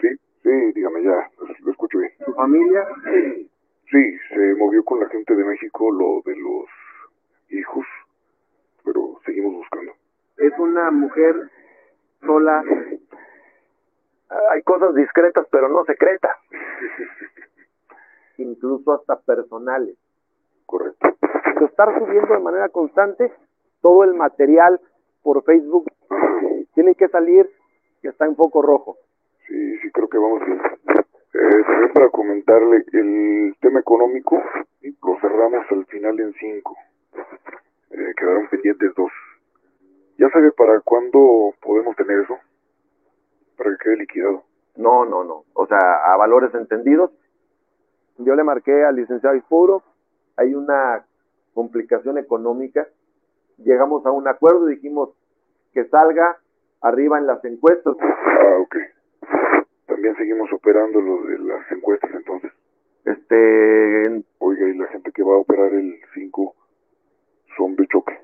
Sí, 0.01 0.09
sí, 0.43 0.49
dígame 0.75 1.01
ya, 1.01 1.29
lo, 1.39 1.47
lo 1.63 1.71
escucho 1.71 1.97
bien. 1.99 2.11
¿Su 2.25 2.33
familia? 2.33 2.85
Sí, 3.05 3.48
se 3.91 4.55
movió 4.55 4.83
con 4.83 4.99
la 4.99 5.09
gente 5.09 5.35
de 5.35 5.43
México 5.43 5.91
lo 5.91 6.21
de 6.25 6.35
los 6.37 6.65
hijos, 7.49 7.85
pero 8.83 9.19
seguimos 9.25 9.55
buscando. 9.55 9.93
Es 10.37 10.53
una 10.57 10.91
mujer 10.91 11.35
sola. 12.21 12.63
Hay 14.51 14.61
cosas 14.63 14.93
discretas, 14.95 15.47
pero 15.51 15.69
no 15.69 15.83
secretas. 15.85 16.37
Incluso 18.37 18.93
hasta 18.93 19.19
personales. 19.19 19.97
Correcto. 20.65 21.09
Estar 21.65 21.97
subiendo 21.97 22.33
de 22.33 22.39
manera 22.39 22.69
constante 22.69 23.33
todo 23.81 24.03
el 24.03 24.13
material 24.13 24.79
por 25.23 25.43
Facebook 25.43 25.91
tiene 26.73 26.95
que 26.95 27.09
salir 27.09 27.49
que 28.01 28.09
está 28.09 28.25
en 28.25 28.35
foco 28.35 28.61
rojo. 28.61 28.97
Sí, 29.47 29.77
sí, 29.79 29.91
creo 29.91 30.07
que 30.07 30.17
vamos 30.17 30.45
bien. 30.45 30.61
Eh, 31.33 31.63
también 31.65 31.93
para 31.93 32.09
comentarle, 32.09 32.83
el 32.91 33.55
tema 33.61 33.79
económico 33.79 34.41
lo 34.81 35.19
cerramos 35.21 35.65
al 35.69 35.85
final 35.85 36.19
en 36.19 36.33
cinco. 36.33 36.75
Eh, 37.91 38.13
quedaron 38.17 38.47
pendientes 38.49 38.93
dos. 38.95 39.11
¿Ya 40.17 40.29
sabe 40.29 40.51
para 40.51 40.79
cuándo 40.81 41.53
podemos 41.61 41.95
tener 41.95 42.21
eso? 42.21 42.37
Para 43.57 43.71
que 43.71 43.77
quede 43.83 43.97
liquidado. 43.97 44.43
No, 44.75 45.05
no, 45.05 45.23
no. 45.23 45.45
O 45.53 45.67
sea, 45.67 45.79
a 46.05 46.17
valores 46.17 46.53
entendidos. 46.55 47.11
Yo 48.17 48.35
le 48.35 48.43
marqué 48.43 48.83
al 48.83 48.95
licenciado 48.95 49.35
Ispuro, 49.35 49.83
hay 50.35 50.53
una 50.53 51.05
complicación 51.53 52.17
económica. 52.17 52.87
Llegamos 53.57 54.05
a 54.05 54.11
un 54.11 54.27
acuerdo 54.27 54.69
y 54.69 54.75
dijimos 54.75 55.09
que 55.73 55.85
salga 55.85 56.37
arriba 56.81 57.17
en 57.17 57.27
las 57.27 57.43
encuestas. 57.45 57.95
Ah, 58.01 58.57
ok. 58.61 58.75
También 59.99 60.15
seguimos 60.15 60.49
operando 60.53 61.01
lo 61.01 61.23
de 61.23 61.37
las 61.39 61.69
encuestas 61.73 62.09
entonces. 62.13 62.53
Este, 63.03 64.23
Oiga, 64.37 64.69
y 64.69 64.77
la 64.77 64.87
gente 64.87 65.11
que 65.11 65.21
va 65.21 65.33
a 65.33 65.39
operar 65.39 65.73
el 65.73 65.99
5 66.13 66.55
son 67.57 67.75
de 67.75 67.85
choque. 67.87 68.17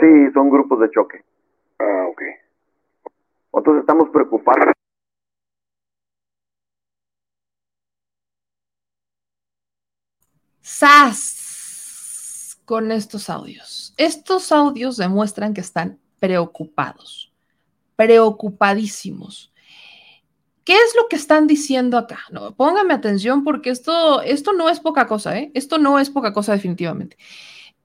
sí, 0.00 0.32
son 0.34 0.50
grupos 0.50 0.80
de 0.80 0.90
choque. 0.90 1.24
Ah, 1.78 2.06
ok. 2.10 2.22
Entonces 3.52 3.82
estamos 3.82 4.08
preocupados. 4.08 4.72
¡Sas! 10.60 12.60
Con 12.64 12.90
estos 12.90 13.30
audios. 13.30 13.94
Estos 13.98 14.50
audios 14.50 14.96
demuestran 14.96 15.54
que 15.54 15.60
están 15.60 16.00
preocupados, 16.18 17.32
preocupadísimos. 17.94 19.52
¿Qué 20.68 20.74
es 20.74 20.94
lo 21.00 21.08
que 21.08 21.16
están 21.16 21.46
diciendo 21.46 21.96
acá? 21.96 22.18
No, 22.30 22.54
póngame 22.54 22.92
atención 22.92 23.42
porque 23.42 23.70
esto, 23.70 24.20
esto 24.20 24.52
no 24.52 24.68
es 24.68 24.80
poca 24.80 25.06
cosa, 25.06 25.38
¿eh? 25.38 25.50
Esto 25.54 25.78
no 25.78 25.98
es 25.98 26.10
poca 26.10 26.34
cosa 26.34 26.52
definitivamente. 26.52 27.16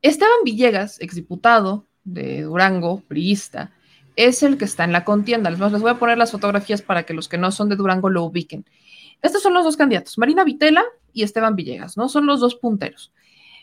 Esteban 0.01 0.43
Villegas, 0.43 0.99
exdiputado 0.99 1.87
de 2.03 2.41
Durango, 2.41 2.99
priista, 3.07 3.71
es 4.17 4.43
el 4.43 4.57
que 4.57 4.65
está 4.65 4.83
en 4.83 4.91
la 4.91 5.05
contienda. 5.05 5.49
Les 5.49 5.61
les 5.61 5.81
voy 5.81 5.91
a 5.91 5.97
poner 5.97 6.17
las 6.17 6.33
fotografías 6.33 6.81
para 6.81 7.03
que 7.03 7.13
los 7.13 7.29
que 7.29 7.37
no 7.37 7.53
son 7.53 7.69
de 7.69 7.77
Durango 7.77 8.09
lo 8.09 8.25
ubiquen. 8.25 8.65
Estos 9.21 9.41
son 9.41 9.53
los 9.53 9.63
dos 9.63 9.77
candidatos, 9.77 10.17
Marina 10.17 10.43
Vitela 10.43 10.83
y 11.13 11.23
Esteban 11.23 11.55
Villegas, 11.55 11.95
¿no? 11.95 12.09
Son 12.09 12.25
los 12.25 12.41
dos 12.41 12.55
punteros. 12.55 13.13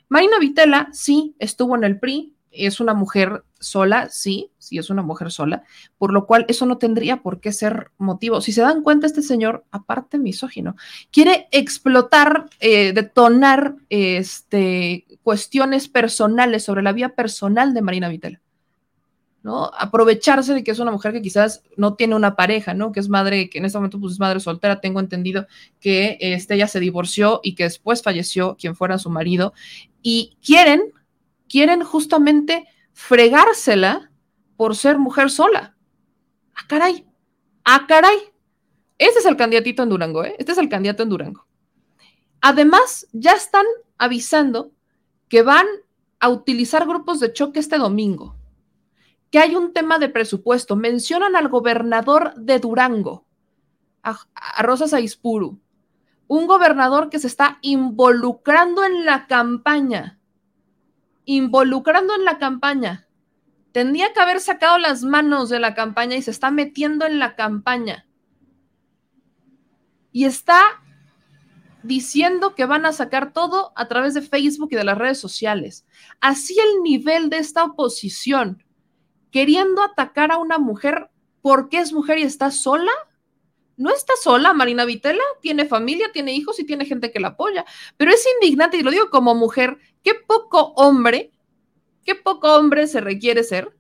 Marina 0.09 0.39
Vitela 0.39 0.89
sí 0.93 1.35
estuvo 1.39 1.77
en 1.77 1.85
el 1.85 2.01
PRI, 2.01 2.33
es 2.51 2.81
una 2.81 2.95
mujer 2.95 3.45
sola, 3.59 4.09
sí, 4.11 4.51
sí 4.59 4.79
es 4.79 4.91
una 4.91 5.03
mujer 5.03 5.31
sola, 5.31 5.65
por 5.99 6.13
lo 6.13 6.27
cual 6.27 6.45
eso 6.49 6.67
no 6.67 6.79
tendría 6.79 7.23
por 7.23 7.41
qué 7.41 7.53
ser 7.53 7.91
motivo. 7.99 8.41
Si 8.41 8.53
se 8.53 8.63
dan 8.63 8.83
cuenta, 8.83 9.07
este 9.07 9.23
señor, 9.23 9.65
aparte 9.71 10.19
misógino, 10.19 10.77
quiere 11.11 11.49
explotar, 11.53 12.49
eh, 12.61 12.93
detonar 12.93 13.77
este, 13.89 15.07
cuestiones 15.23 15.89
personales 15.89 16.65
sobre 16.65 16.83
la 16.83 16.93
vida 16.93 17.11
personal 17.11 17.75
de 17.75 17.83
Marina 17.83 18.09
Vitela. 18.09 18.41
¿no? 19.43 19.71
Aprovecharse 19.79 20.53
de 20.55 20.63
que 20.63 20.71
es 20.71 20.79
una 20.79 20.91
mujer 20.91 21.13
que 21.13 21.23
quizás 21.23 21.63
no 21.77 21.95
tiene 21.95 22.15
una 22.15 22.37
pareja, 22.37 22.75
¿no? 22.75 22.93
Que 22.93 23.01
es 23.01 23.09
madre, 23.09 23.49
que 23.49 23.59
en 23.59 23.65
este 23.65 23.79
momento 23.79 23.99
pues 23.99 24.15
es 24.15 24.21
madre 24.21 24.41
soltera, 24.41 24.81
tengo 24.81 25.01
entendido 25.01 25.47
que 25.81 26.19
este, 26.21 26.55
ella 26.55 26.69
se 26.69 26.81
divorció 26.81 27.41
y 27.43 27.55
que 27.55 27.65
después 27.65 28.03
falleció 28.03 28.57
quien 28.61 28.77
fuera 28.77 28.99
su 28.99 29.09
marido, 29.09 29.55
y 30.03 30.37
quieren, 30.45 30.93
quieren 31.51 31.83
justamente 31.83 32.67
fregársela 32.93 34.11
por 34.57 34.77
ser 34.77 34.99
mujer 34.99 35.31
sola. 35.31 35.77
¡Ah, 36.55 36.67
caray! 36.69 37.07
¡Ah, 37.65 37.87
caray! 37.89 38.19
Este 38.97 39.19
es 39.19 39.27
el 39.27 39.37
candidatito 39.37 39.83
en 39.83 39.89
Durango, 39.89 40.25
¿eh? 40.25 40.37
Este 40.39 40.53
es 40.53 40.59
el 40.59 40.69
candidato 40.69 41.03
en 41.03 41.09
Durango. 41.09 41.47
Además, 42.41 43.09
ya 43.13 43.33
están 43.33 43.67
avisando 43.99 44.73
que 45.29 45.43
van 45.43 45.67
a 46.21 46.29
utilizar 46.29 46.87
grupos 46.87 47.19
de 47.19 47.33
choque 47.33 47.59
este 47.59 47.79
domingo 47.79 48.37
que 49.31 49.39
hay 49.39 49.55
un 49.55 49.73
tema 49.73 49.99
de 49.99 50.09
presupuesto. 50.09 50.77
Mencionan 50.77 51.37
al 51.37 51.49
gobernador 51.49 52.35
de 52.35 52.59
Durango, 52.59 53.25
a, 54.03 54.19
a 54.35 54.63
Rosas 54.63 54.93
Aispuru, 54.93 55.61
un 56.27 56.47
gobernador 56.47 57.11
que 57.11 57.19
se 57.19 57.27
está 57.27 57.59
involucrando 57.63 58.85
en 58.85 59.05
la 59.05 59.27
campaña, 59.27 60.20
involucrando 61.35 62.13
en 62.17 62.25
la 62.25 62.39
campaña. 62.39 63.07
Tendría 63.71 64.13
que 64.13 64.19
haber 64.19 64.41
sacado 64.41 64.79
las 64.79 65.05
manos 65.05 65.49
de 65.49 65.61
la 65.61 65.75
campaña 65.75 66.17
y 66.17 66.23
se 66.23 66.33
está 66.33 66.51
metiendo 66.51 67.07
en 67.07 67.21
la 67.21 67.37
campaña. 67.37 68.09
Y 70.11 70.25
está 70.25 70.61
diciendo 71.85 72.57
que 72.57 72.65
van 72.65 72.85
a 72.85 72.93
sacar 72.93 73.33
todo 73.33 73.73
a 73.77 73.87
través 73.87 74.15
de 74.15 74.23
Facebook 74.23 74.71
y 74.73 74.77
de 74.77 74.83
las 74.83 74.99
redes 74.99 75.21
sociales. 75.21 75.87
Así 76.21 76.59
el 76.59 76.83
nivel 76.83 77.31
de 77.31 77.39
esta 77.39 77.63
oposición, 77.63 78.65
queriendo 79.31 79.85
atacar 79.85 80.33
a 80.33 80.39
una 80.39 80.59
mujer 80.59 81.11
porque 81.43 81.79
es 81.79 81.93
mujer 81.93 82.19
y 82.19 82.23
está 82.23 82.51
sola. 82.51 82.91
No 83.77 83.91
está 83.95 84.15
sola, 84.21 84.53
Marina 84.53 84.85
Vitela, 84.85 85.23
tiene 85.41 85.65
familia, 85.65 86.11
tiene 86.13 86.35
hijos 86.35 86.59
y 86.59 86.67
tiene 86.67 86.87
gente 86.87 87.13
que 87.13 87.21
la 87.21 87.29
apoya, 87.29 87.65
pero 87.97 88.11
es 88.11 88.23
indignante, 88.35 88.77
y 88.77 88.83
lo 88.83 88.91
digo 88.91 89.09
como 89.09 89.35
mujer, 89.35 89.79
qué 90.03 90.15
poco 90.15 90.73
hombre 90.77 91.33
qué 92.05 92.15
poco 92.15 92.57
hombre 92.57 92.87
se 92.87 93.01
requiere 93.01 93.45
ser 93.45 93.77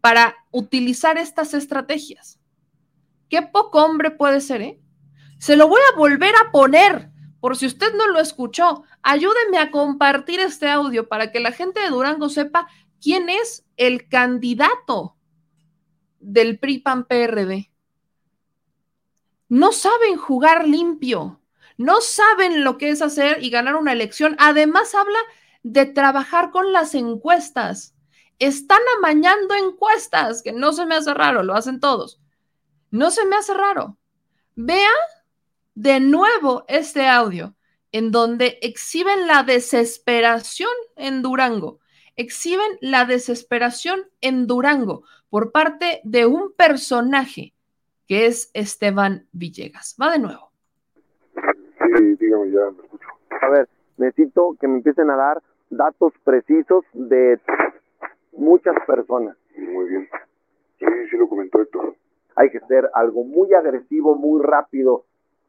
para 0.00 0.36
utilizar 0.50 1.18
estas 1.18 1.54
estrategias. 1.54 2.40
Qué 3.28 3.42
poco 3.42 3.84
hombre 3.84 4.10
puede 4.10 4.40
ser, 4.40 4.62
¿eh? 4.62 4.80
Se 5.38 5.56
lo 5.56 5.68
voy 5.68 5.80
a 5.92 5.96
volver 5.96 6.34
a 6.34 6.50
poner, 6.50 7.10
por 7.40 7.56
si 7.56 7.66
usted 7.66 7.94
no 7.94 8.08
lo 8.08 8.18
escuchó. 8.18 8.82
Ayúdenme 9.02 9.58
a 9.58 9.70
compartir 9.70 10.40
este 10.40 10.68
audio 10.68 11.08
para 11.08 11.30
que 11.30 11.40
la 11.40 11.52
gente 11.52 11.80
de 11.80 11.90
Durango 11.90 12.28
sepa 12.28 12.66
quién 13.00 13.28
es 13.28 13.64
el 13.76 14.08
candidato 14.08 15.16
del 16.18 16.58
PRI-PAN-PRD. 16.58 17.70
No 19.48 19.72
saben 19.72 20.16
jugar 20.16 20.66
limpio, 20.66 21.40
no 21.76 22.00
saben 22.00 22.62
lo 22.64 22.78
que 22.78 22.90
es 22.90 23.00
hacer 23.00 23.42
y 23.42 23.50
ganar 23.50 23.76
una 23.76 23.92
elección. 23.92 24.36
Además, 24.38 24.94
habla 24.94 25.18
de 25.62 25.86
trabajar 25.86 26.50
con 26.50 26.72
las 26.72 26.94
encuestas. 26.94 27.94
Están 28.38 28.80
amañando 28.98 29.54
encuestas, 29.54 30.42
que 30.42 30.52
no 30.52 30.72
se 30.72 30.86
me 30.86 30.94
hace 30.94 31.12
raro, 31.12 31.42
lo 31.42 31.54
hacen 31.54 31.80
todos. 31.80 32.20
No 32.90 33.10
se 33.10 33.26
me 33.26 33.36
hace 33.36 33.54
raro. 33.54 33.98
Vea 34.56 34.90
de 35.74 36.00
nuevo 36.00 36.64
este 36.68 37.06
audio 37.06 37.54
en 37.92 38.10
donde 38.10 38.58
exhiben 38.62 39.26
la 39.26 39.42
desesperación 39.42 40.70
en 40.96 41.22
Durango. 41.22 41.80
Exhiben 42.16 42.78
la 42.80 43.04
desesperación 43.04 44.02
en 44.20 44.46
Durango 44.46 45.04
por 45.28 45.52
parte 45.52 46.00
de 46.04 46.26
un 46.26 46.52
personaje 46.52 47.54
que 48.06 48.26
es 48.26 48.50
Esteban 48.54 49.26
Villegas. 49.32 49.96
Va 50.00 50.10
de 50.10 50.18
nuevo. 50.18 50.52
Sí, 51.34 52.16
dígame, 52.16 52.50
ya 52.50 52.70
me 52.70 52.84
escucho. 52.84 53.08
A 53.40 53.48
ver, 53.48 53.68
necesito 53.96 54.56
que 54.60 54.66
me 54.68 54.76
empiecen 54.76 55.10
a 55.10 55.16
dar 55.16 55.42
datos 55.70 56.12
precisos 56.24 56.84
de 56.92 57.38
muchas 58.32 58.74
personas. 58.86 59.36
Muy 59.56 59.88
bien. 59.88 60.08
Sí, 60.78 60.86
sí 61.10 61.16
lo 61.16 61.28
comentó 61.28 61.60
Héctor. 61.60 61.94
Hay 62.36 62.50
que 62.50 62.60
ser 62.60 62.88
algo 62.94 63.24
muy 63.24 63.52
agresivo, 63.54 64.14
muy 64.14 64.42
rápido, 64.42 65.04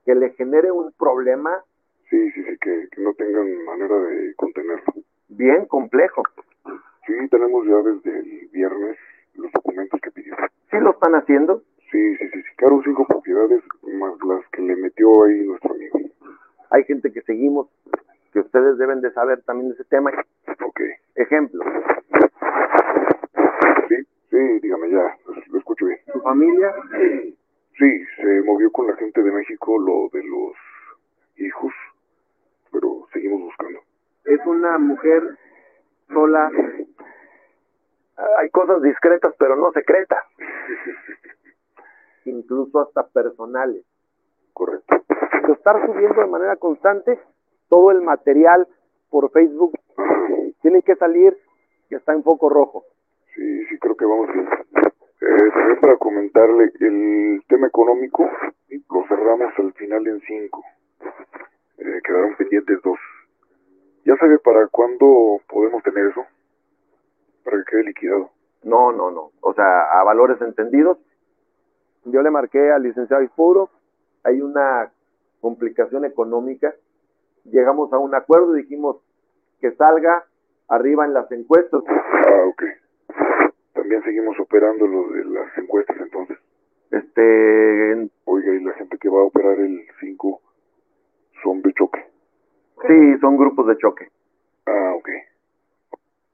que 0.05 0.15
le 0.15 0.31
genere 0.31 0.71
un 0.71 0.91
problema. 0.93 1.63
Sí, 2.09 2.31
sí, 2.31 2.43
sí, 2.43 2.57
que, 2.59 2.87
que 2.91 3.01
no 3.01 3.13
tengan 3.13 3.63
manera 3.65 3.95
de 3.97 4.33
contenerlo. 4.35 4.93
Bien 5.29 5.65
complejo. 5.65 6.23
Sí, 7.07 7.13
tenemos 7.29 7.65
ya 7.65 7.77
desde 7.77 8.19
el 8.19 8.47
viernes 8.51 8.97
los 9.35 9.51
documentos 9.51 9.99
que 10.01 10.11
pidió. 10.11 10.35
¿Sí 10.69 10.77
lo 10.79 10.91
están 10.91 11.15
haciendo? 11.15 11.63
Sí, 11.91 12.17
sí, 12.17 12.29
sí, 12.31 12.41
sí. 12.41 12.55
Claro, 12.57 12.81
cinco 12.83 13.05
propiedades 13.05 13.63
más 13.83 14.13
las 14.27 14.45
que 14.51 14.61
le 14.61 14.75
metió 14.75 15.23
ahí 15.23 15.45
nuestro 15.45 15.73
amigo. 15.73 15.99
Hay 16.69 16.83
gente 16.83 17.11
que 17.11 17.21
seguimos 17.21 17.67
que 18.31 18.39
ustedes 18.39 18.77
deben 18.77 19.01
de 19.01 19.11
saber 19.11 19.41
también 19.43 19.69
de 19.69 19.75
ese 19.75 19.83
tema. 19.85 20.11
Ok. 20.63 20.81
Ejemplo. 21.15 21.63
Sí, 23.87 23.95
sí, 24.29 24.59
dígame 24.61 24.89
ya, 24.89 25.17
lo 25.47 25.59
escucho 25.59 25.85
bien. 25.85 25.99
¿Su 26.11 26.21
familia? 26.21 26.73
Sí, 27.77 28.05
se 28.17 28.41
movió 28.43 28.71
con 28.71 28.87
la 28.87 28.95
gente 28.95 29.21
de 29.21 29.31
México 29.31 29.77
lo 29.79 30.09
de 30.13 30.23
los 30.23 30.53
hijos, 31.37 31.73
pero 32.71 33.07
seguimos 33.11 33.41
buscando. 33.41 33.79
Es 34.25 34.39
una 34.45 34.77
mujer 34.77 35.37
sola. 36.07 36.51
Hay 38.37 38.49
cosas 38.51 38.81
discretas, 38.81 39.33
pero 39.37 39.55
no 39.55 39.71
secretas. 39.71 40.23
Incluso 42.25 42.81
hasta 42.81 43.07
personales. 43.07 43.83
Correcto. 44.53 44.95
estar 45.53 45.85
subiendo 45.85 46.21
de 46.21 46.27
manera 46.27 46.55
constante 46.57 47.19
todo 47.71 47.91
el 47.91 48.01
material 48.01 48.67
por 49.09 49.31
Facebook 49.31 49.79
tiene 50.61 50.81
que 50.83 50.95
salir 50.97 51.35
que 51.89 51.95
está 51.95 52.11
en 52.11 52.21
foco 52.21 52.49
rojo. 52.49 52.83
Sí, 53.33 53.65
sí, 53.65 53.79
creo 53.79 53.95
que 53.95 54.05
vamos 54.05 54.27
bien. 54.33 54.45
Eh, 55.21 55.51
también 55.53 55.79
para 55.79 55.95
comentarle, 55.95 56.71
el 56.81 57.41
tema 57.47 57.67
económico 57.67 58.29
lo 58.69 59.07
cerramos 59.07 59.53
al 59.57 59.71
final 59.73 60.05
en 60.05 60.19
cinco. 60.27 60.63
Eh, 61.77 62.01
quedaron 62.03 62.35
pendientes 62.35 62.77
dos. 62.83 62.99
¿Ya 64.03 64.17
sabe 64.17 64.37
para 64.39 64.67
cuándo 64.67 65.39
podemos 65.47 65.81
tener 65.83 66.07
eso? 66.07 66.25
Para 67.45 67.57
que 67.57 67.71
quede 67.71 67.83
liquidado. 67.85 68.31
No, 68.63 68.91
no, 68.91 69.11
no. 69.11 69.31
O 69.39 69.53
sea, 69.53 69.99
a 69.99 70.03
valores 70.03 70.41
entendidos. 70.41 70.97
Yo 72.03 72.21
le 72.21 72.31
marqué 72.31 72.71
al 72.71 72.83
licenciado 72.83 73.23
Ispuro. 73.23 73.69
Hay 74.23 74.41
una 74.41 74.91
complicación 75.39 76.03
económica 76.03 76.75
llegamos 77.45 77.91
a 77.93 77.97
un 77.97 78.13
acuerdo 78.15 78.57
y 78.57 78.63
dijimos 78.63 78.97
que 79.59 79.71
salga 79.73 80.25
arriba 80.67 81.05
en 81.05 81.13
las 81.13 81.31
encuestas. 81.31 81.81
Ah, 81.87 82.43
ok. 82.47 82.63
También 83.73 84.03
seguimos 84.03 84.39
operando 84.39 84.87
lo 84.87 85.09
de 85.09 85.25
las 85.25 85.57
encuestas 85.57 85.97
entonces. 85.99 86.37
Este... 86.91 88.09
Oiga, 88.25 88.53
¿y 88.53 88.63
la 88.63 88.73
gente 88.73 88.97
que 88.97 89.09
va 89.09 89.21
a 89.21 89.25
operar 89.25 89.59
el 89.59 89.85
5 89.99 90.41
son 91.43 91.61
de 91.61 91.73
choque? 91.73 92.05
Sí, 92.87 93.17
son 93.19 93.37
grupos 93.37 93.67
de 93.67 93.77
choque. 93.77 94.09
Ah, 94.65 94.93
ok. 94.95 95.09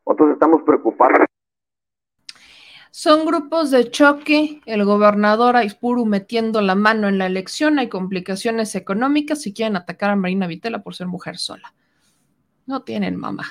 Entonces 0.05 0.33
estamos 0.35 0.63
preocupados. 0.63 1.26
Son 3.07 3.25
grupos 3.25 3.71
de 3.71 3.89
choque, 3.89 4.59
el 4.65 4.83
gobernador 4.83 5.55
Aispuru 5.55 6.05
metiendo 6.05 6.59
la 6.59 6.75
mano 6.75 7.07
en 7.07 7.17
la 7.17 7.27
elección, 7.27 7.79
hay 7.79 7.87
complicaciones 7.87 8.75
económicas 8.75 9.41
si 9.41 9.53
quieren 9.53 9.77
atacar 9.77 10.09
a 10.09 10.17
Marina 10.17 10.45
Vitela 10.45 10.83
por 10.83 10.93
ser 10.93 11.07
mujer 11.07 11.37
sola. 11.37 11.73
No 12.65 12.81
tienen 12.81 13.15
mamá. 13.15 13.45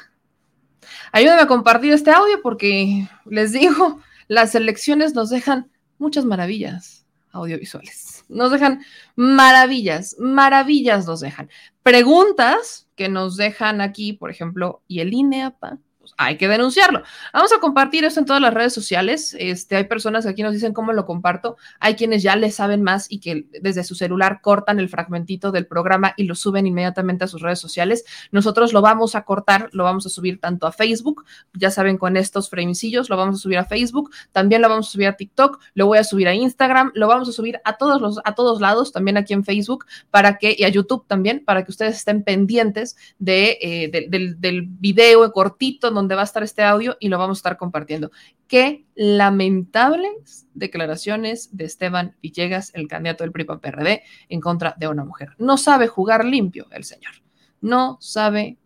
Ayúdenme 1.11 1.41
a 1.41 1.47
compartir 1.47 1.95
este 1.95 2.11
audio 2.11 2.43
porque 2.43 3.09
les 3.25 3.53
digo, 3.53 4.03
las 4.29 4.55
elecciones 4.55 5.15
nos 5.15 5.31
dejan 5.31 5.71
muchas 5.97 6.27
maravillas 6.27 7.07
audiovisuales. 7.33 8.27
Nos 8.29 8.51
dejan 8.51 8.85
maravillas, 9.15 10.17
maravillas 10.19 11.07
nos 11.07 11.21
dejan. 11.21 11.49
Preguntas 11.83 12.89
que 12.95 13.09
nos 13.09 13.39
dejan 13.39 13.81
aquí, 13.81 14.13
por 14.13 14.31
ejemplo, 14.31 14.83
¿y 14.87 15.01
el 15.01 15.15
INEAPA? 15.15 15.79
Pues, 16.07 16.15
hay 16.19 16.37
que 16.37 16.47
denunciarlo. 16.47 17.03
Vamos 17.33 17.53
a 17.53 17.59
compartir 17.59 18.05
esto 18.05 18.21
en 18.21 18.27
todas 18.27 18.41
las 18.41 18.55
redes 18.55 18.73
sociales. 18.73 19.37
Este, 19.41 19.75
hay 19.75 19.85
personas 19.85 20.25
que 20.25 20.31
aquí 20.31 20.43
nos 20.45 20.53
dicen 20.53 20.73
cómo 20.73 20.93
lo 20.93 21.05
comparto. 21.05 21.57
Hay 21.81 21.97
quienes 21.97 22.23
ya 22.23 22.37
le 22.37 22.53
saben 22.53 22.83
más 22.83 23.11
y 23.11 23.19
que 23.19 23.47
desde 23.61 23.83
su 23.83 23.97
celular 23.97 24.41
cortan 24.41 24.79
el 24.79 24.89
fragmentito 24.89 25.51
del 25.51 25.67
programa 25.67 26.15
y 26.17 26.25
lo 26.25 26.37
suben 26.37 26.67
inmediatamente 26.67 27.25
a 27.25 27.27
sus 27.27 27.43
redes 27.43 27.59
sociales. 27.59 28.05
Nosotros 28.31 28.73
lo 28.73 28.83
vamos 28.83 29.17
a 29.17 29.25
cortar, 29.25 29.69
lo 29.73 29.83
vamos 29.83 30.07
a 30.07 30.09
subir 30.09 30.41
tanto 30.41 30.69
a 30.69 30.73
Facebook, 30.73 31.25
ya 31.55 31.73
saben, 31.73 31.99
con 31.99 32.17
estos 32.17 32.51
framecillos, 32.51 33.11
lo 33.11 33.17
vamos 33.17 33.37
a 33.37 33.39
subir 33.39 33.59
a 33.59 33.65
Facebook, 33.65 34.13
también 34.31 34.63
lo 34.63 34.69
vamos 34.69 34.89
a 34.89 34.91
subir 34.93 35.09
a 35.09 35.17
TikTok, 35.17 35.61
lo 35.75 35.87
voy 35.87 35.99
a 35.99 36.05
subir 36.05 36.29
a 36.29 36.35
Instagram, 36.35 36.93
lo 36.95 37.09
vamos 37.09 37.29
a 37.29 37.33
subir 37.33 37.61
a 37.65 37.79
todos 37.79 38.01
los, 38.01 38.21
a 38.25 38.35
todos 38.35 38.61
lados, 38.61 38.93
también 38.93 39.17
aquí 39.17 39.33
en 39.33 39.45
Facebook, 39.45 39.87
para 40.11 40.39
que, 40.39 40.55
y 40.57 40.63
a 40.63 40.69
YouTube 40.69 41.05
también, 41.09 41.45
para 41.45 41.65
que 41.65 41.73
ustedes 41.73 41.97
estén 41.97 42.23
pendientes 42.23 42.97
de, 43.19 43.59
eh, 43.61 44.09
del, 44.09 44.41
del 44.41 44.63
video 44.63 45.33
cortito 45.33 45.91
donde 45.97 46.15
va 46.15 46.21
a 46.21 46.25
estar 46.25 46.43
este 46.43 46.63
audio 46.63 46.97
y 47.01 47.09
lo 47.09 47.19
vamos 47.19 47.39
a 47.39 47.41
estar 47.41 47.57
compartiendo. 47.57 48.11
Qué 48.47 48.87
lamentables 48.95 50.47
declaraciones 50.55 51.57
de 51.57 51.65
Esteban 51.65 52.17
Villegas, 52.23 52.73
el 52.75 52.89
candidato 52.89 53.25
del 53.25 53.33
PRI-PRD, 53.33 54.03
en 54.29 54.41
contra 54.41 54.75
de 54.79 54.89
una 54.89 55.05
mujer. 55.05 55.31
No 55.39 55.57
sabe 55.57 55.89
jugar 55.89 56.25
limpio 56.25 56.67
el 56.71 56.85
señor. 56.85 57.13
No 57.61 57.99
sabe 58.01 58.59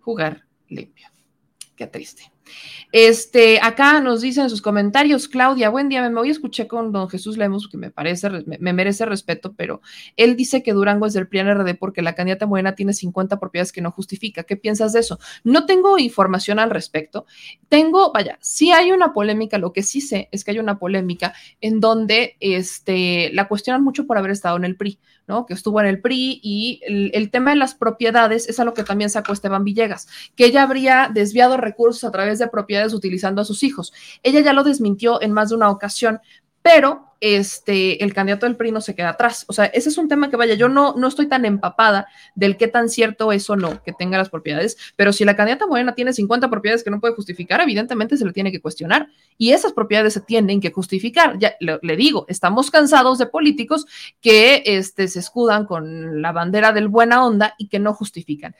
jugar 0.00 0.44
limpio. 0.68 1.08
Qué 1.76 1.86
triste. 1.86 2.32
Este, 2.90 3.60
acá 3.60 4.00
nos 4.00 4.22
dicen 4.22 4.48
sus 4.48 4.62
comentarios, 4.62 5.28
Claudia, 5.28 5.68
buen 5.68 5.88
día, 5.88 6.08
me 6.08 6.14
voy 6.14 6.28
a 6.28 6.32
escuchar 6.32 6.66
con 6.66 6.90
don 6.90 7.08
Jesús 7.08 7.36
Lemos, 7.36 7.68
que 7.68 7.76
me 7.76 7.90
parece, 7.90 8.30
me, 8.46 8.72
merece 8.72 9.04
respeto, 9.04 9.52
pero 9.56 9.82
él 10.16 10.36
dice 10.36 10.62
que 10.62 10.72
Durango 10.72 11.06
es 11.06 11.12
del 11.12 11.28
PRI-RD 11.28 11.76
porque 11.78 12.02
la 12.02 12.14
candidata 12.14 12.46
Morena 12.46 12.74
tiene 12.74 12.92
50 12.92 13.38
propiedades 13.38 13.72
que 13.72 13.82
no 13.82 13.90
justifica. 13.90 14.44
¿Qué 14.44 14.56
piensas 14.56 14.92
de 14.92 15.00
eso? 15.00 15.18
No 15.44 15.66
tengo 15.66 15.98
información 15.98 16.58
al 16.58 16.70
respecto. 16.70 17.26
Tengo, 17.68 18.12
vaya, 18.12 18.38
sí 18.40 18.72
hay 18.72 18.92
una 18.92 19.12
polémica, 19.12 19.58
lo 19.58 19.72
que 19.72 19.82
sí 19.82 20.00
sé 20.00 20.28
es 20.32 20.44
que 20.44 20.52
hay 20.52 20.58
una 20.58 20.78
polémica 20.78 21.34
en 21.60 21.80
donde 21.80 22.36
este, 22.40 23.30
la 23.32 23.48
cuestionan 23.48 23.84
mucho 23.84 24.06
por 24.06 24.16
haber 24.18 24.30
estado 24.30 24.56
en 24.56 24.64
el 24.64 24.76
PRI, 24.76 24.98
Que 25.46 25.52
estuvo 25.52 25.78
en 25.80 25.86
el 25.86 26.00
PRI 26.00 26.40
y 26.42 26.80
el, 26.86 27.30
tema 27.30 27.50
de 27.50 27.56
las 27.56 27.74
propiedades 27.74 28.48
es 28.48 28.58
algo 28.60 28.72
que 28.72 28.82
también 28.82 29.10
sacó 29.10 29.34
Esteban 29.34 29.62
Villegas, 29.62 30.08
que 30.34 30.46
ella 30.46 30.62
habría 30.62 31.10
desviado 31.12 31.58
recursos 31.58 32.04
a 32.04 32.10
través 32.10 32.38
de 32.38 32.48
propiedades 32.48 32.94
utilizando 32.94 33.42
a 33.42 33.44
sus 33.44 33.62
hijos. 33.62 33.92
Ella 34.22 34.40
ya 34.40 34.54
lo 34.54 34.64
desmintió 34.64 35.20
en 35.20 35.32
más 35.32 35.50
de 35.50 35.56
una 35.56 35.68
ocasión, 35.68 36.20
pero 36.68 37.14
este, 37.20 38.04
el 38.04 38.12
candidato 38.12 38.44
del 38.44 38.56
PRI 38.56 38.72
no 38.72 38.82
se 38.82 38.94
queda 38.94 39.08
atrás. 39.08 39.46
O 39.48 39.54
sea, 39.54 39.64
ese 39.64 39.88
es 39.88 39.96
un 39.96 40.06
tema 40.06 40.28
que 40.28 40.36
vaya, 40.36 40.52
yo 40.52 40.68
no, 40.68 40.94
no 40.98 41.08
estoy 41.08 41.26
tan 41.26 41.46
empapada 41.46 42.08
del 42.34 42.58
qué 42.58 42.68
tan 42.68 42.90
cierto 42.90 43.32
es 43.32 43.48
o 43.48 43.56
no 43.56 43.82
que 43.82 43.94
tenga 43.94 44.18
las 44.18 44.28
propiedades, 44.28 44.76
pero 44.94 45.14
si 45.14 45.24
la 45.24 45.34
candidata 45.34 45.66
Morena 45.66 45.94
tiene 45.94 46.12
50 46.12 46.50
propiedades 46.50 46.84
que 46.84 46.90
no 46.90 47.00
puede 47.00 47.14
justificar, 47.14 47.62
evidentemente 47.62 48.18
se 48.18 48.26
le 48.26 48.34
tiene 48.34 48.52
que 48.52 48.60
cuestionar 48.60 49.08
y 49.38 49.52
esas 49.52 49.72
propiedades 49.72 50.12
se 50.12 50.20
tienen 50.20 50.60
que 50.60 50.70
justificar. 50.70 51.38
Ya 51.38 51.54
le, 51.58 51.78
le 51.80 51.96
digo, 51.96 52.26
estamos 52.28 52.70
cansados 52.70 53.16
de 53.16 53.24
políticos 53.24 53.86
que 54.20 54.62
este, 54.66 55.08
se 55.08 55.20
escudan 55.20 55.64
con 55.64 56.20
la 56.20 56.32
bandera 56.32 56.72
del 56.72 56.88
buena 56.88 57.24
onda 57.24 57.54
y 57.56 57.68
que 57.68 57.78
no 57.78 57.94
justifican. 57.94 58.54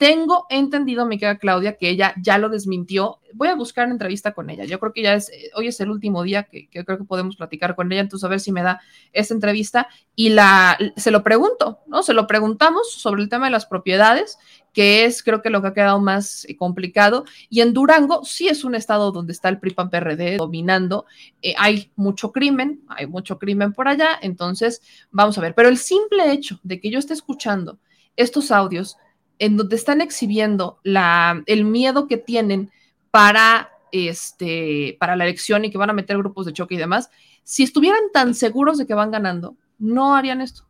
Tengo 0.00 0.46
entendido, 0.48 1.04
mi 1.04 1.18
querida 1.18 1.36
Claudia, 1.36 1.76
que 1.76 1.90
ella 1.90 2.14
ya 2.16 2.38
lo 2.38 2.48
desmintió. 2.48 3.20
Voy 3.34 3.48
a 3.48 3.54
buscar 3.54 3.84
una 3.84 3.92
entrevista 3.92 4.32
con 4.32 4.48
ella. 4.48 4.64
Yo 4.64 4.80
creo 4.80 4.94
que 4.94 5.02
ya 5.02 5.12
es, 5.12 5.28
eh, 5.28 5.50
hoy 5.54 5.66
es 5.66 5.78
el 5.78 5.90
último 5.90 6.22
día 6.22 6.44
que, 6.44 6.70
creo 6.70 6.96
que 6.96 7.04
podemos 7.04 7.36
platicar 7.36 7.76
con 7.76 7.92
ella, 7.92 8.00
entonces 8.00 8.24
a 8.24 8.30
ver 8.30 8.40
si 8.40 8.50
me 8.50 8.62
da 8.62 8.80
esa 9.12 9.34
entrevista 9.34 9.88
y 10.16 10.30
la, 10.30 10.78
se 10.96 11.10
lo 11.10 11.22
pregunto, 11.22 11.80
¿no? 11.86 12.02
Se 12.02 12.14
lo 12.14 12.26
preguntamos 12.26 12.90
sobre 12.90 13.20
el 13.20 13.28
tema 13.28 13.44
de 13.44 13.50
las 13.50 13.66
propiedades, 13.66 14.38
que 14.72 15.04
es 15.04 15.22
creo 15.22 15.42
que 15.42 15.50
lo 15.50 15.60
que 15.60 15.68
ha 15.68 15.74
quedado 15.74 16.00
más 16.00 16.46
eh, 16.46 16.56
complicado. 16.56 17.26
Y 17.50 17.60
en 17.60 17.74
Durango 17.74 18.24
sí 18.24 18.48
es 18.48 18.64
un 18.64 18.74
estado 18.74 19.12
donde 19.12 19.34
está 19.34 19.50
el 19.50 19.60
PRI-PAN-PRD 19.60 20.38
dominando. 20.38 21.04
Eh, 21.42 21.54
hay 21.58 21.92
mucho 21.94 22.32
crimen, 22.32 22.80
hay 22.88 23.06
mucho 23.06 23.38
crimen 23.38 23.74
por 23.74 23.86
allá, 23.86 24.18
entonces 24.22 24.80
vamos 25.10 25.36
a 25.36 25.42
ver. 25.42 25.54
Pero 25.54 25.68
el 25.68 25.76
simple 25.76 26.32
hecho 26.32 26.58
de 26.62 26.80
que 26.80 26.90
yo 26.90 26.98
esté 26.98 27.12
escuchando 27.12 27.78
estos 28.16 28.50
audios, 28.50 28.96
en 29.40 29.56
donde 29.56 29.74
están 29.74 30.02
exhibiendo 30.02 30.78
el 30.84 31.64
miedo 31.64 32.06
que 32.06 32.18
tienen 32.18 32.70
para, 33.10 33.70
este, 33.90 34.96
para 35.00 35.16
la 35.16 35.24
elección 35.24 35.64
y 35.64 35.70
que 35.70 35.78
van 35.78 35.88
a 35.88 35.94
meter 35.94 36.18
grupos 36.18 36.44
de 36.44 36.52
choque 36.52 36.74
y 36.74 36.78
demás, 36.78 37.10
si 37.42 37.62
estuvieran 37.62 38.12
tan 38.12 38.34
seguros 38.34 38.76
de 38.76 38.86
que 38.86 38.94
van 38.94 39.10
ganando, 39.10 39.56
no 39.78 40.14
harían 40.14 40.42
esto. 40.42 40.66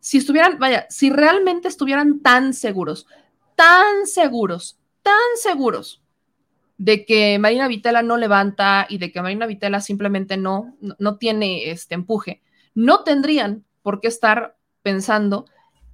Si 0.00 0.16
estuvieran, 0.16 0.58
vaya, 0.58 0.86
si 0.88 1.10
realmente 1.10 1.68
estuvieran 1.68 2.20
tan 2.20 2.54
seguros, 2.54 3.06
tan 3.56 4.06
seguros, 4.06 4.78
tan 5.02 5.14
seguros 5.36 6.02
de 6.78 7.04
que 7.04 7.38
Marina 7.38 7.68
Vitela 7.68 8.02
no 8.02 8.16
levanta 8.16 8.86
y 8.88 8.96
de 8.96 9.12
que 9.12 9.20
Marina 9.20 9.46
Vitela 9.46 9.82
simplemente 9.82 10.38
no, 10.38 10.74
no 10.80 11.18
tiene 11.18 11.70
este 11.70 11.94
empuje, 11.94 12.42
no 12.74 13.04
tendrían 13.04 13.64
por 13.82 14.00
qué 14.00 14.08
estar 14.08 14.56
pensando 14.82 15.44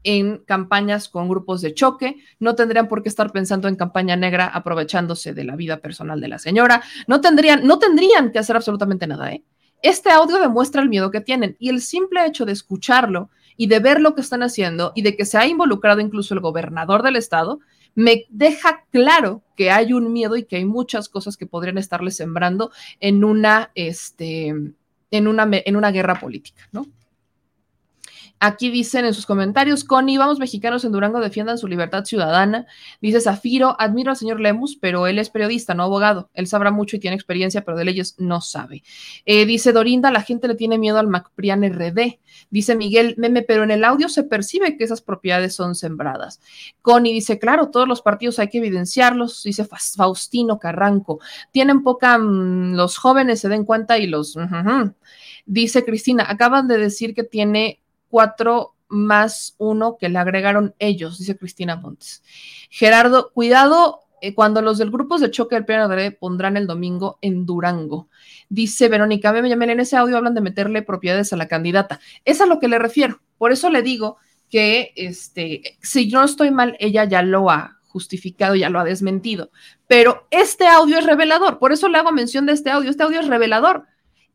en 0.04 0.38
campañas 0.38 1.08
con 1.08 1.28
grupos 1.28 1.60
de 1.60 1.74
choque, 1.74 2.16
no 2.38 2.54
tendrían 2.54 2.88
por 2.88 3.02
qué 3.02 3.08
estar 3.08 3.32
pensando 3.32 3.68
en 3.68 3.76
campaña 3.76 4.16
negra 4.16 4.46
aprovechándose 4.46 5.34
de 5.34 5.44
la 5.44 5.56
vida 5.56 5.78
personal 5.78 6.20
de 6.20 6.28
la 6.28 6.38
señora, 6.38 6.82
no 7.06 7.20
tendrían, 7.20 7.66
no 7.66 7.78
tendrían 7.78 8.32
que 8.32 8.38
hacer 8.38 8.56
absolutamente 8.56 9.06
nada, 9.06 9.32
¿eh? 9.32 9.44
Este 9.82 10.10
audio 10.10 10.38
demuestra 10.38 10.82
el 10.82 10.90
miedo 10.90 11.10
que 11.10 11.22
tienen 11.22 11.56
y 11.58 11.70
el 11.70 11.80
simple 11.80 12.26
hecho 12.26 12.44
de 12.44 12.52
escucharlo 12.52 13.30
y 13.56 13.66
de 13.66 13.78
ver 13.78 14.00
lo 14.00 14.14
que 14.14 14.20
están 14.20 14.42
haciendo 14.42 14.92
y 14.94 15.02
de 15.02 15.16
que 15.16 15.24
se 15.24 15.38
ha 15.38 15.46
involucrado 15.46 16.00
incluso 16.00 16.34
el 16.34 16.40
gobernador 16.40 17.02
del 17.02 17.16
estado, 17.16 17.60
me 17.94 18.26
deja 18.28 18.84
claro 18.90 19.42
que 19.56 19.70
hay 19.70 19.92
un 19.92 20.12
miedo 20.12 20.36
y 20.36 20.44
que 20.44 20.56
hay 20.56 20.64
muchas 20.64 21.08
cosas 21.08 21.36
que 21.36 21.46
podrían 21.46 21.78
estarle 21.78 22.10
sembrando 22.10 22.70
en 23.00 23.24
una, 23.24 23.70
este, 23.74 24.54
en 25.10 25.28
una, 25.28 25.48
en 25.50 25.76
una 25.76 25.90
guerra 25.90 26.20
política, 26.20 26.68
¿no? 26.72 26.86
Aquí 28.42 28.70
dicen 28.70 29.04
en 29.04 29.12
sus 29.12 29.26
comentarios, 29.26 29.84
Connie, 29.84 30.16
vamos 30.16 30.38
mexicanos 30.38 30.82
en 30.86 30.92
Durango 30.92 31.20
defiendan 31.20 31.58
su 31.58 31.68
libertad 31.68 32.06
ciudadana. 32.06 32.66
Dice 33.02 33.20
Zafiro, 33.20 33.76
admiro 33.78 34.10
al 34.10 34.16
señor 34.16 34.40
Lemus, 34.40 34.76
pero 34.76 35.06
él 35.06 35.18
es 35.18 35.28
periodista, 35.28 35.74
no 35.74 35.82
abogado. 35.82 36.30
Él 36.32 36.46
sabrá 36.46 36.70
mucho 36.70 36.96
y 36.96 37.00
tiene 37.00 37.16
experiencia, 37.16 37.66
pero 37.66 37.76
de 37.76 37.84
leyes 37.84 38.14
no 38.18 38.40
sabe. 38.40 38.82
Eh, 39.26 39.44
dice 39.44 39.72
Dorinda, 39.72 40.10
la 40.10 40.22
gente 40.22 40.48
le 40.48 40.54
tiene 40.54 40.78
miedo 40.78 40.98
al 40.98 41.06
Macprian 41.06 41.62
RD. 41.62 42.18
Dice 42.48 42.76
Miguel, 42.76 43.14
meme, 43.18 43.42
pero 43.42 43.62
en 43.62 43.72
el 43.72 43.84
audio 43.84 44.08
se 44.08 44.22
percibe 44.22 44.78
que 44.78 44.84
esas 44.84 45.02
propiedades 45.02 45.54
son 45.54 45.74
sembradas. 45.74 46.40
Connie 46.80 47.12
dice, 47.12 47.38
claro, 47.38 47.68
todos 47.68 47.86
los 47.86 48.00
partidos 48.00 48.38
hay 48.38 48.48
que 48.48 48.56
evidenciarlos. 48.56 49.42
Dice 49.42 49.66
Faustino 49.66 50.58
Carranco, 50.58 51.20
tienen 51.52 51.82
poca, 51.82 52.16
mmm, 52.16 52.72
los 52.74 52.96
jóvenes 52.96 53.40
se 53.40 53.50
den 53.50 53.66
cuenta 53.66 53.98
y 53.98 54.06
los... 54.06 54.34
Dice 55.44 55.84
Cristina, 55.84 56.24
acaban 56.26 56.68
de 56.68 56.78
decir 56.78 57.12
que 57.14 57.24
tiene 57.24 57.80
cuatro 58.10 58.74
más 58.88 59.54
uno 59.58 59.96
que 59.98 60.08
le 60.08 60.18
agregaron 60.18 60.74
ellos, 60.78 61.18
dice 61.18 61.36
Cristina 61.36 61.76
Montes. 61.76 62.22
Gerardo, 62.68 63.30
cuidado 63.32 64.00
eh, 64.20 64.34
cuando 64.34 64.60
los 64.60 64.78
del 64.78 64.90
grupos 64.90 65.20
de 65.20 65.30
choque 65.30 65.54
del 65.54 65.64
PNR 65.64 66.16
pondrán 66.18 66.56
el 66.56 66.66
domingo 66.66 67.18
en 67.22 67.46
Durango. 67.46 68.08
Dice 68.48 68.88
Verónica, 68.88 69.32
me 69.32 69.48
llamen 69.48 69.70
en 69.70 69.80
ese 69.80 69.96
audio 69.96 70.16
hablan 70.16 70.34
de 70.34 70.40
meterle 70.40 70.82
propiedades 70.82 71.32
a 71.32 71.36
la 71.36 71.48
candidata. 71.48 72.00
Es 72.24 72.40
a 72.40 72.46
lo 72.46 72.58
que 72.58 72.68
le 72.68 72.78
refiero. 72.78 73.20
Por 73.38 73.52
eso 73.52 73.70
le 73.70 73.82
digo 73.82 74.18
que 74.50 74.92
este, 74.96 75.78
si 75.80 76.08
no 76.08 76.24
estoy 76.24 76.50
mal, 76.50 76.76
ella 76.80 77.04
ya 77.04 77.22
lo 77.22 77.50
ha 77.50 77.78
justificado, 77.86 78.54
ya 78.56 78.68
lo 78.68 78.80
ha 78.80 78.84
desmentido. 78.84 79.50
Pero 79.86 80.26
este 80.30 80.66
audio 80.66 80.98
es 80.98 81.06
revelador. 81.06 81.58
Por 81.58 81.72
eso 81.72 81.88
le 81.88 81.98
hago 81.98 82.12
mención 82.12 82.46
de 82.46 82.52
este 82.52 82.70
audio. 82.70 82.90
Este 82.90 83.02
audio 83.02 83.20
es 83.20 83.28
revelador. 83.28 83.86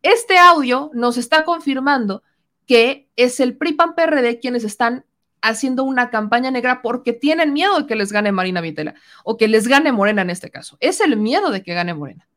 Este 0.02 0.38
audio 0.38 0.90
nos 0.94 1.18
está 1.18 1.46
confirmando 1.46 2.24
que 2.66 3.10
es 3.16 3.40
el 3.40 3.58
PRI-PAN-PRD 3.58 4.40
quienes 4.40 4.64
están 4.64 5.06
haciendo 5.42 5.84
una 5.84 6.10
campaña 6.10 6.50
negra 6.50 6.82
porque 6.82 7.14
tienen 7.14 7.54
miedo 7.54 7.80
de 7.80 7.86
que 7.86 7.96
les 7.96 8.12
gane 8.12 8.32
Marina 8.32 8.62
Vitela 8.62 8.96
o 9.24 9.38
que 9.38 9.48
les 9.48 9.68
gane 9.68 9.92
Morena 9.92 10.24
en 10.24 10.32
este 10.32 10.50
caso. 10.50 10.78
Es 10.80 11.02
el 11.02 11.18
miedo 11.18 11.52
de 11.52 11.62
que 11.62 11.74
gane 11.74 11.94
Morena. 11.94 12.28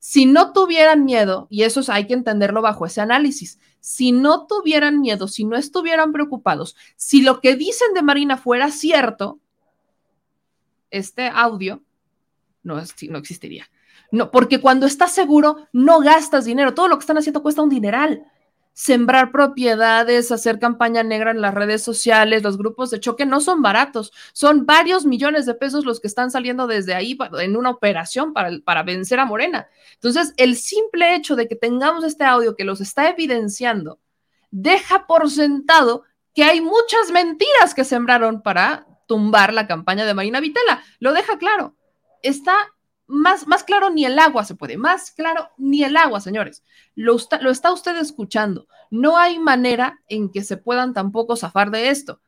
Si 0.00 0.26
no 0.26 0.52
tuvieran 0.52 1.04
miedo, 1.04 1.46
y 1.50 1.62
eso 1.62 1.80
hay 1.90 2.06
que 2.06 2.14
entenderlo 2.14 2.60
bajo 2.60 2.84
ese 2.84 3.00
análisis, 3.00 3.58
si 3.80 4.12
no 4.12 4.46
tuvieran 4.46 5.00
miedo, 5.00 5.28
si 5.28 5.44
no 5.44 5.56
estuvieran 5.56 6.12
preocupados, 6.12 6.76
si 6.96 7.22
lo 7.22 7.40
que 7.40 7.56
dicen 7.56 7.94
de 7.94 8.02
Marina 8.02 8.36
fuera 8.36 8.70
cierto, 8.70 9.40
este 10.90 11.28
audio 11.28 11.82
no, 12.62 12.76
no 13.08 13.18
existiría. 13.18 13.66
No, 14.10 14.30
porque 14.30 14.60
cuando 14.60 14.86
estás 14.86 15.12
seguro, 15.12 15.68
no 15.72 16.00
gastas 16.00 16.44
dinero. 16.44 16.74
Todo 16.74 16.88
lo 16.88 16.96
que 16.96 17.02
están 17.02 17.18
haciendo 17.18 17.42
cuesta 17.42 17.62
un 17.62 17.70
dineral 17.70 18.26
sembrar 18.74 19.30
propiedades, 19.30 20.32
hacer 20.32 20.58
campaña 20.58 21.04
negra 21.04 21.30
en 21.30 21.40
las 21.40 21.54
redes 21.54 21.82
sociales, 21.82 22.42
los 22.42 22.58
grupos 22.58 22.90
de 22.90 23.00
choque 23.00 23.24
no 23.24 23.40
son 23.40 23.62
baratos, 23.62 24.12
son 24.32 24.66
varios 24.66 25.06
millones 25.06 25.46
de 25.46 25.54
pesos 25.54 25.86
los 25.86 26.00
que 26.00 26.08
están 26.08 26.30
saliendo 26.30 26.66
desde 26.66 26.92
ahí 26.92 27.16
en 27.40 27.56
una 27.56 27.70
operación 27.70 28.34
para, 28.34 28.82
vencer 28.82 29.20
a 29.20 29.24
Morena. 29.24 29.68
Entonces, 29.94 30.34
el 30.36 30.56
simple 30.56 31.14
hecho 31.14 31.36
de 31.36 31.46
que 31.48 31.54
tengamos 31.54 32.04
este 32.04 32.24
audio 32.24 32.56
que 32.56 32.64
los 32.64 32.80
está 32.80 33.08
evidenciando, 33.08 34.00
deja 34.50 35.06
por 35.06 35.30
sentado 35.30 36.02
que 36.34 36.42
hay 36.42 36.60
muchas 36.60 37.12
mentiras 37.12 37.74
que 37.74 37.84
sembraron 37.84 38.42
para 38.42 38.88
tumbar 39.06 39.52
la 39.52 39.68
campaña 39.68 40.04
de 40.04 40.14
Marina 40.14 40.40
Vitela. 40.40 40.82
Lo 40.98 41.12
deja 41.12 41.38
claro. 41.38 41.76
Está 42.22 42.56
más, 43.06 43.46
más 43.46 43.64
claro 43.64 43.90
ni 43.90 44.04
el 44.04 44.18
agua 44.18 44.44
se 44.44 44.54
puede, 44.54 44.76
más 44.76 45.10
claro 45.10 45.50
ni 45.58 45.84
el 45.84 45.96
agua, 45.96 46.20
señores. 46.20 46.62
Lo, 46.94 47.16
está, 47.16 47.40
lo 47.40 47.50
está 47.50 47.72
usted 47.72 47.96
escuchando. 47.96 48.66
No 48.90 49.18
hay 49.18 49.38
manera 49.38 50.00
en 50.08 50.30
que 50.30 50.42
se 50.42 50.56
puedan 50.56 50.92
tampoco 50.94 51.36
zafar 51.36 51.70
de 51.70 51.90
esto. 51.90 52.20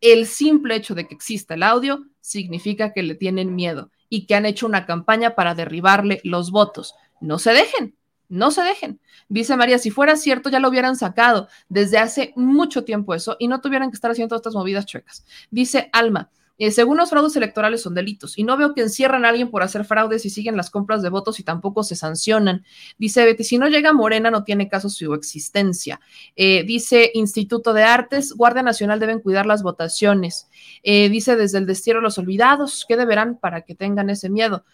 El 0.00 0.26
simple 0.26 0.76
hecho 0.76 0.94
de 0.94 1.06
que 1.06 1.14
exista 1.14 1.54
el 1.54 1.62
audio 1.62 2.06
significa 2.20 2.92
que 2.92 3.02
le 3.02 3.14
tienen 3.14 3.54
miedo 3.54 3.90
y 4.08 4.26
que 4.26 4.34
han 4.34 4.46
hecho 4.46 4.66
una 4.66 4.86
campaña 4.86 5.34
para 5.34 5.54
derribarle 5.54 6.20
los 6.24 6.50
votos. 6.50 6.94
No 7.20 7.38
se 7.38 7.52
dejen, 7.52 7.94
no 8.28 8.50
se 8.50 8.62
dejen. 8.62 9.00
Dice 9.28 9.56
María, 9.56 9.78
si 9.78 9.90
fuera 9.90 10.16
cierto 10.16 10.48
ya 10.48 10.58
lo 10.58 10.68
hubieran 10.68 10.96
sacado 10.96 11.48
desde 11.68 11.98
hace 11.98 12.32
mucho 12.34 12.84
tiempo 12.84 13.14
eso 13.14 13.36
y 13.38 13.48
no 13.48 13.60
tuvieran 13.60 13.90
que 13.90 13.94
estar 13.94 14.10
haciendo 14.10 14.28
todas 14.30 14.40
estas 14.40 14.54
movidas 14.54 14.86
chuecas. 14.86 15.24
Dice 15.50 15.90
Alma, 15.92 16.30
eh, 16.60 16.70
según 16.70 16.98
los 16.98 17.08
fraudes 17.08 17.34
electorales 17.36 17.80
son 17.80 17.94
delitos 17.94 18.36
y 18.36 18.44
no 18.44 18.58
veo 18.58 18.74
que 18.74 18.82
encierran 18.82 19.24
a 19.24 19.30
alguien 19.30 19.50
por 19.50 19.62
hacer 19.62 19.86
fraudes 19.86 20.26
y 20.26 20.30
siguen 20.30 20.58
las 20.58 20.68
compras 20.68 21.00
de 21.00 21.08
votos 21.08 21.40
y 21.40 21.42
tampoco 21.42 21.82
se 21.82 21.96
sancionan. 21.96 22.66
Dice 22.98 23.24
Betty, 23.24 23.44
si 23.44 23.56
no 23.56 23.66
llega 23.66 23.94
Morena 23.94 24.30
no 24.30 24.44
tiene 24.44 24.68
caso 24.68 24.90
su 24.90 25.14
existencia. 25.14 26.02
Eh, 26.36 26.62
dice 26.64 27.12
Instituto 27.14 27.72
de 27.72 27.84
Artes, 27.84 28.34
Guardia 28.34 28.62
Nacional 28.62 29.00
deben 29.00 29.20
cuidar 29.20 29.46
las 29.46 29.62
votaciones. 29.62 30.50
Eh, 30.82 31.08
dice 31.08 31.34
desde 31.34 31.56
el 31.56 31.64
destierro 31.64 32.02
los 32.02 32.18
olvidados, 32.18 32.84
¿qué 32.86 32.98
deberán 32.98 33.38
para 33.38 33.62
que 33.62 33.74
tengan 33.74 34.10
ese 34.10 34.28
miedo? 34.28 34.66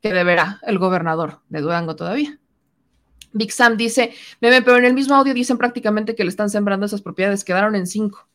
¿Qué 0.00 0.12
deberá 0.12 0.58
el 0.66 0.80
gobernador 0.80 1.42
de 1.48 1.60
Durango 1.60 1.94
todavía? 1.94 2.40
Big 3.32 3.52
Sam 3.52 3.76
dice, 3.76 4.12
meme, 4.40 4.62
pero 4.62 4.78
en 4.78 4.84
el 4.84 4.94
mismo 4.94 5.14
audio 5.14 5.32
dicen 5.32 5.58
prácticamente 5.58 6.16
que 6.16 6.24
le 6.24 6.30
están 6.30 6.50
sembrando 6.50 6.86
esas 6.86 7.02
propiedades, 7.02 7.44
quedaron 7.44 7.76
en 7.76 7.86
cinco. 7.86 8.28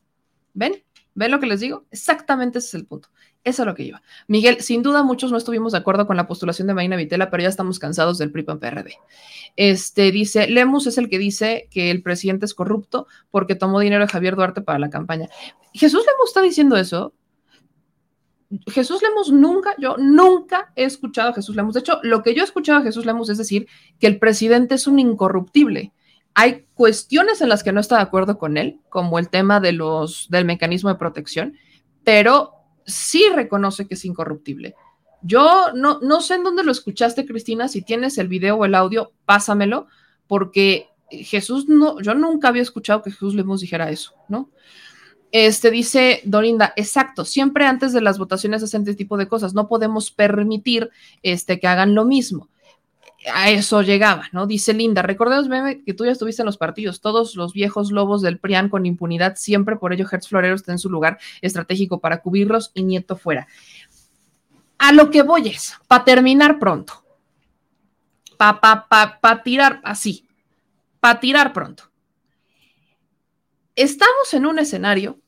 ¿Ven? 0.54 0.82
¿Ven 1.18 1.32
lo 1.32 1.40
que 1.40 1.48
les 1.48 1.62
digo? 1.62 1.88
Exactamente 1.90 2.60
ese 2.60 2.68
es 2.68 2.74
el 2.76 2.86
punto. 2.86 3.10
Eso 3.44 3.64
es 3.64 3.66
lo 3.66 3.74
que 3.74 3.82
iba. 3.82 4.04
Miguel, 4.28 4.62
sin 4.62 4.84
duda 4.84 5.02
muchos 5.02 5.32
no 5.32 5.38
estuvimos 5.40 5.72
de 5.72 5.80
acuerdo 5.80 6.06
con 6.06 6.16
la 6.16 6.28
postulación 6.28 6.68
de 6.68 6.76
Marina 6.76 6.96
Vitela, 6.96 7.32
pero 7.32 7.42
ya 7.42 7.50
estamos 7.50 7.80
cansados 7.80 8.20
del 8.20 8.32
PRI-PAN-PRD. 8.32 8.94
Este 9.56 10.12
dice, 10.12 10.48
Lemus 10.48 10.86
es 10.86 11.00
el 11.00 11.10
que 11.10 11.18
dice 11.18 11.68
que 11.72 11.90
el 11.90 12.04
presidente 12.04 12.46
es 12.46 12.54
corrupto 12.54 13.08
porque 13.32 13.56
tomó 13.56 13.80
dinero 13.80 14.06
de 14.06 14.12
Javier 14.12 14.36
Duarte 14.36 14.62
para 14.62 14.78
la 14.78 14.92
campaña. 14.92 15.28
¿Jesús 15.74 16.02
Lemus 16.02 16.30
está 16.30 16.44
diciendo 16.44 16.78
eso? 16.78 17.16
Jesús 18.68 19.02
Lemos 19.02 19.32
nunca, 19.32 19.74
yo 19.80 19.96
nunca 19.98 20.72
he 20.76 20.84
escuchado 20.84 21.30
a 21.30 21.34
Jesús 21.34 21.56
Lemos. 21.56 21.74
De 21.74 21.80
hecho, 21.80 22.00
lo 22.04 22.22
que 22.22 22.36
yo 22.36 22.44
he 22.44 22.46
escuchado 22.46 22.78
a 22.78 22.84
Jesús 22.84 23.08
Lemos 23.08 23.32
es 23.32 23.40
decir 23.40 23.68
que 24.00 24.06
el 24.06 24.20
presidente 24.20 24.76
es 24.76 24.86
un 24.86 25.00
incorruptible. 25.00 25.94
Hay 26.34 26.68
cuestiones 26.74 27.42
en 27.42 27.50
las 27.50 27.64
que 27.64 27.72
no 27.72 27.80
está 27.80 27.98
de 27.98 28.04
acuerdo 28.04 28.38
con 28.38 28.58
él, 28.58 28.80
como 28.90 29.20
el 29.20 29.30
tema 29.30 29.60
de 29.60 29.72
los, 29.72 30.28
del 30.30 30.46
mecanismo 30.46 30.90
de 30.90 31.00
protección, 31.00 31.58
pero 32.04 32.54
sí 32.86 33.24
reconoce 33.34 33.88
que 33.88 33.96
es 33.96 34.06
incorruptible. 34.06 34.76
Yo 35.24 35.74
no, 35.74 36.00
no 36.02 36.22
sé 36.22 36.36
en 36.36 36.44
dónde 36.44 36.64
lo 36.64 36.72
escuchaste, 36.72 37.26
Cristina, 37.26 37.68
si 37.68 37.82
tienes 37.82 38.18
el 38.18 38.28
video 38.28 38.56
o 38.56 38.66
el 38.66 38.76
audio, 38.76 39.12
pásamelo, 39.26 39.88
porque 40.28 40.90
Jesús 41.10 41.68
no, 41.68 42.00
yo 42.02 42.14
nunca 42.14 42.50
había 42.50 42.62
escuchado 42.62 43.02
que 43.02 43.12
Jesús 43.12 43.34
Lemos 43.34 43.62
dijera 43.62 43.90
eso, 43.90 44.14
¿no? 44.28 44.50
Este 45.32 45.72
dice 45.72 46.22
Dorinda, 46.24 46.74
exacto, 46.78 47.26
siempre 47.26 47.66
antes 47.66 47.92
de 47.92 48.02
las 48.02 48.18
votaciones 48.18 48.64
hacen 48.64 48.82
este 48.82 48.96
tipo 48.96 49.18
de 49.18 49.28
cosas, 49.28 49.54
no 49.54 49.68
podemos 49.68 50.12
permitir 50.12 50.90
este, 51.22 51.60
que 51.60 51.68
hagan 51.68 51.96
lo 51.96 52.06
mismo. 52.06 52.50
A 53.34 53.50
eso 53.50 53.82
llegaba, 53.82 54.30
¿no? 54.32 54.48
Dice 54.48 54.74
Linda, 54.74 55.02
recordemos 55.02 55.48
que 55.86 55.94
tú 55.94 56.06
ya 56.06 56.12
estuviste 56.12 56.42
en 56.42 56.46
los 56.46 56.58
partidos, 56.58 57.02
todos 57.02 57.36
los 57.36 57.54
viejos 57.54 57.92
lobos 57.92 58.22
del 58.22 58.40
PRIAN 58.40 58.70
con 58.70 58.86
impunidad, 58.86 59.36
siempre 59.36 59.76
por 59.76 59.94
ello 59.94 60.08
Hertz 60.10 60.28
Florero 60.28 60.56
está 60.56 60.72
en 60.72 60.80
su 60.80 60.90
lugar 60.90 61.20
estratégico 61.42 62.00
para 62.00 62.22
cubrirlos 62.22 62.72
y 62.74 62.84
Nieto 62.84 63.16
fuera. 63.16 63.48
A 64.78 64.94
lo 64.94 65.10
que 65.10 65.24
voy 65.24 65.50
es, 65.50 65.76
para 65.88 66.06
terminar 66.06 66.60
pronto, 66.60 67.04
para 68.38 68.60
pa, 68.62 68.88
pa, 68.88 69.20
pa 69.20 69.44
tirar 69.44 69.82
así, 69.84 70.26
para 71.00 71.20
tirar 71.20 71.54
pronto 71.54 71.88
Estamos 73.78 74.34
en 74.34 74.48
un 74.48 74.58
escenario 74.58 75.20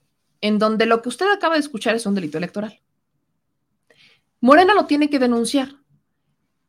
en 0.41 0.57
donde 0.57 0.88
lo 0.88 1.03
que 1.03 1.09
usted 1.09 1.31
acaba 1.31 1.53
de 1.53 1.59
escuchar 1.59 1.93
es 1.93 2.07
un 2.07 2.15
delito 2.15 2.39
electoral. 2.39 2.81
Morena 4.41 4.73
lo 4.73 4.88
tiene 4.88 5.07
que 5.07 5.19
denunciar. 5.19 5.76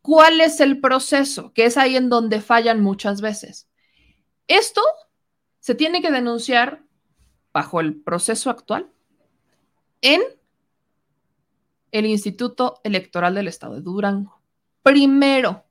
¿Cuál 0.02 0.40
es 0.40 0.60
el 0.60 0.80
proceso? 0.80 1.52
Que 1.52 1.66
es 1.66 1.76
ahí 1.76 1.96
en 1.96 2.08
donde 2.08 2.40
fallan 2.40 2.80
muchas 2.80 3.20
veces. 3.20 3.68
Esto 4.48 4.82
se 5.60 5.74
tiene 5.74 6.02
que 6.02 6.10
denunciar 6.10 6.82
bajo 7.52 7.80
el 7.80 8.00
proceso 8.00 8.50
actual 8.50 8.90
en 10.00 10.20
el 11.92 12.06
Instituto 12.06 12.80
Electoral 12.84 13.34
del 13.34 13.48
Estado 13.48 13.74
de 13.74 13.82
Durango. 13.82 14.40
Primero, 14.82 15.64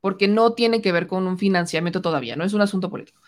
porque 0.00 0.28
no 0.28 0.52
tiene 0.52 0.82
que 0.82 0.92
ver 0.92 1.06
con 1.06 1.26
un 1.26 1.38
financiamiento 1.38 2.02
todavía, 2.02 2.36
no 2.36 2.44
es 2.44 2.52
un 2.52 2.60
asunto 2.60 2.90
político 2.90 3.22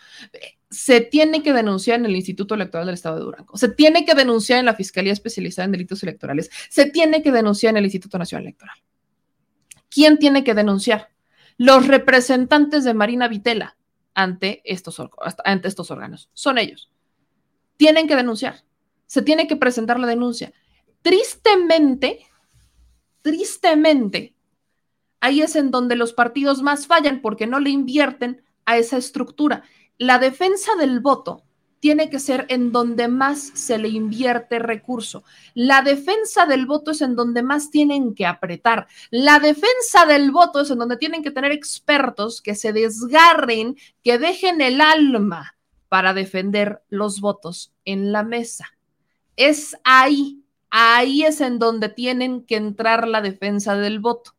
se 0.75 0.99
tiene 0.99 1.41
que 1.41 1.53
denunciar 1.53 1.99
en 1.99 2.05
el 2.05 2.15
Instituto 2.15 2.53
Electoral 2.55 2.87
del 2.87 2.95
Estado 2.95 3.15
de 3.15 3.23
Durango, 3.23 3.57
se 3.57 3.69
tiene 3.69 4.05
que 4.05 4.13
denunciar 4.13 4.59
en 4.59 4.65
la 4.65 4.75
Fiscalía 4.75 5.13
Especializada 5.13 5.65
en 5.65 5.71
Delitos 5.71 6.03
Electorales, 6.03 6.49
se 6.69 6.89
tiene 6.91 7.23
que 7.23 7.31
denunciar 7.31 7.71
en 7.71 7.77
el 7.77 7.85
Instituto 7.85 8.17
Nacional 8.17 8.43
Electoral. 8.43 8.77
¿Quién 9.95 10.17
tiene 10.17 10.43
que 10.43 10.53
denunciar? 10.53 11.07
Los 11.55 11.87
representantes 11.87 12.83
de 12.83 12.93
Marina 12.93 13.29
Vitela 13.29 13.77
ante 14.13 14.61
estos, 14.65 15.01
ante 15.45 15.69
estos 15.69 15.89
órganos. 15.89 16.29
Son 16.33 16.57
ellos. 16.57 16.91
Tienen 17.77 18.05
que 18.05 18.17
denunciar. 18.17 18.65
Se 19.05 19.21
tiene 19.21 19.47
que 19.47 19.55
presentar 19.55 19.97
la 19.97 20.07
denuncia. 20.07 20.51
Tristemente, 21.01 22.27
tristemente, 23.21 24.35
ahí 25.21 25.41
es 25.41 25.55
en 25.55 25.71
donde 25.71 25.95
los 25.95 26.11
partidos 26.11 26.61
más 26.61 26.87
fallan 26.87 27.21
porque 27.21 27.47
no 27.47 27.61
le 27.61 27.69
invierten 27.69 28.43
a 28.65 28.77
esa 28.77 28.97
estructura 28.97 29.63
la 29.97 30.19
defensa 30.19 30.75
del 30.75 30.99
voto 30.99 31.44
tiene 31.85 32.09
que 32.09 32.17
ser 32.17 32.47
en 32.49 32.71
donde 32.71 33.07
más 33.07 33.51
se 33.53 33.77
le 33.77 33.89
invierte 33.89 34.57
recurso. 34.57 35.23
La 35.53 35.83
defensa 35.83 36.47
del 36.47 36.65
voto 36.65 36.89
es 36.89 37.01
en 37.01 37.15
donde 37.15 37.43
más 37.43 37.69
tienen 37.69 38.15
que 38.15 38.25
apretar. 38.25 38.87
La 39.11 39.37
defensa 39.37 40.07
del 40.07 40.31
voto 40.31 40.61
es 40.61 40.71
en 40.71 40.79
donde 40.79 40.97
tienen 40.97 41.21
que 41.21 41.29
tener 41.29 41.51
expertos 41.51 42.41
que 42.41 42.55
se 42.55 42.73
desgarren, 42.73 43.77
que 44.03 44.17
dejen 44.17 44.61
el 44.61 44.81
alma 44.81 45.57
para 45.87 46.15
defender 46.15 46.81
los 46.89 47.21
votos 47.21 47.71
en 47.85 48.11
la 48.11 48.23
mesa. 48.23 48.65
Es 49.35 49.77
ahí, 49.83 50.41
ahí 50.71 51.23
es 51.23 51.39
en 51.39 51.59
donde 51.59 51.89
tienen 51.89 52.47
que 52.47 52.55
entrar 52.55 53.07
la 53.07 53.21
defensa 53.21 53.75
del 53.75 53.99
voto. 53.99 54.31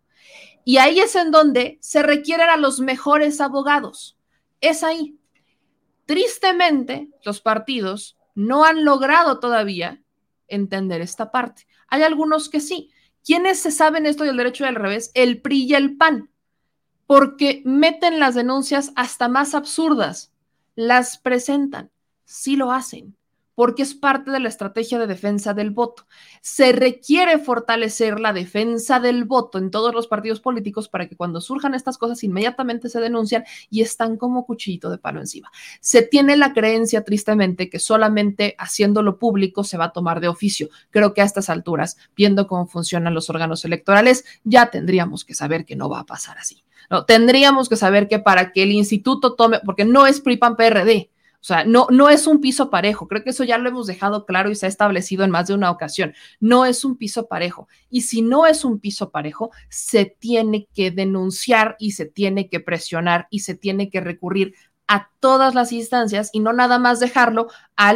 Y 0.64 0.78
ahí 0.78 0.98
es 0.98 1.14
en 1.14 1.30
donde 1.30 1.78
se 1.80 2.02
requieren 2.02 2.48
a 2.48 2.56
los 2.56 2.80
mejores 2.80 3.40
abogados. 3.40 4.18
Es 4.60 4.82
ahí. 4.82 5.16
Tristemente, 6.06 7.10
los 7.24 7.40
partidos 7.40 8.16
no 8.34 8.64
han 8.64 8.84
logrado 8.84 9.40
todavía 9.40 10.02
entender 10.48 11.00
esta 11.00 11.30
parte. 11.30 11.66
Hay 11.88 12.02
algunos 12.02 12.48
que 12.48 12.60
sí. 12.60 12.90
¿Quiénes 13.24 13.58
se 13.58 13.72
saben 13.72 14.06
esto 14.06 14.22
del 14.22 14.36
derecho 14.36 14.64
y 14.64 14.68
al 14.68 14.76
revés? 14.76 15.10
El 15.14 15.42
PRI 15.42 15.64
y 15.64 15.74
el 15.74 15.96
PAN, 15.96 16.30
porque 17.06 17.62
meten 17.64 18.20
las 18.20 18.36
denuncias 18.36 18.92
hasta 18.94 19.28
más 19.28 19.54
absurdas, 19.54 20.32
las 20.76 21.18
presentan, 21.18 21.90
sí 22.24 22.54
lo 22.54 22.70
hacen, 22.70 23.15
porque 23.56 23.82
es 23.82 23.94
parte 23.94 24.30
de 24.30 24.38
la 24.38 24.48
estrategia 24.48 25.00
de 25.00 25.08
defensa 25.08 25.54
del 25.54 25.70
voto. 25.70 26.06
Se 26.40 26.70
requiere 26.70 27.38
fortalecer 27.38 28.20
la 28.20 28.32
defensa 28.32 29.00
del 29.00 29.24
voto 29.24 29.58
en 29.58 29.72
todos 29.72 29.92
los 29.92 30.06
partidos 30.06 30.40
políticos 30.40 30.88
para 30.88 31.08
que 31.08 31.16
cuando 31.16 31.40
surjan 31.40 31.74
estas 31.74 31.98
cosas 31.98 32.22
inmediatamente 32.22 32.88
se 32.88 33.00
denuncian 33.00 33.44
y 33.70 33.80
están 33.80 34.18
como 34.18 34.46
cuchillito 34.46 34.90
de 34.90 34.98
palo 34.98 35.20
encima. 35.20 35.50
Se 35.80 36.02
tiene 36.02 36.36
la 36.36 36.52
creencia 36.52 37.02
tristemente 37.02 37.68
que 37.68 37.80
solamente 37.80 38.54
haciéndolo 38.58 39.18
público 39.18 39.64
se 39.64 39.78
va 39.78 39.86
a 39.86 39.92
tomar 39.92 40.20
de 40.20 40.28
oficio. 40.28 40.68
Creo 40.90 41.14
que 41.14 41.22
a 41.22 41.24
estas 41.24 41.48
alturas, 41.48 41.96
viendo 42.14 42.46
cómo 42.46 42.66
funcionan 42.66 43.14
los 43.14 43.30
órganos 43.30 43.64
electorales, 43.64 44.26
ya 44.44 44.70
tendríamos 44.70 45.24
que 45.24 45.34
saber 45.34 45.64
que 45.64 45.76
no 45.76 45.88
va 45.88 46.00
a 46.00 46.06
pasar 46.06 46.36
así. 46.38 46.62
No, 46.90 47.04
tendríamos 47.06 47.68
que 47.70 47.76
saber 47.76 48.06
que 48.06 48.18
para 48.18 48.52
que 48.52 48.62
el 48.62 48.70
instituto 48.70 49.34
tome, 49.34 49.60
porque 49.64 49.84
no 49.84 50.06
es 50.06 50.20
PRIPAN 50.20 50.56
PRD, 50.56 51.10
o 51.46 51.54
sea, 51.54 51.64
no, 51.64 51.86
no 51.92 52.10
es 52.10 52.26
un 52.26 52.40
piso 52.40 52.70
parejo. 52.70 53.06
Creo 53.06 53.22
que 53.22 53.30
eso 53.30 53.44
ya 53.44 53.56
lo 53.56 53.68
hemos 53.68 53.86
dejado 53.86 54.26
claro 54.26 54.50
y 54.50 54.56
se 54.56 54.66
ha 54.66 54.68
establecido 54.68 55.22
en 55.22 55.30
más 55.30 55.46
de 55.46 55.54
una 55.54 55.70
ocasión. 55.70 56.12
No 56.40 56.66
es 56.66 56.84
un 56.84 56.96
piso 56.96 57.28
parejo. 57.28 57.68
Y 57.88 58.00
si 58.00 58.20
no 58.20 58.46
es 58.46 58.64
un 58.64 58.80
piso 58.80 59.12
parejo, 59.12 59.52
se 59.68 60.06
tiene 60.06 60.66
que 60.74 60.90
denunciar 60.90 61.76
y 61.78 61.92
se 61.92 62.04
tiene 62.04 62.48
que 62.48 62.58
presionar 62.58 63.28
y 63.30 63.40
se 63.40 63.54
tiene 63.54 63.90
que 63.90 64.00
recurrir 64.00 64.54
a 64.88 65.12
todas 65.20 65.54
las 65.54 65.70
instancias 65.70 66.30
y 66.32 66.40
no 66.40 66.52
nada 66.52 66.80
más 66.80 66.98
dejarlo 66.98 67.46
a 67.76 67.94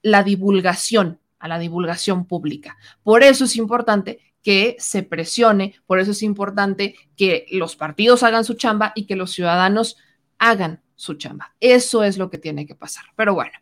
la 0.00 0.22
divulgación, 0.22 1.20
a 1.40 1.46
la 1.46 1.58
divulgación 1.58 2.24
pública. 2.24 2.78
Por 3.02 3.22
eso 3.22 3.44
es 3.44 3.56
importante 3.56 4.18
que 4.42 4.76
se 4.78 5.02
presione, 5.02 5.74
por 5.84 6.00
eso 6.00 6.12
es 6.12 6.22
importante 6.22 6.94
que 7.18 7.44
los 7.50 7.76
partidos 7.76 8.22
hagan 8.22 8.46
su 8.46 8.54
chamba 8.54 8.92
y 8.94 9.04
que 9.04 9.14
los 9.14 9.32
ciudadanos 9.32 9.98
hagan 10.38 10.80
su 10.98 11.14
chamba. 11.14 11.54
Eso 11.60 12.02
es 12.02 12.18
lo 12.18 12.28
que 12.28 12.38
tiene 12.38 12.66
que 12.66 12.74
pasar. 12.74 13.04
Pero 13.14 13.32
bueno, 13.32 13.52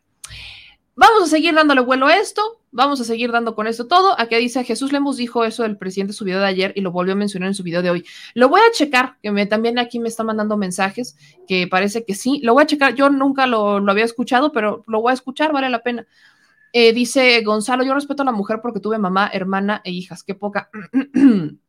vamos 0.95 1.23
a 1.23 1.27
seguir 1.27 1.53
dándole 1.53 1.81
vuelo 1.81 2.07
a 2.07 2.17
esto, 2.17 2.59
vamos 2.71 2.99
a 2.99 3.03
seguir 3.03 3.31
dando 3.31 3.53
con 3.53 3.67
esto 3.67 3.87
todo. 3.87 4.19
Aquí 4.19 4.35
dice 4.37 4.63
Jesús 4.63 4.91
Lemos 4.91 5.17
dijo 5.17 5.45
eso 5.45 5.61
del 5.61 5.77
presidente 5.77 6.11
en 6.11 6.15
su 6.15 6.25
video 6.25 6.39
de 6.39 6.47
ayer 6.47 6.73
y 6.75 6.81
lo 6.81 6.91
volvió 6.91 7.13
a 7.13 7.15
mencionar 7.15 7.47
en 7.47 7.53
su 7.53 7.61
video 7.61 7.83
de 7.83 7.91
hoy. 7.91 8.05
Lo 8.33 8.49
voy 8.49 8.59
a 8.59 8.71
checar, 8.71 9.17
que 9.21 9.31
me, 9.31 9.45
también 9.45 9.77
aquí 9.77 9.99
me 9.99 10.09
está 10.09 10.23
mandando 10.23 10.57
mensajes 10.57 11.15
que 11.47 11.67
parece 11.67 12.03
que 12.03 12.15
sí. 12.15 12.41
Lo 12.43 12.53
voy 12.53 12.63
a 12.63 12.67
checar, 12.67 12.95
yo 12.95 13.11
nunca 13.11 13.45
lo, 13.45 13.79
lo 13.79 13.91
había 13.91 14.05
escuchado, 14.05 14.51
pero 14.51 14.83
lo 14.87 14.99
voy 15.01 15.11
a 15.11 15.13
escuchar, 15.13 15.53
vale 15.53 15.69
la 15.69 15.83
pena. 15.83 16.07
Eh, 16.73 16.91
dice 16.91 17.41
Gonzalo, 17.43 17.83
yo 17.83 17.93
respeto 17.93 18.23
a 18.23 18.25
la 18.25 18.31
mujer 18.31 18.59
porque 18.63 18.79
tuve 18.79 18.97
mamá, 18.97 19.29
hermana 19.31 19.81
e 19.83 19.91
hijas. 19.91 20.23
Qué 20.23 20.33
poca. 20.33 20.69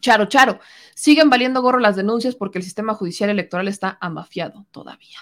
Charo, 0.00 0.26
Charo, 0.26 0.60
siguen 0.94 1.30
valiendo 1.30 1.62
gorro 1.62 1.78
las 1.78 1.96
denuncias 1.96 2.34
porque 2.34 2.58
el 2.58 2.64
sistema 2.64 2.94
judicial 2.94 3.30
electoral 3.30 3.68
está 3.68 3.98
amafiado 4.00 4.66
todavía. 4.70 5.18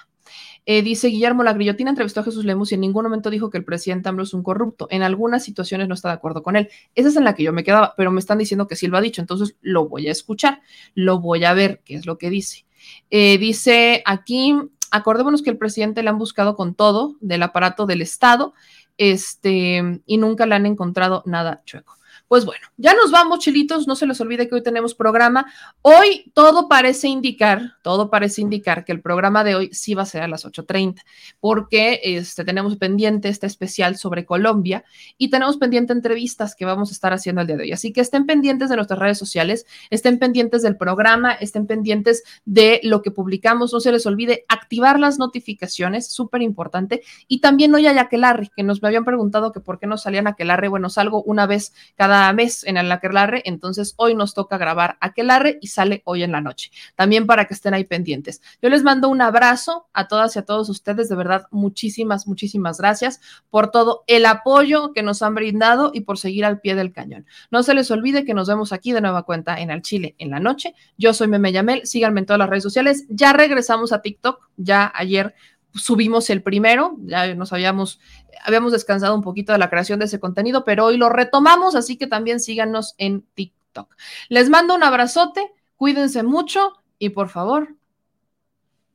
Eh, 0.68 0.82
dice 0.82 1.06
Guillermo 1.06 1.44
La 1.44 1.52
Grillotina 1.52 1.90
entrevistó 1.90 2.20
a 2.20 2.24
Jesús 2.24 2.44
Lemus 2.44 2.72
y 2.72 2.74
en 2.74 2.80
ningún 2.80 3.04
momento 3.04 3.30
dijo 3.30 3.50
que 3.50 3.58
el 3.58 3.64
presidente 3.64 4.08
AMLO 4.08 4.24
es 4.24 4.34
un 4.34 4.42
corrupto. 4.42 4.88
En 4.90 5.02
algunas 5.02 5.44
situaciones 5.44 5.86
no 5.86 5.94
está 5.94 6.08
de 6.08 6.14
acuerdo 6.14 6.42
con 6.42 6.56
él. 6.56 6.68
Esa 6.96 7.08
es 7.08 7.16
en 7.16 7.22
la 7.22 7.36
que 7.36 7.44
yo 7.44 7.52
me 7.52 7.62
quedaba, 7.62 7.94
pero 7.96 8.10
me 8.10 8.18
están 8.18 8.38
diciendo 8.38 8.66
que 8.66 8.74
sí 8.74 8.88
lo 8.88 8.98
ha 8.98 9.00
dicho, 9.00 9.20
entonces 9.20 9.56
lo 9.60 9.88
voy 9.88 10.08
a 10.08 10.12
escuchar, 10.12 10.62
lo 10.94 11.20
voy 11.20 11.44
a 11.44 11.54
ver 11.54 11.82
qué 11.84 11.94
es 11.94 12.04
lo 12.04 12.18
que 12.18 12.30
dice. 12.30 12.66
Eh, 13.10 13.38
dice 13.38 14.02
aquí, 14.04 14.56
acordémonos 14.90 15.42
que 15.42 15.50
el 15.50 15.58
presidente 15.58 16.02
le 16.02 16.08
han 16.08 16.18
buscado 16.18 16.56
con 16.56 16.74
todo 16.74 17.16
del 17.20 17.44
aparato 17.44 17.86
del 17.86 18.02
Estado 18.02 18.52
este, 18.98 20.00
y 20.04 20.18
nunca 20.18 20.46
le 20.46 20.56
han 20.56 20.66
encontrado 20.66 21.22
nada 21.26 21.62
chueco. 21.64 21.96
Pues 22.28 22.44
bueno, 22.44 22.66
ya 22.76 22.92
nos 22.94 23.12
vamos, 23.12 23.38
chilitos. 23.38 23.86
No 23.86 23.94
se 23.94 24.04
les 24.04 24.20
olvide 24.20 24.48
que 24.48 24.56
hoy 24.56 24.62
tenemos 24.62 24.96
programa. 24.96 25.46
Hoy 25.82 26.32
todo 26.34 26.68
parece 26.68 27.06
indicar, 27.06 27.74
todo 27.82 28.10
parece 28.10 28.40
indicar 28.40 28.84
que 28.84 28.90
el 28.90 29.00
programa 29.00 29.44
de 29.44 29.54
hoy 29.54 29.70
sí 29.72 29.94
va 29.94 30.02
a 30.02 30.06
ser 30.06 30.22
a 30.22 30.28
las 30.28 30.44
8:30, 30.44 31.04
porque 31.38 32.00
este, 32.02 32.44
tenemos 32.44 32.76
pendiente 32.76 33.28
este 33.28 33.46
especial 33.46 33.96
sobre 33.96 34.26
Colombia 34.26 34.84
y 35.16 35.30
tenemos 35.30 35.56
pendiente 35.56 35.92
entrevistas 35.92 36.56
que 36.56 36.64
vamos 36.64 36.90
a 36.90 36.92
estar 36.94 37.12
haciendo 37.12 37.42
el 37.42 37.46
día 37.46 37.56
de 37.58 37.62
hoy. 37.62 37.72
Así 37.72 37.92
que 37.92 38.00
estén 38.00 38.26
pendientes 38.26 38.70
de 38.70 38.76
nuestras 38.76 38.98
redes 38.98 39.18
sociales, 39.18 39.64
estén 39.90 40.18
pendientes 40.18 40.62
del 40.62 40.76
programa, 40.76 41.32
estén 41.32 41.68
pendientes 41.68 42.24
de 42.44 42.80
lo 42.82 43.02
que 43.02 43.12
publicamos. 43.12 43.72
No 43.72 43.78
se 43.78 43.92
les 43.92 44.04
olvide 44.04 44.44
activar 44.48 44.98
las 44.98 45.20
notificaciones, 45.20 46.08
súper 46.08 46.42
importante. 46.42 47.02
Y 47.28 47.40
también 47.40 47.72
hoy 47.72 47.86
hay 47.86 47.98
Aquelarre, 47.98 48.50
que 48.56 48.64
nos 48.64 48.82
me 48.82 48.88
habían 48.88 49.04
preguntado 49.04 49.52
que 49.52 49.60
por 49.60 49.78
qué 49.78 49.86
no 49.86 49.96
salían 49.96 50.26
Aquelarre. 50.26 50.66
Bueno, 50.66 50.90
salgo 50.90 51.22
una 51.22 51.46
vez 51.46 51.72
cada 51.94 52.15
mes 52.32 52.64
en 52.64 52.76
el 52.76 52.90
Aquelarre, 52.90 53.42
entonces 53.44 53.94
hoy 53.96 54.14
nos 54.14 54.34
toca 54.34 54.58
grabar 54.58 54.96
Aquelarre 55.00 55.58
y 55.60 55.68
sale 55.68 56.02
hoy 56.04 56.22
en 56.22 56.32
la 56.32 56.40
noche. 56.40 56.70
También 56.94 57.26
para 57.26 57.46
que 57.46 57.54
estén 57.54 57.74
ahí 57.74 57.84
pendientes. 57.84 58.42
Yo 58.62 58.68
les 58.68 58.82
mando 58.82 59.08
un 59.08 59.20
abrazo 59.20 59.86
a 59.92 60.08
todas 60.08 60.36
y 60.36 60.38
a 60.38 60.44
todos 60.44 60.68
ustedes, 60.68 61.08
de 61.08 61.16
verdad, 61.16 61.46
muchísimas, 61.50 62.26
muchísimas 62.26 62.78
gracias 62.78 63.20
por 63.50 63.70
todo 63.70 64.04
el 64.06 64.26
apoyo 64.26 64.92
que 64.92 65.02
nos 65.02 65.22
han 65.22 65.34
brindado 65.34 65.90
y 65.94 66.02
por 66.02 66.18
seguir 66.18 66.44
al 66.44 66.60
pie 66.60 66.74
del 66.74 66.92
cañón. 66.92 67.26
No 67.50 67.62
se 67.62 67.74
les 67.74 67.90
olvide 67.90 68.24
que 68.24 68.34
nos 68.34 68.48
vemos 68.48 68.72
aquí 68.72 68.92
de 68.92 69.00
nueva 69.00 69.22
cuenta 69.22 69.60
en 69.60 69.70
el 69.70 69.82
Chile 69.82 70.14
en 70.18 70.30
la 70.30 70.40
noche. 70.40 70.74
Yo 70.96 71.14
soy 71.14 71.28
Meme 71.28 71.52
Yamel, 71.52 71.86
síganme 71.86 72.20
en 72.20 72.26
todas 72.26 72.38
las 72.38 72.48
redes 72.48 72.62
sociales. 72.62 73.04
Ya 73.08 73.32
regresamos 73.32 73.92
a 73.92 74.02
TikTok, 74.02 74.48
ya 74.56 74.92
ayer 74.94 75.34
subimos 75.76 76.30
el 76.30 76.42
primero, 76.42 76.96
ya 77.04 77.34
nos 77.34 77.52
habíamos, 77.52 78.00
habíamos 78.44 78.72
descansado 78.72 79.14
un 79.14 79.22
poquito 79.22 79.52
de 79.52 79.58
la 79.58 79.70
creación 79.70 79.98
de 79.98 80.06
ese 80.06 80.20
contenido, 80.20 80.64
pero 80.64 80.86
hoy 80.86 80.96
lo 80.96 81.08
retomamos, 81.08 81.74
así 81.74 81.96
que 81.96 82.06
también 82.06 82.40
síganos 82.40 82.94
en 82.98 83.22
TikTok. 83.34 83.94
Les 84.28 84.48
mando 84.50 84.74
un 84.74 84.82
abrazote, 84.82 85.52
cuídense 85.76 86.22
mucho 86.22 86.72
y 86.98 87.10
por 87.10 87.28
favor, 87.28 87.76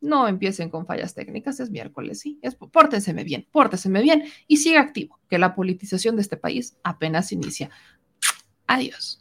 no 0.01 0.27
empiecen 0.27 0.69
con 0.69 0.85
fallas 0.85 1.13
técnicas, 1.13 1.59
es 1.59 1.69
miércoles, 1.69 2.19
sí, 2.19 2.39
es, 2.41 2.55
pórtenseme 2.55 3.23
bien, 3.23 3.47
pórtenseme 3.51 4.01
bien 4.01 4.25
y 4.47 4.57
siga 4.57 4.81
activo, 4.81 5.19
que 5.29 5.37
la 5.37 5.55
politización 5.55 6.15
de 6.15 6.23
este 6.23 6.37
país 6.37 6.75
apenas 6.83 7.31
inicia. 7.31 7.69
Adiós. 8.67 9.20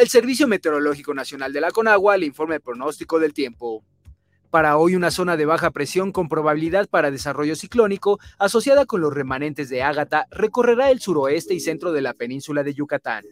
El 0.00 0.08
Servicio 0.08 0.48
Meteorológico 0.48 1.12
Nacional 1.12 1.52
de 1.52 1.60
la 1.60 1.72
Conagua 1.72 2.16
le 2.16 2.24
informa 2.24 2.54
el 2.54 2.62
pronóstico 2.62 3.18
del 3.18 3.34
tiempo. 3.34 3.84
Para 4.48 4.78
hoy 4.78 4.96
una 4.96 5.10
zona 5.10 5.36
de 5.36 5.44
baja 5.44 5.72
presión 5.72 6.10
con 6.10 6.30
probabilidad 6.30 6.88
para 6.88 7.10
desarrollo 7.10 7.54
ciclónico 7.54 8.18
asociada 8.38 8.86
con 8.86 9.02
los 9.02 9.12
remanentes 9.12 9.68
de 9.68 9.82
Ágata 9.82 10.26
recorrerá 10.30 10.90
el 10.90 11.00
suroeste 11.00 11.52
y 11.52 11.60
centro 11.60 11.92
de 11.92 12.00
la 12.00 12.14
península 12.14 12.62
de 12.62 12.72
Yucatán. 12.72 13.24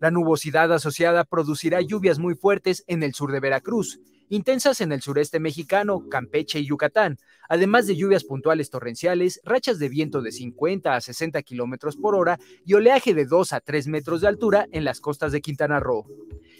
La 0.00 0.10
nubosidad 0.10 0.72
asociada 0.72 1.24
producirá 1.24 1.82
lluvias 1.82 2.18
muy 2.18 2.34
fuertes 2.34 2.82
en 2.86 3.02
el 3.02 3.12
sur 3.12 3.30
de 3.30 3.40
Veracruz, 3.40 4.00
intensas 4.28 4.80
en 4.80 4.92
el 4.92 5.02
sureste 5.02 5.40
mexicano, 5.40 6.08
Campeche 6.08 6.60
y 6.60 6.66
Yucatán, 6.66 7.18
además 7.48 7.86
de 7.86 7.96
lluvias 7.96 8.24
puntuales 8.24 8.70
torrenciales, 8.70 9.40
rachas 9.44 9.78
de 9.78 9.88
viento 9.88 10.22
de 10.22 10.32
50 10.32 10.94
a 10.94 11.00
60 11.00 11.42
kilómetros 11.42 11.96
por 11.96 12.14
hora 12.14 12.38
y 12.64 12.74
oleaje 12.74 13.14
de 13.14 13.24
2 13.24 13.52
a 13.52 13.60
3 13.60 13.88
metros 13.88 14.20
de 14.20 14.28
altura 14.28 14.66
en 14.72 14.84
las 14.84 15.00
costas 15.00 15.32
de 15.32 15.40
Quintana 15.40 15.80
Roo. 15.80 16.06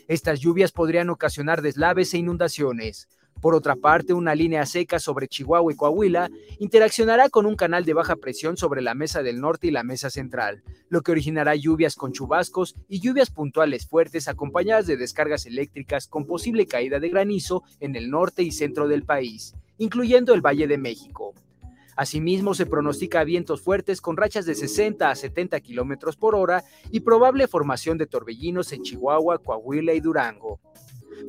Estas 0.09 0.41
lluvias 0.41 0.73
podrían 0.73 1.11
ocasionar 1.11 1.63
deslaves 1.63 2.15
e 2.15 2.19
inundaciones. 2.19 3.09
Por 3.41 3.55
otra 3.55 3.77
parte, 3.77 4.15
una 4.15 4.35
línea 4.35 4.65
seca 4.67 4.99
sobre 4.99 5.29
Chihuahua 5.29 5.73
y 5.73 5.77
Coahuila 5.77 6.31
interaccionará 6.59 7.29
con 7.29 7.47
un 7.47 7.55
canal 7.55 7.85
de 7.85 7.93
baja 7.93 8.17
presión 8.17 8.57
sobre 8.57 8.81
la 8.81 8.95
mesa 8.95 9.23
del 9.23 9.41
norte 9.41 9.67
y 9.67 9.71
la 9.71 9.85
mesa 9.85 10.11
central, 10.11 10.63
lo 10.89 11.03
que 11.03 11.13
originará 11.13 11.55
lluvias 11.55 11.97
con 11.97 12.13
chubascos 12.13 12.77
y 12.89 13.01
lluvias 13.01 13.31
puntuales 13.31 13.87
fuertes 13.87 14.29
acompañadas 14.29 14.87
de 14.87 14.97
descargas 14.97 15.47
eléctricas 15.47 16.09
con 16.09 16.27
posible 16.27 16.67
caída 16.67 16.99
de 16.99 17.11
granizo 17.11 17.63
en 17.81 17.95
el 17.95 18.11
norte 18.11 18.43
y 18.43 18.53
centro 18.53 18.89
del 18.89 19.05
país, 19.05 19.55
incluyendo 19.79 20.33
el 20.33 20.41
Valle 20.41 20.67
de 20.67 20.79
México. 20.79 21.35
Asimismo, 21.97 22.55
se 22.55 22.67
pronostica 22.67 23.25
vientos 23.25 23.63
fuertes 23.63 24.03
con 24.03 24.19
rachas 24.19 24.45
de 24.45 24.55
60 24.55 25.11
a 25.11 25.15
70 25.15 25.59
kilómetros 25.61 26.17
por 26.17 26.35
hora 26.35 26.63
y 26.91 27.01
probable 27.01 27.49
formación 27.49 27.97
de 27.97 28.07
torbellinos 28.07 28.73
en 28.73 28.83
Chihuahua, 28.83 29.39
Coahuila 29.39 29.95
y 29.95 30.01
Durango. 30.01 30.61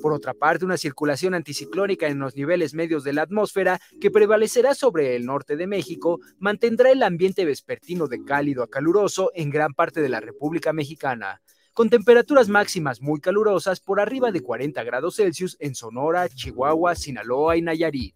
Por 0.01 0.13
otra 0.13 0.33
parte, 0.33 0.65
una 0.65 0.77
circulación 0.77 1.33
anticiclónica 1.33 2.07
en 2.07 2.19
los 2.19 2.35
niveles 2.35 2.73
medios 2.73 3.03
de 3.03 3.13
la 3.13 3.23
atmósfera 3.23 3.79
que 3.99 4.11
prevalecerá 4.11 4.75
sobre 4.75 5.15
el 5.15 5.25
norte 5.25 5.55
de 5.55 5.67
México 5.67 6.19
mantendrá 6.39 6.91
el 6.91 7.03
ambiente 7.03 7.45
vespertino 7.45 8.07
de 8.07 8.23
cálido 8.23 8.63
a 8.63 8.69
caluroso 8.69 9.31
en 9.33 9.49
gran 9.49 9.73
parte 9.73 10.01
de 10.01 10.09
la 10.09 10.19
República 10.19 10.73
Mexicana, 10.73 11.41
con 11.73 11.89
temperaturas 11.89 12.49
máximas 12.49 13.01
muy 13.01 13.19
calurosas 13.19 13.79
por 13.79 13.99
arriba 13.99 14.31
de 14.31 14.41
40 14.41 14.83
grados 14.83 15.15
Celsius 15.15 15.57
en 15.59 15.75
Sonora, 15.75 16.27
Chihuahua, 16.29 16.95
Sinaloa 16.95 17.57
y 17.57 17.61
Nayarit. 17.61 18.15